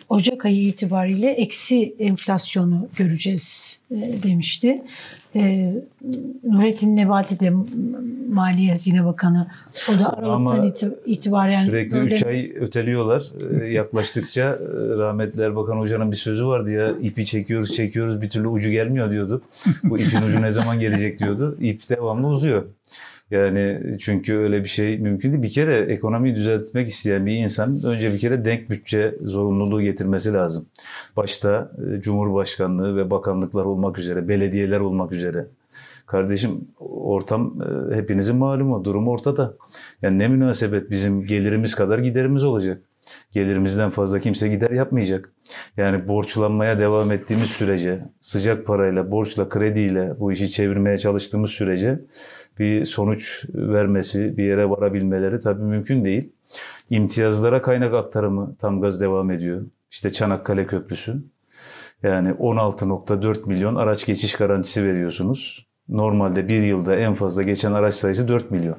Ocak 0.10 0.46
ayı 0.46 0.68
itibariyle 0.68 1.32
eksi 1.32 1.96
enflasyonu 2.00 2.88
göreceğiz 2.98 3.80
e, 3.92 4.24
demişti. 4.24 4.82
E, 5.38 5.74
Nurettin 6.44 6.96
Nebati 6.96 7.40
de 7.40 7.54
Maliye 8.34 8.70
Hazine 8.72 9.06
Bakanı 9.06 9.48
o 9.96 10.00
da 10.00 10.14
Aralık'tan 10.14 10.56
Ama 10.58 10.66
iti- 10.66 10.96
itibaren 11.06 11.64
Sürekli 11.64 11.96
böyle 11.96 12.16
3 12.16 12.24
ay 12.24 12.52
öteliyorlar. 12.60 13.24
Ee, 13.62 13.66
Yaklaştıkça 13.66 14.42
e, 14.42 14.58
rahmetli 14.98 15.42
Erbakan 15.42 15.78
Hoca'nın 15.78 16.12
bir 16.12 16.16
sözü 16.18 16.46
vardı 16.48 16.72
ya 16.72 16.92
ipi 17.02 17.26
çekiyoruz 17.26 17.74
çekiyoruz 17.74 18.22
bir 18.22 18.30
türlü 18.30 18.48
ucu 18.48 18.70
gelmiyor 18.70 19.12
diyordu. 19.12 19.42
Bu 19.84 19.98
ipin 20.00 20.22
ucu 20.22 20.42
ne 20.42 20.52
zaman 20.52 20.80
gelecek 20.80 21.20
diyordu. 21.20 21.58
İp 21.62 21.90
devamlı 21.90 22.28
uzuyor. 22.28 22.64
Yani 23.32 23.98
çünkü 24.00 24.38
öyle 24.38 24.64
bir 24.64 24.70
şey 24.70 24.98
mümkün 24.98 25.32
değil. 25.32 25.44
Bir 25.44 25.50
kere 25.50 25.80
ekonomiyi 25.80 26.36
düzeltmek 26.36 26.88
isteyen 26.88 27.26
bir 27.26 27.36
insan 27.36 27.80
önce 27.86 28.14
bir 28.14 28.20
kere 28.20 28.46
denk 28.46 28.70
bütçe 28.70 29.16
zorunluluğu 29.22 29.82
getirmesi 29.82 30.34
lazım. 30.34 30.66
Başta 31.18 31.72
e, 31.78 32.02
Cumhurbaşkanlığı 32.02 32.98
ve 32.98 33.10
bakanlıklar 33.10 33.66
olmak 33.66 34.00
üzere, 34.00 34.28
belediyeler 34.28 34.80
olmak 34.80 35.12
üzere. 35.12 35.48
Kardeşim 36.06 36.68
ortam 36.80 37.62
e, 37.62 37.96
hepinizin 37.96 38.36
malumu, 38.36 38.86
durum 38.86 39.08
ortada. 39.08 39.54
Yani 40.02 40.20
ne 40.20 40.28
münasebet 40.28 40.90
bizim 40.90 41.26
gelirimiz 41.26 41.76
kadar 41.76 42.00
giderimiz 42.00 42.44
olacak. 42.44 42.82
Gelirimizden 43.32 43.90
fazla 43.90 44.20
kimse 44.20 44.48
gider 44.48 44.72
yapmayacak. 44.72 45.34
Yani 45.78 46.08
borçlanmaya 46.08 46.80
devam 46.80 47.12
ettiğimiz 47.12 47.50
sürece, 47.50 48.06
sıcak 48.22 48.66
parayla, 48.66 49.12
borçla, 49.12 49.50
krediyle 49.50 50.20
bu 50.20 50.32
işi 50.32 50.52
çevirmeye 50.52 50.98
çalıştığımız 50.98 51.52
sürece 51.52 52.00
bir 52.60 52.86
sonuç 52.86 53.46
vermesi, 53.54 54.38
bir 54.38 54.44
yere 54.44 54.70
varabilmeleri 54.70 55.40
tabii 55.40 55.64
mümkün 55.64 56.04
değil. 56.04 56.32
İmtiyazlara 56.90 57.62
kaynak 57.62 57.94
aktarımı 57.94 58.56
tam 58.56 58.82
gaz 58.82 59.02
devam 59.02 59.32
ediyor. 59.32 59.62
İşte 59.92 60.10
Çanakkale 60.10 60.66
Köprüsü. 60.66 61.24
Yani 62.04 62.30
16.4 62.30 63.48
milyon 63.48 63.76
araç 63.76 64.06
geçiş 64.06 64.36
garantisi 64.36 64.86
veriyorsunuz. 64.86 65.68
Normalde 65.90 66.48
bir 66.48 66.64
yılda 66.64 66.96
en 66.96 67.14
fazla 67.14 67.44
geçen 67.44 67.74
araç 67.74 67.94
sayısı 67.94 68.28
4 68.28 68.52
milyon. 68.52 68.78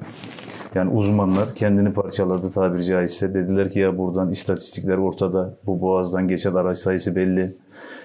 Yani 0.75 0.91
uzmanlar 0.91 1.55
kendini 1.55 1.93
parçaladı 1.93 2.51
tabiri 2.51 2.85
caizse. 2.85 3.33
Dediler 3.33 3.71
ki 3.71 3.79
ya 3.79 3.97
buradan 3.97 4.29
istatistikler 4.29 4.97
ortada. 4.97 5.57
Bu 5.65 5.81
boğazdan 5.81 6.27
geçen 6.27 6.53
araç 6.53 6.77
sayısı 6.77 7.15
belli. 7.15 7.57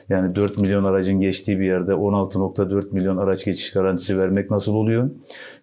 Yani 0.09 0.35
4 0.37 0.59
milyon 0.59 0.85
aracın 0.85 1.21
geçtiği 1.21 1.61
bir 1.61 1.65
yerde 1.65 1.93
16.4 1.93 2.93
milyon 2.93 3.17
araç 3.17 3.45
geçiş 3.45 3.73
garantisi 3.73 4.19
vermek 4.19 4.51
nasıl 4.51 4.75
oluyor? 4.75 5.11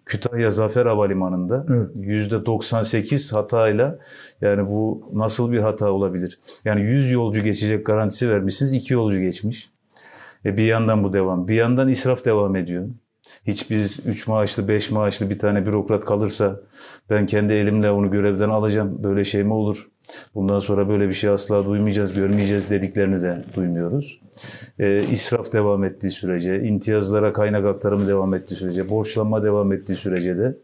Kütahya 0.06 0.50
Zafer 0.50 0.86
Havalimanı'nda 0.86 1.66
Evet. 1.70 1.90
%98 1.96 3.34
hatayla 3.34 3.98
yani 4.40 4.68
bu 4.68 5.10
nasıl 5.12 5.52
bir 5.52 5.58
hata 5.58 5.90
olabilir? 5.90 6.38
Yani 6.64 6.80
100 6.80 7.12
yolcu 7.12 7.42
geçecek 7.42 7.86
garantisi 7.86 8.30
vermişsiniz, 8.30 8.72
2 8.72 8.94
yolcu 8.94 9.20
geçmiş. 9.20 9.70
E 10.44 10.56
bir 10.56 10.64
yandan 10.64 11.04
bu 11.04 11.12
devam. 11.12 11.48
Bir 11.48 11.54
yandan 11.54 11.88
israf 11.88 12.24
devam 12.24 12.56
ediyor. 12.56 12.88
Hiç 13.46 13.70
biz 13.70 14.06
3 14.06 14.28
maaşlı, 14.28 14.68
5 14.68 14.90
maaşlı 14.90 15.30
bir 15.30 15.38
tane 15.38 15.66
bürokrat 15.66 16.04
kalırsa 16.04 16.60
ben 17.10 17.26
kendi 17.26 17.52
elimle 17.52 17.90
onu 17.90 18.10
görevden 18.10 18.48
alacağım. 18.48 19.04
Böyle 19.04 19.24
şey 19.24 19.44
mi 19.44 19.52
olur? 19.52 19.91
Bundan 20.34 20.58
sonra 20.58 20.88
böyle 20.88 21.08
bir 21.08 21.12
şey 21.12 21.30
asla 21.30 21.66
duymayacağız, 21.66 22.14
görmeyeceğiz 22.14 22.70
dediklerini 22.70 23.22
de 23.22 23.44
duymuyoruz. 23.54 24.20
E, 24.78 25.04
israf 25.10 25.52
devam 25.52 25.84
ettiği 25.84 26.10
sürece, 26.10 26.62
imtiyazlara 26.62 27.32
kaynak 27.32 27.64
aktarımı 27.64 28.08
devam 28.08 28.34
ettiği 28.34 28.54
sürece, 28.54 28.88
borçlanma 28.88 29.42
devam 29.42 29.72
ettiği 29.72 29.94
sürece 29.94 30.38
de 30.38 30.54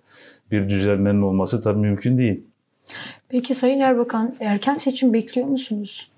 bir 0.50 0.68
düzelmenin 0.68 1.22
olması 1.22 1.62
tabii 1.62 1.80
mümkün 1.80 2.18
değil. 2.18 2.44
Peki 3.28 3.54
Sayın 3.54 3.80
Erbakan 3.80 4.34
erken 4.40 4.76
seçim 4.76 5.12
bekliyor 5.12 5.46
musunuz? 5.46 6.10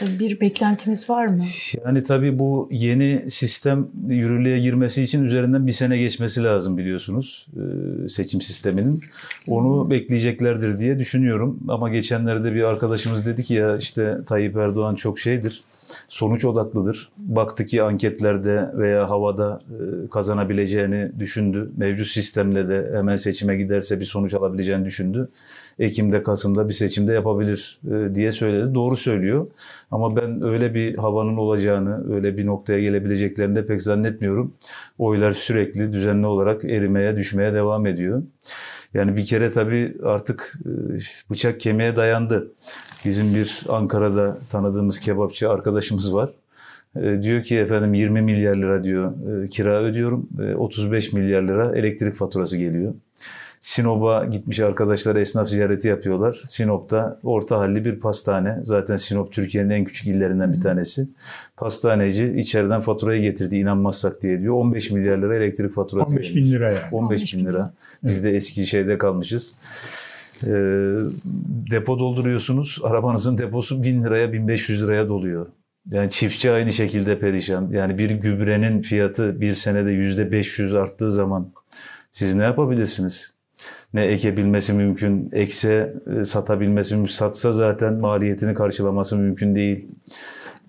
Bir 0.00 0.40
beklentiniz 0.40 1.10
var 1.10 1.26
mı? 1.26 1.42
Yani 1.84 2.04
tabii 2.04 2.38
bu 2.38 2.68
yeni 2.72 3.30
sistem 3.30 3.88
yürürlüğe 4.08 4.58
girmesi 4.58 5.02
için 5.02 5.24
üzerinden 5.24 5.66
bir 5.66 5.72
sene 5.72 5.98
geçmesi 5.98 6.44
lazım 6.44 6.78
biliyorsunuz 6.78 7.46
e, 7.56 8.08
seçim 8.08 8.40
sisteminin. 8.40 9.04
Onu 9.48 9.90
bekleyeceklerdir 9.90 10.78
diye 10.78 10.98
düşünüyorum. 10.98 11.60
Ama 11.68 11.88
geçenlerde 11.88 12.54
bir 12.54 12.62
arkadaşımız 12.62 13.26
dedi 13.26 13.42
ki 13.42 13.54
ya 13.54 13.76
işte 13.76 14.18
Tayyip 14.26 14.56
Erdoğan 14.56 14.94
çok 14.94 15.18
şeydir, 15.18 15.62
sonuç 16.08 16.44
odaklıdır. 16.44 17.08
Baktı 17.16 17.66
ki 17.66 17.82
anketlerde 17.82 18.70
veya 18.74 19.10
havada 19.10 19.60
e, 19.70 20.08
kazanabileceğini 20.08 21.12
düşündü. 21.18 21.70
Mevcut 21.76 22.06
sistemle 22.06 22.68
de 22.68 22.90
hemen 22.94 23.16
seçime 23.16 23.56
giderse 23.56 24.00
bir 24.00 24.04
sonuç 24.04 24.34
alabileceğini 24.34 24.84
düşündü. 24.84 25.28
Ekim'de, 25.78 26.22
Kasım'da 26.22 26.68
bir 26.68 26.74
seçimde 26.74 27.12
yapabilir 27.12 27.80
e, 27.90 28.14
diye 28.14 28.32
söyledi. 28.32 28.74
Doğru 28.74 28.96
söylüyor. 28.96 29.46
Ama 29.90 30.16
ben 30.16 30.42
öyle 30.42 30.74
bir 30.74 30.96
havanın 30.96 31.36
olacağını, 31.36 32.14
öyle 32.14 32.36
bir 32.36 32.46
noktaya 32.46 32.80
gelebileceklerini 32.80 33.56
de 33.56 33.66
pek 33.66 33.82
zannetmiyorum. 33.82 34.54
Oylar 34.98 35.32
sürekli 35.32 35.92
düzenli 35.92 36.26
olarak 36.26 36.64
erimeye, 36.64 37.16
düşmeye 37.16 37.54
devam 37.54 37.86
ediyor. 37.86 38.22
Yani 38.94 39.16
bir 39.16 39.26
kere 39.26 39.50
tabii 39.50 39.96
artık 40.04 40.58
e, 40.66 40.70
bıçak 41.30 41.60
kemiğe 41.60 41.96
dayandı. 41.96 42.52
Bizim 43.04 43.34
bir 43.34 43.62
Ankara'da 43.68 44.38
tanıdığımız 44.48 45.00
kebapçı 45.00 45.50
arkadaşımız 45.50 46.14
var. 46.14 46.30
E, 46.96 47.22
diyor 47.22 47.42
ki 47.42 47.58
efendim 47.58 47.94
20 47.94 48.22
milyar 48.22 48.56
lira 48.56 48.84
diyor 48.84 49.12
kira 49.50 49.82
ödüyorum. 49.82 50.28
E, 50.40 50.54
35 50.54 51.12
milyar 51.12 51.42
lira 51.42 51.76
elektrik 51.78 52.14
faturası 52.14 52.58
geliyor. 52.58 52.94
Sinop'a 53.60 54.24
gitmiş 54.24 54.60
arkadaşlar 54.60 55.16
esnaf 55.16 55.48
ziyareti 55.48 55.88
yapıyorlar. 55.88 56.42
Sinop'ta 56.44 57.20
orta 57.22 57.58
halli 57.58 57.84
bir 57.84 58.00
pastane. 58.00 58.58
Zaten 58.62 58.96
Sinop 58.96 59.32
Türkiye'nin 59.32 59.70
en 59.70 59.84
küçük 59.84 60.06
illerinden 60.06 60.52
bir 60.52 60.60
tanesi. 60.60 61.08
Pastaneci 61.56 62.34
içeriden 62.36 62.80
faturayı 62.80 63.22
getirdi 63.22 63.56
inanmazsak 63.56 64.22
diye 64.22 64.40
diyor. 64.40 64.54
15 64.54 64.90
milyar 64.90 65.18
lira 65.18 65.36
elektrik 65.36 65.74
faturası 65.74 66.10
15 66.10 66.36
bin 66.36 66.46
lira 66.46 66.70
yani. 66.70 66.80
15 66.92 67.34
bin 67.34 67.46
lira. 67.46 67.74
Biz 68.04 68.24
de 68.24 68.30
eski 68.30 68.66
şeyde 68.66 68.98
kalmışız. 68.98 69.54
Ee, 70.42 70.48
depo 71.70 71.98
dolduruyorsunuz. 71.98 72.80
Arabanızın 72.82 73.38
deposu 73.38 73.82
1000 73.82 74.02
liraya 74.02 74.32
1500 74.32 74.82
liraya 74.82 75.08
doluyor. 75.08 75.46
Yani 75.90 76.10
çiftçi 76.10 76.50
aynı 76.50 76.72
şekilde 76.72 77.18
perişan. 77.18 77.70
Yani 77.70 77.98
bir 77.98 78.10
gübrenin 78.10 78.82
fiyatı 78.82 79.40
bir 79.40 79.54
senede 79.54 79.90
%500 79.90 80.78
arttığı 80.78 81.10
zaman 81.10 81.52
siz 82.10 82.34
ne 82.34 82.42
yapabilirsiniz? 82.42 83.37
Ne 83.94 84.04
ekebilmesi 84.04 84.72
mümkün, 84.72 85.28
ekse 85.32 85.94
e, 86.20 86.24
satabilmesi 86.24 86.94
mümkün. 86.94 87.12
Satsa 87.12 87.52
zaten 87.52 87.94
maliyetini 87.94 88.54
karşılaması 88.54 89.16
mümkün 89.16 89.54
değil. 89.54 89.88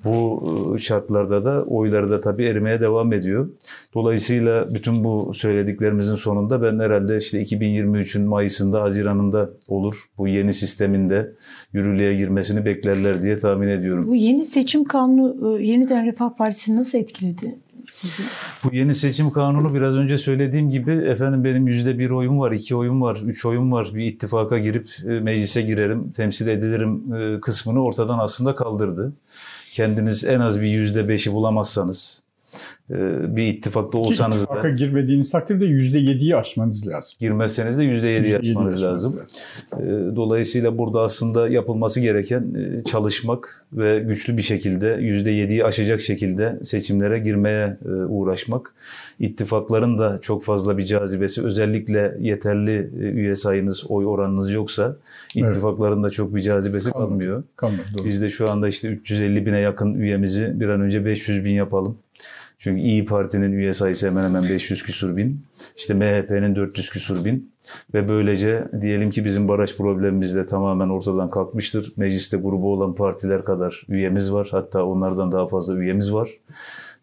Bu 0.03 0.43
e, 0.75 0.77
şartlarda 0.77 1.43
da 1.43 1.63
oyları 1.63 2.09
da 2.09 2.21
tabii 2.21 2.45
erimeye 2.45 2.81
devam 2.81 3.13
ediyor. 3.13 3.49
Dolayısıyla 3.93 4.73
bütün 4.73 5.03
bu 5.03 5.31
söylediklerimizin 5.33 6.15
sonunda 6.15 6.61
ben 6.61 6.79
herhalde 6.79 7.17
işte 7.17 7.41
2023'ün 7.41 8.25
Mayıs'ında, 8.25 8.81
Haziran'ında 8.81 9.49
olur. 9.67 10.05
Bu 10.17 10.27
yeni 10.27 10.53
sisteminde 10.53 11.31
yürürlüğe 11.73 12.15
girmesini 12.15 12.65
beklerler 12.65 13.21
diye 13.21 13.37
tahmin 13.37 13.67
ediyorum. 13.67 14.07
Bu 14.07 14.15
yeni 14.15 14.45
seçim 14.45 14.83
kanunu 14.83 15.59
e, 15.59 15.65
yeniden 15.65 16.05
Refah 16.05 16.29
Partisi'ni 16.37 16.75
nasıl 16.75 16.97
etkiledi 16.97 17.59
Bu 18.63 18.75
yeni 18.75 18.93
seçim 18.93 19.31
kanunu 19.31 19.73
biraz 19.73 19.95
önce 19.95 20.17
söylediğim 20.17 20.69
gibi 20.69 20.91
efendim 20.91 21.43
benim 21.43 21.67
yüzde 21.67 21.99
bir 21.99 22.09
oyum 22.09 22.39
var, 22.39 22.51
iki 22.51 22.75
oyum 22.75 23.01
var, 23.01 23.19
üç 23.25 23.45
oyum 23.45 23.71
var. 23.71 23.91
Bir 23.93 24.05
ittifaka 24.05 24.57
girip 24.57 24.89
e, 25.05 25.07
meclise 25.07 25.61
girerim, 25.61 26.11
temsil 26.11 26.47
edilirim 26.47 27.13
e, 27.13 27.39
kısmını 27.39 27.83
ortadan 27.83 28.19
aslında 28.19 28.55
kaldırdı. 28.55 29.13
Kendiniz 29.71 30.23
en 30.23 30.39
az 30.39 30.61
bir 30.61 30.67
yüzde 30.67 31.07
beşi 31.07 31.33
bulamazsanız 31.33 32.23
bir 33.35 33.43
ittifakta 33.43 33.97
olsanız 33.97 34.37
Ki 34.37 34.43
ittifaka 34.43 34.63
da 34.63 34.69
girmediğiniz 34.69 35.31
takdirde 35.31 35.65
%7'yi 35.65 36.35
aşmanız 36.35 36.87
lazım. 36.87 37.15
Girmezseniz 37.19 37.77
de 37.77 37.83
%7'yi 37.83 38.37
aşmanız 38.37 38.83
lazım. 38.83 39.17
lazım. 39.17 39.25
Ee, 39.73 40.15
dolayısıyla 40.15 40.77
burada 40.77 41.01
aslında 41.01 41.49
yapılması 41.49 42.01
gereken 42.01 42.53
e, 42.53 42.83
çalışmak 42.83 43.65
ve 43.73 43.99
güçlü 43.99 44.37
bir 44.37 44.41
şekilde 44.41 44.87
%7'yi 44.87 45.65
aşacak 45.65 46.01
şekilde 46.01 46.59
seçimlere 46.63 47.19
girmeye 47.19 47.77
e, 47.85 47.89
uğraşmak. 47.89 48.73
İttifakların 49.19 49.97
da 49.97 50.19
çok 50.21 50.43
fazla 50.43 50.77
bir 50.77 50.85
cazibesi 50.85 51.43
özellikle 51.43 52.17
yeterli 52.19 52.91
e, 52.99 53.03
üye 53.03 53.35
sayınız, 53.35 53.85
oy 53.89 54.05
oranınız 54.05 54.51
yoksa 54.51 54.95
ittifakların 55.35 56.03
da 56.03 56.09
çok 56.09 56.35
bir 56.35 56.41
cazibesi 56.41 56.91
kalmıyor. 56.91 57.43
Kalmadı, 57.55 57.81
doğru. 57.97 58.05
Biz 58.05 58.21
de 58.21 58.29
şu 58.29 58.51
anda 58.51 58.67
işte 58.67 58.87
350 58.87 59.45
bine 59.45 59.59
yakın 59.59 59.93
üyemizi 59.93 60.59
bir 60.59 60.69
an 60.69 60.81
önce 60.81 61.05
500 61.05 61.45
bin 61.45 61.51
yapalım. 61.51 61.97
Çünkü 62.59 62.81
İyi 62.81 63.05
Parti'nin 63.05 63.51
üye 63.51 63.73
sayısı 63.73 64.07
hemen 64.07 64.23
hemen 64.23 64.49
500 64.49 64.83
küsur 64.83 65.17
bin. 65.17 65.45
İşte 65.77 65.93
MHP'nin 65.93 66.55
400 66.55 66.89
küsur 66.89 67.25
bin. 67.25 67.51
Ve 67.93 68.07
böylece 68.07 68.67
diyelim 68.81 69.09
ki 69.09 69.25
bizim 69.25 69.47
baraj 69.47 69.77
problemimiz 69.77 70.35
de 70.35 70.47
tamamen 70.47 70.89
ortadan 70.89 71.29
kalkmıştır. 71.29 71.93
Mecliste 71.97 72.37
grubu 72.37 72.73
olan 72.73 72.95
partiler 72.95 73.45
kadar 73.45 73.85
üyemiz 73.89 74.33
var. 74.33 74.47
Hatta 74.51 74.83
onlardan 74.83 75.31
daha 75.31 75.47
fazla 75.47 75.75
üyemiz 75.75 76.13
var. 76.13 76.29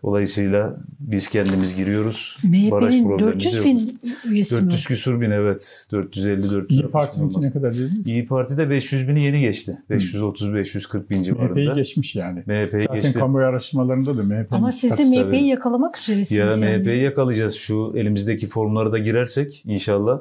Dolayısıyla 0.02 0.76
biz 1.00 1.28
kendimiz 1.28 1.76
giriyoruz. 1.76 2.38
MHP'nin 2.44 3.18
400 3.18 3.64
bin 3.64 4.00
üyesi 4.30 4.50
400 4.50 4.62
mi? 4.62 4.70
400 4.70 4.86
küsur 4.86 5.20
bin 5.20 5.30
evet. 5.30 5.86
450-400 5.92 6.66
İyi 6.68 6.82
Parti'nin 6.82 7.32
ne 7.40 7.52
kadar 7.52 7.74
dediniz? 7.74 8.06
İyi 8.06 8.26
Parti 8.26 8.58
de 8.58 8.70
500 8.70 9.08
bini 9.08 9.24
yeni 9.24 9.40
geçti. 9.40 9.78
530-540 9.90 11.10
bin 11.10 11.22
civarında. 11.22 11.54
MHP'yi 11.54 11.72
geçmiş 11.72 12.16
yani. 12.16 12.38
MHP'yi 12.46 12.82
Zaten 12.82 13.00
geçti. 13.00 13.18
kamuoyu 13.18 13.46
araştırmalarında 13.46 14.18
da 14.18 14.22
MHP'nin 14.22 14.46
Ama 14.50 14.72
siz 14.72 14.98
de 14.98 15.04
MHP'yi 15.04 15.46
yakalamak 15.46 15.98
üzeresiniz. 15.98 16.38
Ya 16.38 16.46
yani. 16.46 16.78
MHP'yi 16.78 17.02
yakalayacağız. 17.02 17.54
Şu 17.54 17.92
elimizdeki 17.96 18.46
formlara 18.46 18.92
da 18.92 18.98
girersek 18.98 19.62
inşallah. 19.66 20.18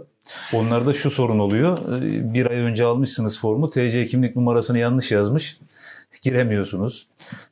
Onlarda 0.53 0.93
şu 0.93 1.10
sorun 1.10 1.39
oluyor. 1.39 1.77
Bir 2.34 2.45
ay 2.45 2.57
önce 2.57 2.85
almışsınız 2.85 3.39
formu. 3.39 3.69
TC 3.69 4.06
kimlik 4.06 4.35
numarasını 4.35 4.80
yanlış 4.80 5.11
yazmış 5.11 5.57
giremiyorsunuz. 6.21 7.07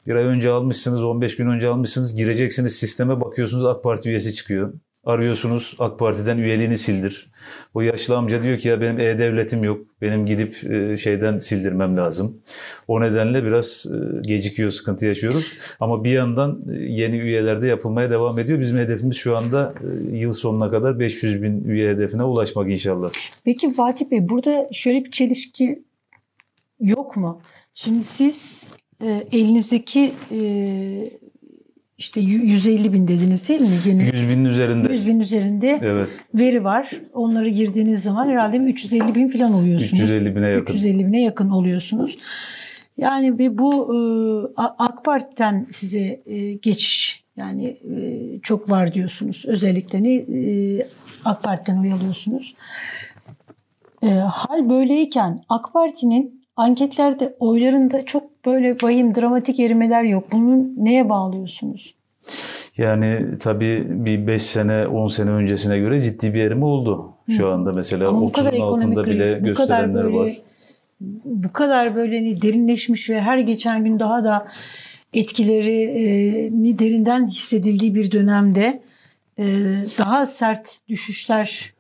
Bir 0.07 0.15
ay 0.15 0.23
önce 0.23 0.49
almışsınız, 0.49 1.03
15 1.03 1.35
gün 1.38 1.48
önce 1.48 1.68
almışsınız, 1.68 2.15
gireceksiniz 2.15 2.76
sisteme 2.76 3.22
bakıyorsunuz 3.22 3.65
AK 3.65 3.84
Parti 3.84 4.10
üyesi 4.10 4.35
çıkıyor. 4.35 4.73
Arıyorsunuz 5.06 5.76
AK 5.80 5.99
Parti'den 5.99 6.38
üyeliğini 6.38 6.77
sildir. 6.77 7.31
O 7.73 7.81
yaşlı 7.81 8.18
amca 8.18 8.44
diyor 8.44 8.57
ki 8.57 8.69
ya 8.69 8.81
benim 8.81 8.99
e-devletim 8.99 9.64
yok. 9.64 9.81
Benim 10.02 10.26
gidip 10.26 10.72
e, 10.72 10.98
şeyden 10.98 11.38
sildirmem 11.38 11.98
lazım. 11.98 12.41
O 12.88 13.02
nedenle 13.02 13.44
biraz 13.44 13.85
e, 13.91 14.27
gecikiyor, 14.27 14.69
sıkıntı 14.69 15.06
yaşıyoruz. 15.06 15.53
Ama 15.80 16.03
bir 16.03 16.11
yandan 16.11 16.61
e, 16.69 16.76
yeni 16.80 17.18
üyelerde 17.18 17.68
yapılmaya 17.68 18.10
devam 18.10 18.40
ediyor. 18.40 18.60
Bizim 18.60 18.77
hedefimiz 18.77 19.18
şu 19.18 19.38
anda 19.38 19.73
yıl 20.11 20.34
sonuna 20.34 20.72
kadar 20.72 20.99
500 20.99 21.44
bin 21.44 21.64
üye 21.64 21.90
hedefine 21.90 22.23
ulaşmak 22.23 22.69
inşallah. 22.69 23.11
Peki 23.45 23.73
Fatih 23.73 24.11
Bey 24.11 24.30
burada 24.30 24.69
şöyle 24.72 25.06
bir 25.06 25.11
çelişki 25.11 25.84
yok 26.80 27.18
mu? 27.18 27.41
Şimdi 27.76 28.04
siz 28.04 28.70
e, 29.02 29.24
elinizdeki 29.32 30.14
e, 30.32 30.40
işte 31.98 32.22
150 32.22 32.94
bin 32.94 33.08
dediniz 33.08 33.50
değil 33.50 33.62
mi? 33.62 33.68
Yeni 33.86 34.04
100 34.04 34.30
binin 34.30 34.45
üzerinde. 34.45 34.94
100 34.94 35.08
bin 35.08 35.20
üzerinde 35.20 35.80
evet. 35.82 36.20
veri 36.34 36.64
var. 36.64 36.91
Onları 37.14 37.50
girdiğiniz 37.50 38.04
zaman 38.04 38.30
herhalde 38.30 38.58
350 38.58 39.16
bin 39.16 39.30
falan 39.30 39.54
oluyorsunuz. 39.54 40.02
350 40.02 40.36
bine 40.36 40.48
yakın. 40.48 40.74
350 40.74 41.08
bine 41.08 41.22
yakın 41.22 41.50
oluyorsunuz. 41.50 42.18
Yani 42.98 43.40
ve 43.40 43.58
bu 43.58 43.95
e, 43.95 43.98
AK 44.58 45.06
Parti'den 45.06 45.66
size 45.70 46.22
e, 46.26 46.54
geçiş 46.54 47.24
yani 47.38 47.66
e, 47.68 48.40
çok 48.40 48.72
var 48.72 48.94
diyorsunuz. 48.94 49.45
Özellikle 49.48 50.04
ne 50.04 50.26
AK 51.26 51.44
Parti'den 51.44 51.78
oy 51.78 51.94
alıyorsunuz. 51.94 52.56
Hal 54.30 54.70
böyleyken 54.70 55.44
AK 55.50 55.74
Parti'nin 55.74 56.43
Anketlerde 56.56 57.36
oylarında 57.40 58.06
çok 58.06 58.46
böyle 58.46 58.78
vahim, 58.84 59.16
dramatik 59.16 59.60
erimeler 59.60 60.04
yok. 60.04 60.32
Bunu 60.32 60.68
neye 60.78 61.10
bağlıyorsunuz? 61.10 61.96
Yani 62.78 63.38
tabii 63.40 63.86
bir 63.90 64.28
5 64.28 64.42
sene, 64.42 64.88
10 64.88 65.08
sene 65.08 65.30
öncesine 65.30 65.80
göre 65.80 66.02
ciddi 66.02 66.34
bir 66.34 66.40
erime 66.40 66.66
oldu. 66.66 67.14
Şu 67.30 67.50
anda 67.50 67.72
mesela 67.72 68.06
30'un 68.06 68.60
altında 68.60 69.04
kriz, 69.04 69.16
bile 69.16 69.40
gösterenler 69.40 70.04
böyle, 70.04 70.16
var. 70.16 70.32
Bu 71.26 71.54
kadar 71.54 71.96
böyle 71.96 72.18
hani 72.18 72.42
derinleşmiş 72.42 73.10
ve 73.10 73.22
her 73.22 73.38
geçen 73.38 73.84
gün 73.84 74.00
daha 74.00 74.24
da 74.24 74.48
etkileri 75.14 75.84
e, 75.84 76.80
derinden 76.80 77.28
hissedildiği 77.28 77.96
bir 77.96 78.12
dönemde 78.12 78.82
e, 79.40 79.46
daha 79.98 80.26
sert 80.26 80.80
düşüşler 80.90 81.73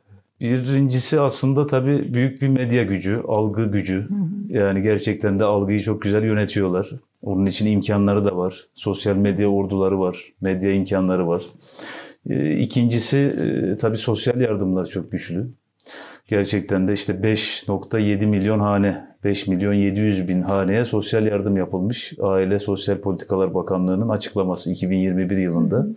Birincisi 0.43 1.19
aslında 1.19 1.65
tabii 1.67 2.13
büyük 2.13 2.41
bir 2.41 2.47
medya 2.47 2.83
gücü, 2.83 3.21
algı 3.27 3.65
gücü. 3.65 4.07
Yani 4.49 4.81
gerçekten 4.81 5.39
de 5.39 5.43
algıyı 5.43 5.79
çok 5.79 6.01
güzel 6.01 6.23
yönetiyorlar. 6.23 6.89
Onun 7.21 7.45
için 7.45 7.65
imkanları 7.65 8.25
da 8.25 8.37
var. 8.37 8.63
Sosyal 8.73 9.15
medya 9.15 9.47
orduları 9.47 9.99
var, 9.99 10.33
medya 10.41 10.71
imkanları 10.71 11.27
var. 11.27 11.43
Ee, 12.29 12.55
ikincisi 12.55 13.17
e, 13.17 13.77
tabii 13.77 13.97
sosyal 13.97 14.41
yardımlar 14.41 14.85
çok 14.85 15.11
güçlü. 15.11 15.47
Gerçekten 16.27 16.87
de 16.87 16.93
işte 16.93 17.13
5.7 17.13 18.25
milyon 18.25 18.59
hane, 18.59 19.07
5 19.23 19.47
milyon 19.47 19.73
700 19.73 20.27
bin 20.27 20.41
haneye 20.41 20.83
sosyal 20.83 21.25
yardım 21.25 21.57
yapılmış. 21.57 22.13
Aile 22.21 22.59
Sosyal 22.59 22.97
Politikalar 22.97 23.53
Bakanlığı'nın 23.53 24.09
açıklaması 24.09 24.71
2021 24.71 25.37
yılında. 25.37 25.87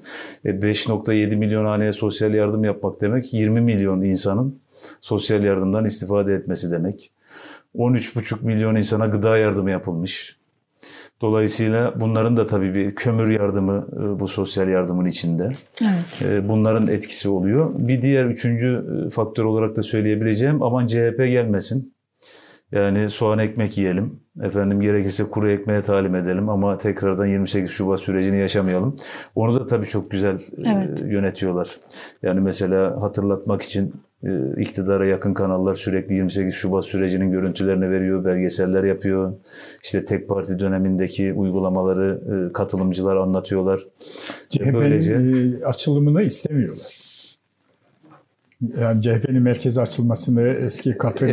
5.7 0.45 1.33
e, 1.33 1.37
milyon 1.37 1.65
haneye 1.65 1.93
sosyal 1.93 2.35
yardım 2.35 2.65
yapmak 2.65 3.01
demek 3.01 3.35
20 3.35 3.61
milyon 3.61 4.01
insanın 4.01 4.59
sosyal 5.01 5.45
yardımdan 5.45 5.85
istifade 5.85 6.35
etmesi 6.35 6.71
demek. 6.71 7.13
13,5 7.77 8.47
milyon 8.47 8.75
insana 8.75 9.07
gıda 9.07 9.39
yardımı 9.39 9.71
yapılmış. 9.71 10.37
Dolayısıyla 11.21 12.01
bunların 12.01 12.37
da 12.37 12.47
tabii 12.47 12.75
bir 12.75 12.95
kömür 12.95 13.31
yardımı 13.31 13.87
e, 13.93 14.21
bu 14.21 14.29
sosyal 14.29 14.69
yardımın 14.69 15.07
içinde. 15.07 15.53
Evet. 15.83 16.23
E, 16.23 16.49
bunların 16.49 16.87
etkisi 16.87 17.29
oluyor. 17.29 17.71
Bir 17.79 18.03
diğer 18.03 18.25
üçüncü 18.25 18.85
e, 19.07 19.11
faktör 19.11 19.45
olarak 19.45 19.77
da 19.77 19.83
söyleyebileceğim 19.83 20.63
aman 20.63 20.87
CHP 20.87 21.19
gelmesin. 21.19 21.97
Yani 22.73 23.09
soğan 23.09 23.39
ekmek 23.39 23.79
yiyelim. 23.79 24.21
Efendim 24.43 24.81
gerekirse 24.81 25.25
kuru 25.25 25.51
ekmeğe 25.51 25.81
talim 25.81 26.15
edelim 26.15 26.49
ama 26.49 26.77
tekrardan 26.77 27.27
28 27.27 27.71
Şubat 27.71 28.01
sürecini 28.01 28.39
yaşamayalım. 28.39 28.97
Onu 29.35 29.55
da 29.55 29.67
tabii 29.67 29.87
çok 29.87 30.11
güzel 30.11 30.41
evet. 30.65 31.01
yönetiyorlar. 31.01 31.77
Yani 32.23 32.41
mesela 32.41 33.03
hatırlatmak 33.03 33.63
için 33.63 33.95
iktidara 34.57 35.07
yakın 35.07 35.35
kanallar 35.35 35.75
sürekli 35.75 36.15
28 36.15 36.55
Şubat 36.55 36.85
sürecinin 36.85 37.31
görüntülerini 37.31 37.91
veriyor, 37.91 38.25
belgeseller 38.25 38.85
yapıyor. 38.85 39.33
İşte 39.83 40.05
tek 40.05 40.29
parti 40.29 40.59
dönemindeki 40.59 41.33
uygulamaları 41.33 42.21
e, 42.49 42.53
katılımcılar 42.53 43.17
anlatıyorlar. 43.17 43.81
CHP'nin 44.51 44.75
Böylece... 44.75 45.13
E, 45.13 45.65
açılımını 45.65 46.23
istemiyorlar. 46.23 47.07
Yani 48.81 49.03
CHP'nin 49.03 49.43
merkeze 49.43 49.81
açılmasını 49.81 50.43
eski 50.43 50.99
katı 50.99 51.27
e, 51.27 51.31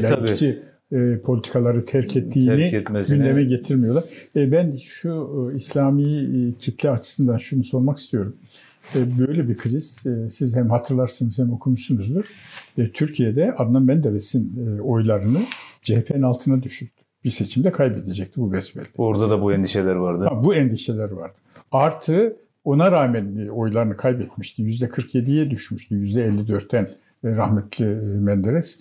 e, 0.93 1.17
politikaları 1.17 1.85
terk 1.85 2.17
ettiğini 2.17 2.69
terk 2.69 2.87
gündeme 3.09 3.43
getirmiyorlar. 3.43 4.03
E, 4.35 4.51
ben 4.51 4.71
şu 4.75 5.49
e, 5.51 5.55
İslami 5.55 6.53
kitle 6.59 6.89
açısından 6.89 7.37
şunu 7.37 7.63
sormak 7.63 7.97
istiyorum. 7.97 8.35
E, 8.95 9.19
böyle 9.19 9.49
bir 9.49 9.57
kriz, 9.57 10.03
e, 10.05 10.29
siz 10.29 10.55
hem 10.55 10.69
hatırlarsınız 10.69 11.39
hem 11.39 11.53
okumuşsunuzdur. 11.53 12.25
E, 12.77 12.91
Türkiye'de 12.91 13.53
Adnan 13.57 13.83
Menderes'in 13.83 14.77
oylarını 14.79 15.39
CHP'nin 15.81 16.21
altına 16.21 16.63
düşürdü. 16.63 16.91
Bir 17.23 17.29
seçimde 17.29 17.71
kaybedecekti 17.71 18.41
bu 18.41 18.53
besbelli. 18.53 18.85
Orada 18.97 19.29
da 19.29 19.41
bu 19.41 19.53
endişeler 19.53 19.95
vardı. 19.95 20.25
Ha, 20.29 20.43
bu 20.43 20.55
endişeler 20.55 21.11
vardı. 21.11 21.35
Artı 21.71 22.37
ona 22.63 22.91
rağmen 22.91 23.47
oylarını 23.47 23.97
kaybetmişti. 23.97 24.63
%47'ye 24.63 25.51
düşmüştü. 25.51 25.95
%54'ten 25.95 26.87
rahmetli 27.23 27.85
Menderes 28.19 28.79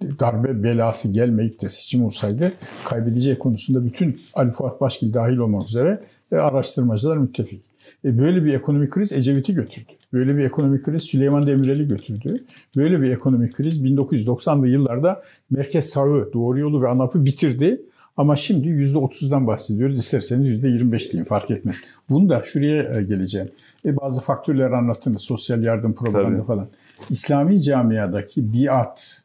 darbe 0.00 0.62
belası 0.62 1.12
gelmeyip 1.12 1.60
de 1.60 1.68
seçim 1.68 2.04
olsaydı 2.04 2.52
kaybedeceği 2.84 3.38
konusunda 3.38 3.84
bütün 3.84 4.20
Ali 4.34 4.50
Fuat 4.50 4.80
Başgil 4.80 5.14
dahil 5.14 5.36
olmak 5.36 5.62
üzere 5.62 6.00
araştırmacılar 6.32 7.16
müttefik. 7.16 7.69
E, 8.04 8.18
böyle 8.18 8.44
bir 8.44 8.54
ekonomik 8.54 8.90
kriz 8.90 9.12
Ecevit'i 9.12 9.54
götürdü. 9.54 9.92
Böyle 10.12 10.36
bir 10.36 10.44
ekonomik 10.44 10.84
kriz 10.84 11.02
Süleyman 11.02 11.46
Demirel'i 11.46 11.88
götürdü. 11.88 12.44
Böyle 12.76 13.00
bir 13.00 13.10
ekonomik 13.10 13.54
kriz 13.54 13.82
1990'lı 13.82 14.68
yıllarda 14.68 15.22
merkez 15.50 15.88
sağı, 15.88 16.30
doğru 16.32 16.58
yolu 16.58 16.82
ve 16.82 16.88
ANAP'ı 16.88 17.24
bitirdi. 17.24 17.82
Ama 18.16 18.36
şimdi 18.36 18.68
%30'dan 18.68 19.46
bahsediyoruz. 19.46 19.98
İsterseniz 19.98 20.64
%25 20.64 21.12
deyin 21.12 21.24
fark 21.24 21.50
etmez. 21.50 21.76
Bunu 22.08 22.28
da 22.28 22.42
şuraya 22.42 22.82
e, 22.82 23.02
geleceğim. 23.02 23.48
E 23.84 23.96
bazı 23.96 24.20
faktörler 24.20 24.70
anlattınız. 24.70 25.22
Sosyal 25.22 25.64
yardım 25.64 25.94
Tabii. 25.94 26.44
falan. 26.44 26.68
İslami 27.10 27.62
camiadaki 27.62 28.52
biat, 28.52 29.22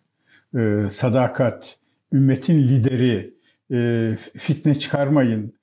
e, 0.56 0.88
sadakat, 0.90 1.78
ümmetin 2.14 2.68
lideri, 2.68 3.34
e, 3.72 4.12
fitne 4.38 4.76
çıkarmayın, 4.76 5.54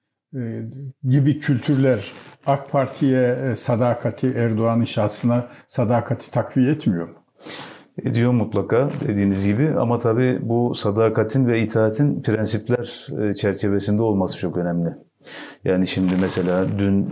gibi 1.08 1.38
kültürler 1.38 2.12
AK 2.46 2.70
Parti'ye 2.70 3.56
sadakati, 3.56 4.32
Erdoğan'ın 4.36 4.84
şahsına 4.84 5.48
sadakati 5.66 6.30
takviye 6.30 6.72
etmiyor 6.72 7.08
mu? 7.08 7.14
Ediyor 8.02 8.32
mutlaka 8.32 8.90
dediğiniz 9.08 9.46
gibi 9.46 9.74
ama 9.78 9.98
tabii 9.98 10.38
bu 10.42 10.74
sadakatin 10.74 11.46
ve 11.46 11.62
itaatin 11.62 12.22
prensipler 12.22 13.06
çerçevesinde 13.34 14.02
olması 14.02 14.38
çok 14.38 14.56
önemli. 14.56 14.90
Yani 15.64 15.86
şimdi 15.86 16.12
mesela 16.20 16.66
dün 16.78 17.10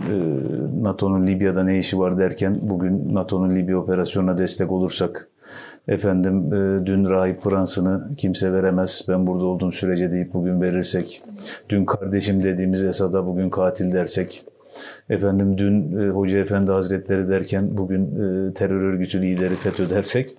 NATO'nun 0.83 1.27
Libya'da 1.27 1.63
ne 1.63 1.79
işi 1.79 1.99
var 1.99 2.17
derken 2.17 2.57
bugün 2.61 3.15
NATO'nun 3.15 3.55
Libya 3.55 3.77
operasyonuna 3.77 4.37
destek 4.37 4.71
olursak 4.71 5.29
efendim 5.87 6.51
dün 6.85 7.09
rahip 7.09 7.43
Fransını 7.43 8.15
kimse 8.17 8.53
veremez 8.53 9.05
ben 9.07 9.27
burada 9.27 9.45
olduğum 9.45 9.71
sürece 9.71 10.11
deyip 10.11 10.33
bugün 10.33 10.61
verirsek 10.61 11.23
dün 11.69 11.85
kardeşim 11.85 12.43
dediğimiz 12.43 12.83
Esad'a 12.83 13.25
bugün 13.25 13.49
katil 13.49 13.93
dersek 13.93 14.43
efendim 15.09 15.57
dün 15.57 15.97
e, 15.99 16.09
Hoca 16.09 16.37
Efendi 16.39 16.71
Hazretleri 16.71 17.27
derken 17.29 17.77
bugün 17.77 18.05
e, 18.05 18.53
terör 18.53 18.81
örgütü 18.81 19.21
lideri 19.21 19.55
FETÖ 19.55 19.89
dersek 19.89 20.35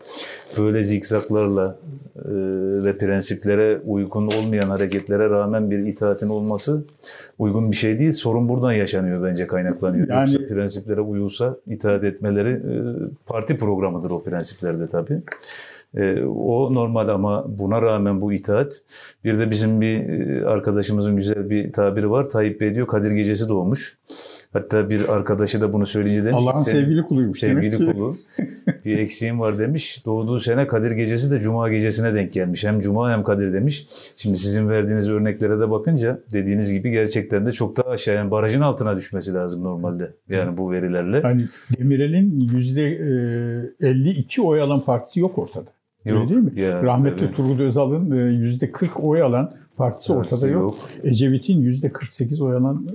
böyle 0.58 0.82
zikzaklarla 0.82 1.78
e, 2.16 2.30
ve 2.84 2.98
prensiplere 2.98 3.80
uygun 3.86 4.26
olmayan 4.26 4.68
hareketlere 4.68 5.30
rağmen 5.30 5.70
bir 5.70 5.78
itaatin 5.78 6.28
olması 6.28 6.84
uygun 7.38 7.70
bir 7.70 7.76
şey 7.76 7.98
değil. 7.98 8.12
Sorun 8.12 8.48
buradan 8.48 8.72
yaşanıyor 8.72 9.22
bence 9.22 9.46
kaynaklanıyor. 9.46 10.08
Yani, 10.08 10.32
Yoksa 10.32 10.54
prensiplere 10.54 11.00
uyulsa 11.00 11.56
itaat 11.66 12.04
etmeleri 12.04 12.50
e, 12.50 12.74
parti 13.26 13.58
programıdır 13.58 14.10
o 14.10 14.22
prensiplerde 14.22 14.88
tabii. 14.88 15.22
E, 15.96 16.24
o 16.24 16.74
normal 16.74 17.08
ama 17.08 17.58
buna 17.58 17.82
rağmen 17.82 18.20
bu 18.20 18.32
itaat. 18.32 18.80
Bir 19.24 19.38
de 19.38 19.50
bizim 19.50 19.80
bir 19.80 20.08
e, 20.08 20.46
arkadaşımızın 20.46 21.16
güzel 21.16 21.50
bir 21.50 21.72
tabiri 21.72 22.10
var. 22.10 22.28
Tayyip 22.28 22.60
Bey 22.60 22.74
diyor 22.74 22.86
Kadir 22.86 23.10
Gecesi 23.10 23.48
doğmuş. 23.48 23.98
Hatta 24.52 24.90
bir 24.90 25.08
arkadaşı 25.08 25.60
da 25.60 25.72
bunu 25.72 25.86
söyleyince 25.86 26.24
demiş 26.24 26.38
Allah'ın 26.40 26.62
sevgili 26.62 27.02
kuluymuş 27.02 27.38
sevgili 27.38 27.78
demek 27.78 27.94
kulu. 27.94 28.16
bir 28.84 28.98
eksiğim 28.98 29.40
var 29.40 29.58
demiş. 29.58 30.06
Doğduğu 30.06 30.40
sene 30.40 30.66
Kadir 30.66 30.90
Gecesi 30.90 31.30
de 31.30 31.40
Cuma 31.40 31.68
Gecesi'ne 31.68 32.14
denk 32.14 32.32
gelmiş. 32.32 32.64
Hem 32.64 32.80
Cuma 32.80 33.10
hem 33.10 33.24
Kadir 33.24 33.52
demiş. 33.52 33.86
Şimdi 34.16 34.36
sizin 34.36 34.68
verdiğiniz 34.68 35.10
örneklere 35.10 35.60
de 35.60 35.70
bakınca 35.70 36.20
dediğiniz 36.32 36.72
gibi 36.72 36.90
gerçekten 36.90 37.46
de 37.46 37.52
çok 37.52 37.76
daha 37.76 37.88
aşağı 37.88 38.14
yani 38.14 38.30
barajın 38.30 38.60
altına 38.60 38.96
düşmesi 38.96 39.34
lazım 39.34 39.64
normalde. 39.64 40.14
Yani 40.28 40.58
bu 40.58 40.72
verilerle. 40.72 41.22
Hani 41.22 41.44
Demirel'in 41.78 42.48
%52 43.80 44.40
e, 44.40 44.42
oy 44.42 44.60
alan 44.60 44.84
partisi 44.84 45.20
yok 45.20 45.38
ortada. 45.38 45.81
Yok, 46.04 46.20
Öyle 46.20 46.28
değil 46.28 46.40
mi? 46.40 46.60
Ya, 46.60 46.82
Rahmetli 46.82 47.26
tabii. 47.26 47.36
Turgut 47.36 47.60
Özal'ın 47.60 48.10
%40 48.10 48.84
e, 48.84 49.02
oy 49.02 49.22
alan 49.22 49.52
partisi 49.76 50.12
ortada 50.12 50.48
yok. 50.48 50.62
yok. 50.62 50.76
Ecevit'in 51.04 51.62
%48 51.62 52.42
oy 52.44 52.56
alan 52.56 52.88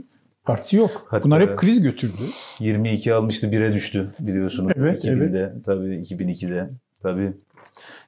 partisi 0.45 0.77
yok. 0.77 1.07
Hatta 1.07 1.23
Bunlar 1.23 1.41
hep 1.41 1.57
kriz 1.57 1.81
götürdü. 1.81 2.21
22 2.59 3.13
almıştı 3.13 3.47
1'e 3.47 3.73
düştü 3.73 4.13
biliyorsunuz. 4.19 4.71
Evet, 4.75 5.05
2000'de 5.05 5.39
evet. 5.39 5.65
tabii 5.65 5.87
2002'de 5.87 6.69
tabii. 7.01 7.33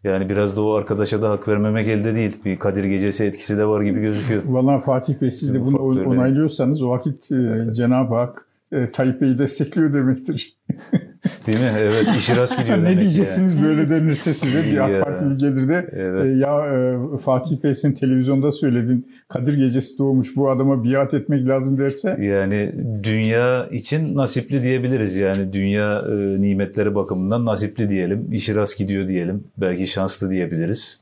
Yani 0.03 0.29
biraz 0.29 0.57
da 0.57 0.61
o 0.61 0.71
arkadaşa 0.71 1.21
da 1.21 1.29
hak 1.29 1.47
vermemek 1.47 1.87
elde 1.87 2.15
değil. 2.15 2.37
Bir 2.45 2.59
Kadir 2.59 2.83
Gecesi 2.83 3.25
etkisi 3.25 3.57
de 3.57 3.65
var 3.65 3.81
gibi 3.81 4.01
gözüküyor. 4.01 4.43
Valla 4.45 4.79
Fatih 4.79 5.21
Bey 5.21 5.31
siz 5.31 5.53
de 5.53 5.65
bunu 5.65 5.77
onaylıyorsanız 6.09 6.81
o 6.81 6.89
vakit 6.89 7.31
e, 7.31 7.73
Cenab-ı 7.73 8.15
Hak 8.15 8.48
e, 8.71 8.91
Tayyip 8.91 9.21
Bey'i 9.21 9.39
destekliyor 9.39 9.93
demektir. 9.93 10.57
Değil 11.47 11.59
mi? 11.59 11.71
Evet 11.77 12.05
işi 12.17 12.35
rast 12.35 12.59
gidiyor 12.59 12.77
Ne 12.83 12.99
diyeceksiniz 12.99 13.53
yani. 13.53 13.65
böyle 13.65 13.89
denirse 13.89 14.33
size 14.33 14.63
bir 14.63 14.77
AK 14.77 15.05
Partili 15.05 15.37
gelir 15.37 15.69
de 15.69 15.89
evet. 15.93 16.25
e, 16.25 16.29
ya 16.29 16.75
e, 16.75 17.17
Fatih 17.17 17.63
Bey 17.63 17.75
sen 17.75 17.93
televizyonda 17.93 18.51
söyledin 18.51 19.07
Kadir 19.27 19.53
Gecesi 19.53 19.99
doğmuş 19.99 20.35
bu 20.35 20.49
adama 20.49 20.83
biat 20.83 21.13
etmek 21.13 21.47
lazım 21.47 21.77
derse. 21.77 22.17
Yani 22.19 22.75
dünya 23.03 23.67
için 23.67 24.15
nasipli 24.15 24.63
diyebiliriz 24.63 25.17
yani 25.17 25.53
dünya 25.53 26.05
e, 26.09 26.41
nimetleri 26.41 26.95
bakımından 26.95 27.45
nasipli 27.45 27.89
diyelim. 27.89 28.33
İşi 28.33 28.55
rast 28.55 28.77
gidiyor 28.77 29.07
diyelim. 29.07 29.43
Belki 29.57 29.87
şanslı 29.87 30.29
diyebiliriz. 30.29 31.01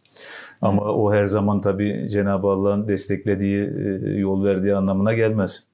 Ama 0.62 0.82
o 0.82 1.14
her 1.14 1.26
zaman 1.26 1.62
tabii 1.62 2.08
Cenab-ı 2.12 2.48
Allah'ın 2.48 2.88
desteklediği, 2.88 3.70
yol 4.20 4.44
verdiği 4.44 4.76
anlamına 4.76 5.14
gelmez. 5.14 5.68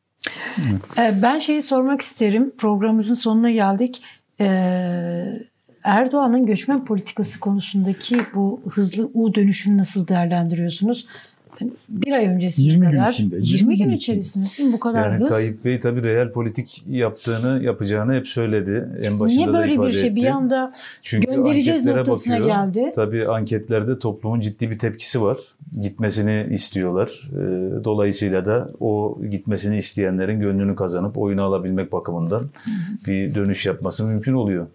E, 0.98 1.22
ben 1.22 1.40
şeyi 1.40 1.62
sormak 1.62 2.02
isterim. 2.02 2.52
Programımızın 2.58 3.14
sonuna 3.14 3.52
geldik. 3.52 4.02
Erdoğan'ın 5.84 6.45
göçmen 6.45 6.86
politikası 6.86 7.40
konusundaki 7.40 8.18
bu 8.36 8.62
hızlı 8.70 9.10
U 9.14 9.36
dönüşünü 9.36 9.78
nasıl 9.78 10.08
değerlendiriyorsunuz? 10.08 11.08
Bir 11.90 12.11
ay 12.11 12.27
öncesi 12.27 12.64
20 12.64 12.90
kadar. 12.90 13.03
Gün 13.03 13.11
içinde, 13.11 13.35
20, 13.35 13.48
20 13.48 13.77
gün 13.77 13.91
içerisinde 13.91 14.45
değil 14.57 14.73
bu 14.73 14.80
kadar 14.80 15.11
yani 15.11 15.23
hız? 15.23 15.30
Tayyip 15.30 15.65
Bey 15.65 15.80
tabii 15.80 16.03
real 16.03 16.31
politik 16.31 16.84
yaptığını, 16.88 17.64
yapacağını 17.64 18.14
hep 18.14 18.27
söyledi. 18.27 18.90
En 19.03 19.19
başında 19.19 19.41
Niye 19.41 19.53
böyle 19.53 19.81
bir 19.81 19.91
şey 19.91 20.02
etti. 20.02 20.15
bir 20.15 20.26
anda 20.26 20.72
Çünkü 21.02 21.27
göndereceğiz 21.27 21.85
noktasına 21.85 22.34
bakıyor. 22.34 22.49
geldi? 22.49 22.91
Tabii 22.95 23.27
anketlerde 23.27 23.99
toplumun 23.99 24.40
ciddi 24.40 24.72
bir 24.72 24.80
tepkisi 24.80 25.22
var. 25.22 25.38
Gitmesini 25.81 26.48
istiyorlar. 26.52 27.30
Dolayısıyla 27.84 28.45
da 28.45 28.69
o 28.80 29.18
gitmesini 29.31 29.77
isteyenlerin 29.77 30.40
gönlünü 30.40 30.76
kazanıp 30.76 31.18
oyunu 31.18 31.41
alabilmek 31.44 31.91
bakımından 31.91 32.49
bir 33.07 33.35
dönüş 33.35 33.65
yapması 33.65 34.06
mümkün 34.06 34.34
oluyor. 34.34 34.68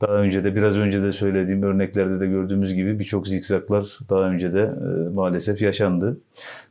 Daha 0.00 0.12
önce 0.12 0.44
de 0.44 0.56
biraz 0.56 0.78
önce 0.78 1.02
de 1.02 1.12
söylediğim 1.12 1.62
örneklerde 1.62 2.20
de 2.20 2.26
gördüğümüz 2.26 2.74
gibi 2.74 2.98
birçok 2.98 3.28
zikzaklar 3.28 3.98
daha 4.10 4.30
önce 4.30 4.52
de 4.52 4.60
e, 4.60 5.08
maalesef 5.08 5.62
yaşandı. 5.62 6.20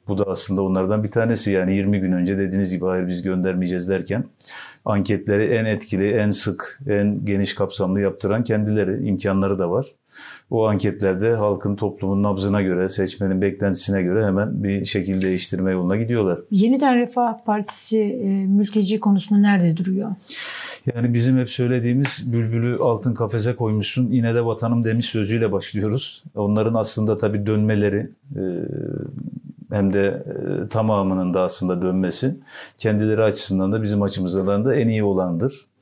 Bu 0.07 0.17
da 0.17 0.23
aslında 0.27 0.61
onlardan 0.61 1.03
bir 1.03 1.11
tanesi 1.11 1.51
yani 1.51 1.75
20 1.75 1.99
gün 1.99 2.11
önce 2.11 2.37
dediğiniz 2.37 2.73
gibi 2.73 2.85
hayır 2.85 3.07
biz 3.07 3.21
göndermeyeceğiz 3.21 3.89
derken 3.89 4.25
anketleri 4.85 5.53
en 5.53 5.65
etkili, 5.65 6.11
en 6.11 6.29
sık, 6.29 6.79
en 6.87 7.25
geniş 7.25 7.55
kapsamlı 7.55 8.01
yaptıran 8.01 8.43
kendileri, 8.43 9.07
imkanları 9.07 9.59
da 9.59 9.71
var. 9.71 9.85
O 10.53 10.67
anketlerde 10.67 11.35
halkın 11.35 11.75
toplumun 11.75 12.23
nabzına 12.23 12.61
göre, 12.61 12.89
seçmenin 12.89 13.41
beklentisine 13.41 14.01
göre 14.01 14.25
hemen 14.25 14.63
bir 14.63 14.85
şekil 14.85 15.21
değiştirme 15.21 15.71
yoluna 15.71 15.95
gidiyorlar. 15.95 16.39
Yeniden 16.51 16.97
Refah 16.97 17.45
Partisi 17.45 17.99
e, 17.99 18.45
mülteci 18.45 18.99
konusunda 18.99 19.41
nerede 19.41 19.77
duruyor? 19.77 20.11
Yani 20.95 21.13
bizim 21.13 21.37
hep 21.37 21.49
söylediğimiz 21.49 22.33
bülbülü 22.33 22.77
altın 22.77 23.13
kafese 23.13 23.55
koymuşsun 23.55 24.11
yine 24.11 24.35
de 24.35 24.45
vatanım 24.45 24.83
demiş 24.83 25.05
sözüyle 25.05 25.51
başlıyoruz. 25.51 26.23
Onların 26.35 26.73
aslında 26.73 27.17
tabii 27.17 27.45
dönmeleri 27.45 28.09
e, 28.35 28.43
hem 29.71 29.93
de 29.93 30.23
e, 30.27 30.67
tamamının 30.67 31.33
da 31.33 31.41
aslında 31.41 31.81
dönmesi 31.81 32.35
kendileri 32.77 33.23
açısından 33.23 33.71
da 33.71 33.81
bizim 33.81 34.01
açımızdan 34.01 34.65
da 34.65 34.75
en 34.75 34.87
iyi 34.87 35.03
olandır. 35.03 35.72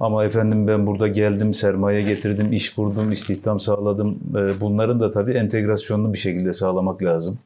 Ama 0.00 0.24
efendim 0.24 0.66
ben 0.66 0.86
burada 0.86 1.08
geldim, 1.08 1.54
sermaye 1.54 2.02
getirdim, 2.02 2.52
iş 2.52 2.74
kurdum, 2.74 3.12
istihdam 3.12 3.60
sağladım. 3.60 4.18
Ee, 4.36 4.60
bunların 4.60 5.00
da 5.00 5.10
tabii 5.10 5.32
entegrasyonlu 5.32 6.12
bir 6.12 6.18
şekilde 6.18 6.52
sağlamak 6.52 7.02
lazım. 7.02 7.38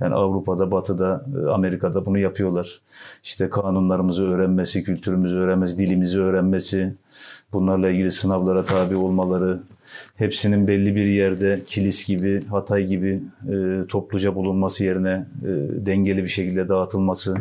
Yani 0.00 0.14
Avrupa'da, 0.14 0.70
Batı'da, 0.70 1.24
e, 1.44 1.50
Amerika'da 1.50 2.04
bunu 2.06 2.18
yapıyorlar. 2.18 2.80
İşte 3.22 3.50
kanunlarımızı 3.50 4.28
öğrenmesi, 4.28 4.84
kültürümüzü 4.84 5.38
öğrenmesi, 5.38 5.78
dilimizi 5.78 6.20
öğrenmesi, 6.20 6.94
bunlarla 7.52 7.90
ilgili 7.90 8.10
sınavlara 8.10 8.64
tabi 8.64 8.96
olmaları, 8.96 9.60
hepsinin 10.16 10.66
belli 10.66 10.96
bir 10.96 11.06
yerde 11.06 11.60
kilis 11.66 12.06
gibi, 12.06 12.46
Hatay 12.46 12.84
gibi 12.84 13.20
e, 13.48 13.86
topluca 13.88 14.34
bulunması 14.34 14.84
yerine 14.84 15.26
e, 15.42 15.48
dengeli 15.86 16.22
bir 16.22 16.28
şekilde 16.28 16.68
dağıtılması, 16.68 17.34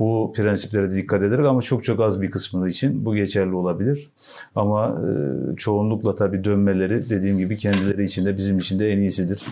bu 0.00 0.32
prensiplere 0.36 0.94
dikkat 0.94 1.22
ederek 1.22 1.46
ama 1.46 1.62
çok 1.62 1.84
çok 1.84 2.00
az 2.00 2.22
bir 2.22 2.30
kısmı 2.30 2.68
için 2.68 3.04
bu 3.04 3.14
geçerli 3.14 3.54
olabilir. 3.54 4.10
Ama 4.54 4.88
e, 4.88 5.56
çoğunlukla 5.56 6.14
tabii 6.14 6.44
dönmeleri 6.44 7.10
dediğim 7.10 7.38
gibi 7.38 7.56
kendileri 7.56 8.02
için 8.02 8.24
de 8.24 8.36
bizim 8.36 8.58
için 8.58 8.78
de 8.78 8.92
en 8.92 8.98
iyisidir. 8.98 9.42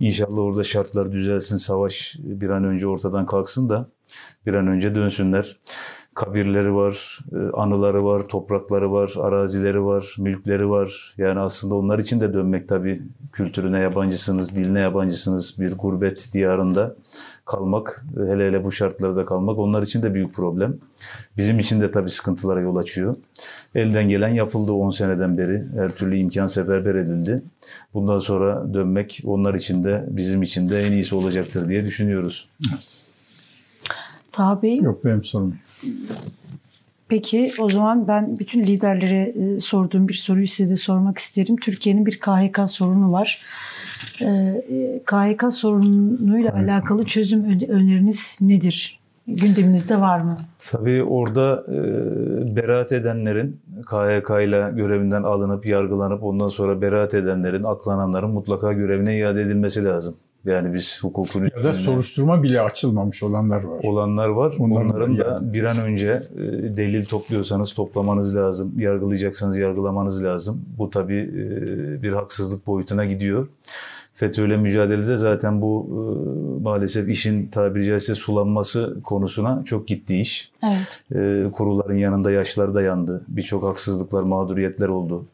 İnşallah 0.00 0.38
orada 0.38 0.62
şartlar 0.62 1.12
düzelsin, 1.12 1.56
savaş 1.56 2.16
bir 2.18 2.50
an 2.50 2.64
önce 2.64 2.86
ortadan 2.86 3.26
kalksın 3.26 3.68
da 3.68 3.88
bir 4.46 4.54
an 4.54 4.66
önce 4.66 4.94
dönsünler. 4.94 5.56
Kabirleri 6.14 6.74
var, 6.74 7.18
e, 7.32 7.36
anıları 7.56 8.04
var, 8.04 8.28
toprakları 8.28 8.92
var, 8.92 9.14
arazileri 9.20 9.84
var, 9.84 10.16
mülkleri 10.18 10.70
var. 10.70 11.14
Yani 11.18 11.40
aslında 11.40 11.74
onlar 11.74 11.98
için 11.98 12.20
de 12.20 12.34
dönmek 12.34 12.68
tabii 12.68 13.02
kültürüne 13.32 13.80
yabancısınız, 13.80 14.56
diline 14.56 14.80
yabancısınız 14.80 15.60
bir 15.60 15.72
gurbet 15.72 16.28
diyarında 16.32 16.96
kalmak, 17.46 18.04
hele 18.16 18.48
hele 18.48 18.64
bu 18.64 18.72
şartlarda 18.72 19.24
kalmak 19.24 19.58
onlar 19.58 19.82
için 19.82 20.02
de 20.02 20.14
büyük 20.14 20.34
problem. 20.34 20.76
Bizim 21.36 21.58
için 21.58 21.80
de 21.80 21.90
tabii 21.90 22.10
sıkıntılara 22.10 22.60
yol 22.60 22.76
açıyor. 22.76 23.16
Elden 23.74 24.08
gelen 24.08 24.28
yapıldı 24.28 24.72
10 24.72 24.90
seneden 24.90 25.38
beri. 25.38 25.64
Her 25.76 25.90
türlü 25.90 26.16
imkan 26.16 26.46
seferber 26.46 26.94
edildi. 26.94 27.42
Bundan 27.94 28.18
sonra 28.18 28.74
dönmek 28.74 29.22
onlar 29.24 29.54
için 29.54 29.84
de 29.84 30.04
bizim 30.08 30.42
için 30.42 30.70
de 30.70 30.86
en 30.86 30.92
iyisi 30.92 31.14
olacaktır 31.14 31.68
diye 31.68 31.84
düşünüyoruz. 31.84 32.48
Evet. 32.70 32.98
Tabii. 34.32 34.76
Yok 34.76 35.04
benim 35.04 35.24
sorun. 35.24 35.54
Peki 37.08 37.52
o 37.58 37.70
zaman 37.70 38.08
ben 38.08 38.36
bütün 38.40 38.62
liderlere 38.62 39.20
e, 39.20 39.60
sorduğum 39.60 40.08
bir 40.08 40.14
soruyu 40.14 40.46
size 40.46 40.70
de 40.70 40.76
sormak 40.76 41.18
isterim. 41.18 41.56
Türkiye'nin 41.56 42.06
bir 42.06 42.20
KHK 42.20 42.60
sorunu 42.66 43.12
var. 43.12 43.42
E, 44.22 44.62
KHK 45.06 45.52
sorunuyla 45.52 46.50
KHK. 46.50 46.58
alakalı 46.58 47.04
çözüm 47.04 47.44
öneriniz 47.68 48.38
nedir? 48.40 49.00
gündeminizde 49.26 50.00
var 50.00 50.20
mı? 50.20 50.36
Tabii 50.70 51.02
orada 51.02 51.64
e, 51.68 51.76
beraat 52.56 52.92
edenlerin 52.92 53.60
KYK 53.90 54.30
ile 54.30 54.70
görevinden 54.76 55.22
alınıp 55.22 55.66
yargılanıp 55.66 56.22
ondan 56.22 56.48
sonra 56.48 56.80
beraat 56.80 57.14
edenlerin, 57.14 57.62
aklananların 57.62 58.30
mutlaka 58.30 58.72
görevine 58.72 59.18
iade 59.18 59.42
edilmesi 59.42 59.84
lazım. 59.84 60.14
Yani 60.46 60.74
biz 60.74 60.98
hukukun 61.02 61.48
Ya 61.56 61.64
da 61.64 61.72
soruşturma 61.72 62.42
bile 62.42 62.60
açılmamış 62.60 63.22
olanlar 63.22 63.64
var. 63.64 63.80
olanlar 63.84 64.28
var. 64.28 64.54
Onların 64.58 64.90
Onların 64.90 65.18
da 65.18 65.24
yani- 65.24 65.52
bir 65.52 65.64
an 65.64 65.78
önce 65.78 66.22
e, 66.36 66.40
delil 66.76 67.04
topluyorsanız 67.04 67.74
toplamanız 67.74 68.36
lazım. 68.36 68.72
Yargılayacaksanız 68.78 69.58
yargılamanız 69.58 70.24
lazım. 70.24 70.60
Bu 70.78 70.90
tabii 70.90 71.18
e, 71.18 72.02
bir 72.02 72.12
haksızlık 72.12 72.66
boyutuna 72.66 73.04
gidiyor. 73.04 73.48
FETÖ'yle 74.14 74.56
mücadelede 74.56 75.16
zaten 75.16 75.62
bu 75.62 75.86
e, 75.90 75.98
maalesef 76.62 77.08
işin 77.08 77.46
tabiri 77.46 77.84
caizse 77.84 78.14
sulanması 78.14 78.96
konusuna 79.04 79.62
çok 79.64 79.88
gitti 79.88 80.20
iş. 80.20 80.52
Evet. 80.62 81.02
E, 81.14 81.50
kuruların 81.50 81.96
yanında 81.96 82.30
yaşlar 82.30 82.74
da 82.74 82.82
yandı. 82.82 83.22
Birçok 83.28 83.64
haksızlıklar, 83.64 84.22
mağduriyetler 84.22 84.88
oldu. 84.88 85.24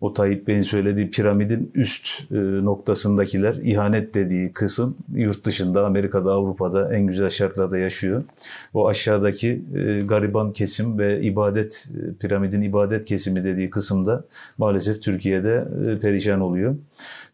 O 0.00 0.12
Tayyip 0.12 0.46
Bey'in 0.48 0.60
söylediği 0.60 1.10
piramidin 1.10 1.70
üst 1.74 2.32
e, 2.32 2.36
noktasındakiler, 2.64 3.54
ihanet 3.54 4.14
dediği 4.14 4.52
kısım 4.52 4.96
yurt 5.14 5.44
dışında, 5.44 5.86
Amerika'da, 5.86 6.32
Avrupa'da 6.32 6.94
en 6.94 7.06
güzel 7.06 7.28
şartlarda 7.28 7.78
yaşıyor. 7.78 8.22
O 8.74 8.88
aşağıdaki 8.88 9.62
e, 9.74 10.00
gariban 10.00 10.50
kesim 10.50 10.98
ve 10.98 11.22
ibadet, 11.22 11.88
e, 11.94 12.14
piramidin 12.14 12.62
ibadet 12.62 13.04
kesimi 13.04 13.44
dediği 13.44 13.70
kısımda 13.70 14.24
maalesef 14.58 15.02
Türkiye'de 15.02 15.64
perişan 16.02 16.40
oluyor. 16.40 16.76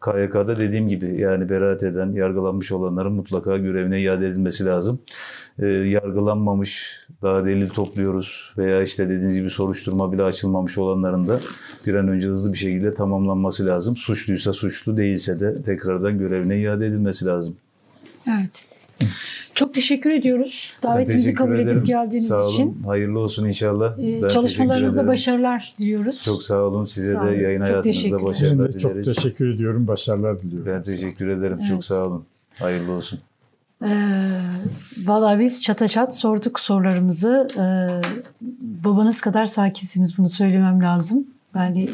KYK'da 0.05 0.59
dediğim 0.59 0.89
gibi 0.89 1.21
yani 1.21 1.51
beraat 1.51 1.83
eden, 1.83 2.13
yargılanmış 2.13 2.73
olanların 2.73 3.13
mutlaka 3.13 3.59
görevine 3.59 4.01
iade 4.01 4.27
edilmesi 4.27 4.67
lazım. 4.67 5.01
E, 5.59 5.67
yargılanmamış, 5.67 7.01
daha 7.23 7.45
delil 7.45 7.69
topluyoruz 7.69 8.55
veya 8.59 8.83
işte 8.83 9.09
dediğiniz 9.09 9.37
gibi 9.37 9.51
soruşturma 9.51 10.13
bile 10.13 10.23
açılmamış 10.23 10.79
olanların 10.79 11.27
da 11.27 11.41
bir 11.87 11.95
an 11.95 12.09
önce 12.09 12.29
hızlı 12.29 12.53
bir 12.53 12.59
şekilde 12.59 12.95
tamamlanması 12.95 13.67
lazım. 13.67 13.97
Suçluysa 13.97 14.53
suçlu, 14.53 14.97
değilse 14.97 15.41
de 15.41 15.63
tekrardan 15.63 16.19
görevine 16.19 16.59
iade 16.59 16.87
edilmesi 16.87 17.27
lazım. 17.27 17.57
Evet. 18.29 18.76
Çok 19.55 19.75
teşekkür 19.75 20.11
ediyoruz. 20.11 20.73
Davetimizi 20.83 21.23
teşekkür 21.25 21.37
kabul 21.45 21.59
ederim. 21.59 21.77
edip 21.79 21.87
geldiğiniz 21.87 22.29
sağ 22.29 22.43
olun. 22.45 22.53
için. 22.53 22.83
Hayırlı 22.87 23.19
olsun 23.19 23.47
inşallah. 23.49 23.99
Ee, 23.99 24.23
Ben 24.23 24.29
çalışmalarınızda 24.29 25.07
başarılar 25.07 25.75
diliyoruz. 25.79 26.23
Çok 26.25 26.43
sağ 26.43 26.59
olun. 26.63 26.85
Size 26.85 27.13
Sağ 27.15 27.25
de 27.27 27.29
olun. 27.31 27.41
yayın 27.41 27.59
Çok 27.61 27.69
hayatınızda 27.69 28.23
başarılar 28.23 28.75
de 28.75 28.79
çok 28.79 28.93
dileriz. 28.95 29.15
teşekkür 29.15 29.55
ediyorum. 29.55 29.87
Başarılar 29.87 30.43
diliyorum. 30.43 30.73
Ben 30.73 30.83
teşekkür 30.83 31.29
ederim. 31.29 31.57
Evet. 31.61 31.69
Çok 31.69 31.85
sağ 31.85 32.05
olun. 32.07 32.25
Hayırlı 32.59 32.93
olsun. 32.93 33.19
Ee, 33.83 33.89
Valla 35.07 35.41
biz 35.41 35.63
çata 35.63 35.89
çat 35.89 36.17
sorduk 36.19 36.61
sorularımızı. 36.61 37.49
Ee, 37.59 37.63
babanız 38.85 39.21
kadar 39.21 39.47
sakinsiniz 39.47 40.19
bunu 40.19 40.29
söylemem 40.29 40.83
lazım. 40.83 41.27
Yani 41.55 41.89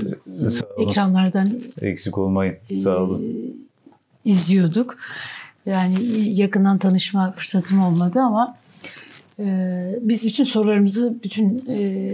Sağ 0.48 0.66
olun. 0.76 0.88
ekranlardan 0.90 1.50
Eksik 1.80 2.18
olmayın. 2.18 2.56
Sağ 2.76 2.96
olun. 2.98 3.22
izliyorduk. 4.24 4.96
Yani 5.66 5.98
yakından 6.40 6.78
tanışma 6.78 7.32
fırsatım 7.32 7.82
olmadı 7.82 8.20
ama 8.20 8.56
e, 9.38 9.44
biz 10.00 10.24
bütün 10.24 10.44
sorularımızı 10.44 11.14
bütün 11.24 11.64
e, 11.68 12.10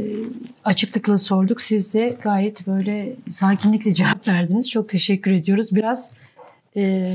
açıklıkla 0.64 1.16
sorduk. 1.16 1.62
Siz 1.62 1.94
de 1.94 2.16
gayet 2.22 2.66
böyle 2.66 3.12
sakinlikle 3.30 3.94
cevap 3.94 4.28
verdiniz. 4.28 4.70
Çok 4.70 4.88
teşekkür 4.88 5.32
ediyoruz. 5.32 5.68
Biraz 5.72 6.10
e, 6.76 7.06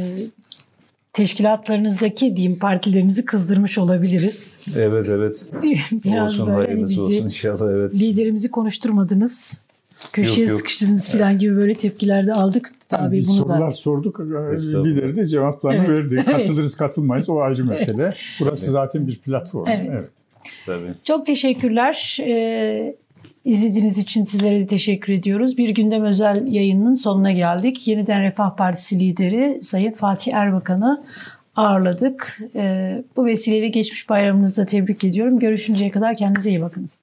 teşkilatlarınızdaki 1.14 2.36
diyeyim 2.36 2.60
partilerinizi 2.60 3.26
kızdırmış 3.26 3.78
olabiliriz. 3.78 4.48
Evet 4.78 5.10
evet. 5.10 5.48
Biraz 5.92 6.34
olsun 6.34 6.48
böyle 6.48 6.68
hayırlısı 6.68 6.92
bizi 6.92 7.02
olsun 7.02 7.26
inşallah 7.26 7.72
evet. 7.72 7.96
liderimizi 7.96 8.52
konuşturmadınız. 8.52 9.64
Köşeye 10.14 10.42
Yok, 10.42 10.50
yok. 10.50 10.58
sıkıştınız 10.58 11.08
falan 11.08 11.40
gibi 11.40 11.56
böyle 11.56 11.76
tepkiler 11.76 12.28
de 12.28 12.34
aldık. 12.34 12.70
Tabii 12.90 13.18
Biz 13.18 13.28
bunu 13.28 13.36
sorular 13.36 13.62
da 13.62 13.72
sorduk, 13.72 14.20
Estağfurullah. 14.54 14.86
lideri 14.86 15.16
de 15.16 15.26
cevaplarını 15.26 15.86
Evet. 15.86 16.12
verdi. 16.12 16.26
Katılırız 16.32 16.76
katılmayız 16.78 17.30
o 17.30 17.40
ayrı 17.40 17.66
mesele. 17.66 18.14
Burası 18.40 18.72
zaten 18.72 19.08
bir 19.08 19.18
platform. 19.20 19.68
Evet. 19.68 19.88
evet. 19.92 20.10
Tabii. 20.66 20.94
Çok 21.04 21.26
teşekkürler. 21.26 22.18
Ee, 22.22 22.96
izlediğiniz 23.46 23.98
için 23.98 24.24
sizlere 24.24 24.60
de 24.60 24.68
teşekkür 24.68 25.14
ediyoruz. 25.14 25.58
Bir 25.58 25.70
gündem 25.70 26.04
özel 26.04 26.48
yayının 26.48 26.94
sonuna 26.94 27.32
geldik. 27.32 27.88
Yeniden 27.88 28.24
Refah 28.24 28.56
Partisi 28.56 29.00
lideri 29.00 29.60
Sayın 29.64 29.92
Fatih 29.92 30.34
Erbakan'ı 30.34 31.04
ağırladık. 31.56 32.40
Ee, 32.56 33.04
bu 33.16 33.26
vesileyle 33.26 33.68
geçmiş 33.68 34.10
bayramınızı 34.10 34.62
da 34.62 34.66
tebrik 34.66 35.04
ediyorum. 35.04 35.40
Görüşünceye 35.40 35.92
kadar 35.92 36.18
kendinize 36.18 36.50
iyi 36.50 36.62
bakınız. 36.62 37.03